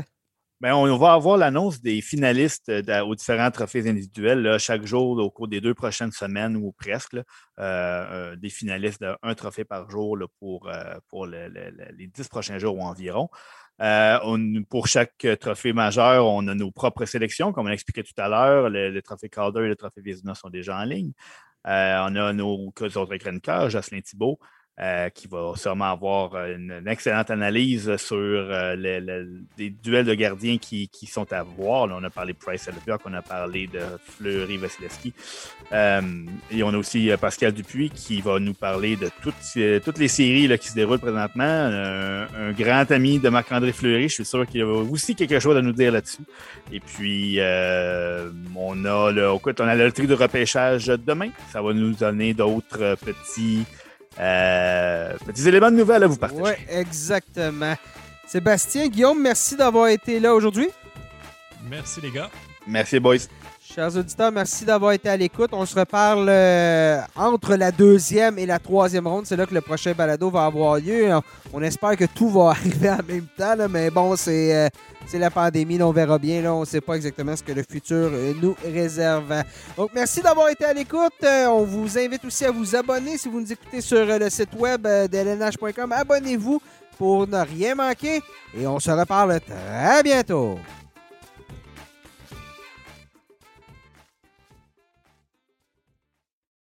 Bien, 0.61 0.75
on 0.75 0.97
va 0.97 1.13
avoir 1.13 1.37
l'annonce 1.37 1.81
des 1.81 2.01
finalistes 2.01 2.69
aux 2.69 3.15
différents 3.15 3.49
trophées 3.49 3.89
individuels 3.89 4.57
chaque 4.59 4.85
jour 4.85 5.17
au 5.17 5.31
cours 5.31 5.47
des 5.47 5.61
deux 5.61 5.73
prochaines 5.73 6.11
semaines 6.11 6.57
ou 6.57 6.73
presque. 6.73 7.15
des 7.57 8.49
finalistes 8.49 9.01
d'un 9.01 9.35
trophée 9.35 9.63
par 9.63 9.89
jour 9.89 10.17
pour, 10.37 10.69
pour 11.07 11.27
les 11.27 12.07
dix 12.13 12.27
prochains 12.27 12.59
jours 12.59 12.75
ou 12.75 12.81
environ. 12.81 13.29
pour 14.69 14.87
chaque 14.87 15.25
trophée 15.39 15.71
majeur, 15.71 16.25
on 16.27 16.45
a 16.49 16.55
nos 16.55 16.71
propres 16.71 17.05
sélections, 17.05 17.53
comme 17.53 17.67
on 17.67 17.71
expliqué 17.71 18.03
tout 18.03 18.21
à 18.21 18.27
l'heure. 18.27 18.69
Le, 18.69 19.01
trophée 19.01 19.29
Calder 19.29 19.61
et 19.61 19.69
le 19.69 19.77
trophée 19.77 20.01
Vizina 20.01 20.35
sont 20.35 20.49
déjà 20.49 20.77
en 20.77 20.83
ligne. 20.83 21.13
Euh, 21.67 21.99
on 22.07 22.15
a 22.15 22.33
nos 22.33 22.67
autres 22.67 23.17
chroniqueurs, 23.17 23.69
Jocelyn 23.69 24.01
Thibault, 24.01 24.39
euh, 24.81 25.09
qui 25.09 25.27
va 25.27 25.51
sûrement 25.57 25.91
avoir 25.91 26.35
une, 26.45 26.83
excellente 26.87 27.29
analyse 27.31 27.97
sur 27.97 28.15
euh, 28.15 28.77
les, 28.77 29.69
duels 29.71 30.05
de 30.05 30.13
gardiens 30.13 30.57
qui, 30.57 30.89
sont 31.05 31.33
à 31.33 31.43
voir. 31.43 31.89
on 31.91 32.01
a 32.01 32.09
parlé 32.09 32.31
de 32.31 32.37
Price 32.37 32.65
Elbjörk, 32.69 33.01
on 33.03 33.13
a 33.13 33.21
parlé 33.21 33.67
de 33.67 33.81
Fleury 34.01 34.55
Vasilevski. 34.55 35.13
et 35.73 36.63
on 36.63 36.69
a 36.69 36.77
aussi 36.77 37.11
Pascal 37.19 37.51
Dupuis 37.51 37.89
qui 37.89 38.21
va 38.21 38.39
nous 38.39 38.53
parler 38.53 38.95
de 38.95 39.09
toutes, 39.21 39.83
toutes 39.83 39.97
les 39.97 40.07
séries 40.07 40.57
qui 40.57 40.69
se 40.69 40.75
déroulent 40.75 40.99
présentement. 40.99 41.43
Un, 41.43 42.51
grand 42.53 42.89
ami 42.89 43.19
de 43.19 43.27
Marc-André 43.27 43.73
Fleury, 43.73 44.07
je 44.07 44.13
suis 44.13 44.25
sûr 44.25 44.47
qu'il 44.47 44.61
a 44.61 44.65
aussi 44.65 45.13
quelque 45.13 45.39
chose 45.39 45.57
à 45.57 45.61
nous 45.61 45.73
dire 45.73 45.91
là-dessus. 45.91 46.23
Et 46.71 46.79
puis, 46.79 47.37
on 48.55 48.85
a 48.85 49.11
le, 49.11 49.29
on 49.29 49.67
a 49.67 49.75
le 49.75 49.91
tri 49.91 50.07
de 50.07 50.13
repêchage 50.13 50.87
demain. 50.87 51.31
Ça 51.51 51.61
va 51.61 51.73
nous 51.73 51.93
donner 51.93 52.33
d'autres 52.33 52.95
petits 52.95 53.65
euh, 54.19 55.13
petits 55.25 55.47
éléments 55.47 55.71
de 55.71 55.77
nouvelles 55.77 56.03
à 56.03 56.07
vous 56.07 56.17
partager. 56.17 56.41
Oui, 56.41 56.51
exactement. 56.69 57.75
Sébastien, 58.27 58.87
Guillaume, 58.87 59.21
merci 59.21 59.55
d'avoir 59.55 59.87
été 59.87 60.19
là 60.19 60.35
aujourd'hui. 60.35 60.69
Merci 61.69 62.01
les 62.01 62.11
gars. 62.11 62.29
Merci 62.67 62.99
boys. 62.99 63.17
Chers 63.75 63.95
auditeurs, 63.95 64.31
merci 64.31 64.65
d'avoir 64.65 64.93
été 64.93 65.09
à 65.09 65.15
l'écoute. 65.15 65.51
On 65.53 65.63
se 65.63 65.79
reparle 65.79 66.25
euh, 66.27 67.01
entre 67.15 67.55
la 67.55 67.71
deuxième 67.71 68.39
et 68.39 68.47
la 68.47 68.57
troisième 68.57 69.05
ronde. 69.05 69.27
C'est 69.27 69.35
là 69.35 69.45
que 69.45 69.53
le 69.53 69.61
prochain 69.61 69.93
balado 69.93 70.31
va 70.31 70.45
avoir 70.45 70.77
lieu. 70.77 71.11
On 71.53 71.61
espère 71.61 71.95
que 71.95 72.05
tout 72.05 72.29
va 72.29 72.49
arriver 72.49 72.89
en 72.89 73.03
même 73.07 73.27
temps, 73.37 73.55
mais 73.69 73.91
bon, 73.91 74.15
c'est 74.15 74.55
euh, 74.55 74.69
la 75.13 75.29
pandémie. 75.29 75.79
on 75.83 75.91
verra 75.91 76.17
bien. 76.17 76.41
Là, 76.41 76.55
on 76.55 76.61
ne 76.61 76.65
sait 76.65 76.81
pas 76.81 76.95
exactement 76.95 77.35
ce 77.35 77.43
que 77.43 77.51
le 77.51 77.61
futur 77.61 78.09
euh, 78.11 78.33
nous 78.41 78.55
réserve. 78.65 79.43
Donc, 79.77 79.91
merci 79.93 80.21
d'avoir 80.23 80.49
été 80.49 80.65
à 80.65 80.73
l'écoute. 80.73 81.23
on 81.23 81.63
vous 81.63 81.95
invite 81.95 82.25
aussi 82.25 82.45
à 82.45 82.51
vous 82.51 82.75
abonner 82.75 83.19
si 83.19 83.29
vous 83.29 83.39
nous 83.39 83.53
écoutez 83.53 83.81
sur 83.81 84.03
le 84.03 84.31
site 84.31 84.49
web 84.57 84.81
de 84.81 85.15
lnh.com. 85.15 85.91
Abonnez-vous 85.91 86.59
pour 86.97 87.27
ne 87.27 87.37
rien 87.37 87.75
manquer. 87.75 88.23
Et 88.57 88.65
on 88.65 88.79
se 88.79 88.89
reparle 88.89 89.39
très 89.41 90.01
bientôt. 90.01 90.57